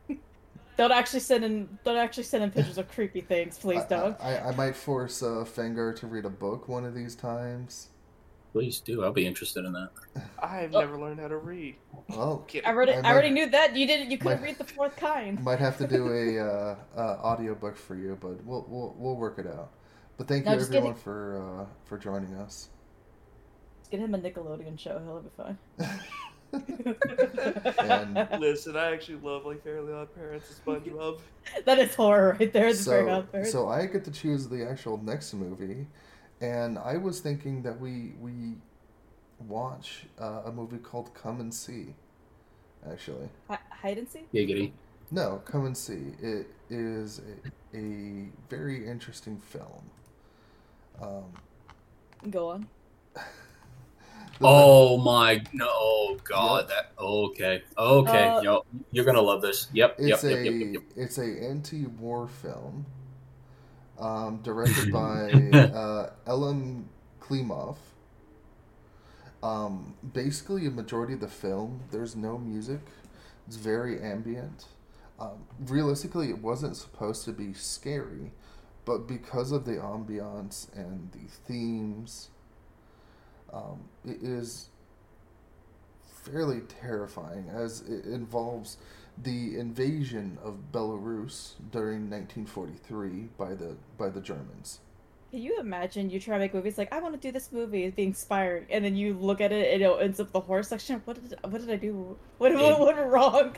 Don't 0.76 0.92
actually 0.92 1.20
send 1.20 1.44
in. 1.44 1.78
Don't 1.84 1.96
actually 1.96 2.24
send 2.24 2.44
in 2.44 2.50
pictures 2.50 2.76
of 2.78 2.88
creepy 2.88 3.22
things, 3.22 3.56
please. 3.58 3.80
I, 3.82 3.86
Don't. 3.88 4.16
I, 4.20 4.38
I 4.50 4.54
might 4.54 4.76
force 4.76 5.22
uh, 5.22 5.44
Fengar 5.46 5.94
to 5.96 6.06
read 6.06 6.26
a 6.26 6.30
book 6.30 6.68
one 6.68 6.84
of 6.84 6.94
these 6.94 7.14
times. 7.14 7.88
Please 8.52 8.80
do. 8.80 9.04
I'll 9.04 9.12
be 9.12 9.26
interested 9.26 9.64
in 9.66 9.72
that. 9.72 9.90
I've 10.42 10.74
Oh. 10.74 10.80
never 10.80 10.98
learned 10.98 11.20
how 11.20 11.28
to 11.28 11.36
read. 11.36 11.76
Well, 12.08 12.44
Kidding. 12.46 12.66
I 12.68 12.72
already, 12.72 12.92
I 12.92 13.00
I, 13.00 13.12
already 13.12 13.30
knew 13.30 13.48
that. 13.50 13.74
You 13.76 13.86
didn't. 13.86 14.10
You 14.10 14.18
couldn't 14.18 14.40
might- 14.40 14.46
read 14.46 14.58
the 14.58 14.64
fourth 14.64 14.96
kind. 14.96 15.42
might 15.42 15.58
have 15.58 15.78
to 15.78 15.86
do 15.86 16.08
a 16.12 16.38
uh, 16.44 16.76
uh, 16.96 17.18
audio 17.22 17.54
book 17.54 17.76
for 17.76 17.94
you, 17.96 18.16
but 18.20 18.42
we'll 18.44 18.66
we'll, 18.68 18.94
we'll 18.98 19.16
work 19.16 19.38
it 19.38 19.46
out. 19.46 19.70
But 20.18 20.28
thank 20.28 20.44
No, 20.46 20.52
you 20.52 20.60
everyone 20.60 20.82
kidding. 20.90 20.94
for 21.02 21.62
uh, 21.62 21.66
for 21.86 21.96
joining 21.98 22.34
us. 22.34 22.68
Let's 23.86 23.92
get 23.92 24.00
him 24.00 24.14
a 24.16 24.18
Nickelodeon 24.18 24.76
show. 24.80 25.00
He'll 25.04 25.20
be 25.20 25.30
fine. 25.36 25.58
And 27.78 28.40
Listen, 28.40 28.76
I 28.76 28.92
actually 28.92 29.18
love 29.18 29.46
like 29.46 29.62
Fairly 29.62 29.92
Odd 29.92 30.12
Parents 30.12 30.60
and 30.66 30.82
SpongeBob. 30.82 31.20
that 31.64 31.78
is 31.78 31.94
horror 31.94 32.36
right 32.40 32.52
there. 32.52 32.66
It's 32.66 32.80
so 32.80 33.08
odd 33.08 33.46
so 33.46 33.68
I 33.68 33.86
get 33.86 34.04
to 34.06 34.10
choose 34.10 34.48
the 34.48 34.68
actual 34.68 34.98
next 34.98 35.34
movie, 35.34 35.86
and 36.40 36.78
I 36.78 36.96
was 36.96 37.20
thinking 37.20 37.62
that 37.62 37.78
we 37.78 38.14
we 38.20 38.54
watch 39.46 40.06
uh, 40.20 40.42
a 40.46 40.50
movie 40.50 40.78
called 40.78 41.14
Come 41.14 41.38
and 41.38 41.54
See. 41.54 41.94
Actually, 42.90 43.28
Hi- 43.48 43.58
hide 43.70 43.98
and 43.98 44.08
seek. 44.08 44.32
Giggity. 44.32 44.72
no, 45.12 45.42
Come 45.44 45.66
and 45.66 45.76
See. 45.76 46.12
It 46.20 46.48
is 46.70 47.20
a, 47.20 47.76
a 47.78 48.30
very 48.50 48.84
interesting 48.88 49.38
film. 49.38 49.90
Um, 51.00 52.30
Go 52.32 52.48
on. 52.48 52.66
Oh 54.42 54.98
my 54.98 55.42
no! 55.52 55.66
Oh 55.68 56.16
god! 56.24 56.68
That 56.68 56.92
okay? 56.98 57.62
Okay, 57.76 58.34
Uh, 58.34 58.40
yo, 58.40 58.64
you're 58.90 59.04
gonna 59.04 59.20
love 59.20 59.42
this. 59.42 59.68
Yep, 59.72 59.98
yep, 60.02 60.20
It's 60.20 60.24
yep, 60.24 60.40
a 60.40 60.44
yep, 60.44 60.54
yep, 60.60 60.68
yep. 60.72 60.82
it's 60.96 61.18
a 61.18 61.24
anti-war 61.24 62.28
film, 62.28 62.86
um, 63.98 64.40
directed 64.42 64.90
by 64.92 65.30
uh, 65.74 66.10
Elem 66.26 66.84
Klimov. 67.20 67.76
Um, 69.42 69.94
basically, 70.12 70.66
a 70.66 70.70
majority 70.70 71.14
of 71.14 71.20
the 71.20 71.28
film, 71.28 71.82
there's 71.90 72.16
no 72.16 72.38
music. 72.38 72.80
It's 73.46 73.56
very 73.56 74.00
ambient. 74.00 74.66
Um, 75.20 75.46
realistically, 75.60 76.30
it 76.30 76.38
wasn't 76.42 76.76
supposed 76.76 77.24
to 77.24 77.32
be 77.32 77.52
scary, 77.52 78.32
but 78.84 79.06
because 79.06 79.52
of 79.52 79.64
the 79.64 79.72
ambiance 79.76 80.68
and 80.76 81.10
the 81.12 81.28
themes, 81.46 82.30
um, 83.52 83.88
it 84.04 84.22
is 84.22 84.68
fairly 86.24 86.60
terrifying 86.80 87.48
as 87.48 87.82
it 87.82 88.04
involves 88.04 88.78
the 89.22 89.58
invasion 89.58 90.38
of 90.42 90.72
Belarus 90.72 91.54
during 91.70 92.10
1943 92.10 93.28
by 93.38 93.54
the 93.54 93.76
by 93.96 94.08
the 94.08 94.20
Germans. 94.20 94.80
Can 95.30 95.42
you 95.42 95.58
imagine 95.58 96.10
you 96.10 96.20
try 96.20 96.36
to 96.36 96.40
make 96.40 96.54
movies 96.54 96.78
like 96.78 96.92
I 96.92 97.00
want 97.00 97.14
to 97.14 97.20
do 97.20 97.32
this 97.32 97.50
movie, 97.50 97.84
it's 97.84 97.96
being 97.96 98.08
inspired, 98.08 98.66
and 98.70 98.84
then 98.84 98.96
you 98.96 99.14
look 99.14 99.40
at 99.40 99.52
it 99.52 99.72
and 99.72 99.82
it 99.82 100.00
ends 100.00 100.20
up 100.20 100.32
the 100.32 100.40
horror 100.40 100.62
section. 100.62 101.00
What 101.04 101.22
did 101.28 101.38
what 101.42 101.60
did 101.60 101.70
I 101.70 101.76
do? 101.76 102.16
What 102.38 102.54
what, 102.54 102.80
what 102.80 102.96
went 102.96 103.10
wrong? 103.10 103.56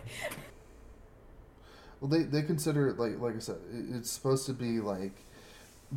Well, 2.01 2.09
they 2.09 2.23
they 2.23 2.43
consider 2.43 2.89
it 2.89 2.99
like 2.99 3.19
like 3.19 3.37
I 3.37 3.41
said, 3.41 3.59
it's 3.73 4.11
supposed 4.11 4.47
to 4.47 4.53
be 4.53 4.81
like 4.81 5.25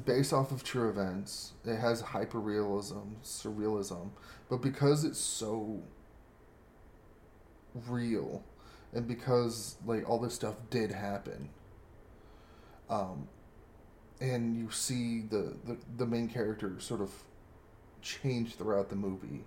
based 0.05 0.33
off 0.33 0.51
of 0.51 0.63
true 0.63 0.89
events. 0.89 1.53
It 1.65 1.77
has 1.77 2.01
hyperrealism, 2.01 3.15
surrealism, 3.23 4.09
but 4.49 4.61
because 4.61 5.03
it's 5.03 5.19
so 5.19 5.81
real, 7.87 8.43
and 8.93 9.07
because 9.07 9.75
like 9.85 10.09
all 10.09 10.19
this 10.19 10.33
stuff 10.33 10.55
did 10.69 10.91
happen, 10.91 11.49
um, 12.89 13.27
and 14.19 14.55
you 14.57 14.69
see 14.71 15.21
the, 15.21 15.55
the, 15.65 15.77
the 15.97 16.05
main 16.05 16.27
character 16.27 16.75
sort 16.79 17.01
of 17.01 17.11
change 18.01 18.55
throughout 18.55 18.89
the 18.89 18.95
movie 18.95 19.43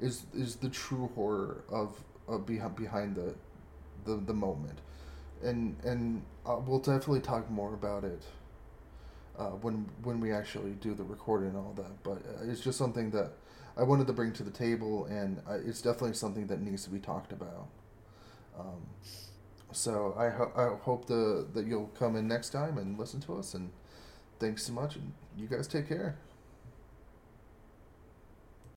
is 0.00 0.24
is 0.34 0.56
the 0.56 0.68
true 0.68 1.10
horror 1.14 1.64
of, 1.70 1.96
of 2.28 2.46
behind 2.46 2.76
behind 2.76 3.16
the, 3.16 3.34
the 4.04 4.16
the 4.26 4.34
moment 4.34 4.78
and 5.42 5.76
and 5.84 6.22
uh, 6.46 6.56
we'll 6.66 6.78
definitely 6.78 7.20
talk 7.20 7.50
more 7.50 7.74
about 7.74 8.04
it 8.04 8.22
uh, 9.40 9.50
when 9.62 9.88
when 10.02 10.20
we 10.20 10.32
actually 10.32 10.72
do 10.72 10.94
the 10.94 11.02
recording 11.02 11.48
and 11.48 11.56
all 11.56 11.72
that 11.74 12.02
but 12.02 12.18
uh, 12.18 12.50
it's 12.50 12.60
just 12.60 12.78
something 12.78 13.10
that 13.10 13.32
I 13.76 13.82
wanted 13.82 14.06
to 14.08 14.12
bring 14.12 14.32
to 14.34 14.42
the 14.42 14.50
table 14.50 15.06
and 15.06 15.40
uh, 15.48 15.54
it's 15.64 15.80
definitely 15.80 16.14
something 16.14 16.46
that 16.48 16.60
needs 16.60 16.84
to 16.84 16.90
be 16.90 16.98
talked 16.98 17.32
about. 17.32 17.68
Um, 18.58 18.82
so 19.72 20.14
I, 20.18 20.28
ho- 20.28 20.52
I 20.56 20.82
hope 20.84 21.06
the 21.06 21.46
that 21.54 21.66
you'll 21.66 21.90
come 21.98 22.16
in 22.16 22.28
next 22.28 22.50
time 22.50 22.76
and 22.78 22.98
listen 22.98 23.20
to 23.22 23.38
us 23.38 23.54
and 23.54 23.70
thanks 24.38 24.64
so 24.64 24.72
much 24.72 24.96
and 24.96 25.12
you 25.36 25.46
guys 25.46 25.66
take 25.66 25.88
care 25.88 26.18